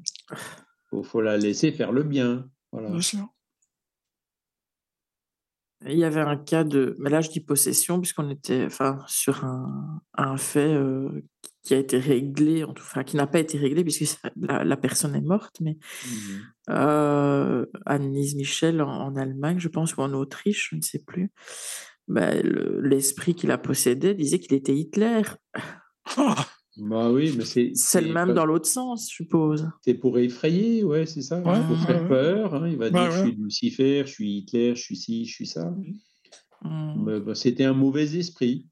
Faut, 0.90 1.03
faut 1.03 1.23
la 1.23 1.39
laisser 1.39 1.73
faire 1.73 1.90
le 1.90 2.03
bien. 2.03 2.51
Voilà. 2.70 2.90
Bien 2.90 3.01
sûr. 3.01 3.28
Il 5.86 5.96
y 5.98 6.04
avait 6.04 6.20
un 6.20 6.36
cas 6.36 6.64
de, 6.64 6.94
mais 6.98 7.10
là 7.10 7.20
je 7.20 7.30
dis 7.30 7.40
possession 7.40 8.00
puisqu'on 8.00 8.30
était, 8.30 8.64
enfin, 8.66 8.98
sur 9.09 9.44
un, 9.44 10.00
un 10.14 10.36
fait 10.36 10.74
euh, 10.74 11.09
qui 11.62 11.74
a 11.74 11.78
été 11.78 11.98
réglé, 11.98 12.64
en 12.64 12.72
tout, 12.72 12.82
enfin, 12.82 13.04
qui 13.04 13.16
n'a 13.16 13.26
pas 13.26 13.38
été 13.40 13.59
réglé 13.59 13.82
puisque 13.84 14.06
ça- 14.06 14.30
la, 14.40 14.64
la 14.64 14.76
personne 14.76 15.14
est 15.14 15.20
morte, 15.20 15.56
mais 15.60 15.78
Mhm. 16.06 16.42
euh, 16.70 17.66
Annelise 17.86 18.34
Michel 18.36 18.82
en, 18.82 18.88
en 18.90 19.16
Allemagne, 19.16 19.59
je 19.59 19.68
pense, 19.68 19.96
ou 19.96 20.00
en 20.02 20.12
Autriche, 20.12 20.68
je 20.70 20.76
ne 20.76 20.82
sais 20.82 21.02
plus. 21.04 21.30
Le- 22.09 22.80
l'esprit 22.80 23.34
qui 23.34 23.46
la 23.46 23.59
possédait 23.59 24.14
disait 24.14 24.38
qu'il 24.38 24.54
était 24.54 24.74
Hitler. 24.74 25.22
Ah, 26.16 26.36
Bah 26.78 27.11
oui, 27.12 27.35
mais 27.36 27.44
c'est 27.44 27.73
C'est 27.74 28.01
le 28.01 28.12
même 28.15 28.28
pas- 28.28 28.32
dans 28.35 28.47
l'autre 28.47 28.66
sens, 28.66 29.09
je 29.11 29.15
suppose. 29.16 29.69
C'est 29.85 29.94
pour 29.94 30.19
effrayer, 30.19 30.82
ouais, 30.85 31.05
c'est 31.07 31.20
ça. 31.23 31.39
Ouais, 31.39 31.61
pour 31.66 31.77
ouais, 31.78 31.86
faire 31.86 32.03
ouais. 32.03 32.09
peur. 32.09 32.55
hein, 32.55 32.69
Il 32.69 32.77
va 32.78 32.86
Ouais, 32.86 32.90
dire 32.90 33.11
je 33.11 33.20
suis 33.27 33.32
Lucifer, 33.36 34.03
je 34.07 34.11
suis 34.12 34.39
Hitler, 34.39 34.74
je 34.74 34.81
suis 34.82 34.97
ci, 34.97 35.24
je 35.27 35.32
suis 35.35 35.47
ça. 35.47 35.74
Hmm. 36.62 37.05
Mais, 37.05 37.20
bah, 37.20 37.35
C'était 37.35 37.65
un 37.65 37.74
mauvais 37.74 38.16
esprit. 38.16 38.66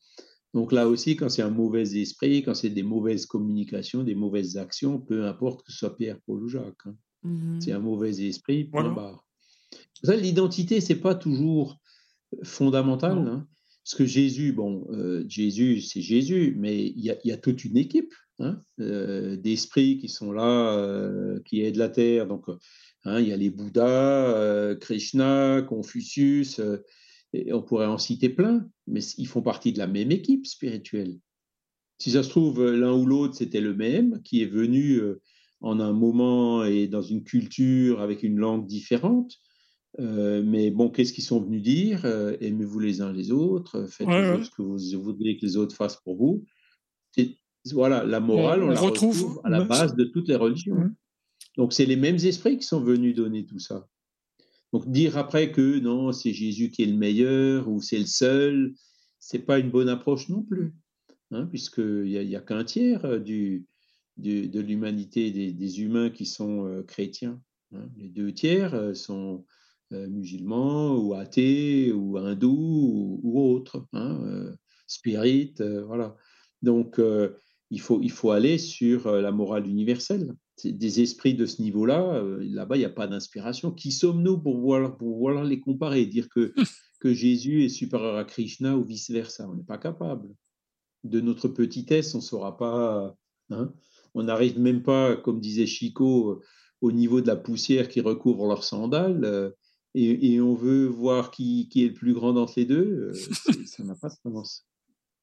Donc 0.55 0.73
là 0.73 0.89
aussi, 0.89 1.15
quand 1.15 1.29
c'est 1.29 1.43
un 1.43 1.51
mauvais 1.51 1.83
esprit, 2.01 2.43
quand 2.43 2.55
c'est 2.55 2.71
des 2.71 2.83
mauvaises 2.83 3.27
communications, 3.27 4.03
des 4.03 4.15
mauvaises 4.17 4.57
actions, 4.57 4.99
peu 4.99 5.27
importe 5.27 5.65
que 5.65 5.71
ce 5.71 5.79
soit 5.79 5.95
Pierre, 5.97 6.19
Paul 6.27 6.43
ou 6.43 6.49
Jacques. 6.49 6.87
hein. 6.87 6.95
Mhm. 7.23 7.61
C'est 7.61 7.73
un 7.73 7.79
mauvais 7.81 8.19
esprit, 8.27 8.65
point 8.65 8.83
Voilà. 8.83 8.95
barre. 8.97 9.27
L'identité, 10.17 10.81
c'est 10.81 10.97
pas 11.01 11.15
toujours 11.15 11.79
fondamental. 12.43 13.19
Hein. 13.19 13.47
Parce 13.85 13.95
que 13.95 14.07
Jésus, 14.07 14.53
bon, 14.53 14.87
euh, 14.91 15.25
Jésus, 15.29 15.81
c'est 15.81 16.03
Jésus, 16.03 16.55
mais 16.59 16.87
il 16.87 17.01
y 17.01 17.13
y 17.25 17.33
a 17.33 17.37
toute 17.37 17.65
une 17.65 17.77
équipe 17.77 18.13
hein, 18.39 18.61
euh, 18.81 19.37
d'esprits 19.37 19.99
qui 19.99 20.09
sont 20.09 20.33
là, 20.33 20.77
euh, 20.77 21.41
qui 21.47 21.63
aident 21.63 21.77
la 21.77 21.89
Terre. 21.89 22.27
Donc, 22.27 22.45
hein, 23.05 23.21
il 23.21 23.29
y 23.29 23.33
a 23.33 23.37
les 23.37 23.51
Bouddhas, 23.51 24.77
Krishna, 24.81 25.63
Confucius, 25.63 26.61
on 27.33 27.63
pourrait 27.63 27.87
en 27.87 27.99
citer 27.99 28.29
plein, 28.29 28.69
mais 28.87 29.01
ils 29.17 29.27
font 29.27 29.43
partie 29.43 29.73
de 29.73 29.79
la 29.79 29.87
même 29.87 30.11
équipe 30.11 30.47
spirituelle. 30.47 31.19
Si 31.99 32.13
ça 32.13 32.23
se 32.23 32.31
trouve, 32.31 32.71
l'un 32.71 32.93
ou 32.93 33.07
l'autre, 33.07 33.35
c'était 33.35 33.61
le 33.61 33.75
même, 33.75 34.21
qui 34.23 34.43
est 34.43 34.47
venu 34.47 35.01
en 35.61 35.81
un 35.81 35.93
moment 35.93 36.65
et 36.65 36.87
dans 36.87 37.03
une 37.03 37.23
culture 37.23 38.01
avec 38.01 38.23
une 38.23 38.39
langue 38.39 38.67
différente. 38.67 39.39
Euh, 39.99 40.43
mais 40.45 40.71
bon, 40.71 40.89
qu'est-ce 40.89 41.13
qu'ils 41.13 41.25
sont 41.25 41.41
venus 41.41 41.63
dire? 41.63 42.05
Euh, 42.05 42.37
Aimez-vous 42.41 42.79
les 42.79 43.01
uns 43.01 43.13
les 43.13 43.33
autres, 43.33 43.77
euh, 43.81 43.87
faites 43.87 44.07
Ouais, 44.07 44.31
ouais. 44.37 44.45
ce 44.45 44.51
que 44.51 44.63
vous 44.63 45.03
voudriez 45.03 45.37
que 45.37 45.45
les 45.45 45.57
autres 45.57 45.75
fassent 45.75 46.01
pour 46.05 46.17
vous. 46.17 46.45
Et 47.17 47.37
voilà, 47.73 48.05
la 48.05 48.21
morale, 48.21 48.63
On- 48.63 48.69
la 48.69 48.79
retrouve- 48.81 49.17
retrouve, 49.25 49.41
à 49.45 49.51
la 49.51 49.65
base 49.65 49.97
de 49.97 50.05
toutes 50.05 50.29
les 50.29 50.37
religions. 50.37 50.77
Donc, 51.57 51.73
c'est 51.73 51.87
les 51.87 51.97
mêmes 51.97 52.17
esprits 52.17 52.57
qui 52.57 52.63
sont 52.67 52.81
venus 52.81 53.15
donner 53.17 53.45
tout 53.45 53.59
ça. 53.59 53.89
Donc, 54.73 54.89
dire 54.91 55.19
après 55.19 55.51
que 55.51 55.81
non, 55.81 56.13
c'est 56.13 56.33
Jésus 56.33 56.71
qui 56.71 56.83
est 56.85 56.87
le 56.87 56.97
meilleur 56.97 57.69
ou 57.69 57.83
c'est 57.83 57.99
le 57.99 58.07
seul, 58.07 58.75
c'est 59.19 59.41
pas 59.41 59.59
une 59.59 59.71
bonne 59.71 59.89
approche 59.89 60.29
non 60.29 60.43
plus, 60.45 60.73
hein, 61.33 61.47
puisqu'il 61.47 62.05
n'y 62.05 62.37
a, 62.37 62.41
qu'un 62.41 62.63
tiers 62.63 63.21
du, 63.21 63.67
du- 64.17 64.49
de 64.49 64.61
l'humanité, 64.61 65.33
des, 65.33 65.51
des 65.53 65.81
humains 65.83 66.11
qui 66.11 66.25
sont 66.27 66.65
euh, 66.67 66.83
chrétiens. 66.85 67.43
hein. 67.75 67.89
Les 67.99 68.09
deux 68.09 68.33
tiers 68.33 68.73
euh, 68.75 68.95
sont 68.95 69.45
musulmans 69.91 70.97
ou 70.97 71.15
athées 71.15 71.93
ou 71.93 72.17
hindous 72.17 72.51
ou, 72.51 73.21
ou 73.23 73.41
autres, 73.41 73.87
hein, 73.93 74.21
euh, 74.25 74.55
spirites, 74.87 75.61
euh, 75.61 75.85
voilà. 75.85 76.17
Donc, 76.63 76.99
euh, 76.99 77.35
il 77.71 77.81
faut, 77.81 78.01
il 78.03 78.11
faut 78.11 78.31
aller 78.31 78.59
sur 78.59 79.07
euh, 79.07 79.21
la 79.21 79.33
morale 79.33 79.67
universelle. 79.67 80.35
Des 80.65 81.01
esprits 81.01 81.35
de 81.35 81.47
ce 81.47 81.63
niveau-là, 81.63 82.17
euh, 82.17 82.39
là-bas, 82.43 82.77
il 82.77 82.81
n'y 82.81 82.85
a 82.85 82.91
pas 82.91 83.07
d'inspiration. 83.07 83.71
Qui 83.71 83.93
sommes-nous 83.93 84.39
pour 84.39 84.59
voir, 84.59 84.97
pour 84.97 85.17
voir 85.19 85.45
les 85.45 85.61
comparer, 85.61 86.05
dire 86.07 86.29
que, 86.29 86.53
que 87.01 87.15
Jésus 87.15 87.65
est 87.65 87.71
supérieur 87.71 88.17
à 88.17 88.25
Krishna 88.25 88.77
ou 88.77 88.85
vice-versa? 88.85 89.49
On 89.49 89.55
n'est 89.55 89.63
pas 89.63 89.79
capable. 89.79 90.29
De 91.05 91.21
notre 91.21 91.49
petitesse, 91.49 92.15
on 92.15 92.19
ne 92.19 92.23
saura 92.23 92.59
pas. 92.59 93.15
Hein 93.51 93.73
on 94.15 94.25
n'arrive 94.25 94.59
même 94.59 94.83
pas, 94.83 95.17
comme 95.17 95.41
disait 95.41 95.67
Chico, 95.67 96.43
au 96.81 96.93
niveau 96.93 97.21
de 97.21 97.27
la 97.27 97.37
poussière 97.37 97.89
qui 97.89 98.01
recouvre 98.01 98.47
leurs 98.47 98.65
sandales. 98.65 99.55
Euh, 99.97 100.17
et, 100.21 100.41
on 100.41 100.55
veut 100.55 100.87
voir 100.87 101.31
qui, 101.31 101.69
qui, 101.69 101.85
est 101.85 101.89
le 101.89 101.95
plus 101.95 102.15
grand 102.15 102.33
d'entre 102.33 102.55
les 102.57 102.65
deux. 102.65 103.13
ça 103.67 103.85
n'a 103.85 103.95
pas 103.95 104.09
de 104.09 104.15
sens. 104.15 104.67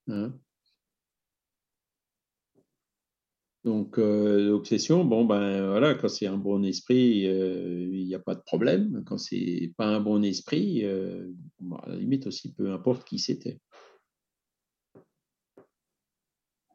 Hein 0.07 0.33
Donc, 3.67 3.99
euh, 3.99 4.47
l'obsession, 4.47 5.03
bon, 5.03 5.25
ben 5.25 5.67
voilà, 5.67 5.93
quand 5.93 6.07
c'est 6.07 6.25
un 6.25 6.37
bon 6.37 6.63
esprit, 6.63 7.27
euh, 7.27 7.89
il 7.91 8.07
n'y 8.07 8.15
a 8.15 8.19
pas 8.19 8.33
de 8.33 8.39
problème. 8.39 9.03
Quand 9.05 9.17
c'est 9.17 9.73
pas 9.75 9.87
un 9.87 9.99
bon 9.99 10.23
esprit, 10.23 10.85
euh, 10.85 11.33
à 11.83 11.89
la 11.89 11.97
limite 11.97 12.27
aussi, 12.27 12.53
peu 12.53 12.71
importe 12.71 13.03
qui 13.03 13.19
c'était. 13.19 13.59
De 14.95 14.99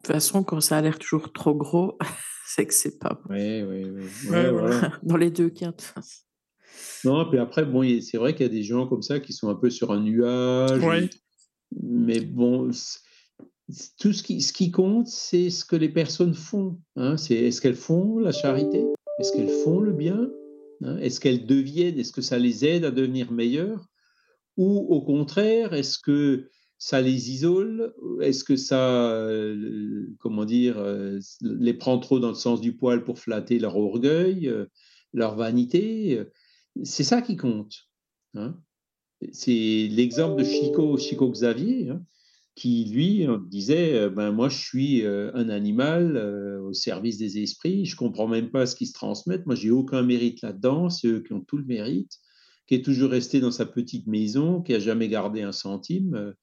toute 0.04 0.06
façon, 0.08 0.44
quand 0.44 0.60
ça 0.60 0.76
a 0.76 0.82
l'air 0.82 0.98
toujours 0.98 1.32
trop 1.32 1.54
gros, 1.54 1.96
c'est 2.46 2.66
que 2.66 2.74
c'est 2.74 2.98
pas 2.98 3.14
bon. 3.14 3.34
Oui, 3.34 3.62
oui, 3.62 3.84
oui. 3.88 4.04
Dans 5.02 5.16
les 5.16 5.30
deux 5.30 5.48
cas. 5.48 5.72
Non, 7.04 7.28
puis 7.28 7.38
après, 7.38 7.64
bon, 7.64 7.82
c'est 8.00 8.16
vrai 8.16 8.34
qu'il 8.34 8.46
y 8.46 8.48
a 8.48 8.52
des 8.52 8.62
gens 8.62 8.86
comme 8.86 9.02
ça 9.02 9.20
qui 9.20 9.32
sont 9.32 9.48
un 9.48 9.54
peu 9.54 9.70
sur 9.70 9.92
un 9.92 10.00
nuage. 10.00 11.10
Mais 11.82 12.20
bon, 12.20 12.70
tout 13.98 14.12
ce 14.12 14.22
qui, 14.22 14.40
ce 14.40 14.52
qui 14.52 14.70
compte, 14.70 15.08
c'est 15.08 15.50
ce 15.50 15.64
que 15.64 15.76
les 15.76 15.88
personnes 15.88 16.34
font. 16.34 16.78
Hein. 16.96 17.16
C'est 17.16 17.34
est-ce 17.34 17.60
qu'elles 17.60 17.74
font 17.74 18.18
la 18.18 18.32
charité? 18.32 18.84
Est-ce 19.18 19.32
qu'elles 19.32 19.48
font 19.48 19.80
le 19.80 19.92
bien 19.92 20.30
hein? 20.84 20.96
Est-ce 20.98 21.20
qu'elles 21.20 21.46
deviennent 21.46 21.98
Est-ce 21.98 22.12
que 22.12 22.22
ça 22.22 22.38
les 22.38 22.64
aide 22.64 22.84
à 22.84 22.90
devenir 22.90 23.32
meilleures 23.32 23.86
Ou 24.56 24.78
au 24.90 25.00
contraire, 25.02 25.72
est-ce 25.74 25.98
que 25.98 26.48
ça 26.78 27.00
les 27.00 27.30
isole? 27.30 27.94
Est-ce 28.20 28.44
que 28.44 28.56
ça, 28.56 29.12
euh, 29.12 30.06
comment 30.18 30.44
dire, 30.44 30.78
euh, 30.78 31.20
les 31.40 31.74
prend 31.74 31.98
trop 31.98 32.18
dans 32.18 32.30
le 32.30 32.34
sens 32.34 32.60
du 32.60 32.76
poil 32.76 33.04
pour 33.04 33.18
flatter 33.18 33.58
leur 33.58 33.76
orgueil, 33.76 34.48
euh, 34.48 34.66
leur 35.12 35.36
vanité? 35.36 36.20
C'est 36.82 37.04
ça 37.04 37.22
qui 37.22 37.36
compte. 37.36 37.74
Hein. 38.34 38.56
C'est 39.32 39.88
l'exemple 39.90 40.42
de 40.42 40.44
Chico, 40.44 40.96
Chico 40.98 41.30
Xavier 41.30 41.92
qui 42.54 42.84
lui 42.84 43.26
disait 43.48 43.94
euh, 43.94 44.10
ben 44.10 44.30
moi 44.30 44.48
je 44.48 44.58
suis 44.58 45.02
euh, 45.02 45.30
un 45.34 45.48
animal 45.48 46.16
euh, 46.16 46.60
au 46.62 46.72
service 46.72 47.18
des 47.18 47.38
esprits, 47.38 47.86
je 47.86 47.96
comprends 47.96 48.28
même 48.28 48.50
pas 48.50 48.66
ce 48.66 48.76
qui 48.76 48.86
se 48.86 48.92
transmettent, 48.92 49.46
moi 49.46 49.54
j'ai 49.54 49.70
aucun 49.70 50.02
mérite 50.02 50.42
là-dedans, 50.42 50.90
c'est 50.90 51.08
eux 51.08 51.20
qui 51.20 51.32
ont 51.32 51.40
tout 51.40 51.56
le 51.56 51.64
mérite, 51.64 52.12
qui 52.66 52.74
est 52.74 52.84
toujours 52.84 53.10
resté 53.10 53.40
dans 53.40 53.50
sa 53.50 53.66
petite 53.66 54.06
maison, 54.06 54.60
qui 54.62 54.74
a 54.74 54.78
jamais 54.78 55.08
gardé 55.08 55.42
un 55.42 55.52
centime. 55.52 56.34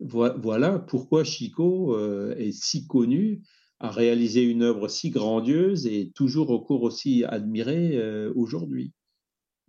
Voilà 0.00 0.78
pourquoi 0.78 1.24
Chico 1.24 1.98
est 2.30 2.52
si 2.52 2.86
connu, 2.86 3.42
a 3.80 3.90
réalisé 3.90 4.42
une 4.42 4.62
œuvre 4.62 4.88
si 4.88 5.10
grandiose 5.10 5.86
et 5.86 6.10
toujours 6.14 6.50
au 6.50 6.64
aussi 6.78 7.22
admiré 7.24 8.00
aujourd'hui. 8.34 8.94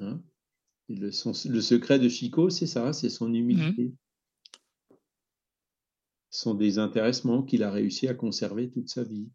Hein. 0.02 0.22
le, 0.90 1.08
le, 1.08 1.62
secret 1.62 2.00
de 2.00 2.10
Chico, 2.10 2.50
c'est 2.50 2.68
ça, 2.68 2.94
c'est 2.94 3.10
son 3.10 3.30
mmh. 3.30 3.36
humilité 3.36 3.94
sont 6.32 6.56
des 6.56 6.80
intéressements 6.80 7.44
qu'il 7.44 7.62
a 7.62 7.70
réussi 7.70 8.08
à 8.08 8.16
conserver 8.16 8.72
toute 8.72 8.90
sa 8.90 9.04
vie. 9.04 9.30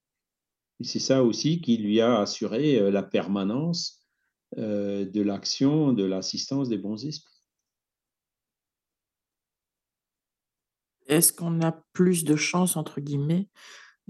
Et 0.80 0.84
c'est 0.84 0.98
ça 0.98 1.22
aussi 1.22 1.60
qui 1.60 1.76
lui 1.76 2.00
a 2.00 2.20
assuré 2.20 2.80
euh, 2.80 2.90
la 2.90 3.02
permanence 3.02 4.02
euh, 4.58 5.04
de 5.04 5.22
l'action, 5.22 5.92
de 5.92 6.04
l'assistance 6.04 6.68
des 6.68 6.78
bons 6.78 7.04
esprits. 7.04 7.32
Est-ce 11.06 11.32
qu'on 11.32 11.60
a 11.60 11.72
plus 11.92 12.24
de 12.24 12.34
chances, 12.34 12.76
entre 12.76 13.00
guillemets, 13.00 13.48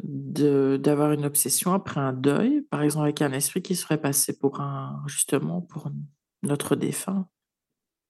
d'avoir 0.03 1.13
une 1.13 1.25
obsession 1.25 1.73
après 1.73 2.01
un 2.01 2.13
deuil, 2.13 2.63
par 2.71 2.83
exemple 2.83 3.05
avec 3.05 3.21
un 3.23 3.33
esprit 3.33 3.63
qui 3.63 3.75
serait 3.75 4.01
passé 4.01 4.39
pour 4.39 4.61
un, 4.61 5.03
justement, 5.07 5.61
pour 5.61 5.91
notre 6.43 6.77
défunt 6.77 7.29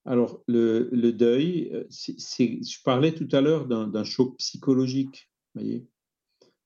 alors, 0.07 0.41
le, 0.47 1.11
deuil, 1.11 1.69
euh, 1.73 1.83
je 1.89 2.81
parlais 2.85 3.11
tout 3.11 3.27
à 3.33 3.41
l'heure 3.41 3.67
d'un 3.67 4.03
choc 4.05 4.37
psychologique. 4.37 5.29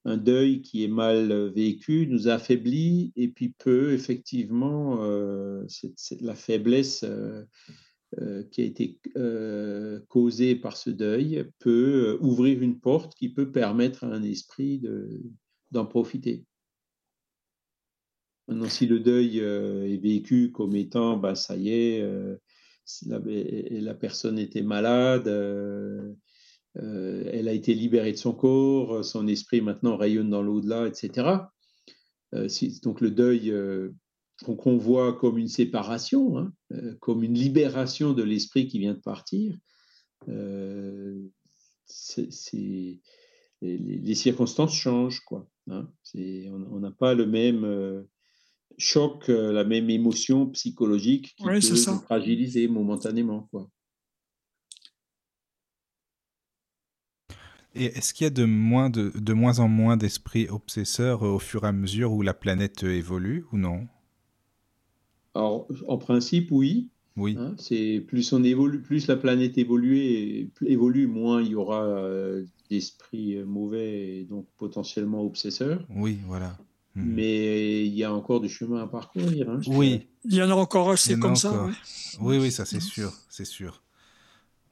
Un 0.05 0.17
deuil 0.17 0.61
qui 0.61 0.83
est 0.83 0.87
mal 0.87 1.49
vécu 1.49 2.05
nous 2.07 2.27
affaiblit 2.27 3.11
et 3.15 3.29
puis 3.29 3.49
peut 3.57 3.93
effectivement, 3.93 5.03
euh, 5.03 5.65
la 6.19 6.35
faiblesse 6.35 7.03
euh, 7.03 8.43
qui 8.51 8.61
a 8.61 8.65
été 8.65 8.99
causée 10.07 10.55
par 10.55 10.77
ce 10.77 10.91
deuil 10.91 11.49
peut 11.57 12.19
ouvrir 12.21 12.61
une 12.61 12.79
porte 12.79 13.15
qui 13.15 13.29
peut 13.29 13.51
permettre 13.51 14.03
à 14.03 14.07
un 14.07 14.21
esprit 14.21 14.83
d'en 15.71 15.87
profiter. 15.87 16.45
Maintenant, 18.51 18.69
si 18.69 18.85
le 18.85 18.99
deuil 18.99 19.39
est 19.39 19.97
vécu 19.97 20.51
comme 20.51 20.75
étant, 20.75 21.17
bah, 21.17 21.35
ça 21.35 21.55
y 21.55 21.69
est, 21.69 22.05
la, 23.05 23.19
la 23.25 23.93
personne 23.93 24.39
était 24.39 24.61
malade, 24.61 25.27
euh, 25.27 26.13
euh, 26.77 27.23
elle 27.31 27.47
a 27.47 27.53
été 27.53 27.73
libérée 27.73 28.11
de 28.11 28.17
son 28.17 28.33
corps, 28.33 29.03
son 29.03 29.27
esprit 29.27 29.61
maintenant 29.61 29.97
rayonne 29.97 30.29
dans 30.29 30.41
l'au-delà, 30.41 30.87
etc. 30.87 31.29
Euh, 32.33 32.47
donc 32.83 33.01
le 33.01 33.11
deuil 33.11 33.53
qu'on 34.45 34.77
voit 34.77 35.13
comme 35.13 35.37
une 35.37 35.47
séparation, 35.47 36.37
hein, 36.37 36.53
comme 36.99 37.23
une 37.23 37.35
libération 37.35 38.13
de 38.13 38.23
l'esprit 38.23 38.67
qui 38.67 38.79
vient 38.79 38.93
de 38.93 38.99
partir, 38.99 39.55
les, 43.61 44.15
circonstances 44.15 44.73
changent. 44.73 45.19
Quoi, 45.21 45.47
hein. 45.69 45.87
on 46.15 46.79
n'a 46.79 46.91
pas 46.91 47.13
le 47.13 47.27
même 47.27 48.05
euh, 49.29 49.51
la 49.51 49.63
même 49.63 49.89
émotion 49.89 50.47
psychologique 50.47 51.35
qui 51.37 51.43
peut 51.43 51.61
ça. 51.61 51.99
fragiliser 52.05 52.67
momentanément. 52.67 53.47
Quoi. 53.51 53.69
Et 57.75 57.85
est-ce 57.85 58.13
qu'il 58.13 58.25
y 58.25 58.27
a 58.27 58.31
de 58.31 58.45
moins, 58.45 58.89
de, 58.89 59.11
de 59.15 59.33
moins 59.33 59.59
en 59.59 59.67
moins 59.67 59.97
d'esprits 59.97 60.47
obsesseurs 60.49 61.23
euh, 61.23 61.29
au 61.29 61.39
fur 61.39 61.63
et 61.63 61.67
à 61.67 61.71
mesure 61.71 62.11
où 62.11 62.21
la 62.21 62.33
planète 62.33 62.83
euh, 62.83 62.93
évolue 62.93 63.45
ou 63.51 63.57
non? 63.57 63.87
Alors, 65.33 65.67
en 65.87 65.97
principe, 65.97 66.51
oui. 66.51 66.89
Oui. 67.17 67.35
Hein, 67.37 67.55
c'est 67.57 68.03
plus 68.07 68.31
on 68.33 68.43
évolue, 68.43 68.81
plus 68.81 69.07
la 69.07 69.17
planète 69.17 69.57
évolue, 69.57 70.49
évolue 70.65 71.07
moins 71.07 71.41
il 71.41 71.49
y 71.49 71.55
aura 71.55 71.85
d'esprits 72.69 73.37
mauvais 73.43 74.19
et 74.19 74.23
donc 74.23 74.47
potentiellement 74.57 75.21
obsesseurs. 75.21 75.85
Oui, 75.89 76.19
voilà. 76.25 76.57
Hmm. 76.95 77.13
Mais 77.13 77.85
il 77.85 77.93
y 77.93 78.03
a 78.03 78.13
encore 78.13 78.41
du 78.41 78.49
chemin 78.49 78.83
à 78.83 78.87
parcourir. 78.87 79.49
Hein, 79.49 79.61
oui. 79.67 80.07
Il 80.25 80.35
y 80.35 80.43
en 80.43 80.49
a 80.49 80.55
encore 80.55 80.91
assez 80.91 81.17
comme 81.17 81.35
ça. 81.35 81.69
Oui, 82.19 82.37
oui, 82.37 82.51
ça 82.51 82.65
c'est 82.65 82.81
sûr, 82.81 83.13
c'est 83.29 83.45
sûr. 83.45 83.81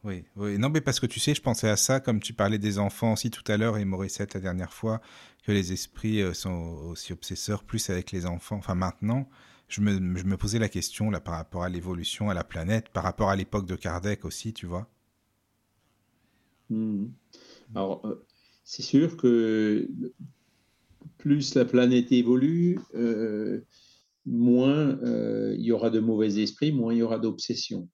Oui, 0.03 0.23
oui. 0.37 0.57
Non, 0.57 0.69
mais 0.69 0.79
parce 0.81 0.99
que 0.99 1.05
tu 1.05 1.19
sais, 1.19 1.33
je 1.35 1.41
pensais 1.41 1.69
à 1.69 1.75
ça, 1.75 1.99
comme 1.99 2.21
tu 2.21 2.33
parlais 2.33 2.57
des 2.57 2.79
enfants 2.79 3.13
aussi 3.13 3.31
tout 3.31 3.43
à 3.51 3.57
l'heure 3.57 3.77
et 3.77 3.83
Morissette 3.83 4.33
la 4.33 4.39
dernière 4.39 4.73
fois, 4.73 5.01
que 5.43 5.51
les 5.51 5.73
esprits 5.73 6.21
euh, 6.21 6.33
sont 6.33 6.79
aussi 6.89 7.11
obsesseurs 7.11 7.63
plus 7.63 7.89
avec 7.89 8.11
les 8.11 8.25
enfants. 8.25 8.57
Enfin, 8.57 8.75
maintenant, 8.75 9.27
je 9.67 9.81
me, 9.81 10.17
je 10.17 10.23
me 10.23 10.37
posais 10.37 10.59
la 10.59 10.69
question 10.69 11.11
là 11.11 11.19
par 11.19 11.35
rapport 11.35 11.63
à 11.63 11.69
l'évolution, 11.69 12.29
à 12.29 12.33
la 12.33 12.43
planète, 12.45 12.89
par 12.89 13.03
rapport 13.03 13.29
à 13.29 13.35
l'époque 13.35 13.65
de 13.65 13.75
Kardec 13.75 14.23
aussi, 14.23 14.53
tu 14.53 14.65
vois. 14.65 14.87
Hmm. 16.69 17.07
Alors, 17.75 18.05
euh, 18.05 18.25
c'est 18.63 18.83
sûr 18.83 19.17
que 19.17 19.89
plus 21.17 21.55
la 21.55 21.65
planète 21.65 22.11
évolue, 22.11 22.79
euh, 22.95 23.61
moins 24.25 24.99
euh, 25.03 25.55
il 25.57 25.65
y 25.65 25.71
aura 25.71 25.89
de 25.89 25.99
mauvais 25.99 26.41
esprits, 26.41 26.71
moins 26.71 26.93
il 26.93 26.99
y 26.99 27.01
aura 27.01 27.19
d'obsessions. 27.19 27.89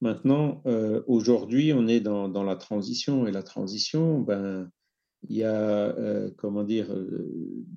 Maintenant, 0.00 0.62
euh, 0.66 1.02
aujourd'hui, 1.06 1.72
on 1.72 1.86
est 1.86 2.00
dans, 2.00 2.42
la 2.42 2.56
transition, 2.56 3.26
et 3.26 3.32
la 3.32 3.42
transition, 3.42 4.20
ben, 4.20 4.70
il 5.28 5.36
y 5.36 5.44
a, 5.44 5.94
comment 6.36 6.64
dire, 6.64 6.88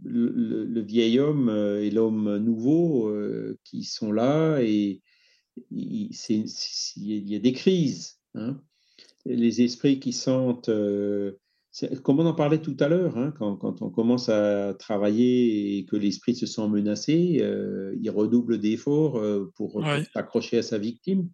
le, 0.03 0.81
vieil 0.81 1.19
homme 1.19 1.49
et 1.49 1.91
l'homme 1.91 2.37
nouveau 2.37 3.13
qui 3.63 3.83
sont 3.83 4.11
là, 4.11 4.59
et 4.61 5.03
il, 5.69 6.09
y 6.97 7.35
a 7.35 7.39
des 7.39 7.53
crises. 7.53 8.17
Hein. 8.33 8.59
Les 9.25 9.61
esprits 9.61 9.99
qui 9.99 10.11
sentent 10.11 10.71
comme 12.03 12.19
on 12.19 12.25
en 12.25 12.33
parlait 12.33 12.61
tout 12.61 12.77
à 12.79 12.87
l'heure, 12.87 13.17
hein, 13.17 13.33
quand, 13.37 13.81
on 13.81 13.89
commence 13.89 14.29
à 14.29 14.73
travailler 14.75 15.77
et 15.77 15.85
que 15.85 15.95
l'esprit 15.95 16.35
se 16.35 16.45
sent 16.45 16.67
menacé, 16.69 17.39
euh, 17.41 17.95
il 18.01 18.09
redouble 18.09 18.59
d'efforts 18.59 19.17
euh, 19.17 19.51
pour, 19.55 19.83
s'accrocher 20.13 20.59
à 20.59 20.61
sa 20.61 20.77
victime. 20.77 21.29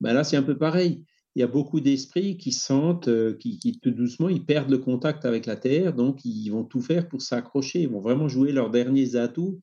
Ben 0.00 0.14
là, 0.14 0.24
c'est 0.24 0.36
un 0.36 0.42
peu 0.42 0.56
pareil. 0.56 1.04
il 1.34 1.40
y 1.40 1.42
a 1.42 1.46
beaucoup 1.48 1.80
d'esprits 1.80 2.38
qui 2.38 2.52
sentent, 2.52 3.08
euh, 3.08 3.34
qui, 3.34 3.58
qui, 3.58 3.78
tout 3.78 3.90
doucement, 3.90 4.28
ils 4.30 4.44
perdent 4.44 4.70
le 4.70 4.78
contact 4.78 5.26
avec 5.26 5.44
la 5.44 5.56
Terre, 5.56 5.92
donc 5.92 6.24
ils 6.24 6.50
vont 6.50 6.64
tout 6.64 6.80
faire 6.80 7.06
pour 7.08 7.20
s'accrocher, 7.20 7.82
ils 7.82 7.88
vont 7.88 8.00
vraiment 8.00 8.28
jouer 8.28 8.52
leurs 8.52 8.70
derniers 8.70 9.16
atouts. 9.16 9.60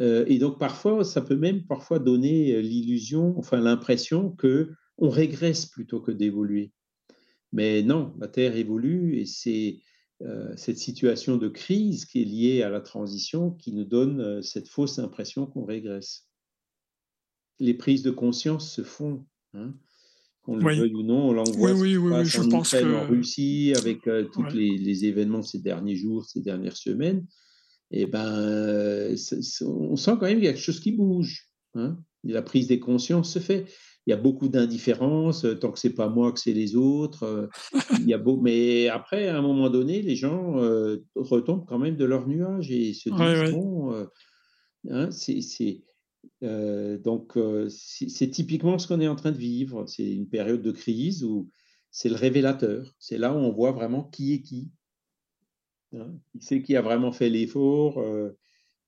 Et 0.00 0.38
donc 0.38 0.60
parfois, 0.60 1.02
ça 1.02 1.20
peut 1.20 1.34
même 1.34 1.66
parfois 1.66 1.98
donner 1.98 2.62
l'illusion, 2.62 3.34
enfin 3.36 3.58
l'impression 3.58 4.30
que 4.30 4.70
on 4.96 5.08
régresse 5.08 5.66
plutôt 5.66 6.00
que 6.00 6.12
d'évoluer. 6.12 6.70
Mais 7.52 7.82
non, 7.82 8.14
la 8.18 8.28
Terre 8.28 8.56
évolue 8.56 9.18
et 9.18 9.26
c'est 9.26 9.80
cette 10.56 10.78
situation 10.78 11.36
de 11.36 11.48
crise 11.48 12.04
qui 12.04 12.22
est 12.22 12.24
liée 12.24 12.62
à 12.62 12.70
la 12.70 12.80
transition 12.80 13.52
qui 13.52 13.72
nous 13.72 13.84
donne 13.84 14.42
cette 14.42 14.68
fausse 14.68 14.98
impression 14.98 15.46
qu'on 15.46 15.64
régresse. 15.64 16.28
Les 17.60 17.74
prises 17.74 18.02
de 18.02 18.10
conscience 18.10 18.72
se 18.72 18.82
font. 18.82 19.24
Hein 19.54 19.74
qu'on 20.48 20.56
le 20.56 20.76
veuille 20.76 20.94
ou 20.94 21.02
non, 21.02 21.30
on 21.30 21.44
oui, 21.56 21.72
oui, 21.72 21.96
oui, 21.96 22.24
je 22.24 22.40
en 22.40 22.48
pense 22.48 22.72
que... 22.72 22.94
en 22.94 23.06
Russie, 23.06 23.74
avec 23.76 24.06
euh, 24.06 24.24
tous 24.32 24.44
les, 24.44 25.04
événements 25.04 25.42
ces 25.42 25.58
derniers 25.58 25.96
jours, 25.96 26.24
ces 26.24 26.40
dernières 26.40 26.76
semaines, 26.76 27.26
et 27.90 28.02
eh 28.02 28.06
ben, 28.06 29.14
on 29.62 29.96
sent 29.96 30.12
quand 30.18 30.26
même 30.26 30.36
qu'il 30.36 30.44
y 30.44 30.48
a 30.48 30.52
quelque 30.52 30.62
chose 30.62 30.80
qui 30.80 30.92
bouge. 30.92 31.48
Hein. 31.74 31.98
La 32.22 32.42
prise 32.42 32.66
des 32.66 32.80
consciences 32.80 33.32
se 33.32 33.38
fait. 33.38 33.66
Il 34.08 34.10
y 34.10 34.14
a 34.14 34.16
beaucoup 34.16 34.48
d'indifférence, 34.48 35.44
euh, 35.44 35.54
tant 35.54 35.70
que 35.70 35.78
c'est 35.78 35.94
pas 35.94 36.08
moi 36.08 36.32
que 36.32 36.40
c'est 36.40 36.54
les 36.54 36.74
autres. 36.74 37.22
Euh, 37.24 37.46
il 38.00 38.08
y 38.08 38.14
a 38.14 38.18
beau... 38.18 38.38
Mais 38.40 38.88
après, 38.88 39.28
à 39.28 39.38
un 39.38 39.42
moment 39.42 39.68
donné, 39.70 40.02
les 40.02 40.16
gens 40.16 40.54
retombent 41.14 41.66
quand 41.66 41.78
même 41.78 41.96
de 41.96 42.04
leur 42.04 42.26
nuage 42.26 42.70
et 42.70 42.94
se 42.94 43.10
disent 43.10 43.52
bon, 43.52 44.06
hein, 44.88 45.10
c'est 45.10 45.40
euh, 46.42 46.98
donc, 46.98 47.36
euh, 47.36 47.68
c'est 47.68 48.30
typiquement 48.30 48.78
ce 48.78 48.86
qu'on 48.86 49.00
est 49.00 49.08
en 49.08 49.16
train 49.16 49.32
de 49.32 49.38
vivre. 49.38 49.86
C'est 49.86 50.10
une 50.10 50.28
période 50.28 50.62
de 50.62 50.72
crise 50.72 51.24
où 51.24 51.50
c'est 51.90 52.08
le 52.08 52.16
révélateur. 52.16 52.94
C'est 52.98 53.18
là 53.18 53.32
où 53.32 53.36
on 53.36 53.52
voit 53.52 53.72
vraiment 53.72 54.04
qui 54.04 54.34
est 54.34 54.42
qui. 54.42 54.70
Hein. 55.94 56.14
qui 56.30 56.42
c'est 56.42 56.62
qui 56.62 56.76
a 56.76 56.82
vraiment 56.82 57.12
fait 57.12 57.30
l'effort 57.30 57.98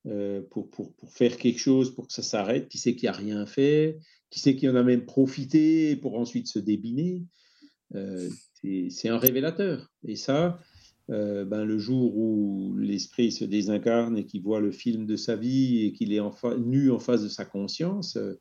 euh, 0.06 0.42
pour, 0.50 0.70
pour, 0.70 0.94
pour, 0.94 1.12
faire 1.12 1.38
quelque 1.38 1.58
chose 1.58 1.94
pour 1.94 2.06
que 2.06 2.12
ça 2.12 2.22
s'arrête, 2.22 2.68
qui 2.68 2.76
c'est 2.76 2.94
qui 2.94 3.06
a 3.06 3.12
rien 3.12 3.46
fait, 3.46 3.98
qui 4.30 4.40
c'est 4.40 4.56
qui 4.56 4.68
en 4.68 4.76
a 4.76 4.82
même 4.82 5.04
profité 5.04 5.96
pour 5.96 6.18
ensuite 6.18 6.46
se 6.46 6.58
débiner. 6.58 7.24
c'est 7.92 9.08
un 9.08 9.18
révélateur. 9.18 9.90
Et 10.04 10.16
ça, 10.16 10.60
euh, 11.10 11.44
ben, 11.44 11.64
le 11.64 11.78
jour 11.78 12.16
où 12.16 12.76
l'esprit 12.78 13.32
se 13.32 13.44
désincarne 13.44 14.16
et 14.16 14.24
qu'il 14.24 14.42
voit 14.42 14.60
le 14.60 14.70
film 14.70 15.06
de 15.06 15.16
sa 15.16 15.34
vie 15.34 15.86
et 15.86 15.92
qu'il 15.92 16.12
est 16.12 16.20
en 16.20 16.32
nu 16.58 16.90
en 16.90 17.00
face 17.00 17.22
de 17.22 17.28
sa 17.28 17.44
conscience, 17.44 18.16
euh, 18.16 18.40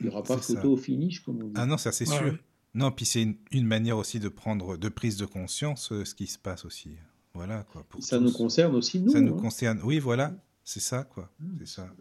il 0.00 0.06
n'y 0.06 0.12
aura 0.12 0.22
pas 0.22 0.38
photo 0.38 0.72
au 0.72 0.76
finish, 0.76 1.20
comme 1.20 1.42
on 1.42 1.48
dit. 1.48 1.54
Ah 1.56 1.66
non, 1.66 1.76
ça 1.76 1.92
c'est 1.92 2.06
sûr. 2.06 2.38
Non, 2.74 2.90
puis 2.90 3.06
c'est 3.06 3.26
une, 3.52 3.66
manière 3.66 3.96
aussi 3.96 4.20
de 4.20 4.28
prendre 4.28 4.76
de 4.76 4.88
prise 4.88 5.16
de 5.16 5.24
conscience 5.24 5.92
euh, 5.92 6.04
ce 6.04 6.14
qui 6.14 6.26
se 6.26 6.38
passe 6.38 6.64
aussi. 6.64 6.90
Voilà 7.34 7.64
quoi. 7.64 7.86
ça 8.00 8.18
nous 8.18 8.32
concerne 8.32 8.74
aussi 8.74 9.00
nous. 9.00 9.12
Ça 9.12 9.20
nous 9.20 9.34
hein. 9.34 9.40
concerne. 9.40 9.80
Oui, 9.84 9.98
voilà, 9.98 10.34
c'est 10.64 10.80
ça 10.80 11.04
quoi. 11.04 11.30
Mmh. 11.38 11.56
C'est 11.60 11.68
ça. 11.68 11.94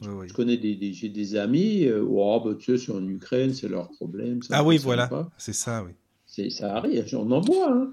Je 0.00 0.32
connais 0.32 0.56
des, 0.56 0.92
j'ai 0.92 1.08
des 1.08 1.36
amis, 1.36 1.88
oh, 1.90 2.40
bah, 2.44 2.54
tu 2.58 2.76
sais, 2.76 2.86
c'est 2.86 2.92
en 2.92 3.06
Ukraine, 3.06 3.52
c'est 3.52 3.68
leur 3.68 3.90
problème. 3.90 4.40
ah 4.50 4.64
oui, 4.64 4.78
voilà, 4.78 5.08
c'est 5.38 5.52
ça, 5.52 5.84
oui. 5.84 5.92
C'est, 6.26 6.50
ça 6.50 6.76
arrive, 6.76 7.06
j'en 7.06 7.30
en 7.30 7.40
vois. 7.40 7.72
Hein. 7.72 7.92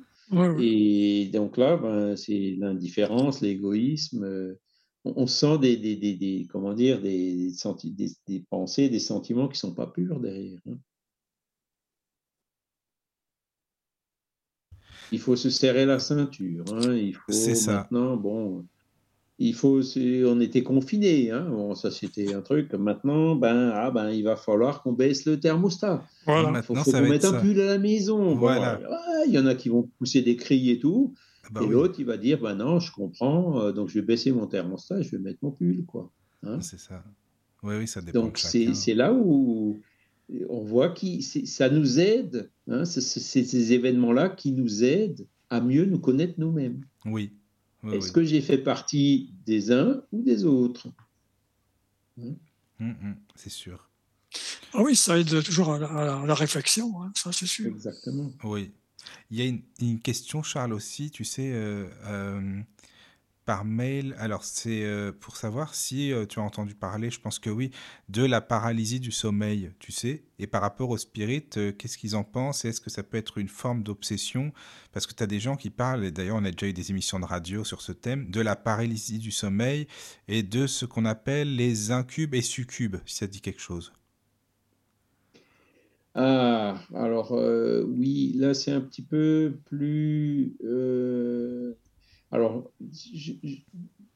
Et 0.59 1.30
donc 1.34 1.57
là, 1.57 1.77
ben, 1.77 2.15
c'est 2.15 2.55
l'indifférence, 2.57 3.41
l'égoïsme. 3.41 4.23
Euh, 4.23 4.59
on, 5.03 5.27
sent 5.27 5.57
des, 5.59 5.77
des, 5.77 5.95
des, 5.95 6.47
comment 6.49 6.73
dire, 6.73 7.01
des, 7.01 7.51
des, 8.27 8.39
pensées, 8.49 8.89
des 8.89 8.99
sentiments 8.99 9.47
qui 9.47 9.59
sont 9.59 9.73
pas 9.73 9.88
purs 9.88 10.19
derrière. 10.19 10.59
Hein. 10.69 10.77
Il 15.11 15.19
faut 15.19 15.35
se 15.35 15.49
serrer 15.49 15.85
la 15.85 15.99
ceinture. 15.99 16.63
Hein. 16.73 16.93
Il 16.95 17.15
faut 17.15 17.34
maintenant, 17.68 18.15
bon, 18.15 18.65
il 19.43 19.55
faut, 19.55 19.81
on 19.97 20.39
était 20.39 20.61
confinés, 20.61 21.31
hein. 21.31 21.47
bon, 21.49 21.73
ça 21.73 21.89
c'était 21.89 22.34
un 22.34 22.41
truc. 22.41 22.73
Maintenant, 22.73 23.35
ben, 23.35 23.72
ah, 23.73 23.89
ben, 23.89 24.11
il 24.11 24.23
va 24.23 24.35
falloir 24.35 24.84
qu'on 24.84 24.93
baisse 24.93 25.26
le 25.26 25.39
thermostat. 25.39 26.05
Il 26.27 26.61
faut, 26.63 26.76
qu'on 26.76 27.01
mette 27.01 27.26
un 27.26 27.39
pull 27.39 27.59
à 27.59 27.65
la 27.65 27.77
maison. 27.80 28.35
Voilà. 28.35 28.80
il 29.26 29.34
y 29.34 29.39
en 29.39 29.47
a 29.47 29.55
qui 29.55 29.69
vont 29.69 29.89
pousser 29.97 30.22
des 30.22 30.35
cris 30.35 30.69
et 30.69 30.77
tout. 30.77 31.15
Ah 31.43 31.47
bah 31.53 31.61
et 31.63 31.68
l'autre, 31.68 31.95
il 31.97 32.05
va 32.05 32.18
dire, 32.18 32.39
ben 32.39 32.53
non, 32.53 32.80
je 32.80 32.91
comprends, 32.91 33.59
euh, 33.59 33.72
donc 33.72 33.89
je 33.89 33.95
vais 33.95 34.05
baisser 34.05 34.31
mon 34.31 34.45
thermostat, 34.45 35.01
je 35.01 35.09
vais 35.09 35.18
mettre 35.18 35.39
mon 35.41 35.49
pull, 35.49 35.85
quoi. 35.85 36.11
Hein. 36.43 36.61
c'est 36.61 36.80
ça. 36.80 37.03
Oui, 37.63 37.76
oui, 37.80 37.88
ça 37.88 38.01
dépend. 38.01 38.19
Donc 38.19 38.38
c'est 38.38 38.93
là 38.93 39.11
où 39.11 39.80
on 40.49 40.61
voit 40.61 40.89
que 40.89 41.19
ça 41.22 41.69
nous 41.69 41.99
aide, 41.99 42.51
hein, 42.68 42.85
c'est 42.85 43.01
ces 43.01 43.73
événements-là 43.73 44.30
qui 44.30 44.51
nous 44.51 44.84
aident 44.84 45.26
à 45.49 45.61
mieux 45.61 45.85
nous 45.85 45.99
connaître 45.99 46.35
nous-mêmes. 46.38 46.81
Oui. 47.05 47.34
Est-ce 47.91 48.11
que 48.11 48.23
j'ai 48.23 48.41
fait 48.41 48.59
partie 48.59 49.33
des 49.45 49.71
uns 49.71 50.03
ou 50.11 50.21
des 50.21 50.45
autres? 50.45 50.87
Hmm? 52.17 52.33
Hum, 52.79 52.95
hum, 53.01 53.15
C'est 53.35 53.49
sûr. 53.49 53.89
Ah 54.73 54.81
oui, 54.81 54.95
ça 54.95 55.19
aide 55.19 55.43
toujours 55.43 55.73
à 55.73 56.25
la, 56.25 56.35
réflexion, 56.35 57.03
hein, 57.03 57.11
ça 57.15 57.31
c'est 57.31 57.47
sûr. 57.47 57.67
Exactement. 57.67 58.31
Oui. 58.43 58.71
Il 59.29 59.39
y 59.39 59.41
a 59.41 59.53
une, 59.79 59.99
question, 59.99 60.43
Charles, 60.43 60.73
aussi, 60.73 61.09
tu 61.09 61.25
sais, 61.25 61.51
euh, 61.51 61.89
euh, 62.05 62.61
par 63.52 63.65
mail. 63.65 64.15
Alors, 64.18 64.45
c'est 64.45 64.86
euh, 64.86 65.11
pour 65.11 65.36
savoir 65.36 65.76
si 65.76 66.14
euh, 66.14 66.26
tu 66.26 66.40
as 66.40 66.41
entendu 66.41 66.73
parler, 66.73 67.11
je 67.11 67.19
pense 67.19 67.38
que 67.38 67.49
oui, 67.49 67.72
de 68.07 68.23
la 68.23 68.40
paralysie 68.40 69.02
du 69.02 69.11
sommeil, 69.11 69.73
tu 69.78 69.91
sais. 69.91 70.23
Et 70.40 70.48
par 70.48 70.61
rapport 70.61 70.90
au 70.90 70.95
spirit, 70.95 71.49
euh, 71.57 71.73
qu'est-ce 71.73 71.98
qu'ils 71.98 72.15
en 72.15 72.23
pensent? 72.23 72.64
Est-ce 72.64 72.80
que 72.80 72.90
ça 72.90 73.03
peut 73.03 73.18
être 73.18 73.40
une 73.40 73.49
forme 73.49 73.84
d'obsession? 73.84 74.53
Parce 74.94 75.06
que 75.06 75.14
tu 75.14 75.22
as 75.22 75.28
des 75.28 75.41
gens 75.41 75.57
qui 75.57 75.69
parlent, 75.69 76.06
et 76.06 76.11
d'ailleurs, 76.11 76.38
on 76.38 76.45
a 76.45 76.52
déjà 76.52 76.68
eu 76.68 76.72
des 76.72 76.91
émissions 76.91 77.19
de 77.19 77.26
radio 77.26 77.65
sur 77.65 77.82
ce 77.82 77.91
thème, 77.91 78.32
de 78.32 78.40
la 78.40 78.56
paralysie 78.56 79.19
du 79.19 79.32
sommeil 79.32 79.86
et 80.30 80.44
de 80.44 80.65
ce 80.65 80.86
qu'on 80.86 81.03
appelle 81.03 81.53
les 81.53 81.91
incubes 81.91 82.34
et 82.34 82.41
succubes, 82.41 82.95
si 83.06 83.18
ça 83.18 83.28
dit 83.28 83.41
quelque 83.41 83.60
chose. 83.60 83.91
Ah, 86.15 86.78
alors 86.94 87.32
oui, 87.32 88.34
là 88.36 88.53
c'est 88.53 88.72
un 88.72 88.82
petit 88.82 89.02
peu 89.02 89.53
plus 89.65 90.57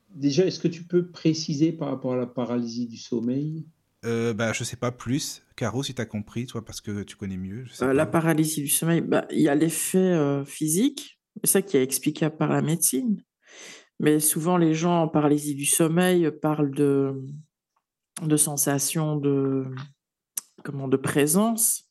déjà, 0.10 0.46
est-ce 0.46 0.60
que 0.60 0.68
tu 0.68 0.84
peux 0.84 1.08
préciser 1.08 1.72
par 1.72 1.90
rapport 1.90 2.14
à 2.14 2.18
la 2.18 2.28
paralysie 2.28 2.88
du 2.88 2.98
sommeil? 2.98 3.66
Euh, 4.06 4.34
bah, 4.34 4.54
Je 4.54 4.62
ne 4.62 4.66
sais 4.66 4.78
pas 4.78 4.92
plus. 4.92 5.44
Caro, 5.56 5.84
si 5.84 5.94
tu 5.94 6.02
as 6.02 6.06
compris, 6.06 6.46
toi, 6.46 6.64
parce 6.64 6.82
que 6.82 7.04
tu 7.04 7.16
connais 7.16 7.38
mieux. 7.38 7.66
Euh, 7.82 7.94
la 7.94 8.06
paralysie 8.06 8.62
du 8.62 8.68
sommeil, 8.68 9.02
bah, 9.02 9.26
il 9.32 9.42
y 9.42 9.50
a 9.50 9.56
l'effet 9.56 9.98
euh, 9.98 10.46
physique, 10.46 11.20
c'est 11.44 11.52
ça 11.52 11.62
qui 11.62 11.78
est 11.78 11.84
expliqué 11.84 12.30
par 12.30 12.50
la 12.50 12.62
médecine. 12.62 13.24
Mais 14.00 14.20
souvent, 14.20 14.58
les 14.58 14.74
gens 14.74 15.04
en 15.04 15.08
paralysie 15.08 15.56
du 15.56 15.66
sommeil 15.66 16.30
parlent 16.42 16.74
de, 16.74 17.24
de 18.22 18.38
sensations 18.38 19.16
de, 19.16 19.66
comment, 20.64 20.88
de 20.88 20.98
présence 20.98 21.85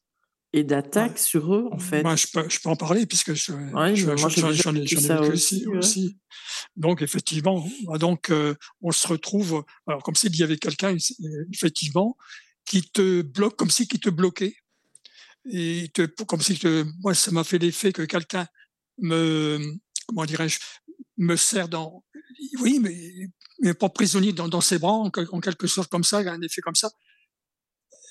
et 0.54 0.62
d'attaque 0.62 1.18
sur 1.18 1.52
eux, 1.52 1.68
en 1.72 1.80
fait. 1.80 2.04
Moi, 2.04 2.14
je 2.14 2.28
peux, 2.32 2.48
je 2.48 2.60
peux 2.60 2.68
en 2.68 2.76
parler 2.76 3.06
puisque 3.06 3.34
je, 3.34 3.50
ouais, 3.52 3.96
j'en 3.96 4.72
ai, 4.72 4.84
vécu 4.84 4.96
aussi, 5.32 5.66
aussi. 5.66 6.16
Donc, 6.76 7.02
effectivement, 7.02 7.66
bah, 7.86 7.98
donc, 7.98 8.30
euh, 8.30 8.54
on 8.80 8.92
se 8.92 9.08
retrouve, 9.08 9.64
alors, 9.88 10.04
comme 10.04 10.14
s'il 10.14 10.34
y 10.36 10.44
avait 10.44 10.56
quelqu'un, 10.56 10.96
effectivement, 11.52 12.16
qui 12.64 12.82
te 12.82 13.22
bloque, 13.22 13.56
comme 13.56 13.70
si 13.70 13.88
qui 13.88 13.98
te 13.98 14.10
bloquait. 14.10 14.54
Et 15.50 15.90
te, 15.92 16.02
comme 16.22 16.40
si 16.40 16.56
te, 16.56 16.84
moi, 17.00 17.14
ça 17.14 17.32
m'a 17.32 17.42
fait 17.42 17.58
l'effet 17.58 17.92
que 17.92 18.02
quelqu'un 18.02 18.46
me, 18.98 19.58
comment 20.06 20.24
dirais-je, 20.24 20.60
me 21.16 21.34
sert 21.34 21.68
dans, 21.68 22.04
oui, 22.60 22.78
mais, 22.80 23.28
mais 23.58 23.74
pas 23.74 23.88
prisonnier 23.88 24.32
dans, 24.32 24.46
dans 24.46 24.60
ses 24.60 24.78
bras, 24.78 24.92
en, 24.92 25.10
en, 25.32 25.40
quelque 25.40 25.66
sorte 25.66 25.90
comme 25.90 26.04
ça, 26.04 26.18
un 26.18 26.40
effet 26.42 26.60
comme 26.60 26.76
ça. 26.76 26.92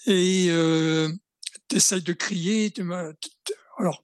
Et, 0.08 0.48
euh, 0.50 1.10
tu 1.74 1.78
essayes 1.78 2.02
de 2.02 2.14
crier. 2.14 2.72
alors, 3.78 4.04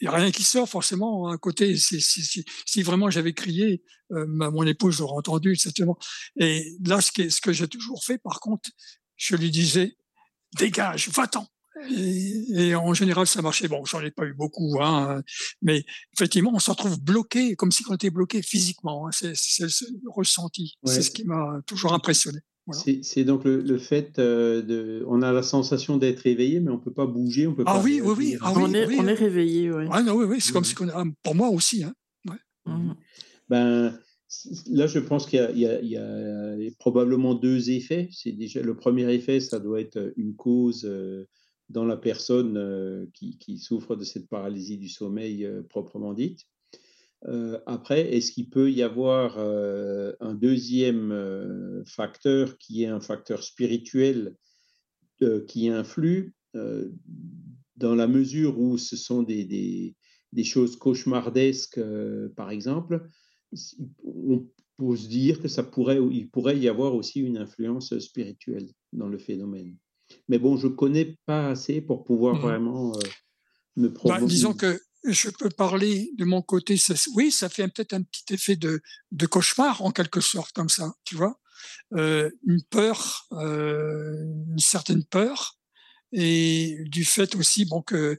il 0.00 0.08
n'y 0.08 0.08
a 0.08 0.16
rien 0.16 0.30
qui 0.30 0.42
sort 0.42 0.68
forcément. 0.68 1.28
À 1.28 1.38
côté, 1.38 1.76
si, 1.76 2.00
si, 2.00 2.44
si, 2.66 2.82
vraiment 2.82 3.10
j'avais 3.10 3.34
crié, 3.34 3.82
euh, 4.12 4.26
mon 4.26 4.66
épouse 4.66 5.00
aurait 5.00 5.16
entendu, 5.16 5.52
exactement. 5.52 5.98
Et 6.36 6.76
là, 6.84 7.00
ce 7.00 7.12
que, 7.12 7.28
ce 7.28 7.40
que 7.40 7.52
j'ai 7.52 7.68
toujours 7.68 8.04
fait, 8.04 8.18
par 8.18 8.40
contre, 8.40 8.70
je 9.16 9.36
lui 9.36 9.50
disais, 9.50 9.96
dégage, 10.58 11.08
va-t'en. 11.10 11.46
Et, 11.90 12.74
en 12.74 12.94
général, 12.94 13.26
ça 13.26 13.42
marchait. 13.42 13.66
Bon, 13.66 13.84
j'en 13.84 14.00
ai 14.00 14.10
pas 14.10 14.24
eu 14.24 14.34
beaucoup, 14.34 14.78
hein, 14.80 15.22
mais 15.62 15.84
effectivement, 16.14 16.52
on 16.54 16.58
se 16.58 16.70
retrouve 16.70 17.00
bloqué, 17.00 17.56
comme 17.56 17.72
si 17.72 17.82
on 17.88 17.94
était 17.94 18.10
bloqué 18.10 18.42
physiquement. 18.42 19.06
Hein. 19.06 19.10
c'est, 19.12 19.32
le 19.60 20.10
ressenti. 20.10 20.74
C'est 20.84 21.02
ce 21.02 21.10
qui 21.10 21.24
m'a 21.24 21.60
toujours 21.66 21.92
impressionné. 21.94 22.40
C'est 22.70 23.24
donc 23.24 23.44
le, 23.44 23.78
fait 23.78 24.18
euh, 24.18 24.62
de. 24.62 25.04
On 25.08 25.22
a 25.22 25.32
la 25.32 25.42
sensation 25.42 25.96
d'être 25.96 26.26
éveillé, 26.26 26.60
mais 26.60 26.70
on 26.70 26.76
ne 26.76 26.80
peut 26.80 26.92
pas 26.92 27.06
bouger. 27.06 27.48
On 27.48 27.54
peut 27.54 27.64
ah, 27.66 27.74
pas 27.74 27.82
oui, 27.82 28.00
oui, 28.02 28.14
oui, 28.16 28.36
ah, 28.40 28.52
on, 28.54 28.72
est, 28.72 28.86
on 28.86 29.08
est 29.08 29.14
réveillé, 29.14 29.72
oui. 29.72 29.86
Ah, 29.90 30.02
non, 30.02 30.14
oui, 30.14 30.26
oui, 30.26 30.40
c'est 30.40 30.52
comme 30.52 30.64
si. 30.64 30.74
Ah, 30.94 31.02
pour 31.22 31.34
moi 31.34 31.48
aussi. 31.48 31.82
Hein. 31.82 31.94
Mmh. 32.64 32.92
Ben, 33.48 33.98
là, 34.70 34.86
je 34.86 35.00
pense 35.00 35.26
qu'il 35.26 35.50
y, 35.56 35.62
y, 35.62 35.96
a 35.96 36.56
probablement 36.78 37.34
deux 37.34 37.70
effets. 37.70 38.08
C'est 38.12 38.30
déjà 38.30 38.62
le 38.62 38.76
premier 38.76 39.12
effet, 39.12 39.40
ça 39.40 39.58
doit 39.58 39.80
être 39.80 40.12
une 40.16 40.36
cause 40.36 40.84
euh, 40.84 41.26
dans 41.68 41.84
la 41.84 41.96
personne 41.96 43.08
qui, 43.12 43.38
qui, 43.38 43.58
souffre 43.58 43.96
de 43.96 44.04
cette 44.04 44.28
paralysie 44.28 44.78
du 44.78 44.88
sommeil 44.88 45.48
proprement 45.68 46.14
dite. 46.14 46.46
Après, 47.66 48.14
est-ce 48.14 48.32
qu'il 48.32 48.50
peut 48.50 48.70
y 48.70 48.82
avoir 48.82 49.38
un 49.38 50.34
deuxième 50.34 51.84
facteur 51.86 52.58
qui 52.58 52.82
est 52.82 52.88
un 52.88 53.00
facteur 53.00 53.42
spirituel 53.42 54.34
qui 55.46 55.68
influe 55.68 56.34
dans 56.54 57.94
la 57.94 58.06
mesure 58.08 58.58
où 58.58 58.76
ce 58.76 58.96
sont 58.96 59.22
des, 59.22 59.44
des, 59.44 59.94
des 60.32 60.44
choses 60.44 60.76
cauchemardesques, 60.76 61.80
par 62.36 62.50
exemple, 62.50 63.06
on 64.04 64.48
peut 64.78 64.96
se 64.96 65.08
dire 65.08 65.40
que 65.40 65.48
ça 65.48 65.62
pourrait, 65.62 65.98
il 66.10 66.28
pourrait 66.30 66.58
y 66.58 66.68
avoir 66.68 66.94
aussi 66.94 67.20
une 67.20 67.38
influence 67.38 67.96
spirituelle 67.98 68.68
dans 68.92 69.08
le 69.08 69.18
phénomène. 69.18 69.76
Mais 70.28 70.38
bon, 70.38 70.56
je 70.56 70.68
connais 70.68 71.16
pas 71.26 71.48
assez 71.48 71.80
pour 71.80 72.04
pouvoir 72.04 72.36
mmh. 72.36 72.40
vraiment 72.40 72.92
me 73.76 73.88
bah, 73.88 73.94
provoquer. 73.94 74.26
disons 74.26 74.54
que 74.54 74.78
je 75.04 75.30
peux 75.30 75.50
parler 75.50 76.10
de 76.16 76.24
mon 76.24 76.42
côté. 76.42 76.76
oui, 77.14 77.32
ça 77.32 77.48
fait 77.48 77.66
peut-être 77.68 77.92
un 77.92 78.02
petit 78.02 78.34
effet 78.34 78.56
de, 78.56 78.80
de, 79.10 79.26
cauchemar 79.26 79.82
en 79.82 79.90
quelque 79.90 80.20
sorte 80.20 80.52
comme 80.52 80.68
ça, 80.68 80.94
tu 81.04 81.16
vois. 81.16 81.38
Euh, 81.94 82.30
une 82.46 82.62
peur, 82.64 83.26
euh, 83.32 84.14
une 84.50 84.58
certaine 84.58 85.04
peur, 85.04 85.58
et 86.12 86.76
du 86.86 87.04
fait 87.04 87.34
aussi 87.36 87.64
bon 87.64 87.80
que 87.80 88.18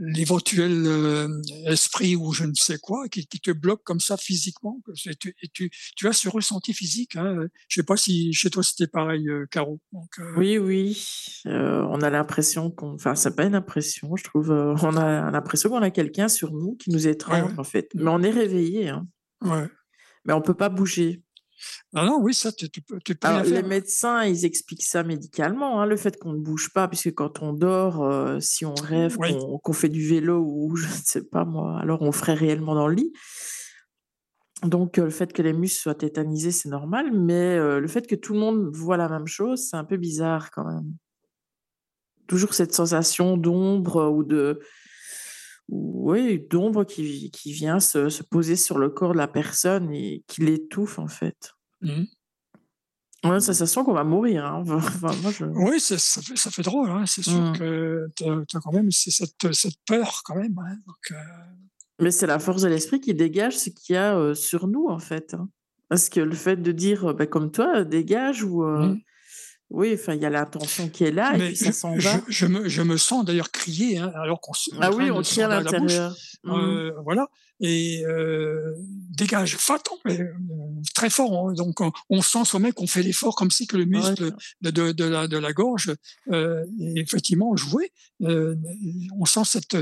l'éventuel 0.00 0.84
euh, 0.86 1.28
esprit 1.66 2.16
ou 2.16 2.32
je 2.32 2.44
ne 2.44 2.54
sais 2.54 2.78
quoi 2.78 3.08
qui, 3.08 3.26
qui, 3.26 3.40
te 3.40 3.50
bloque 3.50 3.82
comme 3.84 4.00
ça 4.00 4.16
physiquement 4.16 4.80
et 5.06 5.14
tu, 5.16 5.34
tu, 5.52 5.70
tu 5.96 6.08
as 6.08 6.12
ce 6.12 6.28
ressenti 6.28 6.72
physique 6.72 7.16
hein. 7.16 7.46
je 7.68 7.80
sais 7.80 7.84
pas 7.84 7.96
si 7.96 8.32
chez 8.32 8.48
toi 8.48 8.62
c'était 8.62 8.86
pareil 8.86 9.28
euh, 9.28 9.46
Caro 9.50 9.80
Donc, 9.92 10.08
euh... 10.18 10.32
oui 10.36 10.58
oui 10.58 11.42
on 11.44 12.00
a 12.00 12.10
l'impression 12.10 12.70
qu'on 12.70 12.94
enfin 12.94 13.14
c'est 13.14 13.36
pas 13.36 13.44
une 13.44 13.54
impression 13.54 14.16
je 14.16 14.24
trouve 14.24 14.50
on 14.50 14.96
a 14.96 15.30
l'impression 15.30 15.68
qu'on 15.68 15.82
a 15.82 15.90
quelqu'un 15.90 16.28
sur 16.28 16.52
nous 16.52 16.76
qui 16.76 16.90
nous 16.90 17.06
étreint 17.06 17.54
en 17.58 17.64
fait 17.64 17.90
mais 17.94 18.10
on 18.10 18.22
est 18.22 18.30
réveillé 18.30 18.88
hein. 18.88 19.06
ouais. 19.42 19.68
mais 20.24 20.32
on 20.32 20.40
peut 20.40 20.54
pas 20.54 20.70
bouger 20.70 21.22
non, 21.92 22.04
non, 22.04 22.18
oui, 22.20 22.34
ça, 22.34 22.52
tu 22.52 22.68
peux 22.82 22.98
Les 23.44 23.62
médecins, 23.62 24.24
ils 24.24 24.44
expliquent 24.44 24.84
ça 24.84 25.02
médicalement, 25.02 25.80
hein, 25.80 25.86
le 25.86 25.96
fait 25.96 26.18
qu'on 26.18 26.32
ne 26.32 26.40
bouge 26.40 26.70
pas, 26.72 26.88
puisque 26.88 27.12
quand 27.14 27.42
on 27.42 27.52
dort, 27.52 28.04
euh, 28.04 28.38
si 28.40 28.64
on 28.64 28.74
rêve 28.74 29.16
qu'on 29.62 29.72
fait 29.72 29.88
du 29.88 30.06
vélo 30.06 30.44
ou 30.46 30.76
je 30.76 30.86
ne 30.86 30.92
sais 30.92 31.24
pas 31.24 31.44
moi, 31.44 31.78
alors 31.80 32.02
on 32.02 32.12
ferait 32.12 32.34
réellement 32.34 32.74
dans 32.74 32.88
le 32.88 32.94
lit. 32.94 33.12
Donc, 34.62 34.98
euh, 34.98 35.04
le 35.04 35.10
fait 35.10 35.32
que 35.32 35.42
les 35.42 35.52
muscles 35.52 35.80
soient 35.80 35.94
tétanisés, 35.94 36.50
c'est 36.50 36.68
normal, 36.68 37.12
mais 37.12 37.56
euh, 37.56 37.78
le 37.78 37.88
fait 37.88 38.06
que 38.06 38.14
tout 38.14 38.32
le 38.32 38.38
monde 38.38 38.70
voit 38.74 38.96
la 38.96 39.08
même 39.08 39.26
chose, 39.26 39.68
c'est 39.70 39.76
un 39.76 39.84
peu 39.84 39.96
bizarre 39.96 40.50
quand 40.50 40.64
même. 40.64 40.94
Toujours 42.26 42.54
cette 42.54 42.72
sensation 42.72 43.36
d'ombre 43.36 44.10
ou 44.10 44.24
de, 44.24 44.60
oui, 45.68 46.46
d'ombre 46.48 46.84
qui, 46.84 47.30
qui 47.30 47.52
vient 47.52 47.80
se, 47.80 48.08
se, 48.08 48.22
poser 48.22 48.56
sur 48.56 48.78
le 48.78 48.88
corps 48.88 49.12
de 49.12 49.18
la 49.18 49.28
personne 49.28 49.90
et 49.92 50.22
qui 50.28 50.42
l'étouffe 50.42 50.98
en 50.98 51.08
fait. 51.08 51.54
Mmh. 51.80 52.04
On 53.24 53.30
a 53.30 53.34
la 53.34 53.40
sensation 53.40 53.84
qu'on 53.84 53.92
va 53.92 54.04
mourir. 54.04 54.44
Hein. 54.44 54.62
moi, 55.00 55.32
je... 55.32 55.44
Oui, 55.44 55.80
ça 55.80 55.96
fait, 56.22 56.36
ça 56.36 56.50
fait 56.50 56.62
drôle. 56.62 56.90
Hein. 56.90 57.04
C'est 57.06 57.22
sûr 57.22 57.40
mmh. 57.40 57.58
que 57.58 58.08
tu 58.14 58.24
as, 58.24 58.60
quand 58.60 58.72
même 58.72 58.90
cette, 58.92 59.52
cette, 59.52 59.78
peur 59.86 60.22
quand 60.24 60.36
même. 60.36 60.56
Hein. 60.58 60.76
Donc, 60.86 61.10
euh... 61.10 61.14
Mais 62.00 62.10
c'est 62.10 62.26
la 62.26 62.38
force 62.38 62.62
de 62.62 62.68
l'esprit 62.68 63.00
qui 63.00 63.14
dégage 63.14 63.56
ce 63.56 63.70
qu'il 63.70 63.94
y 63.94 63.96
a 63.96 64.16
euh, 64.16 64.34
sur 64.34 64.68
nous 64.68 64.86
en 64.88 64.98
fait. 64.98 65.34
Hein. 65.34 65.48
Parce 65.88 66.08
que 66.08 66.20
le 66.20 66.34
fait 66.34 66.56
de 66.56 66.72
dire, 66.72 67.14
bah, 67.14 67.26
comme 67.26 67.50
toi, 67.50 67.84
dégage 67.84 68.44
ou... 68.44 68.64
Euh, 68.64 68.88
mmh. 68.88 69.00
Oui, 69.70 69.94
enfin, 69.94 70.14
il 70.14 70.22
y 70.22 70.24
a 70.26 70.30
l'intention 70.30 70.88
qui 70.88 71.04
est 71.04 71.10
là 71.10 71.36
et 71.36 71.48
puis 71.48 71.56
ça 71.56 71.72
s'en 71.72 71.96
va. 71.96 72.20
Je, 72.28 72.46
me, 72.46 72.68
je 72.68 72.82
me 72.82 72.96
sens 72.96 73.24
d'ailleurs 73.24 73.50
crier, 73.50 73.98
hein, 73.98 74.12
alors 74.14 74.40
qu'on 74.40 74.52
se. 74.52 74.70
Ah 74.80 74.92
oui, 74.92 75.10
on 75.10 75.22
crie 75.22 75.42
à 75.42 75.48
l'intérieur. 75.48 76.14
Euh, 76.46 76.92
mmh. 76.92 77.02
voilà. 77.02 77.28
Et 77.58 78.04
euh, 78.04 78.74
dégage, 78.78 79.56
faton, 79.56 79.96
euh, 80.08 80.32
très 80.94 81.10
fort. 81.10 81.48
Hein. 81.48 81.52
donc, 81.54 81.80
on, 82.10 82.22
sent 82.22 82.44
soi-même 82.44 82.74
qu'on 82.74 82.86
fait 82.86 83.02
l'effort 83.02 83.34
comme 83.34 83.50
si 83.50 83.66
que 83.66 83.76
le 83.76 83.86
muscle 83.86 84.32
de, 84.60 84.70
de, 84.70 84.92
de, 84.92 85.04
la, 85.04 85.26
de 85.26 85.38
la 85.38 85.52
gorge 85.52 85.94
euh, 86.30 86.64
est 86.78 87.00
effectivement 87.00 87.56
joué. 87.56 87.92
Euh, 88.22 88.54
on 89.18 89.24
sent 89.24 89.44
cette, 89.44 89.76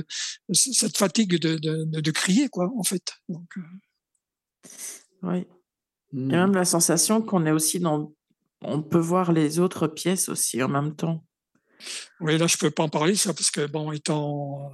cette 0.52 0.96
fatigue 0.96 1.38
de, 1.38 1.56
de, 1.56 1.84
de, 1.84 2.10
crier, 2.10 2.48
quoi, 2.48 2.72
en 2.78 2.84
fait. 2.84 3.16
Donc, 3.28 3.58
euh. 3.58 4.68
oui. 5.24 5.38
Et 5.38 6.16
mmh. 6.16 6.26
même 6.28 6.54
la 6.54 6.64
sensation 6.64 7.20
qu'on 7.22 7.44
est 7.44 7.50
aussi 7.50 7.80
dans 7.80 8.12
on 8.64 8.82
peut 8.82 8.98
voir 8.98 9.32
les 9.32 9.58
autres 9.60 9.86
pièces 9.86 10.28
aussi 10.28 10.62
en 10.62 10.68
même 10.68 10.94
temps. 10.96 11.24
Oui, 12.20 12.38
là, 12.38 12.46
je 12.46 12.56
peux 12.56 12.70
pas 12.70 12.84
en 12.84 12.88
parler, 12.88 13.16
ça, 13.16 13.34
parce 13.34 13.50
que, 13.50 13.66
bon, 13.66 13.90
étant 13.90 14.70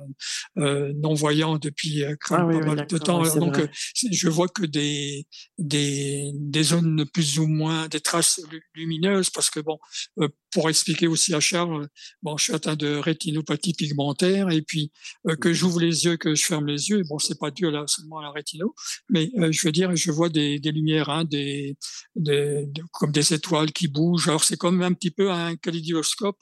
euh, 0.59 0.93
non-voyant 0.97 1.57
depuis 1.57 2.05
euh, 2.05 2.15
ah 2.29 2.37
pas 2.37 2.45
mal 2.47 2.87
de 2.87 2.99
temps, 2.99 3.23
donc 3.37 3.59
euh, 3.59 3.67
je 4.13 4.29
vois 4.29 4.49
que 4.49 4.67
des, 4.67 5.27
des, 5.57 6.33
des 6.35 6.63
zones 6.63 7.07
plus 7.07 7.39
ou 7.39 7.47
moins, 7.47 7.89
des 7.89 8.01
traces 8.01 8.43
lumineuses, 8.75 9.31
parce 9.31 9.49
que, 9.49 9.61
bon, 9.61 9.79
euh, 10.19 10.29
pour 10.53 10.69
expliquer 10.69 11.07
aussi 11.07 11.33
à 11.33 11.41
Charles, 11.41 11.89
bon, 12.23 12.37
je 12.37 12.45
suis 12.45 12.53
atteint 12.53 12.77
de 12.77 12.97
rétinopathie 12.97 13.73
pigmentaire, 13.73 14.51
et 14.51 14.61
puis 14.61 14.93
que 15.41 15.53
j'ouvre 15.53 15.81
les 15.81 16.05
yeux, 16.05 16.19
que 16.19 16.35
je 16.35 16.45
ferme 16.45 16.67
les 16.67 16.91
yeux, 16.91 17.03
bon, 17.09 17.19
c'est 17.19 17.39
pas 17.39 17.51
dû 17.51 17.71
là, 17.71 17.85
seulement 17.87 18.19
à 18.19 18.23
la 18.23 18.33
rétino, 18.33 18.75
mais 19.09 19.31
je 19.51 19.67
veux 19.67 19.73
dire, 19.73 19.97
je 19.97 20.11
vois 20.11 20.29
des, 20.29 20.59
des 20.59 20.73
lumières, 20.73 21.09
hein, 21.09 21.25
des, 21.25 21.79
des, 22.17 22.67
comme 22.93 23.13
des 23.13 23.33
étoiles 23.33 23.73
qui 23.73 23.89
bougent. 23.89 24.29
Alors, 24.29 24.45
c'est 24.45 24.57
comme 24.57 24.83
un 24.83 24.93
petit 24.93 25.11
peu 25.11 25.31
un 25.31 25.57
kaléidoscope, 25.57 26.37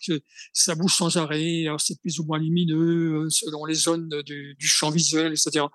ça 0.52 0.74
bouge 0.74 0.87
sans 0.88 1.16
arrêt, 1.16 1.66
c'est 1.78 2.00
plus 2.00 2.18
ou 2.18 2.24
moins 2.24 2.38
lumineux 2.38 3.24
euh, 3.24 3.30
selon 3.30 3.64
les 3.64 3.74
zones 3.74 4.08
du, 4.22 4.56
champ 4.60 4.90
visuel, 4.90 5.32
etc. 5.32 5.66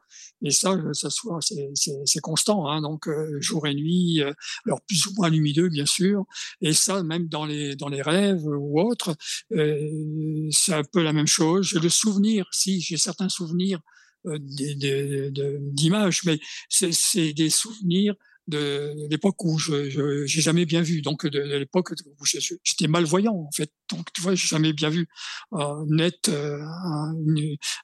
Et 0.44 0.52
ça, 0.52 0.72
euh, 0.72 0.94
ça 0.94 1.10
soit, 1.10 1.40
c'est 1.41 2.19
constant, 2.19 2.68
hein, 2.68 2.81
donc 2.81 3.07
euh, 3.07 3.40
jour 3.40 3.68
et 3.68 3.73
nuit, 3.73 4.22
alors 4.65 4.81
plus 4.81 5.06
ou 5.07 5.14
moins 5.15 5.30
lumineux 5.30 5.69
bien 5.69 5.85
sûr. 5.85 6.26
Et 6.61 6.73
ça, 6.73 7.03
même 7.03 7.27
dans 7.27 7.45
les 7.45 7.76
dans 7.76 7.90
les 7.90 8.02
rêves 8.02 8.45
ou 8.45 8.80
autres, 8.81 9.15
c'est 9.49 10.73
un 10.73 10.84
peu 10.84 11.02
la 11.02 11.14
même 11.14 11.27
chose. 11.27 11.68
J'ai 11.68 11.80
le 11.80 11.90
souvenir, 11.90 12.48
si 12.52 12.81
j'ai 12.81 12.98
certains 12.98 13.30
souvenirs 13.30 13.80
d'images, 14.26 16.22
mais 16.26 16.40
c'est 16.69 17.34
des 17.34 17.49
souvenirs 17.49 18.15
de 18.47 18.93
l'époque 19.09 19.43
où 19.43 19.57
je 19.57 20.25
j'ai 20.25 20.41
jamais 20.41 20.65
bien 20.65 20.81
vu. 20.81 21.01
Donc 21.01 21.25
de, 21.25 21.39
l'époque 21.39 21.91
où 21.91 22.25
j'étais 22.25 22.87
malvoyant 22.87 23.33
en 23.33 23.51
fait. 23.51 23.71
Donc 23.91 24.11
tu 24.13 24.21
vois 24.21 24.35
j'ai 24.35 24.47
jamais 24.47 24.73
bien 24.73 24.89
vu. 24.89 25.07
Euh, 25.53 25.85
net 25.87 26.29
euh, 26.29 26.61
un, 26.61 27.13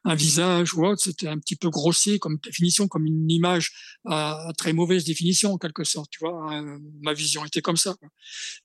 un, 0.05 0.15
visage 0.15 0.73
ou 0.73 0.85
autre 0.85 1.01
c'était 1.01 1.27
un 1.27 1.37
petit 1.37 1.55
peu 1.55 1.69
grossier 1.69 2.19
comme 2.19 2.37
définition 2.43 2.87
comme 2.87 3.05
une 3.05 3.29
image 3.29 3.71
à, 4.05 4.51
très 4.57 4.73
mauvaise 4.73 5.03
définition 5.05 5.53
en 5.53 5.57
quelque 5.57 5.83
sorte 5.83 6.09
tu 6.09 6.19
vois 6.19 6.51
hein, 6.51 6.79
ma 7.01 7.13
vision 7.13 7.45
était 7.45 7.61
comme 7.61 7.77
ça 7.77 7.95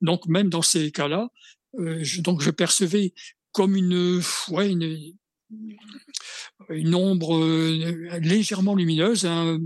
donc 0.01 0.27
même 0.27 0.49
dans 0.49 0.63
ces 0.63 0.91
cas-là 0.91 1.29
euh, 1.79 1.99
je, 2.03 2.21
donc 2.21 2.41
je 2.41 2.51
percevais 2.51 3.15
comme 3.53 3.77
une 3.77 4.23
ouais 4.49 4.71
une, 4.71 5.15
une 6.71 6.95
ombre 6.95 7.37
euh, 7.37 8.19
légèrement 8.21 8.75
lumineuse, 8.75 9.25
un 9.27 9.59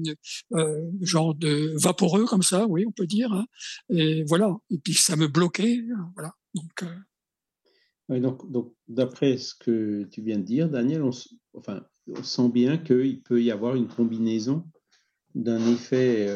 euh, 0.53 0.91
genre 1.01 1.35
de 1.35 1.75
vaporeux 1.83 2.25
comme 2.25 2.43
ça, 2.43 2.67
oui, 2.67 2.85
on 2.87 2.93
peut 2.93 3.07
dire. 3.07 3.33
Hein. 3.33 3.47
Et 3.91 4.25
voilà. 4.25 4.57
Et 4.71 4.79
puis 4.79 4.95
ça 4.95 5.17
me 5.17 5.29
bloquait, 5.29 5.83
voilà. 6.15 6.35
Donc, 6.55 6.83
euh... 6.83 8.21
donc, 8.21 8.51
donc 8.51 8.75
d'après 8.89 9.37
ce 9.39 9.55
que 9.55 10.05
tu 10.05 10.23
viens 10.23 10.39
de 10.39 10.45
dire, 10.45 10.69
Daniel, 10.69 11.03
on, 11.03 11.11
enfin, 11.55 11.85
on 12.09 12.23
sent 12.23 12.49
bien 12.49 12.79
qu'il 12.79 13.23
peut 13.23 13.43
y 13.43 13.51
avoir 13.51 13.77
une 13.77 13.89
combinaison 13.89 14.65
d'un 15.35 15.65
effet 15.73 16.27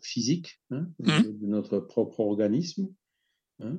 physique 0.00 0.60
hein, 0.70 0.86
mmh. 1.00 1.22
de 1.40 1.46
notre 1.46 1.80
propre 1.80 2.20
organisme, 2.20 2.88
hein, 3.60 3.76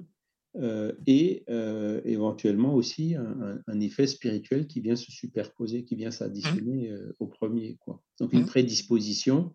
euh, 0.55 0.91
et 1.05 1.43
euh, 1.49 2.01
éventuellement 2.03 2.73
aussi 2.73 3.15
un, 3.15 3.79
effet 3.79 4.07
spirituel 4.07 4.65
qui 4.65 4.81
vient 4.81 4.95
se 4.95 5.11
superposer, 5.11 5.83
qui 5.83 5.95
vient 5.95 6.09
s'additionner 6.09 6.89
euh, 6.89 7.15
au 7.19 7.27
premier. 7.27 7.77
Quoi. 7.79 8.01
Donc 8.19 8.33
une 8.33 8.43
mmh. 8.43 8.47
prédisposition 8.47 9.53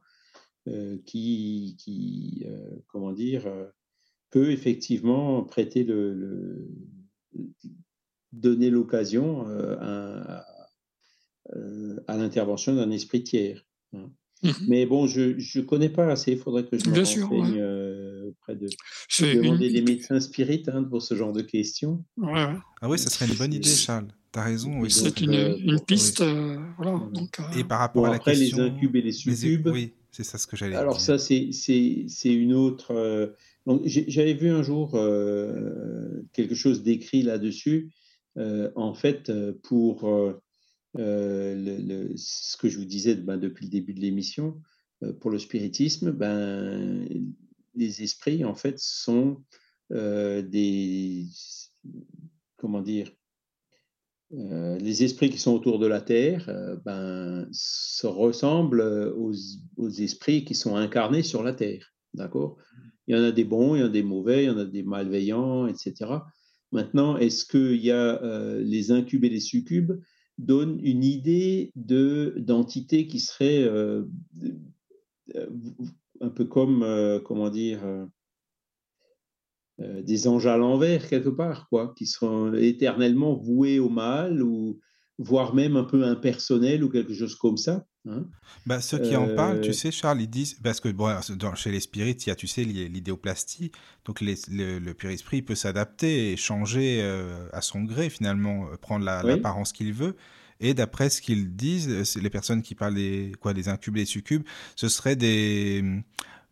qui, 1.07 1.75
qui 1.77 2.47
comment 2.87 3.11
dire, 3.11 3.53
peut 4.31 4.53
effectivement 4.53 5.43
prêter 5.43 5.83
le, 5.83 6.69
donner 8.31 8.71
l'occasion 8.71 9.45
à, 9.81 10.47
à 12.07 12.17
l'intervention 12.17 12.77
d'un 12.77 12.93
esprit 12.93 13.25
tiers. 13.25 13.67
Hein. 13.93 14.13
Mmh 14.45 14.51
Mais 14.69 14.87
bon, 14.87 15.09
je 15.09 15.59
ne 15.59 15.65
connais 15.65 15.89
pas 15.89 16.07
assez. 16.07 16.33
Il 16.33 16.39
faudrait 16.39 16.65
que 16.65 16.79
je 16.79 16.89
me 16.89 16.97
renseigne 16.97 17.61
euh, 18.49 18.55
auprès 18.55 18.57
de. 18.57 19.41
Demander 19.43 19.71
des 19.71 19.83
médecins 19.83 20.21
spirites 20.21 20.69
hein, 20.69 20.85
pour 20.85 21.03
ce 21.03 21.15
genre 21.15 21.33
de 21.33 21.43
questions. 21.43 22.05
Ouais, 22.17 22.55
Ah 22.81 22.89
oui, 22.89 22.99
ça 22.99 23.11
serait 23.11 23.27
une 23.27 23.37
bonne 23.37 23.55
idée, 23.55 23.69
Charles. 23.69 24.09
Tu 24.33 24.39
as 24.39 24.45
raison. 24.45 24.81
Oui, 24.81 24.91
c'est 24.91 25.21
une, 25.21 25.35
euh, 25.35 25.57
une, 25.59 25.81
piste. 25.81 26.21
Euh, 26.23 26.59
voilà, 26.79 26.99
donc, 27.13 27.39
et 27.57 27.65
par 27.65 27.81
rapport 27.81 28.07
à 28.07 28.11
la 28.11 28.17
après, 28.17 28.35
question... 28.35 28.59
les 28.59 28.71
incubes 28.71 28.97
et 28.97 29.03
les 29.03 29.13
succubes. 29.13 29.69
Oui, 29.69 29.93
c'est 30.11 30.25
ça 30.25 30.39
ce 30.39 30.47
que 30.47 30.57
j'allais 30.57 30.73
dire. 30.73 30.81
Alors, 30.81 31.01
ça, 31.01 31.19
c'est 31.19 31.51
une 32.25 32.55
autre. 32.55 33.35
J'avais 33.85 34.35
vu 34.35 34.51
un 34.51 34.63
jour 34.63 34.93
quelque 36.33 36.55
chose 36.55 36.83
d'écrit 36.83 37.23
là-dessus. 37.23 37.91
en 38.37 38.95
fait, 38.95 39.31
pour 39.63 40.11
le, 40.95 42.13
ce 42.17 42.57
que 42.57 42.69
je 42.69 42.79
vous 42.79 42.85
disais 42.85 43.15
ben, 43.15 43.37
depuis 43.37 43.67
le 43.67 43.71
début 43.71 43.93
de 43.93 44.01
l'émission, 44.01 44.57
pour 45.21 45.31
le 45.31 45.39
spiritisme, 45.39 46.11
ben, 46.11 47.07
les 47.75 48.03
esprits, 48.03 48.45
en 48.45 48.55
fait, 48.55 48.79
sont 48.79 49.43
des. 49.91 51.27
Comment 52.57 52.83
dire 52.83 53.11
les 54.35 55.05
esprits 55.05 55.29
qui 55.29 55.37
sont 55.37 55.53
autour 55.53 55.79
de 55.79 55.87
la 55.87 56.01
Terre 56.01 56.51
ben, 56.87 57.47
se 57.53 58.07
ressemblent 58.07 58.81
aux, 59.15 59.35
aux, 59.77 59.91
esprits 59.91 60.47
qui 60.47 60.55
sont 60.55 60.75
incarnés 60.75 61.23
sur 61.23 61.43
la 61.43 61.53
Terre. 61.53 61.93
D'accord? 62.15 62.57
Il 63.07 63.17
y 63.17 63.19
en 63.19 63.25
a 63.25 63.33
des 63.33 63.45
bons, 63.45 63.75
il 63.75 63.81
y 63.81 63.83
en 63.83 63.87
a 63.87 63.91
des 63.91 64.03
mauvais, 64.03 64.45
il 64.45 64.47
y 64.47 64.51
en 64.51 64.59
a 64.59 64.65
des 64.65 64.83
malveillants, 64.83 65.67
etc. 65.67 65.95
Maintenant, 66.71 67.19
est-ce 67.19 67.45
qu'il 67.45 67.85
y 67.85 67.91
a 67.91 68.23
euh, 68.23 68.63
les 68.63 68.91
incubes 68.91 69.25
et 69.25 69.29
les 69.29 69.41
succubes 69.41 70.01
donnent 70.39 70.81
une 70.83 71.05
idée 71.05 71.71
de 71.77 72.35
d'entité 72.39 73.07
qui 73.07 73.21
serait 73.21 73.63
euh, 73.63 74.05
euh, 75.35 75.47
un 76.23 76.31
peu 76.31 76.45
comme, 76.45 77.21
comment 77.25 77.51
dire, 77.51 77.81
des 79.79 80.29
anges 80.29 80.47
à 80.47 80.57
l'envers 80.57 81.09
quelque 81.09 81.29
part, 81.29 81.69
quoi, 81.69 81.93
qui 81.97 82.07
seront 82.07 82.55
éternellement 82.55 83.35
voués 83.35 83.79
au 83.79 83.89
mal 83.89 84.43
ou 84.43 84.79
voire 85.19 85.55
même 85.55 85.77
un 85.77 85.85
peu 85.85 86.05
impersonnel 86.05 86.85
ou 86.85 86.89
quelque 86.89 87.15
chose 87.15 87.35
comme 87.35 87.57
ça. 87.57 87.85
Hein. 88.09 88.25
Bah, 88.67 88.81
ceux 88.81 88.99
qui 88.99 89.15
en 89.15 89.35
parlent, 89.35 89.61
tu 89.61 89.71
euh, 89.71 89.73
sais, 89.73 89.93
Charles, 89.93 90.21
ils 90.21 90.31
disent, 90.31 90.55
parce 90.63 90.81
que 90.81 90.89
bon, 90.89 91.09
chez 91.55 91.71
les 91.71 91.81
spirites, 91.81 92.27
il 92.27 92.31
y 92.31 92.33
a, 92.33 92.35
tu 92.35 92.49
sais, 92.49 92.65
l'idéoplastie, 92.65 93.71
donc 94.05 94.21
le, 94.21 94.79
le 94.79 94.95
pur 94.95 95.11
esprit 95.11 95.43
peut 95.43 95.55
s'adapter 95.55 96.33
et 96.33 96.37
changer 96.37 97.01
euh, 97.01 97.49
à 97.53 97.61
son 97.61 97.83
gré, 97.83 98.11
finalement, 98.11 98.67
euh, 98.67 98.77
prendre 98.77 99.05
l'apparence 99.05 99.73
qu'il 99.73 99.93
veut. 99.93 100.17
Et 100.63 100.75
d'après 100.75 101.11
ce 101.11 101.21
qu'ils 101.21 101.55
disent, 101.55 102.17
les 102.17 102.31
personnes 102.31 102.63
qui 102.63 102.75
parlent 102.75 102.95
des, 102.95 103.33
quoi, 103.41 103.53
des 103.53 103.69
incubes 103.69 103.97
et 103.97 104.01
des 104.01 104.07
succubes, 104.07 104.45
ce 104.77 104.89
seraient 104.89 105.17
des 105.17 105.85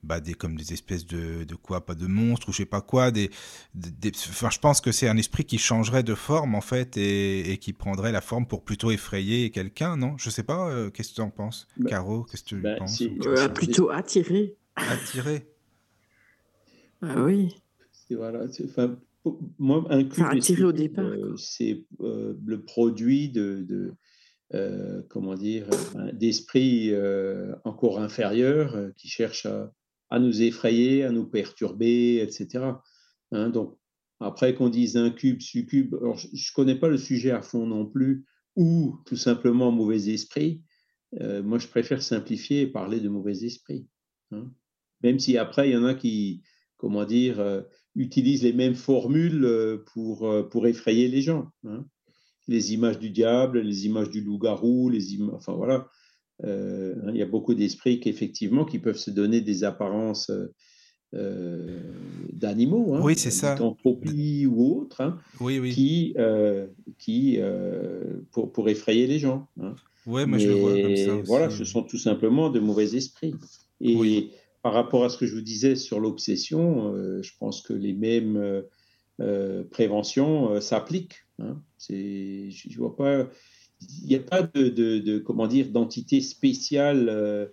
bah, 0.02 0.20
des, 0.20 0.34
comme 0.34 0.56
des 0.56 0.72
espèces 0.72 1.06
de, 1.06 1.44
de 1.44 1.54
quoi, 1.54 1.84
pas 1.84 1.94
de 1.94 2.06
monstres 2.06 2.48
ou 2.48 2.52
je 2.52 2.58
sais 2.58 2.64
pas 2.64 2.80
quoi. 2.80 3.10
Des, 3.10 3.30
des, 3.74 4.10
enfin, 4.14 4.50
je 4.50 4.58
pense 4.58 4.80
que 4.80 4.92
c'est 4.92 5.08
un 5.08 5.16
esprit 5.16 5.44
qui 5.44 5.58
changerait 5.58 6.02
de 6.02 6.14
forme 6.14 6.54
en 6.54 6.60
fait 6.60 6.96
et, 6.96 7.52
et, 7.52 7.58
qui 7.58 7.72
prendrait 7.72 8.12
la 8.12 8.20
forme 8.20 8.46
pour 8.46 8.64
plutôt 8.64 8.90
effrayer 8.90 9.50
quelqu'un, 9.50 9.96
non? 9.96 10.16
Je 10.18 10.30
sais 10.30 10.42
pas, 10.42 10.70
euh, 10.70 10.90
qu'est-ce 10.90 11.10
que 11.10 11.16
tu 11.16 11.20
en 11.20 11.30
penses? 11.30 11.68
Bah, 11.76 11.90
Caro, 11.90 12.24
qu'est-ce 12.24 12.44
que 12.44 12.48
tu 12.48 12.56
bah, 12.56 12.76
penses 12.76 13.00
euh, 13.02 13.48
Plutôt 13.48 13.90
attirer. 13.90 14.56
Attirer 14.76 15.46
Ah 17.02 17.22
oui. 17.22 17.56
Voilà, 18.10 18.40
enfin, 18.64 18.96
moi, 19.58 19.84
un 19.90 20.06
enfin, 20.06 20.30
attirer 20.30 20.64
au 20.64 20.72
départ. 20.72 21.04
Euh, 21.04 21.36
c'est 21.36 21.84
euh, 22.00 22.34
le 22.44 22.62
produit 22.62 23.28
de, 23.28 23.64
de 23.68 23.92
euh, 24.54 25.02
comment 25.08 25.34
dire, 25.34 25.68
d'esprits 26.12 26.92
encore 27.64 28.00
inférieurs 28.00 28.76
qui 28.96 29.08
cherchent 29.08 29.46
à, 29.46 29.72
à 30.08 30.18
nous 30.18 30.42
effrayer, 30.42 31.04
à 31.04 31.12
nous 31.12 31.26
perturber, 31.26 32.16
etc. 32.16 32.64
Hein, 33.32 33.50
donc, 33.50 33.76
après 34.18 34.54
qu'on 34.54 34.68
dise 34.68 34.96
un 34.96 35.10
cube, 35.10 35.40
succube, 35.40 35.94
alors 35.94 36.18
je 36.18 36.26
ne 36.28 36.54
connais 36.54 36.74
pas 36.74 36.88
le 36.88 36.98
sujet 36.98 37.30
à 37.30 37.42
fond 37.42 37.66
non 37.66 37.86
plus, 37.86 38.26
ou 38.56 38.98
tout 39.06 39.16
simplement 39.16 39.70
mauvais 39.70 40.08
esprit, 40.10 40.62
moi 41.20 41.58
je 41.58 41.68
préfère 41.68 42.02
simplifier 42.02 42.62
et 42.62 42.66
parler 42.66 43.00
de 43.00 43.08
mauvais 43.08 43.44
esprit. 43.44 43.86
Hein. 44.32 44.52
Même 45.02 45.18
si 45.18 45.38
après 45.38 45.70
il 45.70 45.72
y 45.72 45.76
en 45.76 45.84
a 45.84 45.94
qui, 45.94 46.42
comment 46.76 47.04
dire, 47.04 47.64
utilisent 47.96 48.42
les 48.42 48.52
mêmes 48.52 48.74
formules 48.74 49.44
euh, 49.44 49.84
pour, 49.92 50.48
pour 50.50 50.66
effrayer 50.66 51.08
les 51.08 51.22
gens. 51.22 51.48
Hein. 51.64 51.84
Les 52.48 52.72
images 52.72 52.98
du 52.98 53.10
diable, 53.10 53.60
les 53.60 53.86
images 53.86 54.10
du 54.10 54.20
loup-garou, 54.20 54.88
les 54.88 55.14
images, 55.14 55.34
enfin 55.34 55.52
voilà, 55.52 55.88
euh, 56.44 56.94
il 57.08 57.16
y 57.16 57.22
a 57.22 57.26
beaucoup 57.26 57.54
d'esprits 57.54 58.00
qui 58.00 58.08
effectivement 58.08 58.64
qui 58.64 58.78
peuvent 58.78 58.96
se 58.96 59.10
donner 59.10 59.40
des 59.40 59.64
apparences 59.64 60.30
euh, 61.14 61.80
d'animaux, 62.32 62.94
hein, 62.94 63.00
oui, 63.02 63.14
c'est 63.16 63.30
ça, 63.30 63.56
ou 63.60 64.80
autres, 64.80 65.00
hein, 65.00 65.18
oui, 65.40 65.58
oui. 65.58 65.72
qui, 65.72 66.14
euh, 66.16 66.66
qui 66.98 67.38
pour, 68.30 68.52
pour, 68.52 68.68
effrayer 68.68 69.06
les 69.06 69.18
gens. 69.18 69.48
Hein. 69.60 69.74
Ouais, 70.06 70.24
moi 70.24 70.38
je 70.38 70.48
le 70.48 70.54
vois 70.54 70.80
comme 70.80 70.96
ça. 70.96 71.16
Voilà, 71.26 71.50
ce 71.50 71.64
sont 71.64 71.82
tout 71.82 71.98
simplement 71.98 72.48
de 72.48 72.60
mauvais 72.60 72.94
esprits. 72.94 73.34
Et 73.80 74.30
par 74.62 74.72
rapport 74.72 75.04
à 75.04 75.08
ce 75.08 75.16
que 75.16 75.26
je 75.26 75.34
vous 75.34 75.40
disais 75.40 75.76
sur 75.76 76.00
l'obsession, 76.00 76.92
je 77.22 77.30
pense 77.38 77.62
que 77.62 77.72
les 77.72 77.92
mêmes 77.92 78.62
préventions 79.70 80.60
s'appliquent. 80.60 81.24
Hein. 81.38 81.62
C'est, 81.78 82.50
je 82.50 82.78
vois 82.78 82.96
pas 82.96 83.26
il 84.02 84.08
n'y 84.08 84.16
a 84.16 84.20
pas 84.20 84.42
de, 84.42 84.68
de, 84.68 85.18
comment 85.18 85.46
dire 85.46 85.70
d'entité 85.70 86.20
spéciale 86.20 87.08
euh, 87.08 87.46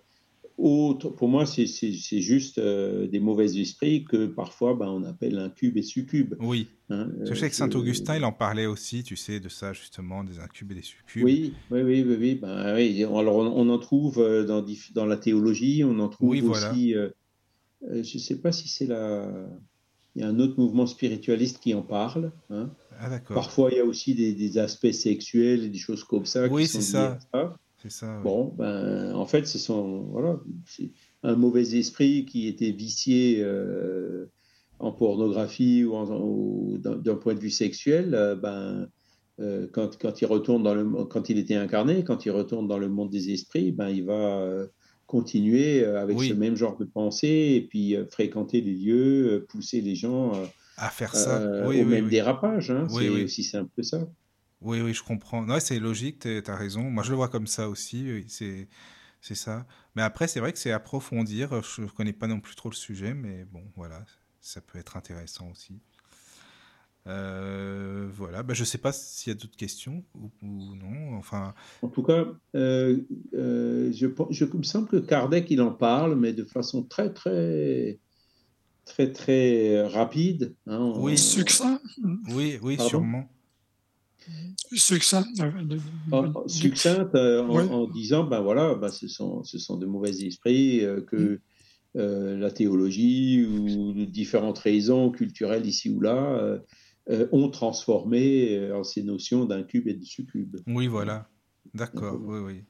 autre. 0.58 1.08
Pour 1.10 1.28
moi, 1.28 1.46
c'est 1.46 1.66
juste 1.66 2.58
euh, 2.58 3.06
des 3.06 3.20
mauvais 3.20 3.58
esprits 3.58 4.04
que 4.04 4.26
parfois 4.26 4.74
ben, 4.74 4.88
on 4.88 5.04
appelle 5.04 5.38
incubes 5.38 5.76
et 5.76 5.82
succubes. 5.82 6.34
Oui. 6.40 6.68
Hein, 6.90 7.10
je 7.24 7.34
sais 7.34 7.48
que 7.48 7.54
Saint 7.54 7.70
Augustin, 7.70 8.16
il 8.16 8.24
en 8.24 8.32
parlait 8.32 8.66
aussi, 8.66 9.02
tu 9.02 9.16
sais, 9.16 9.40
de 9.40 9.48
ça 9.48 9.72
justement, 9.72 10.24
des 10.24 10.38
incubes 10.38 10.72
et 10.72 10.76
des 10.76 10.82
succubes. 10.82 11.24
Oui, 11.24 11.54
oui, 11.70 11.82
oui, 11.82 12.04
oui. 12.06 12.16
oui. 12.18 12.34
Ben, 12.34 12.74
oui. 12.74 13.04
Alors 13.04 13.36
on, 13.36 13.68
en 13.68 13.78
trouve 13.78 14.18
euh, 14.18 14.44
dans, 14.44 14.64
dans 14.94 15.06
la 15.06 15.16
théologie, 15.16 15.84
on 15.84 15.98
en 16.00 16.08
trouve 16.08 16.30
aussi. 16.50 16.92
je 16.92 17.96
ne 17.96 18.02
sais 18.02 18.40
pas 18.40 18.52
si 18.52 18.68
c'est 18.68 18.86
la. 18.86 19.48
Il 20.16 20.22
y 20.22 20.24
a 20.24 20.28
un 20.28 20.40
autre 20.40 20.58
mouvement 20.58 20.86
spiritualiste 20.86 21.60
qui 21.60 21.74
en 21.74 21.82
parle. 21.82 22.32
Hein. 22.50 22.70
Ah, 22.98 23.20
Parfois, 23.28 23.70
il 23.70 23.76
y 23.76 23.80
a 23.80 23.84
aussi 23.84 24.14
des, 24.14 24.58
aspects 24.58 24.90
sexuels 24.90 25.64
et 25.64 25.68
des 25.68 25.78
choses 25.78 26.02
comme 26.02 26.26
ça. 26.26 26.48
Oui, 26.48 26.66
c'est 26.66 26.80
ça. 26.80 27.18
C'est 27.82 27.92
ça. 27.92 28.20
Bon, 28.24 28.54
ben, 28.56 29.14
en 29.14 29.24
fait, 29.24 29.46
ce 29.46 29.58
sont 29.58 30.00
voilà, 30.10 30.40
un 31.22 31.36
mauvais 31.36 31.76
esprit 31.76 32.24
qui 32.24 32.48
était 32.48 32.72
vicié 32.72 33.36
euh, 33.40 34.26
en 34.80 34.90
pornographie 34.90 35.84
ou, 35.84 36.78
d'un 36.78 37.14
point 37.14 37.34
de 37.34 37.40
vue 37.40 37.50
sexuel. 37.50 38.14
Euh, 38.14 38.34
ben, 38.34 38.88
euh, 39.40 39.68
quand, 39.72 39.96
quand, 39.96 40.20
il 40.20 40.26
retourne 40.26 40.64
dans 40.64 40.74
le, 40.74 41.04
quand 41.04 41.30
il 41.30 41.38
était 41.38 41.54
incarné, 41.54 42.02
quand 42.02 42.26
il 42.26 42.30
retourne 42.30 42.66
dans 42.66 42.78
le 42.78 42.88
monde 42.88 43.10
des 43.10 43.30
esprits, 43.30 43.70
ben, 43.70 43.88
il 43.88 44.04
va 44.04 44.66
continuer 45.06 45.84
avec 45.84 46.20
ce 46.20 46.34
même 46.34 46.56
genre 46.56 46.76
de 46.76 46.84
pensée 46.84 47.54
et 47.54 47.66
puis 47.66 47.96
fréquenter 48.10 48.60
les 48.60 48.74
lieux, 48.74 49.46
pousser 49.48 49.80
les 49.80 49.94
gens 49.94 50.32
à 50.76 50.90
faire 50.90 51.14
ça. 51.14 51.66
Oui, 51.66 51.82
au 51.82 51.86
même 51.86 52.08
dérapage, 52.08 52.72
hein. 52.72 52.88
c'est 52.90 53.08
aussi 53.08 53.44
simple 53.44 53.70
que 53.76 53.82
ça. 53.82 54.06
Oui, 54.60 54.80
oui, 54.80 54.92
je 54.92 55.02
comprends. 55.02 55.46
Ouais, 55.48 55.60
c'est 55.60 55.78
logique, 55.78 56.20
tu 56.20 56.42
as 56.46 56.56
raison. 56.56 56.82
Moi, 56.82 57.02
je 57.02 57.10
le 57.10 57.16
vois 57.16 57.28
comme 57.28 57.46
ça 57.46 57.68
aussi, 57.68 58.24
c'est 58.28 58.68
c'est 59.20 59.34
ça. 59.34 59.66
Mais 59.96 60.02
après, 60.02 60.28
c'est 60.28 60.40
vrai 60.40 60.52
que 60.52 60.58
c'est 60.58 60.72
approfondir. 60.72 61.62
Je 61.62 61.82
ne 61.82 61.86
connais 61.88 62.12
pas 62.12 62.26
non 62.26 62.40
plus 62.40 62.54
trop 62.54 62.70
le 62.70 62.74
sujet, 62.74 63.14
mais 63.14 63.44
bon, 63.44 63.62
voilà, 63.76 64.04
ça 64.40 64.60
peut 64.60 64.78
être 64.78 64.96
intéressant 64.96 65.50
aussi. 65.50 65.80
Euh, 67.06 68.08
voilà, 68.12 68.42
bah, 68.42 68.54
je 68.54 68.60
ne 68.60 68.66
sais 68.66 68.78
pas 68.78 68.92
s'il 68.92 69.32
y 69.32 69.36
a 69.36 69.38
d'autres 69.38 69.56
questions 69.56 70.04
ou, 70.14 70.74
non. 70.74 71.16
Enfin... 71.16 71.54
En 71.80 71.88
tout 71.88 72.02
cas, 72.02 72.26
euh, 72.54 73.00
je, 73.32 73.90
je, 74.30 74.44
il 74.44 74.58
me 74.58 74.62
semble 74.62 74.88
que 74.88 74.96
Kardec, 74.96 75.50
il 75.50 75.62
en 75.62 75.72
parle, 75.72 76.16
mais 76.16 76.32
de 76.32 76.44
façon 76.44 76.82
très, 76.82 77.12
très 77.12 77.98
très 78.84 79.12
très 79.12 79.86
rapide. 79.86 80.54
Hein, 80.66 80.92
oui, 80.96 81.16
succinct. 81.16 81.80
Oui, 82.28 82.58
oui, 82.62 82.78
sûrement. 82.78 83.28
Succinct. 84.72 85.24
succinct 86.46 87.14
euh, 87.14 87.42
en, 87.42 87.88
disant, 87.88 88.24
ben 88.24 88.40
voilà, 88.40 88.74
ben 88.74 88.88
ce, 88.88 89.08
sont, 89.08 89.42
ce 89.42 89.58
sont 89.58 89.76
de 89.76 89.86
mauvais 89.86 90.10
esprits 90.10 90.84
euh, 90.84 91.00
que 91.00 91.16
mm. 91.16 91.38
euh, 91.96 92.36
la 92.36 92.50
théologie 92.50 93.44
ou 93.44 94.04
différentes 94.04 94.58
raisons 94.58 95.10
culturelles 95.10 95.66
ici 95.66 95.88
ou 95.88 96.00
là 96.00 96.60
ont 97.32 97.48
transformé 97.48 98.70
en 98.72 98.84
ces 98.84 99.02
notions 99.02 99.46
d'incube 99.46 99.88
et 99.88 99.94
de 99.94 100.04
succube. 100.04 100.58
Oui, 100.66 100.88
voilà. 100.88 101.30
D'accord, 101.72 102.20
oui, 102.22 102.38
oui. 102.38 102.64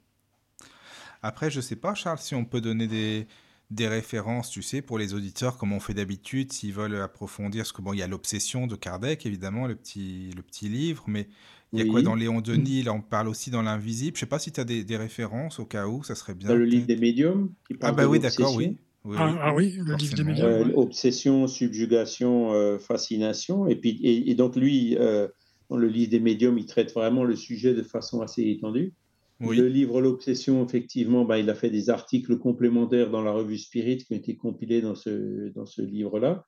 Après, 1.22 1.50
je 1.50 1.56
ne 1.56 1.62
sais 1.62 1.74
pas, 1.74 1.94
Charles, 1.94 2.18
si 2.18 2.36
on 2.36 2.44
peut 2.44 2.60
donner 2.60 2.86
des, 2.86 3.26
des 3.70 3.86
références, 3.86 4.50
tu 4.50 4.62
sais, 4.62 4.80
pour 4.80 4.98
les 4.98 5.12
auditeurs, 5.12 5.58
comme 5.58 5.72
on 5.72 5.80
fait 5.80 5.94
d'habitude, 5.94 6.52
s'ils 6.52 6.72
veulent 6.72 6.96
approfondir, 6.96 7.62
parce 7.62 7.72
que 7.72 7.82
bon, 7.82 7.92
il 7.92 7.98
y 7.98 8.02
a 8.02 8.06
l'obsession 8.06 8.66
de 8.66 8.76
Kardec, 8.76 9.26
évidemment, 9.26 9.66
le 9.66 9.74
petit, 9.74 10.30
le 10.34 10.42
petit 10.42 10.68
livre, 10.68 11.04
mais 11.06 11.28
il 11.72 11.80
y 11.80 11.82
a 11.82 11.90
quoi 11.90 12.00
dans 12.00 12.14
Léon 12.14 12.40
Denis? 12.44 12.82
Là, 12.82 12.94
on 12.94 13.02
parle 13.02 13.28
aussi 13.28 13.50
dans 13.50 13.60
l'invisible. 13.60 14.16
Je 14.16 14.20
sais 14.20 14.26
pas 14.26 14.38
si 14.38 14.52
tu 14.52 14.60
as 14.60 14.64
des, 14.64 14.96
références 14.96 15.58
au 15.58 15.66
cas 15.66 15.86
où, 15.86 16.02
ça 16.02 16.14
serait 16.14 16.34
bien. 16.34 16.54
le 16.54 16.64
livre 16.64 16.86
des 16.86 16.96
médiums 16.96 17.52
Ah, 17.82 17.92
bah 17.92 18.06
oui, 18.06 18.20
d'accord, 18.20 18.54
oui. 18.54 18.78
ah, 19.16 19.54
oui, 19.54 19.78
le 19.84 19.96
livre 19.96 20.16
des 20.16 20.24
médiums. 20.24 20.46
Euh, 20.46 20.72
obsession, 20.74 21.46
subjugation, 21.46 22.52
euh, 22.54 22.78
fascination. 22.78 23.66
Et, 23.66 23.76
puis, 23.76 24.00
et, 24.02 24.34
donc, 24.34 24.56
lui, 24.56 24.96
euh, 24.98 25.28
dans 25.68 25.76
le 25.76 25.88
livre 25.88 26.10
des 26.10 26.20
médiums, 26.20 26.56
il 26.58 26.64
traite 26.64 26.94
vraiment 26.94 27.24
le 27.24 27.36
sujet 27.36 27.74
de 27.74 27.82
façon 27.82 28.22
assez 28.22 28.48
étendue. 28.48 28.94
Le 29.40 29.68
livre 29.68 30.00
L'Obsession, 30.00 30.64
effectivement, 30.64 31.24
bah, 31.24 31.38
il 31.38 31.48
a 31.48 31.54
fait 31.54 31.70
des 31.70 31.90
articles 31.90 32.38
complémentaires 32.38 33.10
dans 33.10 33.22
la 33.22 33.30
revue 33.30 33.58
Spirit 33.58 33.98
qui 33.98 34.12
ont 34.12 34.16
été 34.16 34.36
compilés 34.36 34.80
dans 34.80 34.96
ce, 34.96 35.50
dans 35.50 35.66
ce 35.66 35.80
livre-là. 35.80 36.44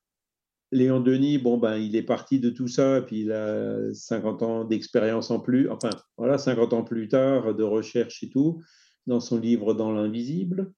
Léon 0.72 1.00
Denis, 1.00 1.38
bon, 1.38 1.58
ben, 1.58 1.76
il 1.76 1.96
est 1.96 2.02
parti 2.02 2.38
de 2.38 2.50
tout 2.50 2.68
ça, 2.68 3.02
puis 3.02 3.22
il 3.22 3.32
a 3.32 3.92
50 3.92 4.42
ans 4.42 4.64
d'expérience 4.64 5.30
en 5.30 5.40
plus, 5.40 5.68
enfin, 5.68 5.90
voilà, 6.16 6.38
50 6.38 6.72
ans 6.72 6.84
plus 6.84 7.08
tard 7.08 7.54
de 7.54 7.62
recherche 7.62 8.22
et 8.22 8.30
tout, 8.30 8.60
dans 9.06 9.20
son 9.20 9.38
livre 9.38 9.74
Dans 9.74 9.92
l'invisible. 9.92 10.72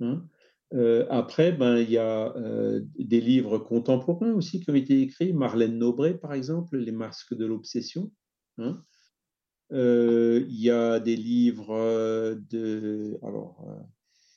Hein. 0.00 0.26
Euh, 0.74 1.06
après, 1.08 1.52
ben, 1.52 1.78
il 1.78 1.90
y 1.90 1.98
a 1.98 2.34
euh, 2.36 2.82
des 2.98 3.20
livres 3.20 3.58
contemporains 3.58 4.32
aussi 4.32 4.60
qui 4.60 4.70
ont 4.70 4.74
été 4.74 5.00
écrits. 5.00 5.32
Marlène 5.32 5.78
Nobré, 5.78 6.14
par 6.18 6.34
exemple, 6.34 6.76
Les 6.76 6.92
masques 6.92 7.34
de 7.34 7.46
l'obsession. 7.46 8.12
Hein. 8.58 8.82
Euh, 9.72 10.44
il 10.48 10.60
y 10.60 10.70
a 10.70 10.98
des 11.00 11.16
livres 11.16 12.36
de 12.50 13.18
alors, 13.22 13.64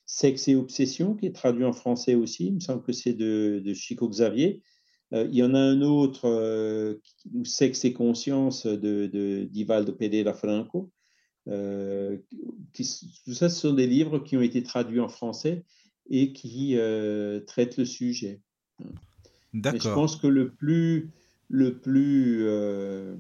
Sexe 0.05 0.47
et 0.49 0.55
obsession, 0.55 1.15
qui 1.15 1.25
est 1.25 1.35
traduit 1.35 1.65
en 1.65 1.73
français 1.73 2.15
aussi. 2.15 2.47
Il 2.47 2.55
me 2.55 2.59
semble 2.59 2.83
que 2.83 2.91
c'est 2.91 3.13
de, 3.13 3.61
de 3.63 3.73
Chico 3.73 4.09
Xavier. 4.09 4.61
il 5.13 5.33
y 5.33 5.43
en 5.43 5.53
a 5.53 5.59
un 5.59 5.81
autre, 5.81 6.99
Sexe 7.45 7.85
et 7.85 7.93
conscience, 7.93 8.65
de, 8.65 9.47
d'Ivaldo 9.49 9.93
Pereira 9.93 10.33
Franco. 10.33 10.91
Qui, 11.45 12.83
tout 13.25 13.33
ça, 13.33 13.49
ce 13.49 13.61
sont 13.61 13.73
des 13.73 13.87
livres 13.87 14.19
qui 14.19 14.35
ont 14.35 14.41
été 14.41 14.63
traduits 14.63 14.99
en 14.99 15.09
français 15.09 15.63
et 16.11 16.33
qui 16.33 16.77
euh, 16.77 17.39
traite 17.39 17.77
le 17.77 17.85
sujet. 17.85 18.41
D'accord. 19.53 19.81
je 19.81 19.89
pense 19.93 20.15
que 20.17 20.27
le 20.27 20.51
plus, 20.51 21.09
le 21.49 21.79
plus, 21.79 22.43
euh, 22.43 23.15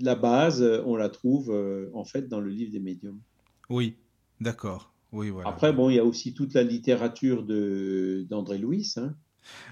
la 0.00 0.14
base, 0.14 0.62
on 0.84 0.96
la 0.96 1.08
trouve 1.08 1.50
euh, 1.50 1.90
en 1.94 2.04
fait 2.04 2.28
dans 2.28 2.40
le 2.40 2.50
livre 2.50 2.72
des 2.72 2.80
médiums. 2.80 3.20
Oui, 3.68 3.96
d'accord. 4.40 4.92
Oui, 5.12 5.30
voilà. 5.30 5.48
Après, 5.48 5.72
bon, 5.72 5.90
il 5.90 5.96
y 5.96 5.98
a 5.98 6.04
aussi 6.04 6.34
toute 6.34 6.54
la 6.54 6.62
littérature 6.62 7.42
de 7.42 8.26
d'André 8.28 8.58
Louis. 8.58 8.92
Hein. 8.96 9.14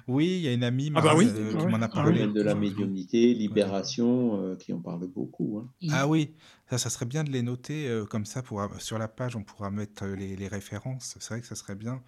Oui, 0.09 0.27
il 0.27 0.41
y 0.41 0.49
a 0.49 0.53
une 0.53 0.65
amie 0.65 0.91
ah 0.95 1.01
bah 1.01 1.15
oui. 1.15 1.29
qui 1.59 1.67
m'en 1.67 1.81
a 1.83 1.89
parlé. 1.89 2.27
de 2.27 2.43
la 2.43 2.55
médiumnité, 2.55 3.35
libération, 3.35 4.57
qui 4.59 4.73
en 4.73 4.81
parle 4.81 5.07
beaucoup. 5.07 5.59
Hein. 5.59 5.89
Ah 5.91 6.09
oui, 6.09 6.35
ça, 6.71 6.77
ça 6.77 6.91
serait 6.91 7.07
bien 7.07 7.25
de 7.25 7.31
les 7.31 7.43
noter 7.43 7.89
euh, 7.89 8.05
comme 8.05 8.27
ça. 8.27 8.43
Pour, 8.43 8.67
sur 8.79 8.99
la 8.99 9.09
page, 9.09 9.37
on 9.37 9.43
pourra 9.43 9.71
mettre 9.71 10.05
euh, 10.05 10.15
les, 10.15 10.49
références. 10.49 11.17
C'est 11.19 11.35
vrai 11.35 11.41
que 11.41 11.47
ça 11.47 11.55
serait 11.55 11.75
bien. 11.75 12.03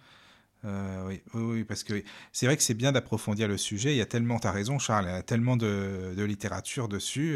Euh, 0.65 1.07
oui, 1.07 1.21
oui, 1.33 1.63
parce 1.63 1.83
que 1.83 2.03
c'est 2.31 2.45
vrai 2.45 2.55
que 2.55 2.63
c'est 2.63 2.75
bien 2.75 2.91
d'approfondir 2.91 3.47
le 3.47 3.57
sujet. 3.57 3.93
Il 3.93 3.97
y 3.97 4.01
a 4.01 4.05
tellement, 4.05 4.39
tu 4.39 4.45
as 4.45 4.51
raison, 4.51 4.77
Charles, 4.77 5.05
il 5.05 5.11
y 5.11 5.15
a 5.15 5.23
tellement 5.23 5.57
de, 5.57 6.13
de 6.15 6.23
littérature 6.23 6.87
dessus. 6.87 7.35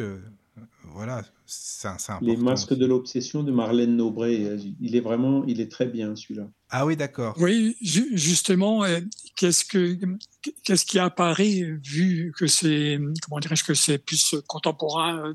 Voilà, 0.94 1.24
c'est 1.46 1.88
important. 1.88 2.20
Les 2.22 2.38
masques 2.38 2.74
de 2.74 2.86
l'obsession 2.86 3.44
de 3.44 3.52
Marlène 3.52 3.96
Nobré, 3.96 4.58
il 4.80 4.96
est 4.96 5.02
vraiment, 5.02 5.44
il 5.46 5.60
est 5.60 5.72
très 5.72 5.86
bien 5.86 6.16
celui-là. 6.16 6.50
Ah 6.70 6.86
oui, 6.86 6.96
d'accord. 6.96 7.36
Oui, 7.40 7.76
justement, 7.82 8.84
qu'est-ce 9.36 9.66
que 9.66 9.98
qu'est-ce 10.64 10.86
qui 10.86 11.00
apparaît 11.00 11.78
vu 11.84 12.34
que 12.38 12.48
c'est 12.48 13.00
comment 13.24 13.40
dirais-je 13.40 13.64
que 13.64 13.74
c'est 13.74 13.98
plus 13.98 14.36
contemporain 14.48 15.34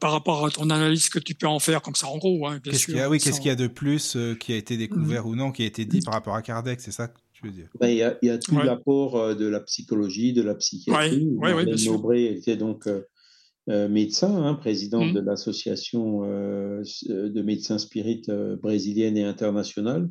par 0.00 0.12
rapport 0.12 0.46
à 0.46 0.50
ton 0.50 0.70
analyse 0.70 1.08
que 1.08 1.18
tu 1.18 1.34
peux 1.34 1.46
en 1.46 1.58
faire 1.58 1.82
comme 1.82 1.94
ça 1.94 2.06
en 2.06 2.18
gros. 2.18 2.46
Hein, 2.46 2.60
qu'est-ce 2.62 2.86
qu'il 2.86 2.96
y 2.96 3.00
a, 3.00 3.08
oui, 3.08 3.18
qu'est-ce 3.18 3.40
qu'il 3.40 3.48
y 3.48 3.52
a 3.52 3.56
de 3.56 3.66
plus 3.66 4.16
euh, 4.16 4.34
qui 4.34 4.52
a 4.52 4.56
été 4.56 4.76
découvert 4.76 5.24
mmh. 5.24 5.28
ou 5.28 5.36
non, 5.36 5.52
qui 5.52 5.62
a 5.62 5.66
été 5.66 5.84
dit 5.84 6.00
par 6.00 6.14
rapport 6.14 6.34
à 6.34 6.42
Kardec, 6.42 6.80
c'est 6.80 6.92
ça 6.92 7.08
que 7.08 7.18
tu 7.32 7.46
veux 7.46 7.52
dire? 7.52 7.68
Ben, 7.78 7.88
Il 7.88 7.96
y, 7.96 8.02
a, 8.02 8.16
y, 8.22 8.30
a 8.30 8.38
tout 8.38 8.56
l'apport 8.58 9.16
euh, 9.16 9.34
de 9.34 9.46
la 9.46 9.60
psychologie, 9.60 10.32
de 10.32 10.42
la 10.42 10.54
psychiatrie. 10.54 11.28
Oui, 11.32 11.52
oui, 11.52 11.64
bien 11.64 11.92
Nobré 11.92 12.26
était 12.26 12.56
donc 12.56 12.86
euh, 12.86 13.02
médecin, 13.68 14.44
hein, 14.44 14.54
présidente 14.54 15.10
mmh. 15.10 15.14
de 15.14 15.20
l'association 15.20 16.20
de 16.22 17.42
médecins 17.42 17.78
spirites 17.78 18.30
brésilienne 18.30 19.16
et 19.16 19.24
internationale. 19.24 20.08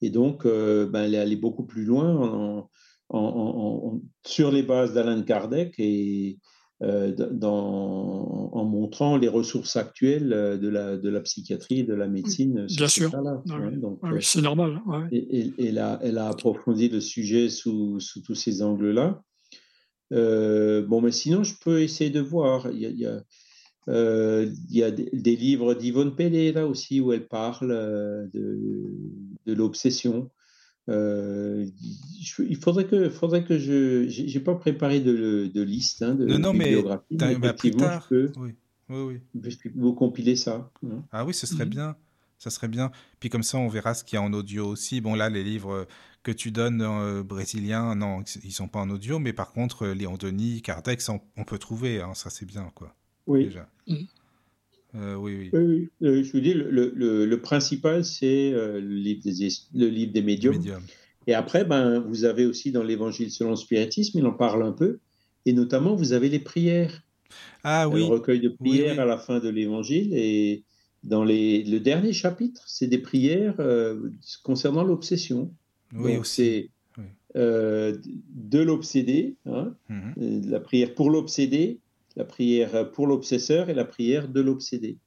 Et 0.00 0.10
donc, 0.10 0.44
ben, 0.44 1.04
elle 1.04 1.14
est 1.14 1.18
allée 1.18 1.36
beaucoup 1.36 1.64
plus 1.64 1.84
loin 1.84 2.14
en, 2.16 2.68
en, 3.18 4.00
sur 4.26 4.50
les 4.50 4.62
bases 4.62 4.92
d'Alain 4.92 5.22
Kardec 5.22 5.74
et 5.78 6.38
euh, 6.82 7.12
dans, 7.30 8.50
en 8.52 8.64
montrant 8.64 9.16
les 9.16 9.28
ressources 9.28 9.76
actuelles 9.76 10.32
euh, 10.32 10.58
de 10.58 10.68
la, 10.68 10.96
de 10.96 11.08
la 11.10 11.20
psychiatrie 11.20 11.80
et 11.80 11.84
de 11.84 11.94
la 11.94 12.08
médecine. 12.08 12.66
Bien 12.76 12.88
sûr, 12.88 13.08
c'est 14.20 14.40
normal. 14.40 14.80
Et, 15.12 15.52
elle, 15.58 15.78
a, 15.78 16.00
elle, 16.02 16.18
a, 16.18 16.26
approfondi 16.26 16.88
le 16.88 17.00
sujet 17.00 17.50
sous, 17.50 18.00
sous 18.00 18.20
tous 18.22 18.34
ces 18.34 18.62
angles-là. 18.62 19.22
Euh, 20.12 20.86
bon, 20.86 21.00
mais 21.00 21.12
sinon, 21.12 21.42
je 21.42 21.54
peux 21.60 21.82
essayer 21.82 22.10
de 22.10 22.20
voir. 22.20 22.70
Il 22.70 22.80
y 22.80 22.86
a, 22.86 22.90
il 22.90 22.98
y 22.98 23.06
a, 23.06 23.22
il 23.88 24.76
y 24.76 24.82
a 24.82 24.90
des, 24.90 25.36
livres 25.36 25.74
d'Yvonne 25.74 26.14
Pellet, 26.14 26.52
là 26.52 26.66
aussi, 26.66 27.00
où 27.00 27.12
elle 27.12 27.26
parle 27.26 27.68
de, 28.32 28.58
de 29.46 29.52
l'obsession. 29.52 30.30
Euh, 30.88 31.64
il 32.38 32.56
faudrait 32.56 32.86
que, 32.86 33.08
faudrait 33.08 33.44
que 33.44 33.58
je. 33.58 34.06
J'ai 34.08 34.40
pas 34.40 34.54
préparé 34.56 35.00
de, 35.00 35.50
de 35.52 35.62
liste 35.62 36.02
hein, 36.02 36.14
de, 36.14 36.26
non, 36.26 36.38
non, 36.38 36.52
mais, 36.52 36.76
mais 37.10 37.52
plus 37.52 37.70
tard. 37.70 38.02
Je 38.04 38.08
peux, 38.08 38.32
oui. 38.36 38.50
Oui, 38.88 39.20
oui. 39.34 39.72
vous 39.74 39.94
compiler 39.94 40.36
ça. 40.36 40.70
Hein. 40.84 41.02
Ah 41.12 41.24
oui, 41.24 41.32
ce 41.32 41.46
serait 41.46 41.64
mhm. 41.64 41.70
bien. 41.70 41.96
Ça 42.38 42.50
serait 42.50 42.68
bien. 42.68 42.90
Puis 43.20 43.30
comme 43.30 43.44
ça, 43.44 43.56
on 43.58 43.68
verra 43.68 43.94
ce 43.94 44.02
qu'il 44.02 44.16
y 44.16 44.18
a 44.18 44.22
en 44.22 44.32
audio 44.32 44.66
aussi. 44.66 45.00
Bon, 45.00 45.14
là, 45.14 45.30
les 45.30 45.44
livres 45.44 45.86
que 46.22 46.30
tu 46.30 46.50
donnes 46.50 46.82
euh, 46.82 47.22
brésiliens, 47.22 47.94
non, 47.94 48.22
ils 48.44 48.52
sont 48.52 48.68
pas 48.68 48.80
en 48.80 48.90
audio, 48.90 49.18
mais 49.18 49.32
par 49.32 49.52
contre, 49.52 49.88
Léon 49.88 50.16
Denis, 50.16 50.62
Kardec, 50.62 51.00
on, 51.08 51.44
peut 51.44 51.58
trouver. 51.58 52.00
Hein, 52.00 52.14
ça, 52.14 52.30
c'est 52.30 52.46
bien, 52.46 52.70
quoi. 52.74 52.94
Oui. 53.26 53.46
Déjà. 53.46 53.68
Mhm. 53.88 54.06
Euh, 54.94 55.14
oui, 55.14 55.50
oui. 55.52 55.88
Euh, 56.02 56.22
je 56.22 56.32
vous 56.32 56.40
dis, 56.40 56.52
le, 56.52 56.70
le, 56.70 57.24
le 57.24 57.40
principal, 57.40 58.04
c'est 58.04 58.52
euh, 58.52 58.80
le, 58.80 58.94
livre 58.94 59.22
des, 59.24 59.48
le 59.74 59.86
livre 59.88 60.12
des 60.12 60.22
médiums. 60.22 60.62
Et 61.26 61.34
après, 61.34 61.64
ben, 61.64 62.00
vous 62.00 62.24
avez 62.24 62.46
aussi 62.46 62.72
dans 62.72 62.82
l'Évangile 62.82 63.30
selon 63.30 63.50
le 63.50 63.56
spiritisme, 63.56 64.18
il 64.18 64.26
en 64.26 64.32
parle 64.32 64.62
un 64.64 64.72
peu, 64.72 64.98
et 65.46 65.52
notamment, 65.52 65.94
vous 65.94 66.12
avez 66.12 66.28
les 66.28 66.40
prières. 66.40 67.02
Ah 67.64 67.88
oui. 67.88 68.00
Le 68.00 68.06
recueil 68.06 68.40
de 68.40 68.48
prières 68.48 69.00
à 69.00 69.06
la 69.06 69.16
fin 69.16 69.38
de 69.38 69.48
l'Évangile, 69.48 70.12
et 70.14 70.64
dans 71.04 71.24
les, 71.24 71.62
le 71.64 71.80
dernier 71.80 72.12
chapitre, 72.12 72.62
c'est 72.66 72.88
des 72.88 72.98
prières 72.98 73.56
concernant 74.42 74.84
l'obsession. 74.84 75.54
Oui, 75.92 76.18
c'est 76.24 76.70
de 77.34 78.58
l'obsédé, 78.58 79.36
hein, 79.46 79.74
mhm. 79.88 80.50
la 80.50 80.60
prière 80.60 80.94
pour 80.94 81.10
l'obsédé, 81.10 81.80
la 82.16 82.24
prière 82.24 82.90
pour 82.92 83.06
l'obsesseur 83.06 83.70
et 83.70 83.74
la 83.74 83.84
prière 83.84 84.28
de 84.28 84.40
l'obsédé. 84.40 84.98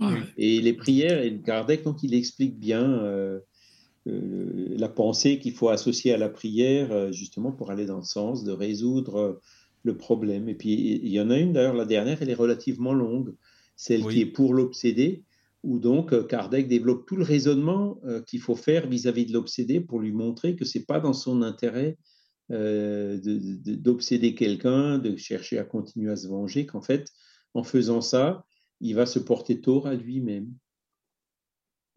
Ah 0.00 0.14
et 0.36 0.60
les 0.60 0.74
prières, 0.74 1.22
et 1.22 1.36
Kardec, 1.40 1.82
donc, 1.82 2.02
il 2.02 2.14
explique 2.14 2.58
bien 2.58 2.84
euh, 2.84 3.40
euh, 4.06 4.68
la 4.76 4.88
pensée 4.88 5.38
qu'il 5.38 5.52
faut 5.52 5.70
associer 5.70 6.12
à 6.12 6.18
la 6.18 6.28
prière, 6.28 6.92
euh, 6.92 7.12
justement 7.12 7.50
pour 7.50 7.70
aller 7.70 7.84
dans 7.84 7.96
le 7.96 8.04
sens 8.04 8.44
de 8.44 8.52
résoudre 8.52 9.40
le 9.82 9.96
problème. 9.96 10.48
Et 10.48 10.54
puis, 10.54 11.00
il 11.02 11.08
y 11.08 11.20
en 11.20 11.30
a 11.30 11.38
une, 11.38 11.52
d'ailleurs, 11.52 11.74
la 11.74 11.84
dernière, 11.84 12.22
elle 12.22 12.30
est 12.30 12.34
relativement 12.34 12.92
longue, 12.92 13.34
celle 13.74 14.06
qui 14.06 14.20
est 14.20 14.26
pour 14.26 14.54
l'obsédé, 14.54 15.24
où 15.64 15.78
donc 15.78 16.26
Kardec 16.28 16.68
développe 16.68 17.06
tout 17.06 17.16
le 17.16 17.24
raisonnement 17.24 18.00
qu'il 18.26 18.40
faut 18.40 18.54
faire 18.54 18.88
vis-à-vis 18.88 19.24
-vis 19.24 19.28
de 19.28 19.32
l'obsédé 19.32 19.80
pour 19.80 20.00
lui 20.00 20.12
montrer 20.12 20.56
que 20.56 20.64
c'est 20.64 20.86
pas 20.86 21.00
dans 21.00 21.12
son 21.12 21.42
intérêt 21.42 21.98
euh, 22.50 23.18
d'obséder 23.22 24.34
quelqu'un, 24.34 24.98
de 24.98 25.16
chercher 25.16 25.58
à 25.58 25.64
continuer 25.64 26.10
à 26.10 26.16
se 26.16 26.28
venger, 26.28 26.64
qu'en 26.64 26.80
fait, 26.80 27.06
en 27.52 27.62
faisant 27.62 28.00
ça, 28.00 28.46
il 28.80 28.94
va 28.94 29.04
se 29.04 29.18
porter 29.18 29.60
tort 29.60 29.86
à 29.86 29.94
lui-même. 29.94 30.54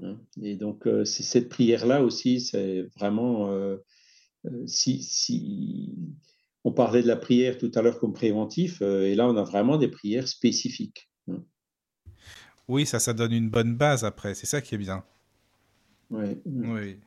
Hein? 0.04 0.20
Et 0.42 0.58
donc, 0.58 0.88
euh, 0.88 1.06
cette 1.06 1.48
prière-là 1.48 2.04
aussi, 2.04 2.42
c'est 2.42 2.82
vraiment, 2.98 3.50
euh, 3.50 3.78
si, 4.66 5.96
on 6.66 6.74
parlait 6.74 7.02
de 7.02 7.08
la 7.08 7.16
prière 7.16 7.58
tout 7.58 7.72
à 7.74 7.82
l'heure 7.82 8.00
comme 8.00 8.14
préventif, 8.14 8.82
et 8.82 9.16
là, 9.16 9.30
on 9.30 9.38
a 9.38 9.44
vraiment 9.44 9.78
des 9.78 9.88
prières 9.88 10.28
spécifiques. 10.28 11.11
Oui, 12.72 12.86
ça, 12.86 13.00
ça 13.00 13.12
donne 13.12 13.34
une 13.34 13.50
bonne 13.50 13.76
base 13.76 14.06
après, 14.06 14.34
c'est 14.34 14.46
ça 14.46 14.62
qui 14.62 14.76
est 14.76 14.78
bien. 14.78 15.04
Ouais. 16.10 16.38
Oui. 16.46 16.98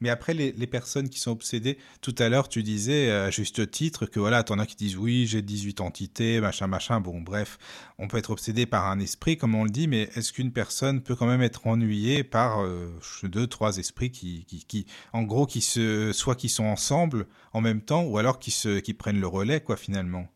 Mais 0.00 0.10
après, 0.10 0.32
les, 0.32 0.52
personnes 0.68 1.08
qui 1.08 1.18
sont 1.18 1.32
obsédées, 1.32 1.76
tout 2.02 2.14
à 2.18 2.28
l'heure, 2.28 2.48
tu 2.48 2.62
disais 2.62 3.10
à 3.10 3.28
juste 3.28 3.68
titre 3.68 4.06
que 4.06 4.20
voilà, 4.20 4.44
t'en 4.44 4.60
as 4.60 4.66
qui 4.66 4.76
disent 4.76 4.96
oui, 4.96 5.26
j'ai 5.26 5.42
18 5.42 5.80
entités, 5.80 6.40
machin, 6.40 6.68
machin. 6.68 7.00
Bon, 7.00 7.20
bref, 7.20 7.58
on 7.98 8.06
peut 8.06 8.16
être 8.16 8.30
obsédé 8.30 8.64
par 8.64 8.86
un 8.86 9.00
esprit, 9.00 9.36
comme 9.36 9.56
on 9.56 9.64
le 9.64 9.70
dit, 9.70 9.88
mais 9.88 10.08
est-ce 10.14 10.32
qu'une 10.32 10.52
personne 10.52 11.02
peut 11.02 11.16
quand 11.16 11.26
même 11.26 11.42
être 11.42 11.66
ennuyée 11.66 12.22
par 12.22 12.62
euh, 12.62 12.96
deux, 13.24 13.48
trois 13.48 13.78
esprits 13.78 14.12
qui, 14.12 14.44
qui, 14.46 14.86
en 15.12 15.24
gros, 15.24 15.46
qui 15.46 15.62
se, 15.62 16.12
soit 16.12 16.36
qui 16.36 16.48
sont 16.48 16.64
ensemble 16.64 17.26
en 17.52 17.60
même 17.60 17.80
temps, 17.80 18.04
ou 18.04 18.18
alors 18.18 18.38
qui, 18.38 18.52
se, 18.52 18.78
qui 18.78 18.94
prennent 18.94 19.20
le 19.20 19.26
relais, 19.26 19.60
quoi, 19.60 19.76
finalement? 19.76 20.28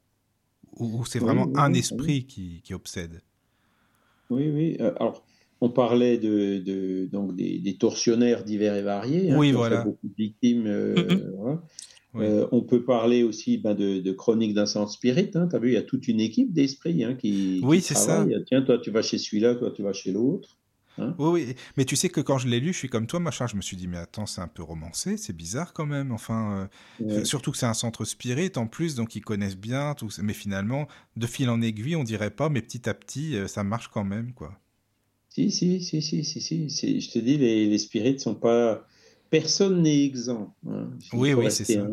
Ou, 0.72 1.04
c'est 1.06 1.20
vraiment 1.20 1.48
un 1.56 1.72
esprit 1.72 2.26
qui, 2.26 2.62
qui 2.62 2.74
obsède? 2.74 3.22
Oui, 4.30 4.50
oui. 4.50 4.76
Euh, 4.80 4.92
alors, 4.98 5.24
on 5.60 5.70
parlait 5.70 6.18
de, 6.18 7.06
donc 7.06 7.34
des, 7.34 7.76
tortionnaires 7.78 8.44
divers 8.44 8.76
et 8.76 8.82
variés. 8.82 9.30
Hein, 9.30 9.38
oui, 9.38 9.52
voilà. 9.52 9.82
Beaucoup 9.82 10.08
de 10.08 10.14
victimes. 10.16 10.66
Euh, 10.66 10.94
mm-hmm. 10.94 12.20
euh, 12.20 12.46
on 12.52 12.62
peut 12.62 12.84
parler 12.84 13.22
aussi 13.22 13.58
ben, 13.58 13.74
de, 13.74 14.00
de 14.00 14.12
chroniques 14.12 14.54
d'un 14.54 14.66
sens 14.66 14.94
spirit. 14.94 15.30
Hein. 15.34 15.48
Tu 15.48 15.56
as 15.56 15.58
vu, 15.58 15.70
il 15.70 15.74
y 15.74 15.78
a 15.78 15.82
toute 15.82 16.08
une 16.08 16.20
équipe 16.20 16.52
d'esprits 16.52 17.04
hein, 17.04 17.14
qui, 17.14 17.60
oui, 17.62 17.80
c'est 17.80 17.94
ça. 17.94 18.26
Tiens, 18.46 18.62
toi, 18.62 18.78
tu 18.78 18.90
vas 18.90 19.02
chez 19.02 19.18
celui-là, 19.18 19.54
toi, 19.54 19.70
tu 19.70 19.82
vas 19.82 19.92
chez 19.92 20.12
l'autre. 20.12 20.56
Hein. 20.98 21.14
Oui, 21.18 21.44
oui, 21.46 21.54
mais 21.76 21.84
tu 21.84 21.96
sais 21.96 22.08
que 22.08 22.20
quand 22.20 22.38
je 22.38 22.48
l'ai 22.48 22.60
lu, 22.60 22.72
je 22.72 22.78
suis 22.78 22.88
comme 22.88 23.06
toi, 23.06 23.20
machin, 23.20 23.46
je 23.46 23.56
me 23.56 23.62
suis 23.62 23.76
dit, 23.76 23.86
mais 23.88 23.96
attends, 23.98 24.26
c'est 24.26 24.40
un 24.40 24.48
peu 24.48 24.62
romancé, 24.62 25.16
c'est 25.16 25.32
bizarre 25.34 25.72
quand 25.72 25.86
même. 25.86 26.12
Enfin, 26.12 26.68
euh, 27.10 27.20
Ouais. 27.20 27.24
surtout 27.24 27.52
que 27.52 27.58
c'est 27.58 27.66
un 27.66 27.74
centre 27.74 28.04
spirit 28.04 28.52
en 28.56 28.66
plus, 28.66 28.94
donc 28.94 29.14
ils 29.16 29.22
connaissent 29.22 29.56
bien 29.56 29.94
tout. 29.94 30.10
ça. 30.10 30.22
Mais 30.22 30.34
finalement, 30.34 30.88
de 31.16 31.26
fil 31.26 31.48
en 31.50 31.60
aiguille, 31.62 31.96
on 31.96 32.04
dirait 32.04 32.30
pas, 32.30 32.48
mais 32.48 32.62
petit 32.62 32.88
à 32.88 32.94
petit, 32.94 33.36
euh, 33.36 33.46
ça 33.48 33.64
marche 33.64 33.88
quand 33.88 34.04
même, 34.04 34.32
quoi. 34.32 34.58
Si, 35.28 35.50
si, 35.50 35.82
si, 35.82 36.00
si, 36.02 36.24
si, 36.24 36.70
si. 36.70 37.00
Je 37.00 37.10
te 37.10 37.18
dis, 37.18 37.36
les, 37.36 37.66
les 37.68 37.78
spirites 37.78 38.20
sont 38.20 38.34
pas. 38.34 38.86
Personne 39.30 39.82
n'est 39.82 40.04
exempt. 40.04 40.54
hein. 40.68 40.90
Oui, 41.12 41.34
oui, 41.34 41.50
c'est 41.50 41.64
ça. 41.64 41.86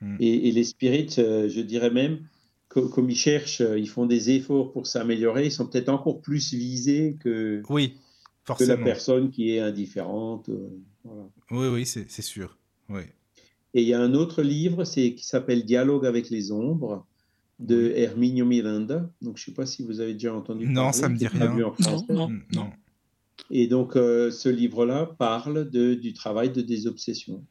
Mm. 0.00 0.16
Et, 0.20 0.48
et 0.48 0.52
les 0.52 0.64
spirites, 0.64 1.18
euh, 1.18 1.48
je 1.48 1.60
dirais 1.62 1.90
même, 1.90 2.28
co- 2.68 2.88
comme 2.88 3.08
ils 3.10 3.16
cherchent, 3.16 3.62
ils 3.76 3.88
font 3.88 4.06
des 4.06 4.30
efforts 4.30 4.72
pour 4.72 4.86
s'améliorer, 4.86 5.46
ils 5.46 5.52
sont 5.52 5.66
peut-être 5.66 5.88
encore 5.88 6.20
plus 6.20 6.52
visés 6.52 7.16
que, 7.20 7.62
Oui, 7.70 7.96
que 8.46 8.64
la 8.64 8.76
forcément. 8.76 8.84
personne 8.84 9.30
qui 9.30 9.50
est 9.52 9.60
indifférente. 9.60 10.48
euh, 10.48 10.68
voilà. 11.04 11.28
Oui, 11.50 11.68
oui, 11.68 11.86
c'est 11.86 12.22
sûr. 12.22 12.56
Oui. 12.88 13.02
Et 13.74 13.82
il 13.82 13.88
y 13.88 13.94
a 13.94 14.00
un 14.00 14.14
autre 14.14 14.42
livre 14.42 14.84
c'est, 14.84 15.14
qui 15.14 15.26
s'appelle 15.26 15.64
Dialogue 15.64 16.06
avec 16.06 16.30
les 16.30 16.52
ombres 16.52 17.06
de 17.58 17.92
Herminio 17.96 18.44
Miranda. 18.46 19.10
Donc, 19.22 19.36
je 19.38 19.42
ne 19.42 19.44
sais 19.46 19.52
pas 19.54 19.66
si 19.66 19.82
vous 19.82 20.00
avez 20.00 20.12
déjà 20.14 20.34
entendu 20.34 20.66
Non, 20.66 20.82
parler, 20.82 20.92
ça 20.92 21.08
me 21.08 21.14
qui 21.14 21.20
dit 21.20 21.26
rien. 21.26 21.62
en 21.64 21.72
français. 21.72 22.04
Non, 22.12 22.28
Mm, 22.28 22.42
non. 22.54 22.64
non. 22.64 22.70
Et 23.50 23.66
donc, 23.66 23.96
euh, 23.96 24.30
ce 24.30 24.48
livre-là 24.48 25.06
parle 25.18 25.68
de, 25.70 25.94
du 25.94 26.12
travail 26.12 26.50
de 26.50 26.62
désobsession. 26.62 27.44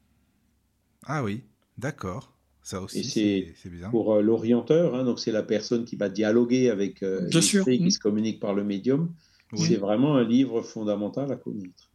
Ah 1.06 1.24
oui, 1.24 1.44
d'accord. 1.78 2.32
Ça 2.64 2.82
aussi, 2.82 3.04
c'est 3.04 3.70
bien. 3.70 3.92
pour 3.92 4.16
euh, 4.16 4.22
l'orienteur, 4.24 4.96
hein, 4.96 5.04
donc 5.04 5.20
c'est 5.20 5.32
la 5.32 5.44
personne 5.44 5.86
qui 5.86 5.96
va 5.96 6.10
dialoguer 6.10 6.72
avec 6.72 7.04
euh, 7.04 7.30
qui 7.30 7.38
mm. 7.84 7.90
se 7.92 8.00
communique 8.00 8.40
par 8.40 8.56
le 8.56 8.64
médium. 8.64 9.14
Oui. 9.58 9.68
C'est 9.68 9.78
vraiment 9.78 10.16
un 10.16 10.24
livre 10.24 10.62
fondamental 10.62 11.32
à 11.32 11.36
connaître. 11.36 11.92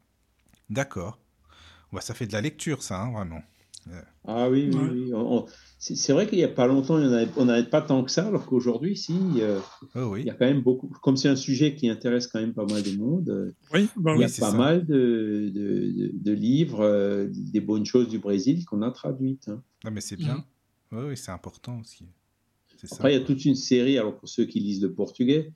D'accord. 0.69 1.19
Ouais, 1.93 2.01
ça 2.01 2.15
fait 2.15 2.27
de 2.27 2.33
la 2.33 2.41
lecture, 2.41 2.83
ça, 2.83 3.01
hein, 3.03 3.13
vraiment. 3.13 3.43
Ah 4.27 4.49
oui, 4.51 4.69
oui, 4.71 4.79
oui. 4.93 5.15
On- 5.15 5.39
on- 5.39 5.47
c'est 5.79 6.13
vrai 6.13 6.29
qu'il 6.29 6.39
n'y 6.39 6.45
a 6.45 6.49
pas 6.49 6.67
longtemps, 6.67 6.99
il 7.01 7.29
on 7.37 7.47
n'avait 7.47 7.69
pas 7.69 7.81
tant 7.81 8.05
que 8.05 8.11
ça, 8.11 8.27
alors 8.29 8.47
qu'aujourd'hui, 8.47 8.97
si, 8.97 9.19
euh, 9.41 9.59
Oh 9.95 10.01
il 10.01 10.05
oui. 10.11 10.23
y 10.25 10.31
a 10.31 10.35
quand 10.35 10.45
même 10.45 10.61
beaucoup. 10.61 10.89
Comme 11.03 11.17
c'est 11.17 11.29
un 11.29 11.37
sujet 11.37 11.75
qui 11.75 11.89
intéresse 11.89 12.27
quand 12.27 12.39
même 12.39 12.53
pas 12.53 12.67
mal 12.67 12.83
de 12.83 12.97
monde, 12.97 13.31
euh, 13.31 13.55
Oui, 13.73 13.89
bah 13.97 14.13
il 14.15 14.21
y 14.21 14.25
a 14.25 14.27
pas 14.27 14.31
ça. 14.31 14.53
mal 14.53 14.87
de, 14.87 15.51
de- 15.53 15.91
de- 15.93 16.11
de 16.13 16.33
livres, 16.33 16.81
euh, 16.83 17.29
des 17.31 17.61
bonnes 17.61 17.87
choses 17.87 18.09
du 18.09 18.19
Brésil 18.19 18.65
qu'on 18.67 18.83
a 18.83 18.91
traduites. 18.91 19.49
hein. 19.49 19.63
Non, 19.85 19.91
mais 19.91 20.03
c'est 20.03 20.17
bien. 20.17 20.45
Oui, 20.93 21.03
oui, 21.09 21.17
c'est 21.17 21.33
important 21.33 21.81
aussi. 21.81 22.05
Ça. 22.85 22.95
Après, 22.97 23.15
il 23.15 23.19
y 23.19 23.23
a 23.23 23.25
toute 23.25 23.45
une 23.47 23.55
série, 23.57 23.99
alors 23.99 24.17
pour 24.17 24.29
ceux 24.29 24.45
qui 24.45 24.61
lisent 24.61 24.83
le 24.83 24.93
portugais, 24.93 25.49
euh, 25.49 25.51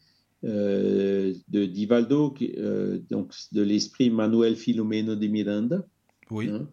de 0.45 1.65
Divaldo, 1.65 2.31
qui, 2.31 2.55
euh, 2.59 2.99
donc 3.11 3.33
de 3.53 3.63
l'esprit 3.63 4.11
Manuel 4.11 4.57
Filomeno 4.57 5.17
de 5.17 5.27
Miranda. 5.27 5.87
Oui. 6.31 6.49
hein. 6.49 6.69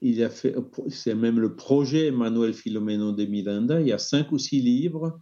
Il 0.00 0.22
a 0.24 0.30
fait, 0.30 0.54
c'est 0.88 1.14
même 1.14 1.38
le 1.38 1.54
projet 1.54 2.10
Manuel 2.10 2.54
Filomeno 2.54 3.12
de 3.12 3.24
Miranda. 3.24 3.80
Il 3.80 3.86
y 3.86 3.92
a 3.92 3.98
cinq 3.98 4.32
ou 4.32 4.38
six 4.38 4.60
livres 4.60 5.20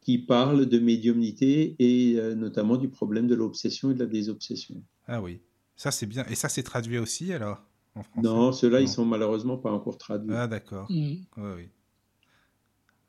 qui 0.00 0.18
parlent 0.18 0.66
de 0.66 0.78
médiumnité 0.78 1.76
et 1.78 2.18
euh, 2.18 2.34
notamment 2.34 2.76
du 2.76 2.88
problème 2.88 3.26
de 3.26 3.34
l'obsession 3.34 3.90
et 3.90 3.94
de 3.94 4.00
la 4.00 4.06
désobsession. 4.06 4.82
Ah 5.06 5.20
oui. 5.22 5.40
Ça, 5.76 5.90
c'est 5.90 6.06
bien. 6.06 6.24
Et 6.26 6.34
ça, 6.34 6.48
c'est 6.48 6.62
traduit 6.62 6.98
aussi, 6.98 7.32
alors 7.32 7.62
En 7.94 8.02
français? 8.02 8.28
Non, 8.28 8.52
ceux-là, 8.52 8.80
ils 8.80 8.88
sont 8.88 9.04
malheureusement 9.04 9.58
pas 9.58 9.70
encore 9.70 9.98
traduits. 9.98 10.34
Ah, 10.34 10.46
d'accord. 10.48 10.90
Mm. 10.90 11.14
Oui, 11.36 11.50
oui. 11.56 11.68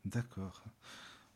D'accord. 0.05 0.63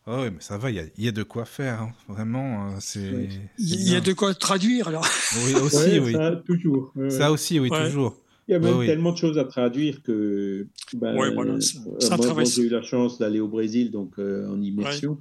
Ah 0.07 0.21
oui, 0.23 0.29
mais 0.31 0.39
ça 0.41 0.57
va, 0.57 0.71
il 0.71 0.77
y 0.77 0.79
a, 0.79 0.83
il 0.97 1.05
y 1.05 1.07
a 1.07 1.11
de 1.11 1.23
quoi 1.23 1.45
faire. 1.45 1.81
hein. 1.81 1.91
Vraiment, 2.07 2.79
c'est. 2.79 3.29
Il 3.59 3.89
y 3.91 3.95
a 3.95 4.01
de 4.01 4.13
quoi 4.13 4.33
traduire, 4.33 4.87
alors. 4.87 5.05
Oui, 5.45 5.53
aussi, 5.61 5.77
Ouais, 5.77 5.99
oui. 5.99 6.11
ça, 6.13 6.41
toujours. 6.45 6.91
Ouais. 6.95 7.09
Ça 7.11 7.31
aussi, 7.31 7.59
oui, 7.59 7.69
Ouais. 7.69 7.85
toujours. 7.85 8.17
Il 8.47 8.53
y 8.53 8.55
a 8.55 8.59
même 8.59 8.77
Oui, 8.77 8.87
tellement 8.87 9.11
de 9.11 9.17
choses 9.17 9.37
à 9.37 9.45
traduire 9.45 10.01
que 10.01 10.67
ben, 10.95 11.13
voilà, 11.13 11.61
ça- 11.61 11.79
euh, 11.87 11.99
ça 11.99 12.17
moi, 12.17 12.43
j'ai 12.43 12.63
eu 12.63 12.69
la 12.69 12.81
chance 12.81 13.19
d'aller 13.19 13.39
au 13.39 13.47
Brésil 13.47 13.91
donc 13.91 14.17
euh, 14.17 14.49
en 14.49 14.59
immersion. 14.61 15.19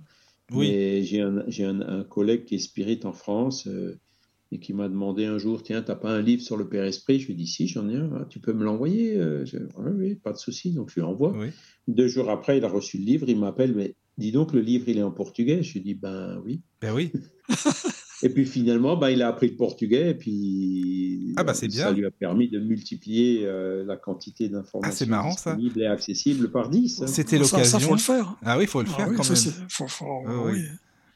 Oui. 0.50 0.68
Mais 0.70 1.04
j'ai 1.04 1.20
un, 1.20 1.44
j'ai 1.46 1.64
un, 1.64 1.80
un 1.82 2.02
collègue 2.02 2.44
qui 2.46 2.54
est 2.56 2.58
spirit 2.58 2.98
en 3.04 3.12
France 3.12 3.68
euh, 3.68 4.00
et 4.50 4.58
qui 4.58 4.72
m'a 4.72 4.88
demandé 4.88 5.26
un 5.26 5.38
jour 5.38 5.62
Tiens, 5.62 5.80
t'as 5.82 5.94
pas 5.94 6.10
un 6.10 6.22
livre 6.22 6.42
sur 6.42 6.56
le 6.56 6.66
Père 6.68 6.82
Esprit 6.84 7.20
Je 7.20 7.26
lui 7.26 7.34
ai 7.34 7.36
dit 7.36 7.46
Si, 7.46 7.68
j'en 7.68 7.88
ai 7.88 7.94
un. 7.96 8.10
Ah, 8.16 8.26
tu 8.28 8.40
peux 8.40 8.52
me 8.54 8.64
l'envoyer 8.64 9.16
Euh, 9.16 9.44
je- 9.44 9.58
Oui, 9.76 9.92
oui, 9.94 10.14
pas 10.16 10.32
de 10.32 10.38
souci. 10.38 10.72
Donc 10.72 10.88
je 10.90 10.94
lui 10.96 11.02
envoie. 11.02 11.32
Oui. 11.36 11.48
Deux 11.86 12.08
jours 12.08 12.30
après, 12.30 12.56
il 12.58 12.64
a 12.64 12.68
reçu 12.68 12.96
le 12.98 13.04
livre. 13.04 13.26
Il 13.28 13.38
m'appelle 13.38 13.74
Mais 13.76 13.94
dis 14.20 14.32
donc, 14.32 14.52
le 14.52 14.60
livre, 14.60 14.84
il 14.88 14.98
est 14.98 15.02
en 15.02 15.10
portugais 15.10 15.62
Je 15.62 15.72
lui 15.74 15.80
dis 15.80 15.94
Ben 15.94 16.40
oui. 16.44 16.60
Ben 16.80 16.92
oui. 16.94 17.10
Et 18.22 18.28
puis 18.28 18.44
finalement, 18.44 18.98
ben, 18.98 19.08
il 19.08 19.22
a 19.22 19.28
appris 19.28 19.48
le 19.48 19.56
portugais 19.56 20.10
et 20.10 20.14
puis 20.14 21.32
Ah, 21.38 21.42
bah, 21.44 21.54
c'est 21.54 21.70
ça 21.70 21.90
bien. 21.90 21.92
lui 22.00 22.04
a 22.06 22.10
permis 22.10 22.48
de 22.50 22.58
multiplier 22.60 23.46
euh, 23.46 23.82
la 23.86 23.96
quantité 23.96 24.50
d'informations 24.50 24.92
Ah, 24.92 24.94
c'est 24.94 25.06
marrant, 25.06 25.32
ça. 25.32 25.54
disponibles 25.54 25.80
et 25.80 25.86
accessibles 25.86 26.50
par 26.50 26.68
10. 26.68 27.00
hein. 27.00 27.06
C'était 27.06 27.38
Ça, 27.38 27.44
ça, 27.64 27.78
faut 27.80 27.88
l'occasion. 27.88 27.92
le 27.92 27.98
faire. 27.98 28.36
Ah 28.44 28.58
oui, 28.58 28.64
il 28.64 28.66
faut 28.68 28.82
le 28.82 28.88
Ah 28.92 28.96
faire 28.96 29.08
oui, 29.08 29.16
quand 29.16 29.22
ça, 29.22 29.32
même. 29.32 29.42
c'est- 29.42 29.54
faut- 29.70 29.88
faut- 29.88 30.22
Ah 30.26 30.32
oui. 30.44 30.52
oui. 30.52 30.64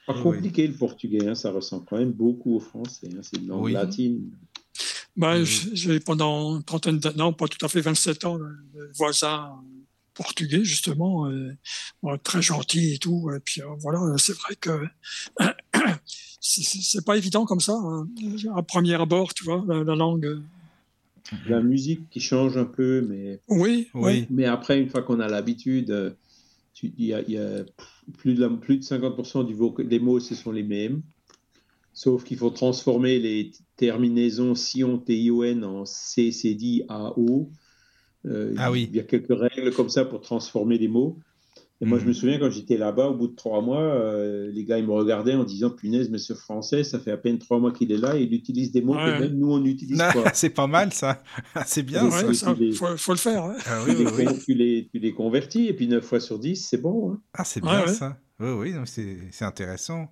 Pas 0.07 0.15
Oui, 0.17 0.23
compliqué 0.23 0.67
le 0.67 0.73
portugais, 0.75 1.29
hein, 1.29 1.35
ça 1.35 1.51
ressemble 1.51 1.85
quand 1.89 1.99
même 1.99 2.13
beaucoup 2.13 2.57
au 2.57 2.61
français. 2.61 3.09
hein, 3.15 3.19
c'est 3.21 3.37
une 3.37 3.49
langue 3.49 3.65
Oui. 3.65 3.73
latine. 3.73 4.31
Oui. 5.19 5.45
j'ai 5.45 5.77
j'ai 5.77 6.01
pendant 6.01 6.57
une 6.57 6.63
trentaine 6.65 6.99
d'années, 6.99 7.17
non, 7.19 7.33
pas 7.35 7.47
tout 7.49 7.63
à 7.65 7.69
fait 7.69 7.81
27 7.83 8.25
ans, 8.25 8.37
le 8.39 8.91
voisin 8.97 9.53
portugais, 10.15 10.65
justement, 10.65 11.27
euh, 11.29 11.53
bon, 12.03 12.17
très 12.19 12.41
gentil 12.43 12.95
et 12.95 12.99
tout. 12.99 13.31
Et 13.37 13.41
puis 13.41 13.61
euh, 13.63 13.67
voilà, 13.81 14.01
c'est 14.19 14.37
vrai 14.37 14.55
que 14.57 14.71
c'est- 16.41 17.05
pas 17.05 17.17
évident 17.17 17.45
comme 17.45 17.61
ça, 17.61 17.75
hein. 17.75 18.09
à 18.57 18.63
premier 18.63 18.95
abord, 18.95 19.35
tu 19.35 19.45
vois, 19.45 19.65
la, 19.67 19.83
la 19.85 19.95
langue. 19.95 20.27
euh, 20.27 20.43
La 21.49 21.61
musique 21.63 22.09
qui 22.11 22.21
change 22.21 22.57
un 22.57 22.65
peu, 22.67 23.01
mais, 23.09 23.41
Oui, 23.49 23.89
Oui. 23.95 24.27
mais 24.31 24.45
après, 24.45 24.79
une 24.81 24.89
fois 24.91 25.03
qu'on 25.03 25.21
a 25.21 25.29
l'habitude, 25.29 25.91
euh, 25.91 26.11
tu- 26.75 26.93
il 26.99 27.07
y 27.07 27.15
a, 27.15 27.23
il 27.23 27.31
y 27.31 27.39
a 27.39 27.65
plus, 28.19 28.35
de 28.35 28.41
la- 28.43 28.51
plus 28.51 28.77
de 28.79 28.83
50% 28.85 29.43
du 29.45 29.55
voc- 29.55 29.83
des 29.87 29.99
mots, 30.01 30.21
ce 30.21 30.35
sont 30.35 30.53
les 30.53 30.63
mêmes. 30.63 31.03
Sauf 31.93 32.25
qu'il 32.25 32.37
faut 32.39 32.51
transformer 32.51 33.19
les 33.21 33.53
terminaisons 33.77 34.55
Sion, 34.57 34.99
T-I-O-N 34.99 35.65
en 35.65 35.85
C, 35.87 36.33
C, 36.33 36.55
D, 36.55 36.85
A, 36.89 37.13
O. 37.19 37.51
Euh, 38.27 38.55
Ah 38.59 38.71
oui. 38.71 38.89
Il 38.91 38.97
y 38.97 39.01
a 39.01 39.05
quelques 39.05 39.37
règles 39.39 39.73
comme 39.75 39.89
ça 39.91 40.05
pour 40.05 40.21
transformer 40.21 40.79
les 40.79 40.89
mots. 40.89 41.19
Et 41.81 41.87
moi, 41.87 41.99
je 41.99 42.05
Mhm. 42.05 42.09
me 42.09 42.13
souviens 42.15 42.39
quand 42.39 42.51
j'étais 42.51 42.77
là-bas, 42.79 43.09
au 43.09 43.15
bout 43.15 43.27
de 43.27 43.35
trois 43.35 43.61
mois, 43.61 43.83
euh, 43.83 44.49
les 44.53 44.65
gars 44.65 44.79
ils 44.79 44.87
me 44.87 44.93
regardaient 44.93 45.35
en 45.35 45.43
disant 45.43 45.71
Punaise, 45.71 46.09
mais 46.09 46.19
ce 46.19 46.33
français, 46.33 46.85
ça 46.85 47.01
fait 47.01 47.11
à 47.11 47.17
peine 47.17 47.39
trois 47.39 47.59
mois 47.59 47.73
qu'il 47.73 47.91
est 47.91 47.97
là 47.99 48.17
et 48.17 48.23
il 48.23 48.33
utilise 48.33 48.71
des 48.71 48.81
mots 48.81 48.95
Ouais. 48.95 49.05
que 49.19 49.21
même 49.25 49.35
nous 49.37 49.51
on 49.53 49.59
n'utilise 49.59 50.01
Ah, 50.01 50.13
pas. 50.15 50.33
c'est 50.35 50.51
pas 50.51 50.69
mal, 50.69 50.93
ça. 50.93 51.23
c'est 51.67 51.83
bien. 51.83 52.09
Ouais, 52.09 52.23
il 52.61 52.75
faut, 52.75 52.97
faut 52.97 53.13
le 53.13 53.19
faire. 53.19 53.45
hein. 53.45 53.57
Ah 53.67 53.83
Tu 53.85 53.91
oui, 53.91 54.05
les, 54.17 54.39
tu 54.39 54.55
les- 54.55 54.89
tu 54.91 54.99
les 55.01 55.13
convertis 55.13 55.67
et 55.67 55.75
puis 55.75 55.89
9 55.89 56.05
fois 56.05 56.21
sur 56.21 56.39
10, 56.39 56.65
c'est 56.65 56.81
bon. 56.81 57.13
hein. 57.13 57.21
Ah, 57.35 57.45
c'est 57.45 57.61
bien 57.61 57.83
ouais. 57.85 57.89
ça. 57.93 58.19
Oui, 58.41 58.51
oui, 58.73 58.73
c'est 59.33 59.45
intéressant. 59.45 60.09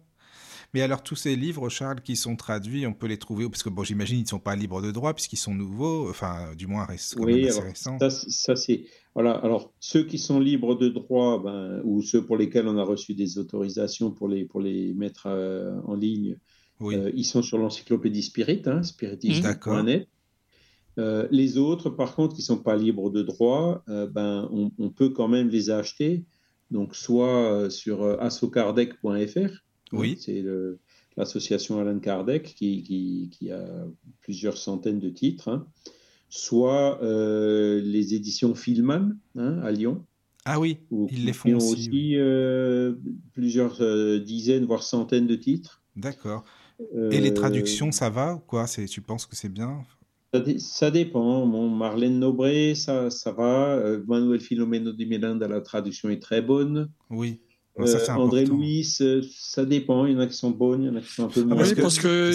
Mais 0.74 0.80
alors, 0.80 1.02
tous 1.02 1.16
ces 1.16 1.36
livres, 1.36 1.68
Charles, 1.68 2.00
qui 2.00 2.16
sont 2.16 2.34
traduits, 2.34 2.86
on 2.86 2.94
peut 2.94 3.06
les 3.06 3.18
trouver 3.18 3.48
Parce 3.48 3.62
que, 3.62 3.68
bon, 3.68 3.84
j'imagine 3.84 4.16
qu'ils 4.16 4.24
ne 4.24 4.28
sont 4.28 4.38
pas 4.38 4.56
libres 4.56 4.80
de 4.80 4.90
droit, 4.90 5.12
puisqu'ils 5.12 5.36
sont 5.36 5.54
nouveaux, 5.54 6.08
enfin, 6.08 6.54
du 6.56 6.66
moins, 6.66 6.86
quand 6.86 6.92
même 6.92 7.24
Oui, 7.26 7.46
assez 7.46 7.58
alors, 7.58 7.68
récents. 7.70 7.98
ça, 7.98 8.10
ça, 8.10 8.56
c'est. 8.56 8.84
Voilà, 9.14 9.32
alors 9.32 9.74
ceux 9.80 10.04
qui 10.04 10.18
sont 10.18 10.40
libres 10.40 10.74
de 10.74 10.88
droit, 10.88 11.42
ben, 11.42 11.82
ou 11.84 12.00
ceux 12.00 12.24
pour 12.24 12.38
lesquels 12.38 12.66
on 12.66 12.78
a 12.78 12.84
reçu 12.84 13.12
des 13.12 13.36
autorisations 13.38 14.10
pour 14.10 14.28
les, 14.28 14.46
pour 14.46 14.60
les 14.60 14.94
mettre 14.94 15.24
euh, 15.26 15.78
en 15.84 15.94
ligne, 15.94 16.38
Oui, 16.80 16.94
euh, 16.96 17.10
ils 17.14 17.26
sont 17.26 17.42
sur 17.42 17.58
l'encyclopédie 17.58 18.22
Spirit, 18.22 18.62
hein, 18.64 18.82
spiritisme.net. 18.82 20.08
Euh, 20.98 21.26
les 21.30 21.58
autres, 21.58 21.90
par 21.90 22.14
contre, 22.14 22.34
qui 22.34 22.40
ne 22.42 22.46
sont 22.46 22.62
pas 22.62 22.76
libres 22.76 23.10
de 23.10 23.22
droit, 23.22 23.82
euh, 23.88 24.06
ben, 24.06 24.48
on, 24.52 24.70
on 24.78 24.90
peut 24.90 25.10
quand 25.10 25.28
même 25.28 25.48
les 25.48 25.68
acheter. 25.70 26.24
Donc, 26.70 26.94
soit 26.96 27.52
euh, 27.52 27.70
sur 27.70 28.02
assokardec.fr, 28.22 29.62
Oui. 29.92 30.12
hein, 30.12 30.20
c'est 30.20 30.40
le- 30.42 30.78
l'association 31.16 31.78
Alan 31.78 31.98
Kardec 31.98 32.54
qui, 32.54 32.82
qui- 32.82 33.28
qui 33.32 33.50
a 33.50 33.64
plusieurs 34.20 34.56
centaines 34.56 34.98
de 34.98 35.10
titres, 35.10 35.48
hein. 35.48 35.66
soit 36.28 37.02
euh, 37.02 37.80
les 37.82 38.14
éditions 38.14 38.54
Filman 38.54 39.16
hein, 39.36 39.58
à 39.62 39.70
Lyon, 39.70 40.04
Ah 40.44 40.58
oui, 40.58 40.78
où- 40.90 41.06
ils 41.10 41.26
les 41.26 41.32
qui 41.32 41.38
font 41.38 41.52
ont 41.52 41.56
aussi. 41.56 41.72
aussi 41.72 41.90
oui. 41.92 42.12
euh, 42.16 42.94
plusieurs 43.34 43.82
euh, 43.82 44.18
dizaines, 44.18 44.64
voire 44.64 44.82
centaines 44.82 45.26
de 45.26 45.36
titres. 45.36 45.82
D'accord. 45.96 46.44
Et 47.10 47.20
les 47.20 47.32
traductions, 47.34 47.92
ça 47.92 48.08
va 48.10 48.34
ou 48.34 48.38
quoi? 48.38 48.66
C'est- 48.66 48.86
Tu 48.86 49.02
penses 49.02 49.26
que 49.26 49.36
c'est 49.36 49.48
bien? 49.50 49.84
Ça, 50.34 50.40
dé- 50.40 50.58
ça 50.58 50.90
dépend. 50.90 51.46
Bon, 51.46 51.68
Marlène 51.68 52.18
Nobré, 52.18 52.74
ça, 52.74 53.10
ça 53.10 53.30
va. 53.32 53.78
Manuel 54.08 54.40
Filomeno 54.40 54.90
de 54.92 55.04
Miranda, 55.04 55.46
la 55.46 55.60
traduction 55.60 56.08
est 56.08 56.20
très 56.20 56.40
bonne. 56.42 56.88
Oui. 57.10 57.40
Ça, 57.74 57.82
Euh, 57.84 58.14
André 58.16 58.40
important. 58.42 58.56
Louis, 58.58 58.86
euh, 59.00 59.22
ça 59.34 59.64
dépend. 59.64 60.04
Il 60.04 60.12
y 60.12 60.16
en 60.16 60.20
a 60.20 60.26
qui 60.26 60.36
sont 60.36 60.50
bonnes, 60.50 60.82
il 60.82 60.86
y 60.86 60.90
en 60.90 60.96
a 60.96 61.00
qui 61.00 61.08
sont 61.10 61.24
un 61.24 61.28
peu 61.28 61.42
moins. 61.42 61.56
parce 61.56 61.70
oui, 61.70 61.76
que 61.76 61.80
parce 61.80 61.98
que 61.98 62.32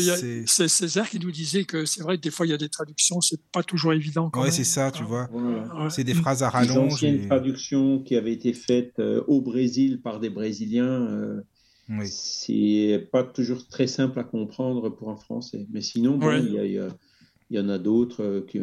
c'est- 0.48 0.68
Césaire 0.68 1.08
qui 1.08 1.20
nous 1.20 1.30
disait 1.32 1.64
que 1.64 1.86
c'est 1.86 2.02
vrai 2.02 2.18
que 2.18 2.24
des 2.24 2.32
fois 2.32 2.48
il 2.48 2.50
y 2.50 2.54
a 2.54 2.58
des 2.58 2.70
traductions, 2.70 3.22
c'est 3.22 3.40
pas 3.52 3.62
toujours 3.62 3.94
évident. 3.94 4.32
Même. 4.36 4.50
c'est 4.52 4.64
ça, 4.64 4.90
tu 4.92 5.04
Ah, 5.04 5.08
vois. 5.08 5.30
Voilà. 5.32 5.84
ouais. 5.84 5.90
C'est 5.92 6.04
des 6.04 6.16
phrases 6.16 6.42
à 6.42 6.48
Les 6.48 6.68
rallonge. 6.68 6.94
anciennes 6.94 7.24
et- 7.24 7.28
traductions 7.28 8.00
qui 8.00 8.16
avaient 8.16 8.34
été 8.34 8.52
faites 8.54 8.98
euh, 9.00 9.22
au 9.28 9.42
Brésil 9.42 10.02
par 10.02 10.20
des 10.20 10.32
Brésiliens, 10.32 10.86
euh, 11.08 11.42
Oui. 11.90 12.08
c'est 12.08 13.08
pas 13.12 13.24
toujours 13.24 13.68
très 13.68 13.86
simple 13.86 14.18
à 14.20 14.24
comprendre 14.24 14.90
pour 14.90 15.12
un 15.12 15.18
Français. 15.18 15.68
Mais 15.72 15.82
sinon, 15.82 16.18
bon, 16.18 16.28
Ouais. 16.30 16.42
il 16.44 16.54
y, 16.54 16.58
a- 16.58 16.66
il 16.66 16.72
y 16.74 16.80
a- 16.80 16.90
il 17.50 17.58
y 17.58 17.60
en 17.60 17.70
a 17.70 17.78
d'autres 17.80 18.24
euh, 18.24 18.42
qui, 18.42 18.60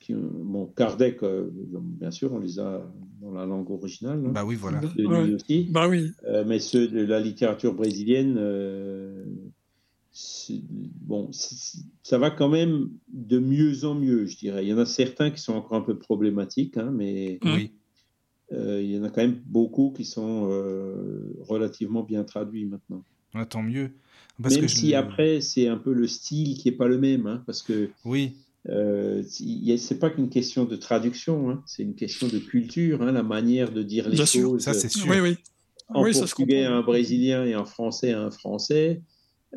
qui- 0.00 0.14
bon, 0.14 0.66
Kardec, 0.76 1.22
euh, 1.22 1.50
bien 1.52 2.10
sûr, 2.10 2.32
on 2.32 2.38
les 2.38 2.58
a 2.58 2.90
dans 3.20 3.32
la 3.32 3.44
langue 3.46 3.70
originale, 3.70 4.22
hein, 4.26 4.30
Bah 4.32 4.44
oui, 4.44 4.54
voilà. 4.56 4.80
de 4.80 4.88
lui 4.96 5.06
Ouais. 5.06 5.34
aussi. 5.34 5.68
Bah 5.70 5.86
oui. 5.88 6.10
Euh, 6.24 6.44
mais 6.46 6.58
ceux 6.60 6.88
de 6.88 7.04
la 7.04 7.20
littérature 7.20 7.74
brésilienne, 7.74 8.36
euh, 8.38 9.24
bon, 11.02 11.30
ça 12.02 12.18
va 12.18 12.30
quand 12.30 12.48
même 12.48 12.90
de 13.12 13.38
mieux 13.38 13.84
en 13.84 13.94
mieux, 13.94 14.26
je 14.26 14.36
dirais. 14.38 14.64
Il 14.64 14.68
y 14.68 14.72
en 14.74 14.78
a 14.78 14.86
certains 14.86 15.30
qui 15.30 15.40
sont 15.40 15.54
encore 15.54 15.76
un 15.78 15.82
peu 15.82 15.98
problématiques, 15.98 16.76
hein, 16.76 16.90
mais. 16.92 17.38
Oui. 17.44 17.72
euh, 18.52 18.80
il 18.82 18.90
y 18.90 18.98
en 18.98 19.04
a 19.04 19.10
quand 19.10 19.20
même 19.20 19.42
beaucoup 19.46 19.92
qui 19.94 20.04
sont 20.06 20.48
euh, 20.50 21.34
relativement 21.40 22.02
bien 22.02 22.24
traduits 22.24 22.64
maintenant. 22.64 23.04
Ouais, 23.34 23.44
tant 23.44 23.62
mieux. 23.62 23.90
Parce 24.42 24.54
même 24.54 24.62
que 24.64 24.68
si 24.68 24.94
après, 24.94 25.40
c'est 25.40 25.66
un 25.68 25.76
peu 25.76 25.92
le 25.92 26.06
style 26.06 26.56
qui 26.58 26.68
est 26.68 26.72
pas 26.72 26.86
le 26.88 26.98
même, 26.98 27.26
hein, 27.26 27.42
parce 27.46 27.62
que 27.62 27.90
Oui, 28.04 28.36
euh, 28.68 29.22
c'est 29.26 29.98
pas 29.98 30.10
qu'une 30.10 30.28
question 30.30 30.64
de 30.64 30.76
traduction, 30.76 31.50
hein, 31.50 31.62
c'est 31.66 31.82
une 31.82 31.94
question 31.94 32.28
de 32.28 32.38
culture, 32.38 33.02
hein, 33.02 33.12
la 33.12 33.22
manière 33.22 33.72
de 33.72 33.82
dire 33.82 34.08
les 34.08 34.16
Bien 34.16 34.26
sûr. 34.26 34.50
choses. 34.50 34.62
ça 34.62 34.74
c'est 34.74 34.88
sûr. 34.88 35.10
Oui, 35.10 35.20
oui. 35.20 35.36
en 35.88 36.02
oui, 36.04 36.12
ça 36.14 36.20
portugais 36.20 36.64
à 36.64 36.74
un 36.74 36.82
brésilien 36.82 37.44
et 37.44 37.56
en 37.56 37.64
français 37.64 38.12
à 38.12 38.20
un 38.22 38.30
français, 38.30 39.02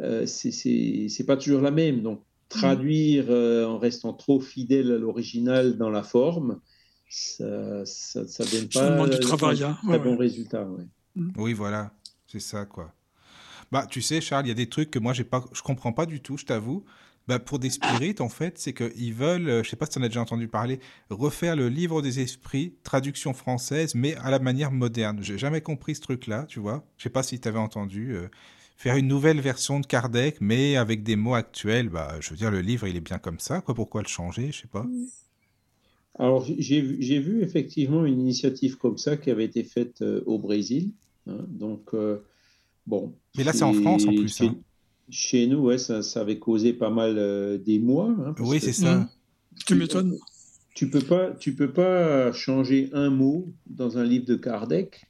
euh, 0.01 0.25
c'est- 0.25 1.23
pas 1.27 1.37
toujours 1.37 1.61
la 1.61 1.71
même. 1.71 2.01
Donc, 2.01 2.23
traduire 2.49 3.25
euh, 3.29 3.65
en 3.65 3.77
restant 3.77 4.13
trop 4.13 4.39
fidèle 4.39 4.91
à 4.91 4.97
l'original 4.97 5.77
dans 5.77 5.89
la 5.89 6.03
forme, 6.03 6.59
ça, 7.09 7.85
ça, 7.85 8.27
ça 8.27 8.43
donne 8.45 8.71
Ça 8.71 8.79
pas 8.81 8.89
demande 8.91 9.09
du 9.11 9.19
travail, 9.19 9.63
hein. 9.63 9.77
très 9.83 9.91
Ouais, 9.91 9.99
bon 9.99 10.11
ouais. 10.11 10.17
résultat. 10.17 10.65
ouais. 10.67 10.85
Oui, 11.37 11.53
voilà, 11.53 11.93
c'est 12.27 12.39
ça 12.39 12.65
quoi. 12.65 12.93
Bah, 13.71 13.87
tu 13.89 14.01
sais, 14.01 14.21
Charles, 14.21 14.45
il 14.45 14.49
y 14.49 14.51
a 14.51 14.55
des 14.55 14.69
trucs 14.69 14.91
que 14.91 14.99
moi 14.99 15.13
j'ai 15.13 15.23
pas, 15.23 15.45
je 15.53 15.61
comprends 15.61 15.93
pas 15.93 16.05
du 16.05 16.21
tout, 16.21 16.37
je 16.37 16.45
t'avoue. 16.45 16.83
Bah, 17.27 17.39
pour 17.39 17.59
des 17.59 17.69
spirites, 17.69 18.19
en 18.19 18.29
fait, 18.29 18.57
c'est 18.57 18.73
qu'ils 18.73 19.13
veulent, 19.13 19.47
euh, 19.47 19.63
je 19.63 19.69
sais 19.69 19.75
pas 19.75 19.85
si 19.85 19.93
tu 19.93 19.99
en 19.99 20.03
as 20.03 20.07
déjà 20.07 20.21
entendu 20.21 20.47
parler, 20.47 20.79
refaire 21.09 21.55
le 21.55 21.69
livre 21.69 22.01
des 22.01 22.19
esprits, 22.19 22.75
traduction 22.83 23.33
française, 23.33 23.95
mais 23.95 24.15
à 24.15 24.31
la 24.31 24.39
manière 24.39 24.71
moderne. 24.71 25.19
J'ai 25.21 25.37
jamais 25.37 25.61
compris 25.61 25.95
ce 25.95 26.01
truc-là, 26.01 26.45
tu 26.49 26.59
vois. 26.59 26.83
Je 26.97 27.03
sais 27.03 27.09
pas 27.09 27.23
si 27.23 27.39
tu 27.39 27.47
avais 27.47 27.59
entendu. 27.59 28.13
euh, 28.15 28.27
faire 28.77 28.95
une 28.97 29.07
nouvelle 29.07 29.39
version 29.39 29.79
de 29.79 29.85
Kardec, 29.85 30.37
mais 30.41 30.75
avec 30.75 31.03
des 31.03 31.15
mots 31.15 31.35
actuels. 31.35 31.89
Bah, 31.89 32.15
je 32.19 32.31
veux 32.31 32.35
dire, 32.35 32.49
le 32.51 32.61
livre, 32.61 32.87
il 32.87 32.95
est 32.95 32.99
bien 33.01 33.19
comme 33.19 33.39
ça, 33.39 33.61
quoi. 33.61 33.75
Pourquoi 33.75 34.01
le 34.01 34.07
changer 34.07 34.51
Je 34.51 34.61
sais 34.61 34.67
pas. 34.67 34.91
Alors, 36.15 36.45
j'ai 36.45 36.81
vu- 36.81 36.97
j'ai 37.01 37.19
vu 37.19 37.41
effectivement 37.41 38.05
une 38.05 38.19
initiative 38.19 38.77
comme 38.77 38.97
ça 38.97 39.17
qui 39.17 39.29
avait 39.31 39.45
été 39.45 39.63
faite 39.63 40.01
euh, 40.01 40.23
au 40.25 40.39
Brésil. 40.39 40.93
hein. 41.27 41.45
donc, 41.49 41.93
euh, 41.93 42.23
bon. 42.87 43.15
Mais 43.37 43.43
là, 43.43 43.53
c'est 43.53 43.63
en 43.63 43.73
France, 43.73 44.05
en 44.05 44.13
plus, 44.13 44.35
Chez, 44.37 44.45
hein. 44.47 44.55
chez 45.09 45.47
nous, 45.47 45.59
ouais, 45.59 45.77
ça, 45.77 46.01
ça 46.03 46.21
avait 46.21 46.39
causé 46.39 46.73
pas 46.73 46.89
mal 46.89 47.15
euh, 47.17 47.57
d'émoi. 47.57 48.09
hein, 48.25 48.33
parce 48.35 48.49
Oui, 48.49 48.59
c'est 48.59 48.73
ça. 48.73 49.09
Tu 49.65 49.75
m'étonnes. 49.75 50.17
Tu 50.73 50.89
peux 50.89 51.01
pas, 51.01 51.31
tu 51.31 51.53
peux 51.53 51.71
pas 51.71 52.31
changer 52.31 52.89
un 52.93 53.09
mot 53.09 53.47
dans 53.69 53.97
un 53.97 54.03
livre 54.03 54.25
de 54.25 54.35
Kardec 54.35 55.05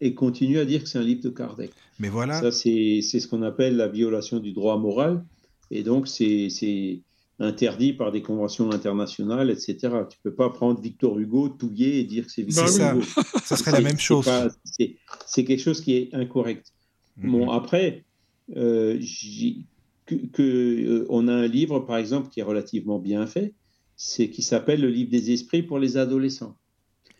et 0.00 0.14
continuer 0.14 0.60
à 0.60 0.64
dire 0.66 0.82
que 0.82 0.88
c'est 0.88 0.98
un 0.98 1.02
livre 1.02 1.22
de 1.22 1.30
Kardec. 1.30 1.70
Mais 1.98 2.10
voilà. 2.10 2.38
Ça, 2.40 2.52
c'est 2.52 3.00
c'est 3.02 3.18
ce 3.20 3.26
qu'on 3.26 3.42
appelle 3.42 3.76
la 3.76 3.88
violation 3.88 4.40
du 4.40 4.52
droit 4.52 4.78
moral. 4.78 5.24
Et 5.70 5.82
donc, 5.82 6.06
c'est 6.06 6.48
c'est 6.50 7.00
interdit 7.38 7.92
par 7.94 8.12
des 8.12 8.22
conventions 8.22 8.70
internationales, 8.72 9.50
etc. 9.50 9.76
Tu 10.10 10.18
peux 10.22 10.34
pas 10.34 10.50
prendre 10.50 10.80
Victor 10.80 11.18
Hugo, 11.18 11.48
touiller 11.48 11.98
et 11.98 12.04
dire 12.04 12.26
que 12.26 12.32
c'est 12.32 12.42
Victor 12.42 12.66
Bah. 12.78 12.94
Hugo. 12.94 13.02
Ça 13.44 13.56
serait 13.56 13.72
la 13.72 13.80
même 13.80 13.98
chose. 13.98 14.26
c'est 14.64 15.44
quelque 15.44 15.60
chose 15.62 15.80
qui 15.80 15.94
est 15.96 16.14
incorrect. 16.14 16.72
Mhm. 17.16 17.30
Bon, 17.30 17.50
après, 17.50 18.04
euh, 18.56 18.98
que, 20.06 20.14
que, 20.14 20.42
euh, 20.42 21.06
on 21.08 21.28
a 21.28 21.32
un 21.34 21.46
livre, 21.46 21.80
par 21.80 21.96
exemple, 21.98 22.28
qui 22.28 22.40
est 22.40 22.44
relativement 22.44 22.98
bien 22.98 23.26
fait, 23.26 23.54
c'est 23.96 24.30
qui 24.30 24.42
s'appelle 24.42 24.80
le 24.80 24.88
livre 24.90 25.10
des 25.10 25.30
esprits 25.32 25.62
pour 25.62 25.78
les 25.78 25.96
adolescents. 25.96 26.56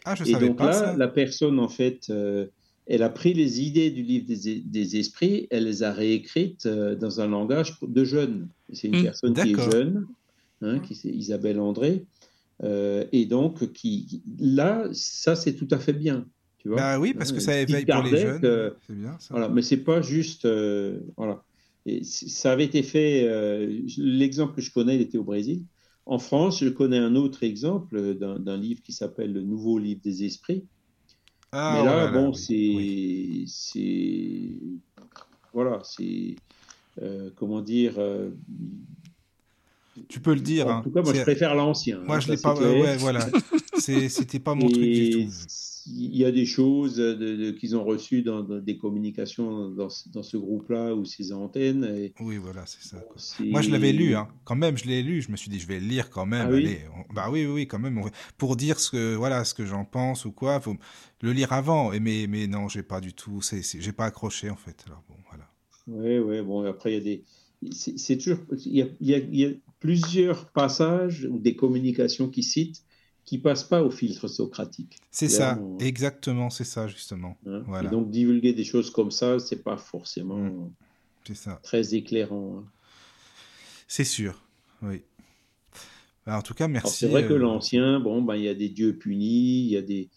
Ah, 0.05 0.15
je 0.15 0.25
Et 0.25 0.33
savais 0.33 0.49
donc 0.49 0.59
pas 0.59 0.67
là, 0.67 0.73
ça. 0.73 0.97
la 0.97 1.09
personne, 1.09 1.59
en 1.59 1.69
fait, 1.69 2.11
euh, 2.11 2.49
elle 2.87 3.03
a 3.03 3.09
pris 3.11 3.35
les 3.35 3.63
idées 3.63 3.91
du 3.91 4.03
livre 4.03 4.27
des, 4.27 4.61
des 4.61 4.97
esprits, 4.99 5.47
elle 5.51 5.65
les 5.65 5.83
a 5.83 5.93
réécrites 5.93 6.67
euh, 6.67 6.95
dans 6.95 7.21
un 7.21 7.29
langage 7.29 7.77
de 7.83 8.05
jeunes. 8.05 8.49
C'est 8.73 8.89
une 8.89 8.95
Mm. 8.97 9.03
personne 9.03 9.35
qui 9.35 9.53
est 9.53 9.59
jeune, 9.59 10.07
hein, 10.63 10.81
qui 10.81 10.95
c'est 10.95 11.11
Isabelle 11.11 11.61
André, 11.61 12.07
euh, 12.63 13.05
et 13.13 13.27
donc 13.27 13.73
qui- 13.73 14.23
là, 14.39 14.89
ça 14.93 15.37
c'est 15.37 15.55
tout 15.57 15.69
à 15.71 15.79
fait 15.79 15.93
bien. 15.93 16.29
Tu 16.67 16.73
vois 16.73 16.81
Bah 16.81 16.99
oui, 16.99 17.15
parce 17.15 17.31
que 17.31 17.39
ça 17.39 17.57
éveille 17.61 17.87
pour 17.87 18.03
les 18.03 18.17
jeunes. 18.17 18.45
euh, 18.45 18.71
C'est 18.89 18.97
bien 18.99 19.17
ça. 19.21 19.29
voilà, 19.31 19.49
mais 19.49 19.63
c'est 19.63 19.77
pas 19.85 20.03
juste. 20.03 20.47
euh, 20.47 20.99
voilà. 21.17 21.45
Et 21.87 22.03
c- 22.03 22.29
ça 22.29 22.51
avait 22.51 22.65
été 22.65 22.83
fait. 22.83 23.23
euh, 23.29 23.81
L'exemple 23.99 24.55
que 24.57 24.61
je 24.61 24.73
connais, 24.73 24.97
il 24.97 25.01
était 25.01 25.17
au 25.19 25.23
Brésil. 25.23 25.63
En 26.07 26.19
France, 26.19 26.59
je 26.65 26.69
connais 26.69 26.99
un 26.99 27.15
autre 27.15 27.45
exemple 27.45 28.15
d'un 28.15 28.57
livre 28.57 28.83
qui 28.83 28.93
s'appelle 28.93 29.33
Le 29.33 29.43
Nouveau 29.43 29.79
Livre 29.79 30.01
des 30.03 30.25
Esprits. 30.25 30.65
Ah, 31.53 31.71
mais 31.75 31.83
oh 31.83 31.85
là, 31.87 31.97
là, 32.07 32.13
bon, 32.13 32.31
oui, 32.31 32.37
c'est. 32.37 32.55
oui. 32.55 33.45
c'est- 33.47 34.61
Voilà, 35.53 35.81
c'est. 35.85 36.35
euh, 37.03 37.31
comment 37.37 37.61
dire. 37.63 37.95
Tu 40.09 40.21
peux 40.21 40.35
le 40.35 40.41
dire. 40.41 40.67
en 40.67 40.71
hein. 40.79 40.81
tout 40.83 40.91
cas, 40.91 41.03
moi, 41.03 41.15
je 41.15 41.23
préfère 41.23 41.55
l'ancien. 41.55 42.01
Moi, 42.01 42.17
hein, 42.17 42.21
je 42.21 42.31
l'ai 42.33 42.37
pas. 42.39 42.55
ouais, 42.55 42.97
voilà. 42.97 43.27
C'était 43.79 44.39
pas 44.39 44.55
mon 44.55 44.69
truc 44.69 44.83
du 44.83 45.11
tout. 45.27 45.33
il 45.89 46.17
y 46.17 46.25
a 46.25 46.33
des 46.33 46.47
choses 46.47 46.97
de- 46.97 47.15
de- 47.15 47.51
qu'ils 47.53 47.77
ont 47.77 47.85
reçues 47.85 48.23
dans, 48.23 48.43
dans 48.43 48.59
des 48.59 48.77
communications 48.77 49.69
dans, 49.71 49.89
ce- 49.89 50.09
dans 50.09 50.23
ce 50.25 50.37
groupe-là 50.37 50.95
ou 50.95 51.05
ces 51.05 51.33
antennes. 51.33 51.85
Et 51.97 52.13
Oui, 52.21 52.39
voilà, 52.39 52.65
c'est 52.67 52.83
ça. 52.83 52.99
quoi. 52.99 53.17
Moi, 53.47 53.61
je 53.63 53.71
l'avais 53.71 53.93
lu, 53.93 54.17
hein. 54.17 54.27
Quand 54.45 54.57
même, 54.57 54.77
je 54.77 54.87
l'ai 54.87 55.03
lu. 55.03 55.23
Je 55.23 55.31
me 55.31 55.37
suis 55.37 55.49
dit, 55.51 55.61
je 55.61 55.67
vais 55.69 55.79
le 55.79 55.87
lire 55.87 56.11
quand 56.11 56.27
même. 56.27 56.49
Ah 56.49 56.53
oui? 56.53 56.67
Allez, 56.67 56.81
on- 56.97 57.15
Bah 57.15 57.29
oui, 57.31 57.47
oui, 57.47 57.53
oui, 57.53 57.67
quand 57.69 57.79
même. 57.79 57.99
on- 57.99 58.11
Pour 58.39 58.57
dire 58.57 58.81
ce 58.81 58.91
que, 58.91 59.15
voilà, 59.15 59.45
ce 59.45 59.55
que 59.55 59.65
j'en 59.65 59.85
pense 59.85 60.25
ou 60.25 60.33
quoi, 60.33 60.61
faut 60.61 60.75
le 61.23 61.33
lire 61.33 61.53
avant. 61.53 61.93
Et 61.93 62.01
mais, 62.01 62.27
mais 62.29 62.47
non, 62.49 62.69
j'ai 62.69 62.83
pas 62.83 63.01
du 63.01 63.13
tout. 63.13 63.41
C'est, 63.43 63.63
j'ai 63.63 63.93
pas 63.93 64.07
accroché 64.07 64.51
en 64.51 64.57
fait. 64.57 64.83
Alors 64.87 65.05
bon, 65.09 65.15
voilà. 65.29 65.45
Oui, 65.87 66.19
oui, 66.19 66.43
bon, 66.43 66.65
après, 66.65 66.93
il 66.93 66.95
y 66.95 66.97
a 66.97 67.01
des. 67.01 67.25
C'est 67.73 68.17
toujours. 68.19 68.39
Il 68.65 68.77
y 68.77 68.83
a, 68.83 68.87
il 69.01 69.07
y 69.09 69.15
a- 69.15 69.19
il 69.19 69.35
y 69.41 69.45
a 69.45 69.51
plusieurs 69.81 70.51
passages 70.53 71.27
ou 71.31 71.39
des 71.39 71.55
communications 71.57 72.29
qui 72.29 72.43
citent 72.43 72.83
qui 73.25 73.39
passent 73.39 73.65
pas 73.65 73.83
au 73.83 73.91
filtre 73.91 74.29
socratique. 74.29 74.99
C'est 75.11 75.29
ça, 75.29 75.55
Clairement. 75.55 75.79
exactement, 75.81 76.49
c'est 76.51 76.65
ça 76.65 76.87
justement. 76.87 77.37
hein. 77.47 77.63
Voilà. 77.67 77.91
Donc, 77.91 78.11
divulguer 78.11 78.53
des 78.53 78.63
choses 78.65 78.91
comme 78.91 79.11
ça, 79.11 79.39
c'est 79.41 79.63
pas 79.63 79.77
forcément 79.77 80.39
Mm. 80.39 80.71
C'est 81.27 81.35
ça. 81.37 81.59
très 81.65 81.95
éclairant. 81.95 82.59
hein. 82.61 82.65
C'est 83.89 84.05
sûr. 84.05 84.43
Oui. 84.83 85.03
Bah, 86.25 86.39
en 86.39 86.43
tout 86.43 86.55
cas, 86.55 86.69
merci. 86.69 86.97
c'est 86.99 87.09
vrai 87.09 87.27
que 87.27 87.33
euh, 87.35 87.39
l'ancien, 87.39 88.01
bon, 88.01 88.23
ben, 88.23 88.37
il 88.37 88.45
y 88.45 88.49
a 88.49 88.55
des 88.55 88.69
dieux 88.69 88.97
punis, 88.97 89.61
il 89.65 89.71
y 89.71 89.77
a 89.77 89.83
des, 89.83 90.09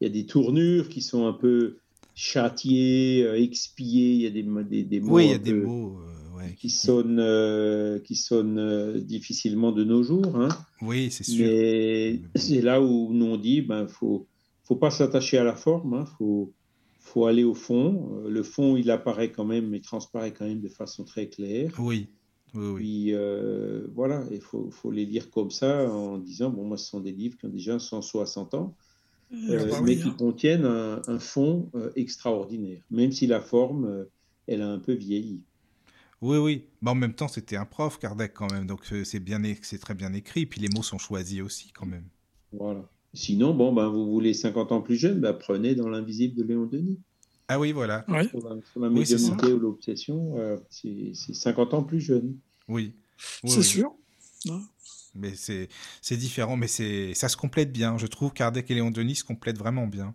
il 0.00 0.04
y 0.04 0.06
a 0.06 0.10
des 0.10 0.26
tournures 0.26 0.88
qui 0.88 1.02
sont 1.02 1.26
un 1.26 1.32
peu 1.32 1.78
châtiés, 2.14 3.22
euh, 3.24 3.40
expiés, 3.40 4.12
il 4.14 4.20
y 4.22 4.26
a 4.26 4.30
des, 4.30 4.42
mo- 4.42 4.62
des, 4.62 4.82
des 4.84 5.00
mots, 5.00 5.14
Oui, 5.16 5.26
il 5.26 5.30
y 5.30 5.34
a 5.34 5.38
des 5.38 5.54
mots. 5.54 6.00
euh, 6.00 6.15
ouais, 6.36 6.54
qui 6.58 6.70
sonnent, 6.70 7.18
euh, 7.20 7.98
qui 8.00 8.14
sonnent 8.14 8.58
euh, 8.58 9.00
difficilement 9.00 9.72
de 9.72 9.84
nos 9.84 10.02
jours. 10.02 10.36
Hein. 10.36 10.48
Oui, 10.82 11.10
c'est 11.10 11.24
sûr. 11.24 11.46
Mais 11.46 12.20
c'est 12.34 12.60
là 12.60 12.80
où 12.80 13.12
nous 13.12 13.26
on 13.26 13.36
dit, 13.36 13.62
ben, 13.62 13.86
faut, 13.88 14.26
faut 14.64 14.76
pas 14.76 14.90
s'attacher 14.90 15.38
à 15.38 15.44
la 15.44 15.54
forme, 15.54 15.94
hein, 15.94 16.04
faut, 16.18 16.52
faut 17.00 17.26
aller 17.26 17.44
au 17.44 17.54
fond. 17.54 18.22
Euh, 18.24 18.28
Le 18.28 18.42
fond, 18.42 18.76
il 18.76 18.90
apparaît 18.90 19.32
quand 19.32 19.44
même, 19.44 19.74
il 19.74 19.80
transparaît 19.80 20.32
quand 20.32 20.46
même 20.46 20.60
de 20.60 20.68
façon 20.68 21.04
très 21.04 21.28
claire. 21.28 21.72
Oui, 21.78 22.08
oui, 22.54 22.66
oui. 22.66 22.74
Puis 22.74 23.14
euh, 23.14 23.86
voilà, 23.94 24.24
il 24.30 24.40
faut, 24.40 24.70
faut 24.70 24.90
les 24.90 25.04
lire 25.04 25.30
comme 25.30 25.50
ça 25.50 25.90
en 25.90 26.18
disant, 26.18 26.50
bon, 26.50 26.64
moi, 26.64 26.76
ce 26.76 26.86
sont 26.86 27.00
des 27.00 27.12
livres 27.12 27.36
qui 27.38 27.46
ont 27.46 27.50
déjà 27.50 27.78
160 27.78 28.54
ans, 28.54 28.74
euh, 29.32 29.36
Ah 29.60 29.64
bah 29.64 29.80
mais 29.82 29.96
oui, 29.96 30.02
qui 30.02 30.08
hein. 30.08 30.16
contiennent 30.18 30.64
un, 30.64 31.02
un 31.06 31.18
fond 31.18 31.68
euh, 31.74 31.90
extraordinaire, 31.96 32.80
même 32.90 33.12
si 33.12 33.26
la 33.26 33.40
forme, 33.40 33.84
euh, 33.84 34.04
elle 34.46 34.62
a 34.62 34.68
un 34.68 34.78
peu 34.78 34.92
vieilli. 34.92 35.42
Oui, 36.22 36.38
oui. 36.38 36.64
Mais 36.82 36.90
en 36.90 36.94
même 36.94 37.14
temps, 37.14 37.28
c'était 37.28 37.56
un 37.56 37.64
prof, 37.64 37.98
Kardec, 37.98 38.32
quand 38.34 38.50
même. 38.52 38.66
Donc, 38.66 38.80
euh, 38.92 39.04
c'est 39.04 39.20
bien, 39.20 39.40
c'est 39.62 39.78
très 39.78 39.94
bien 39.94 40.12
écrit. 40.12 40.46
Puis 40.46 40.60
les 40.60 40.68
mots 40.68 40.82
sont 40.82 40.98
choisis 40.98 41.42
aussi, 41.42 41.72
quand 41.72 41.86
même. 41.86 42.06
Voilà. 42.52 42.88
Sinon, 43.14 43.54
bon, 43.54 43.72
ben, 43.72 43.88
vous 43.88 44.10
voulez 44.10 44.34
50 44.34 44.72
ans 44.72 44.80
plus 44.80 44.96
jeune, 44.96 45.20
ben, 45.20 45.32
prenez 45.32 45.74
dans 45.74 45.88
l'invisible 45.88 46.34
de 46.36 46.42
Léon 46.42 46.66
Denis. 46.66 46.98
Ah 47.48 47.60
oui, 47.60 47.72
voilà. 47.72 48.04
Ouais. 48.08 48.28
Sur 48.28 48.40
la, 48.40 48.56
sur 48.72 48.80
la 48.80 48.88
Oui, 48.88 49.06
c'est 49.06 49.14
médiumnité 49.14 49.52
ou 49.52 49.58
l'obsession, 49.58 50.36
euh, 50.36 50.56
c'est 50.68 51.12
c'est 51.14 51.34
50 51.34 51.74
ans 51.74 51.82
plus 51.84 52.00
jeune. 52.00 52.36
Oui. 52.68 52.94
Oui, 53.44 53.50
C'est 53.50 53.58
oui. 53.58 53.64
sûr. 53.64 53.92
Mais 55.14 55.32
c'est, 55.34 55.68
différent, 56.16 56.56
mais 56.56 56.66
c'est, 56.66 57.14
ça 57.14 57.28
se 57.28 57.36
complète 57.36 57.72
bien. 57.72 57.96
Je 57.96 58.06
trouve 58.06 58.32
Kardec 58.32 58.70
et 58.70 58.74
Léon 58.74 58.90
Denis 58.90 59.16
se 59.16 59.24
complètent 59.24 59.58
vraiment 59.58 59.86
bien. 59.86 60.14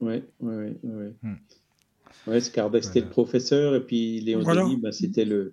Ouais, 0.00 0.24
ouais, 0.40 0.54
ouais, 0.56 0.76
ouais. 0.82 1.12
Hmm. 1.22 1.36
Ouais, 2.26 2.40
Kardec, 2.40 2.84
c'était 2.84 3.00
Voilà. 3.00 3.06
le 3.06 3.12
professeur, 3.12 3.74
et 3.74 3.84
puis 3.84 4.20
Léon 4.20 4.42
Voilà. 4.42 4.64
Denis, 4.64 4.76
ben, 4.76 4.92
c'était 4.92 5.24
le, 5.24 5.52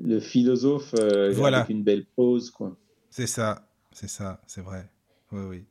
le 0.00 0.20
philosophe 0.20 0.94
euh, 0.94 1.32
Voilà. 1.34 1.58
avec 1.58 1.70
une 1.70 1.82
belle 1.84 2.06
prose, 2.06 2.50
quoi. 2.50 2.76
C'est 3.10 3.26
ça, 3.26 3.68
c'est 3.92 4.08
ça, 4.08 4.40
c'est 4.46 4.62
vrai. 4.62 4.90
Oui, 5.32 5.42
oui. 5.48 5.64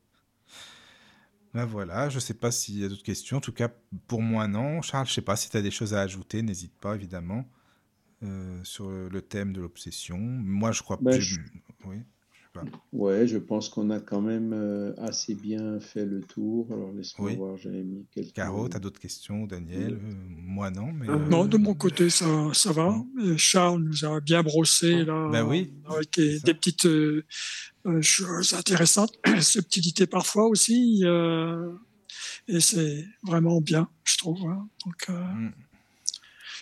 Ben 1.54 1.66
voilà, 1.66 2.10
je 2.10 2.20
sais 2.20 2.34
pas 2.34 2.50
s'il 2.52 2.80
y 2.80 2.86
a 2.86 2.88
d'autres 2.88 3.04
questions. 3.04 3.38
En 3.38 3.42
tout 3.42 3.52
cas, 3.52 3.70
pour 4.08 4.22
moi, 4.22 4.48
non. 4.48 4.82
Charles, 4.82 5.08
je 5.08 5.14
sais 5.14 5.22
pas 5.22 5.36
si 5.36 5.50
tu 5.50 5.58
as 5.58 5.62
des 5.62 5.72
choses 5.72 5.94
à 5.94 6.02
ajouter, 6.02 6.42
n'hésite 6.42 6.74
pas, 6.80 6.96
évidemment, 6.96 7.46
euh, 8.24 8.60
sur 8.64 8.90
le 8.90 9.22
thème 9.22 9.54
de 9.54 9.62
l'obsession. 9.62 10.18
Moi, 10.20 10.72
je 10.72 10.84
crois 10.84 11.00
Ben, 11.02 11.12
que... 11.14 11.20
je- 11.20 11.40
Oui, 11.86 11.98
pas. 12.54 12.64
Ouais, 12.92 13.28
je 13.28 13.38
pense 13.38 13.70
qu'on 13.70 13.90
a 13.90 14.00
quand 14.00 14.22
même 14.22 14.54
euh, 14.54 14.94
assez 14.98 15.36
bien 15.36 15.80
fait 15.80 16.06
le 16.06 16.22
tour. 16.22 16.68
Alors 16.72 16.92
laisse-moi 16.92 17.30
Oui. 17.30 17.36
voir, 17.38 17.58
j'avais 17.58 17.84
mis 17.84 18.06
quelques... 18.12 18.34
Caro, 18.34 18.68
tu 18.70 18.76
as 18.76 18.80
d'autres 18.80 19.00
questions 19.00 19.46
Daniel? 19.46 19.94
Euh, 19.94 20.14
Moi, 20.30 20.70
non, 20.72 20.92
mais... 20.92 21.10
Euh, 21.10 21.18
Non, 21.30 21.46
de 21.46 21.58
mon 21.58 21.74
côté, 21.74 22.10
ça, 22.10 22.26
ça 22.54 22.72
va. 22.72 22.96
Charles 23.38 23.82
nous 23.84 24.06
a 24.06 24.20
bien 24.20 24.44
brossé 24.44 25.06
là, 25.06 25.30
Ben 25.32 25.44
oui, 25.46 25.74
avec 25.90 26.16
des, 26.20 26.54
petites 26.54 26.86
euh, 26.86 27.24
choses 28.02 28.54
intéressantes, 28.54 29.18
subtilités 29.42 30.08
parfois 30.08 30.48
aussi. 30.48 31.02
euh, 31.04 31.72
et 32.48 32.60
c'est 32.60 33.06
vraiment 33.24 33.62
bien, 33.62 33.88
je 34.04 34.18
trouve. 34.18 34.44
hein. 34.50 34.68
Donc, 34.86 35.10
euh, 35.10 35.24
Mm. 35.34 35.52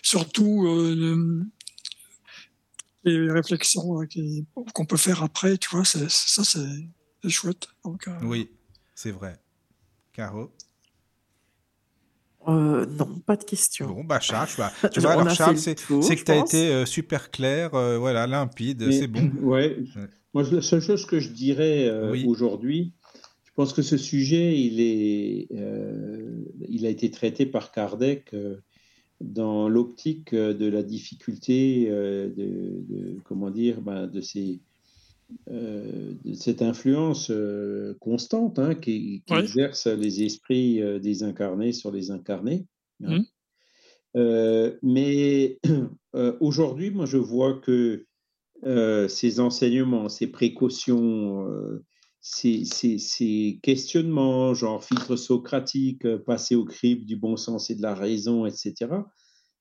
surtout 0.02 0.66
euh, 0.66 1.44
les 3.04 3.30
réflexions 3.30 4.00
hein, 4.00 4.06
qu'on 4.74 4.84
peut 4.86 4.96
faire 4.96 5.22
après, 5.22 5.56
tu 5.58 5.68
vois, 5.70 5.84
ça 5.84 5.98
c'est, 6.08 7.28
chouette. 7.28 7.68
Donc, 7.84 8.08
euh, 8.08 8.12
Oui, 8.22 8.50
c'est 8.94 9.10
vrai. 9.10 9.36
Caro? 10.12 10.50
Euh, 12.48 12.86
non, 12.86 13.18
pas 13.20 13.36
de 13.36 13.44
questions. 13.44 13.86
Bon, 13.86 14.02
bah 14.02 14.18
Charles, 14.18 14.48
tu 14.48 14.56
vois, 14.56 14.72
tu 14.88 14.98
alors 15.06 15.30
Charles, 15.30 15.56
le 15.56 15.60
c'est 15.60 15.74
que 15.74 16.24
tu 16.24 16.30
as 16.32 16.40
pense. 16.40 16.54
été 16.54 16.72
euh, 16.72 16.86
super 16.86 17.30
clair, 17.30 17.74
euh, 17.74 17.98
voilà, 17.98 18.26
limpide, 18.26 18.90
c'est 18.90 19.06
bon. 19.08 19.30
Ouais. 19.42 19.76
Ouais. 19.96 20.08
Moi, 20.32 20.44
la 20.50 20.62
seule 20.62 20.80
chose 20.80 21.06
que 21.06 21.20
je 21.20 21.30
dirais 21.30 21.86
euh, 21.88 22.12
Oui. 22.12 22.24
aujourd'hui, 22.26 22.94
je 23.44 23.50
pense 23.54 23.72
que 23.72 23.82
ce 23.82 23.98
sujet, 23.98 24.58
il, 24.58 24.80
est, 24.80 25.48
euh, 25.52 26.44
il 26.68 26.86
a 26.86 26.88
été 26.88 27.10
traité 27.10 27.46
par 27.46 27.72
Kardec 27.72 28.32
euh, 28.32 28.62
dans 29.20 29.68
l'optique 29.68 30.32
euh, 30.32 30.54
de 30.54 30.66
la 30.66 30.82
difficulté 30.82 31.86
euh, 31.90 32.28
de, 32.30 32.82
de- 32.88 33.20
comment 33.24 33.50
dire, 33.50 33.80
ben, 33.82 34.06
de, 34.06 34.20
ces, 34.20 34.60
euh, 35.50 36.12
de 36.24 36.34
cette 36.34 36.62
influence 36.62 37.30
euh, 37.30 37.94
constante 38.00 38.58
hein, 38.58 38.74
qui, 38.74 39.22
qui 39.26 39.34
Ouais. 39.34 39.40
exerce 39.40 39.86
les 39.86 40.22
esprits 40.24 40.82
euh, 40.82 40.98
des 40.98 41.22
incarnés 41.22 41.72
sur 41.72 41.90
les 41.92 42.10
incarnés. 42.10 42.66
hein. 43.04 43.24
Euh, 44.16 44.76
mais 44.82 45.60
aujourd'hui, 46.40 46.90
moi, 46.90 47.06
je 47.06 47.16
vois 47.18 47.54
que 47.60 48.06
ces 49.08 49.40
enseignements, 49.40 50.08
ces 50.08 50.26
précautions, 50.26 51.46
ces, 52.20 53.58
questionnements, 53.62 54.54
genre 54.54 54.84
filtre 54.84 55.16
socratique, 55.16 56.04
euh, 56.04 56.18
passer 56.18 56.54
au 56.54 56.64
crible 56.64 57.04
du 57.06 57.16
bon 57.16 57.36
sens 57.36 57.70
et 57.70 57.74
de 57.74 57.82
la 57.82 57.94
raison, 57.94 58.46
etc., 58.46 58.74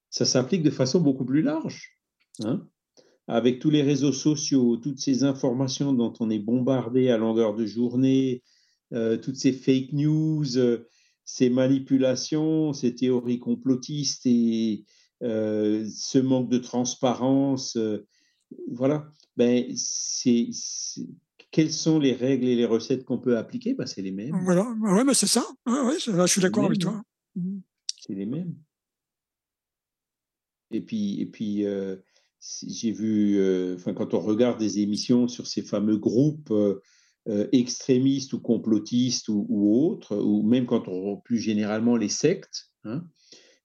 ça 0.10 0.26
s'applique 0.26 0.64
de 0.64 0.69
façon 0.69 0.99
beaucoup 0.99 1.26
plus 1.26 1.41
large. 1.41 1.98
hein. 2.44 2.68
Avec 3.27 3.60
tous 3.60 3.69
les 3.69 3.84
réseaux 3.84 4.11
sociaux, 4.11 4.77
toutes 4.77 4.99
ces 4.99 5.23
informations 5.23 5.94
dont 5.94 6.14
on 6.19 6.31
est 6.31 6.40
bombardé 6.40 7.10
à 7.10 7.18
longueur 7.18 7.53
de 7.53 7.65
journée, 7.65 8.44
euh, 8.94 9.18
toutes 9.18 9.36
ces 9.36 9.53
fake 9.53 9.94
news, 9.94 10.57
euh, 10.57 10.88
ces 11.26 11.52
manipulations, 11.52 12.73
ces 12.73 12.95
théories 12.95 13.40
complotistes 13.40 14.26
et 14.26 14.86
ce 15.22 16.18
manque 16.18 16.49
de 16.49 16.57
transparence, 16.57 17.77
voilà. 18.72 19.11
Ben, 19.38 19.65
c'est- 19.76 20.49
Quelles 21.51 21.71
sont 21.71 21.99
les 21.99 22.13
règles 22.13 22.47
et 22.47 22.55
les 22.55 22.65
recettes 22.65 23.03
qu'on 23.05 23.17
peut 23.19 23.38
appliquer? 23.38 23.73
Ben, 23.73 23.85
C'est 23.85 24.01
les 24.01 24.11
mêmes. 24.11 24.39
Voilà, 24.43 24.69
ouais, 24.81 25.03
mais 25.03 25.13
c'est 25.13 25.27
ça. 25.27 25.43
Ouais, 25.65 25.81
ouais, 25.81 25.99
je, 25.99 26.11
là, 26.11 26.26
je 26.26 26.31
suis 26.34 26.41
d'accord 26.41 26.65
avec 26.65 26.80
toi. 26.80 27.01
C'est 27.99 28.13
les 28.13 28.26
mêmes. 28.26 28.55
Et 30.71 30.81
puis, 30.81 31.19
et 31.21 31.26
puis 31.26 31.65
euh, 31.65 31.95
j'ai 32.67 32.91
vu, 32.91 33.38
euh, 33.39 33.76
enfin, 33.76 33.93
quand 33.93 34.13
on 34.13 34.19
regarde 34.19 34.59
des 34.59 34.80
émissions 34.80 35.27
sur 35.27 35.47
ces 35.47 35.63
fameux 35.63 35.97
groupes 35.97 36.51
euh, 36.51 37.47
extrémistes 37.51 38.34
ou 38.34 38.39
complotistes 38.39 39.30
ou, 39.30 39.45
ou 39.49 39.85
autres, 39.88 40.15
ou 40.17 40.43
même 40.43 40.65
quand 40.65 40.88
on 40.88 41.17
plus 41.17 41.39
généralement 41.39 41.95
les 41.95 42.09
sectes, 42.09 42.69
hein, 42.84 43.03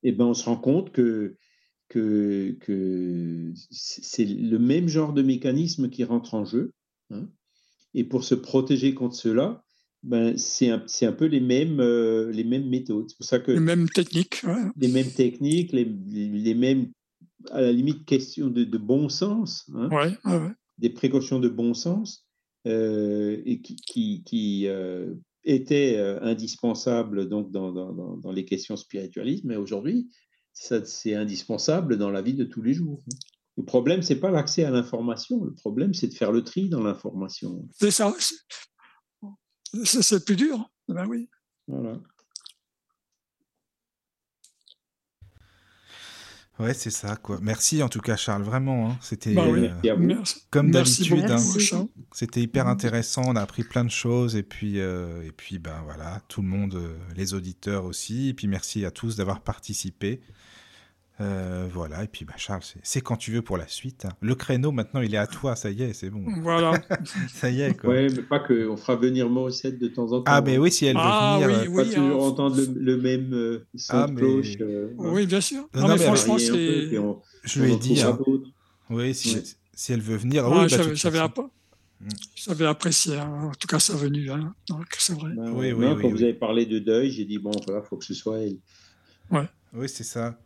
eh 0.03 0.13
ben, 0.13 0.27
on 0.27 0.35
se 0.35 0.45
rend 0.45 0.57
compte 0.57 0.93
que, 0.93 1.37
que, 1.89 2.57
que 2.61 3.53
c'est 3.71 4.25
le 4.25 4.59
même 4.59 4.89
genre 4.89 5.13
de 5.13 5.23
mécanisme 5.23 5.91
qui 5.91 6.05
rentre 6.05 6.35
en 6.35 6.45
jeu. 6.45 6.73
hein. 7.11 7.29
Et 7.95 8.05
pour 8.05 8.25
se 8.25 8.35
protéger 8.35 8.95
contre 8.95 9.15
cela, 9.17 9.63
ben, 10.03 10.37
c'est 10.37 10.69
un, 10.69 10.85
un 11.03 11.13
peu 11.13 11.25
les 11.27 11.41
mêmes, 11.41 11.81
euh, 11.81 12.31
les 12.31 12.45
mêmes 12.45 12.69
méthodes. 12.69 13.07
C'est 13.09 13.17
pour 13.17 13.27
ça 13.27 13.39
que 13.39 13.53
Les 13.53 13.61
mêmes 13.61 13.89
techniques. 13.89 14.43
ouais. 14.45 14.63
les 14.77 14.89
mêmes 14.89 15.11
techniques, 15.11 15.73
les, 15.73 15.85
les 15.85 16.55
mêmes, 16.55 16.91
à 17.51 17.63
la 17.63 17.73
limite, 17.73 18.05
questions 18.05 18.49
de, 18.49 18.65
de 18.65 18.79
bon 18.79 19.09
sens, 19.09 19.69
hein, 19.75 19.89
Ouais, 19.91 20.13
ouais, 20.25 20.39
ouais. 20.39 20.53
des 20.79 20.91
précautions 20.91 21.41
de 21.41 21.49
bon 21.49 21.73
sens, 21.73 22.27
euh, 22.67 23.41
et 23.47 23.61
qui, 23.63 23.77
qui, 23.77 24.23
qui, 24.25 24.67
euh, 24.67 25.15
étaient 25.45 25.97
euh, 25.97 26.19
indispensables 26.23 27.29
donc, 27.29 27.51
dans, 27.51 27.73
dans, 27.73 28.17
dans, 28.17 28.33
les 28.33 28.45
questions 28.47 28.77
spiritualistes, 28.77 29.45
mais 29.45 29.57
aujourd'hui, 29.57 30.09
c'est 30.55 31.15
indispensable 31.15 31.99
dans 31.99 32.11
la 32.11 32.23
vie 32.23 32.35
de 32.35 32.45
tous 32.45 32.63
les 32.63 32.73
jours. 32.75 33.03
Le 33.57 33.65
problème, 33.65 34.03
c'est 34.03 34.19
pas 34.19 34.31
l'accès 34.31 34.65
à 34.65 34.71
l'information, 34.71 35.45
le 35.45 35.55
problème, 35.55 35.95
c'est 35.95 36.09
de 36.09 36.15
faire 36.15 36.33
le 36.33 36.43
tri 36.43 36.69
dans 36.69 36.83
l'information. 36.83 37.69
C'est 37.73 37.93
ça. 37.93 38.13
c'est- 38.19 40.25
plus 40.25 40.37
dur. 40.37 40.69
Ben 40.89 41.07
oui. 41.07 41.29
Voilà. 41.69 41.99
Ouais, 46.61 46.73
c'est 46.73 46.91
ça, 46.91 47.17
quoi. 47.17 47.39
Merci 47.43 47.83
en 47.83 47.89
tout 47.89 48.01
cas, 48.01 48.17
Charles, 48.17 48.45
vraiment. 48.45 48.89
hein. 48.91 48.99
C'était 49.01 49.35
Bah 49.35 49.49
oui. 49.51 49.69
euh, 49.85 50.23
comme 50.51 50.71
d'habitude. 50.71 51.25
hein. 51.29 51.37
C'était 52.13 52.43
hyper 52.43 52.69
intéressant. 52.69 53.23
On 53.27 53.35
a 53.35 53.41
appris 53.41 53.65
plein 53.65 53.85
de 53.85 53.91
choses. 53.91 54.37
Et 54.37 54.45
puis, 54.45 54.79
euh, 54.79 55.25
et 55.27 55.33
puis 55.33 55.59
ben 55.59 55.83
voilà, 55.85 56.21
tout 56.29 56.43
le 56.43 56.49
monde, 56.49 56.77
euh, 56.77 56.97
les 57.17 57.35
auditeurs 57.35 57.85
aussi. 57.85 58.29
Et 58.29 58.35
puis, 58.35 58.47
merci 58.47 58.85
à 58.85 58.93
tous 58.93 59.17
d'avoir 59.17 59.41
participé. 59.43 60.21
Euh, 61.21 61.69
voilà. 61.73 62.03
Et 62.03 62.09
puis, 62.09 62.25
ben, 62.25 62.35
Charles, 62.37 62.63
c'est- 62.83 63.01
quand 63.01 63.17
tu 63.17 63.31
veux 63.31 63.41
pour 63.43 63.57
la 63.57 63.69
suite. 63.69 64.05
hein. 64.05 64.09
Le 64.21 64.35
créneau, 64.35 64.73
maintenant, 64.73 65.01
il 65.01 65.15
est 65.15 65.19
à 65.19 65.29
toi. 65.29 65.55
Ça 65.55 65.71
y 65.71 65.83
est, 65.83 65.93
c'est 65.93 66.11
bon. 66.11 66.25
Voilà. 66.43 66.73
Ça 67.33 67.51
y 67.51 67.61
est, 67.61 67.75
quoi. 67.79 67.91
Ouais, 67.91 68.09
mais 68.09 68.23
pas 68.23 68.41
que, 68.41 68.69
on 68.69 68.77
fera 68.77 68.97
venir 68.97 69.29
Morissette 69.31 69.79
de 69.79 69.87
temps 69.87 70.11
en 70.11 70.19
temps. 70.23 70.25
Ah, 70.27 70.41
ben 70.41 70.59
oui, 70.59 70.73
si 70.73 70.87
elle 70.87 70.97
veut 70.97 71.03
Ah, 71.05 71.39
venir. 71.41 71.57
oui, 71.57 71.67
euh, 71.67 71.71
oui. 71.71 71.77
pas 71.85 71.95
toujours 71.95 72.25
hein. 72.25 72.29
entendre 72.29 72.57
le, 72.57 72.67
le 72.81 72.97
même 73.01 73.33
euh, 73.33 73.65
son 73.77 73.95
Ah, 73.97 74.07
de 74.09 74.13
mais- 74.13 74.21
cloche. 74.21 74.55
euh, 74.61 74.93
voilà. 74.97 75.13
Oui, 75.13 75.27
bien 75.27 75.41
sûr. 75.41 75.69
Non, 75.73 75.83
mais 75.83 75.89
mais 75.95 75.99
franchement, 75.99 76.37
c'est. 76.37 76.47
Je 77.45 77.63
lui 77.63 77.73
ai 77.73 77.77
dit. 77.77 78.01
hein. 78.03 78.19
Oui, 78.91 79.15
si, 79.15 79.37
Ouais. 79.37 79.43
si 79.73 79.93
elle 79.93 80.01
veut 80.01 80.17
venir. 80.17 80.45
Ouais, 80.47 80.51
oui, 80.51 80.57
bah, 80.57 80.65
de 80.65 80.95
j'avais 80.97 81.21
j'avais 82.37 82.67
apprécié, 82.67 83.17
hein, 83.17 83.45
en 83.45 83.53
tout 83.53 83.67
cas, 83.69 83.79
sa 83.79 83.95
venue. 83.95 84.31
Hein. 84.31 84.53
Donc, 84.69 84.85
c'est 84.99 85.15
vrai. 85.15 85.31
Ben, 85.35 85.51
Oui, 85.53 85.67
ouais. 85.69 85.73
oui, 85.73 85.85
Non, 85.87 85.95
oui, 85.95 86.03
quand 86.03 86.09
oui. 86.09 86.13
vous 86.13 86.23
avez 86.23 86.35
parlé 86.35 86.67
de 86.67 86.79
deuil, 86.81 87.11
j'ai 87.11 87.25
dit 87.25 87.39
bon, 87.39 87.53
voilà, 87.67 87.83
faut 87.83 87.97
que 87.97 88.05
ce 88.05 88.15
soit 88.15 88.39
elle. 88.41 88.59
Oui, 89.31 89.89
c'est 89.89 90.05
ça. 90.05 90.37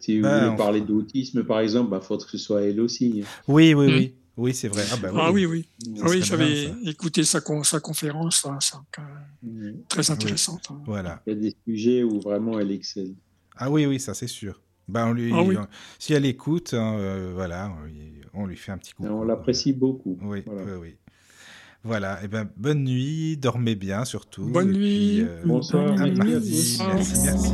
Si 0.00 0.16
vous 0.18 0.22
Ben, 0.26 0.44
voulez 0.46 0.56
parler 0.56 0.78
fera. 0.80 0.88
d'autisme, 0.88 1.44
par 1.44 1.60
exemple, 1.60 1.96
il 2.00 2.04
faudrait 2.04 2.24
que 2.24 2.30
ce 2.32 2.38
soit 2.38 2.62
elle 2.62 2.80
aussi. 2.80 3.22
Oui, 3.46 3.74
oui, 3.74 3.86
Mm. 3.88 3.94
oui. 3.94 4.14
Oui, 4.36 4.54
c'est 4.54 4.68
vrai. 4.68 4.84
Ah, 4.90 4.96
bah, 4.96 5.10
Ah 5.14 5.30
oui, 5.32 5.44
oui. 5.44 5.68
Ça 5.96 6.04
Ah 6.04 6.08
oui, 6.08 6.22
j'avais 6.22 6.72
écouté 6.86 7.24
sa, 7.24 7.42
con- 7.42 7.62
sa 7.62 7.78
conférence, 7.80 8.46
hein, 8.46 8.58
euh, 8.98 9.02
Ouais. 9.42 9.74
très 9.88 10.10
intéressante. 10.10 10.62
hein. 10.70 10.80
Voilà. 10.86 11.22
Il 11.26 11.34
y 11.34 11.36
a 11.36 11.38
des 11.38 11.56
sujets 11.66 12.02
où 12.02 12.18
vraiment 12.20 12.58
elle 12.58 12.70
excelle. 12.70 13.14
Ah 13.56 13.70
oui, 13.70 13.84
oui, 13.84 14.00
ça 14.00 14.14
c'est 14.14 14.26
sûr. 14.28 14.62
Bah, 14.88 15.04
on 15.06 15.12
lui, 15.12 15.30
Ah 15.34 15.42
oui. 15.42 15.56
on- 15.58 15.66
si 15.98 16.14
elle 16.14 16.24
écoute, 16.24 16.72
hein, 16.72 16.94
euh, 16.98 17.32
voilà, 17.34 17.70
on 17.78 17.84
lui, 17.84 18.14
on 18.32 18.46
lui 18.46 18.56
fait 18.56 18.72
un 18.72 18.78
petit 18.78 18.94
coup. 18.94 19.04
On 19.04 19.24
l'apprécie 19.24 19.74
beaucoup. 19.74 20.18
Oui, 20.22 20.42
Voilà. 20.46 20.62
oui, 20.64 20.72
oui. 20.80 20.96
Voilà, 21.82 22.22
et 22.24 22.28
ben 22.28 22.48
bonne 22.56 22.84
nuit, 22.84 23.36
dormez 23.36 23.74
bien 23.74 24.04
surtout. 24.06 24.44
Bonne 24.44 24.70
et 24.70 24.72
puis, 24.72 24.80
nuit. 24.80 25.20
euh, 25.22 25.42
Bonsoir, 25.44 25.92
à 26.00 26.06
mardi. 26.06 26.78
Merci, 26.86 27.14
merci, 27.24 27.52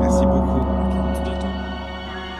merci 0.00 0.24
beaucoup. 0.26 0.77